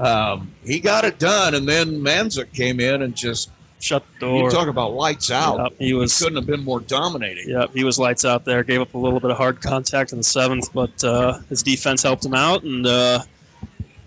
um, 0.00 0.50
he 0.64 0.80
got 0.80 1.04
it 1.04 1.18
done 1.18 1.54
and 1.54 1.68
then 1.68 2.00
Manzik 2.00 2.52
came 2.52 2.80
in 2.80 3.02
and 3.02 3.14
just 3.14 3.50
shut 3.80 4.04
the 4.14 4.26
door. 4.26 4.44
you 4.44 4.50
talk 4.50 4.68
about 4.68 4.92
lights 4.94 5.30
out 5.30 5.58
Yep, 5.58 5.72
he 5.78 5.94
was 5.94 6.16
couldn't 6.18 6.36
have 6.36 6.46
been 6.46 6.64
more 6.64 6.80
dominating 6.80 7.48
Yep, 7.50 7.70
he 7.74 7.84
was 7.84 7.98
lights 7.98 8.24
out 8.24 8.44
there. 8.44 8.62
Gave 8.64 8.80
up 8.80 8.94
a 8.94 8.98
little 8.98 9.20
bit 9.20 9.30
of 9.30 9.36
hard 9.36 9.60
contact 9.60 10.12
in 10.12 10.18
the 10.18 10.24
seventh, 10.24 10.72
but 10.72 11.02
uh, 11.04 11.38
his 11.48 11.62
defense 11.62 12.02
helped 12.02 12.24
him 12.24 12.34
out, 12.34 12.62
and 12.64 12.86
uh, 12.86 13.20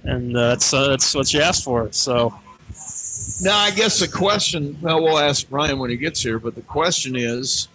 and 0.03 0.35
uh, 0.35 0.49
that's 0.49 0.73
uh, 0.73 0.89
that's 0.89 1.13
what 1.15 1.33
you 1.33 1.41
asked 1.41 1.63
for. 1.63 1.89
So 1.91 2.33
Now, 3.41 3.57
I 3.57 3.71
guess 3.71 3.99
the 3.99 4.07
question, 4.07 4.77
well, 4.81 5.01
we'll 5.03 5.19
ask 5.19 5.49
Brian 5.49 5.77
when 5.79 5.89
he 5.89 5.97
gets 5.97 6.21
here, 6.21 6.39
but 6.39 6.55
the 6.55 6.61
question 6.61 7.15
is 7.17 7.67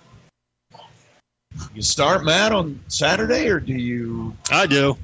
you 1.74 1.82
start 1.82 2.24
Matt 2.24 2.52
on 2.52 2.80
Saturday 2.88 3.48
or 3.48 3.60
do 3.60 3.72
you. 3.74 4.36
I 4.50 4.66
do. 4.66 4.96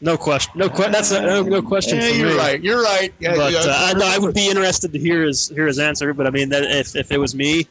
No 0.00 0.16
question. 0.16 0.52
No 0.56 0.68
question. 0.68 0.92
That's 0.92 1.12
a, 1.12 1.22
no, 1.22 1.42
no 1.42 1.62
question 1.62 1.98
Yeah, 1.98 2.08
for 2.08 2.14
you're 2.14 2.28
me. 2.30 2.36
right. 2.36 2.60
You're 2.62 2.82
right. 2.82 3.14
Yeah, 3.20 3.36
but 3.36 3.52
yeah. 3.52 3.60
uh, 3.60 3.90
I, 3.90 3.92
no, 3.92 4.06
I 4.06 4.18
would 4.18 4.34
be 4.34 4.48
interested 4.48 4.92
to 4.92 4.98
hear 4.98 5.22
his 5.22 5.48
hear 5.48 5.66
his 5.66 5.78
answer. 5.78 6.12
But 6.12 6.26
I 6.26 6.30
mean, 6.30 6.48
that 6.48 6.64
if 6.64 6.96
if 6.96 7.12
it 7.12 7.18
was 7.18 7.34
me, 7.34 7.66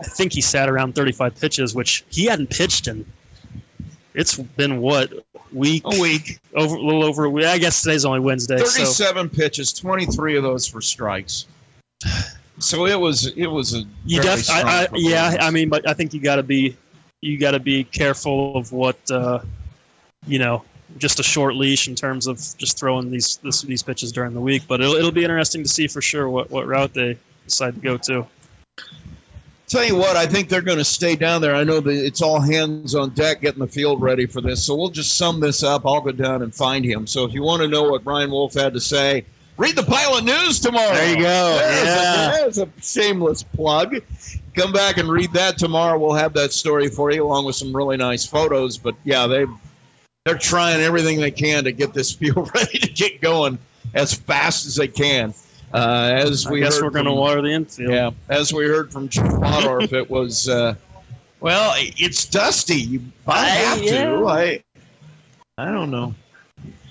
I 0.00 0.04
think 0.04 0.32
he 0.32 0.40
sat 0.40 0.68
around 0.68 0.94
35 0.94 1.38
pitches, 1.40 1.74
which 1.74 2.04
he 2.10 2.24
hadn't 2.24 2.50
pitched 2.50 2.88
in. 2.88 3.04
It's 4.14 4.36
been 4.36 4.80
what 4.80 5.12
week? 5.52 5.82
A 5.84 6.00
week. 6.00 6.40
Over 6.54 6.74
a 6.74 6.80
little 6.80 7.04
over 7.04 7.24
a 7.24 7.30
week. 7.30 7.44
I 7.46 7.58
guess 7.58 7.82
today's 7.82 8.04
only 8.04 8.18
Wednesday. 8.18 8.58
So 8.58 8.64
37 8.64 9.28
pitches, 9.28 9.72
23 9.72 10.36
of 10.36 10.42
those 10.42 10.66
for 10.66 10.80
strikes. 10.80 11.46
So 12.58 12.86
it 12.86 12.98
was 12.98 13.28
it 13.36 13.46
was 13.46 13.74
a 13.74 13.84
you 14.04 14.20
def- 14.20 14.50
I, 14.50 14.82
I, 14.82 14.88
yeah. 14.94 15.36
I 15.38 15.50
mean, 15.50 15.68
but 15.68 15.88
I 15.88 15.94
think 15.94 16.12
you 16.12 16.20
got 16.20 16.36
to 16.36 16.42
be 16.42 16.76
you 17.22 17.38
got 17.38 17.52
to 17.52 17.60
be 17.60 17.84
careful 17.84 18.56
of 18.56 18.72
what 18.72 18.98
uh, 19.10 19.40
you 20.26 20.38
know, 20.38 20.62
just 20.98 21.20
a 21.20 21.22
short 21.22 21.54
leash 21.54 21.88
in 21.88 21.94
terms 21.94 22.26
of 22.26 22.36
just 22.56 22.78
throwing 22.78 23.10
these 23.10 23.38
this, 23.42 23.62
these 23.62 23.82
pitches 23.82 24.12
during 24.12 24.34
the 24.34 24.40
week. 24.40 24.62
But 24.66 24.80
it'll 24.80 24.94
it'll 24.94 25.12
be 25.12 25.24
interesting 25.24 25.62
to 25.62 25.68
see 25.68 25.86
for 25.86 26.02
sure 26.02 26.28
what 26.28 26.50
what 26.50 26.66
route 26.66 26.94
they 26.94 27.18
decide 27.44 27.74
to 27.74 27.80
go 27.80 27.96
to. 27.98 28.26
Tell 29.66 29.84
you 29.84 29.94
what, 29.94 30.16
I 30.16 30.26
think 30.26 30.48
they're 30.48 30.62
going 30.62 30.78
to 30.78 30.84
stay 30.84 31.14
down 31.14 31.40
there. 31.40 31.54
I 31.54 31.62
know 31.62 31.78
that 31.78 31.92
it's 31.92 32.22
all 32.22 32.40
hands 32.40 32.96
on 32.96 33.10
deck 33.10 33.40
getting 33.40 33.60
the 33.60 33.68
field 33.68 34.02
ready 34.02 34.26
for 34.26 34.40
this. 34.40 34.64
So 34.64 34.74
we'll 34.74 34.88
just 34.88 35.16
sum 35.16 35.38
this 35.38 35.62
up. 35.62 35.86
I'll 35.86 36.00
go 36.00 36.10
down 36.10 36.42
and 36.42 36.52
find 36.52 36.84
him. 36.84 37.06
So 37.06 37.24
if 37.24 37.32
you 37.32 37.44
want 37.44 37.62
to 37.62 37.68
know 37.68 37.84
what 37.84 38.02
Brian 38.02 38.32
Wolf 38.32 38.54
had 38.54 38.72
to 38.72 38.80
say, 38.80 39.24
read 39.60 39.76
the 39.76 39.82
Pilot 39.82 40.24
News 40.24 40.58
tomorrow. 40.58 40.94
There 40.94 41.10
you 41.10 41.22
go. 41.22 41.58
There's, 41.58 41.84
Yeah. 41.86 42.28
a, 42.28 42.32
there's 42.32 42.58
a 42.58 42.68
shameless 42.80 43.42
plug. 43.42 43.94
Come 44.54 44.72
back 44.72 44.96
and 44.96 45.08
read 45.08 45.32
that 45.34 45.58
tomorrow. 45.58 45.98
We'll 45.98 46.14
have 46.14 46.32
that 46.32 46.52
story 46.52 46.88
for 46.88 47.12
you 47.12 47.24
along 47.24 47.44
with 47.44 47.56
some 47.56 47.74
really 47.76 47.96
nice 47.98 48.24
photos. 48.24 48.78
But 48.78 48.94
yeah, 49.04 49.26
they 49.26 49.44
they're 50.24 50.38
trying 50.38 50.80
everything 50.80 51.20
they 51.20 51.30
can 51.30 51.64
to 51.64 51.72
get 51.72 51.92
this 51.92 52.10
field 52.18 52.50
ready 52.54 52.78
to 52.78 52.88
get 52.92 53.20
going 53.20 53.58
as 53.94 54.14
fast 54.14 54.66
as 54.66 54.76
they 54.76 54.88
can. 54.88 55.34
Uh, 55.72 56.10
as 56.14 56.46
I 56.46 56.50
we 56.50 56.60
guess 56.60 56.76
heard 56.76 56.84
we're 56.84 56.90
going 56.90 57.04
to 57.04 57.10
from- 57.10 57.18
water 57.18 57.42
the 57.42 57.50
infield. 57.52 57.92
yeah, 57.92 58.10
as 58.28 58.52
we 58.52 58.64
heard 58.66 58.90
from 58.90 59.08
Jim 59.08 59.26
Podorf, 59.28 59.92
it 59.92 60.08
was 60.10 60.48
uh, 60.48 60.74
well, 61.40 61.74
it's 61.76 62.24
dusty. 62.24 62.74
You 62.80 63.02
I 63.26 63.44
have 63.46 63.82
yeah. 63.82 64.04
to. 64.06 64.26
I 64.26 64.64
I 65.58 65.66
don't 65.70 65.90
know. 65.90 66.14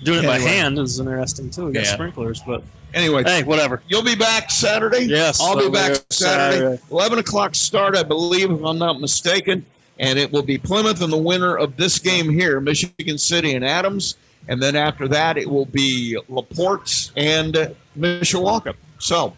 Doing 0.02 0.24
it 0.24 0.26
by 0.26 0.38
hand 0.38 0.78
is 0.78 0.98
interesting 0.98 1.50
too. 1.50 1.66
We 1.66 1.72
got 1.72 1.84
Yeah. 1.84 1.92
sprinklers, 1.94 2.40
but 2.46 2.62
Anyway, 2.94 3.22
hey, 3.24 3.42
whatever. 3.44 3.82
you'll 3.88 4.02
be 4.02 4.16
back 4.16 4.50
Saturday. 4.50 5.04
Yes, 5.04 5.40
I'll 5.40 5.54
be 5.56 5.64
I'll 5.64 5.70
be 5.70 5.72
back 5.74 5.90
Saturday. 6.10 6.56
Saturday. 6.58 6.82
Eleven 6.90 7.18
o'clock 7.18 7.54
start, 7.54 7.96
I 7.96 8.02
believe, 8.02 8.50
if 8.50 8.64
I'm 8.64 8.78
not 8.78 9.00
mistaken, 9.00 9.64
and 9.98 10.18
it 10.18 10.32
will 10.32 10.42
be 10.42 10.58
Plymouth 10.58 11.00
and 11.02 11.12
the 11.12 11.16
winner 11.18 11.56
of 11.56 11.76
this 11.76 11.98
game 11.98 12.28
here, 12.30 12.60
Michigan 12.60 13.18
City 13.18 13.54
and 13.54 13.64
Adams, 13.64 14.16
and 14.48 14.60
then 14.62 14.74
after 14.74 15.06
that 15.08 15.36
it 15.36 15.48
will 15.48 15.66
be 15.66 16.18
Laporte 16.28 17.10
and 17.16 17.74
Mishawaka. 17.98 18.74
So. 18.98 19.34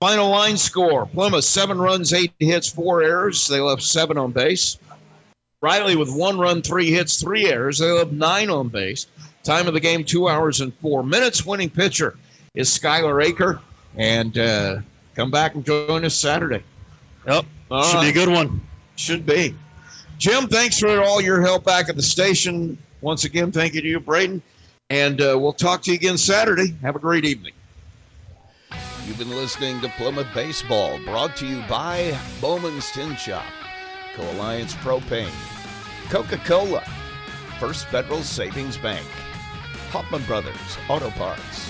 Final 0.00 0.28
line 0.28 0.58
score 0.58 1.06
Plymouth, 1.06 1.44
seven 1.44 1.78
runs, 1.78 2.12
eight 2.12 2.32
hits, 2.38 2.68
four 2.68 3.02
errors. 3.02 3.46
They 3.46 3.60
left 3.60 3.82
seven 3.82 4.18
on 4.18 4.32
base. 4.32 4.76
Riley 5.62 5.96
with 5.96 6.10
one 6.14 6.36
run, 6.36 6.60
three 6.60 6.90
hits, 6.90 7.18
three 7.22 7.46
errors. 7.46 7.78
They 7.78 7.90
left 7.90 8.10
nine 8.12 8.50
on 8.50 8.68
base. 8.68 9.06
Time 9.44 9.68
of 9.68 9.74
the 9.74 9.80
game, 9.80 10.04
two 10.04 10.28
hours 10.28 10.60
and 10.60 10.74
four 10.76 11.02
minutes. 11.02 11.44
Winning 11.44 11.70
pitcher 11.70 12.16
is 12.54 12.68
Skylar 12.68 13.24
Aker. 13.24 13.60
And 13.96 14.36
uh, 14.38 14.80
come 15.14 15.30
back 15.30 15.54
and 15.54 15.64
join 15.64 16.04
us 16.04 16.14
Saturday. 16.14 16.62
Yep, 17.26 17.44
All 17.70 17.84
should 17.84 18.00
be 18.00 18.08
a 18.08 18.12
good 18.12 18.28
one. 18.28 18.60
Should 18.96 19.24
be. 19.26 19.54
Jim, 20.18 20.48
thanks 20.48 20.78
for 20.78 21.02
all 21.02 21.20
your 21.20 21.40
help 21.42 21.64
back 21.64 21.88
at 21.88 21.96
the 21.96 22.02
station. 22.02 22.78
Once 23.02 23.24
again, 23.24 23.52
thank 23.52 23.74
you 23.74 23.82
to 23.82 23.88
you, 23.88 24.00
Braden. 24.00 24.42
And 24.90 25.20
uh, 25.20 25.36
we'll 25.38 25.52
talk 25.52 25.82
to 25.82 25.90
you 25.90 25.96
again 25.96 26.16
Saturday. 26.16 26.74
Have 26.82 26.96
a 26.96 26.98
great 26.98 27.24
evening. 27.24 27.52
You've 29.06 29.18
been 29.18 29.30
listening 29.30 29.80
to 29.82 29.88
Plymouth 29.90 30.28
Baseball, 30.34 30.98
brought 31.04 31.36
to 31.36 31.46
you 31.46 31.62
by 31.68 32.18
Bowman's 32.40 32.90
Tin 32.90 33.14
Shop, 33.16 33.44
Co 34.14 34.22
Alliance 34.32 34.74
Propane, 34.76 35.28
Coca 36.08 36.38
Cola, 36.38 36.82
First 37.58 37.86
Federal 37.88 38.22
Savings 38.22 38.78
Bank, 38.78 39.06
Hoffman 39.94 40.24
Brothers 40.24 40.76
Auto 40.88 41.08
Parts, 41.10 41.63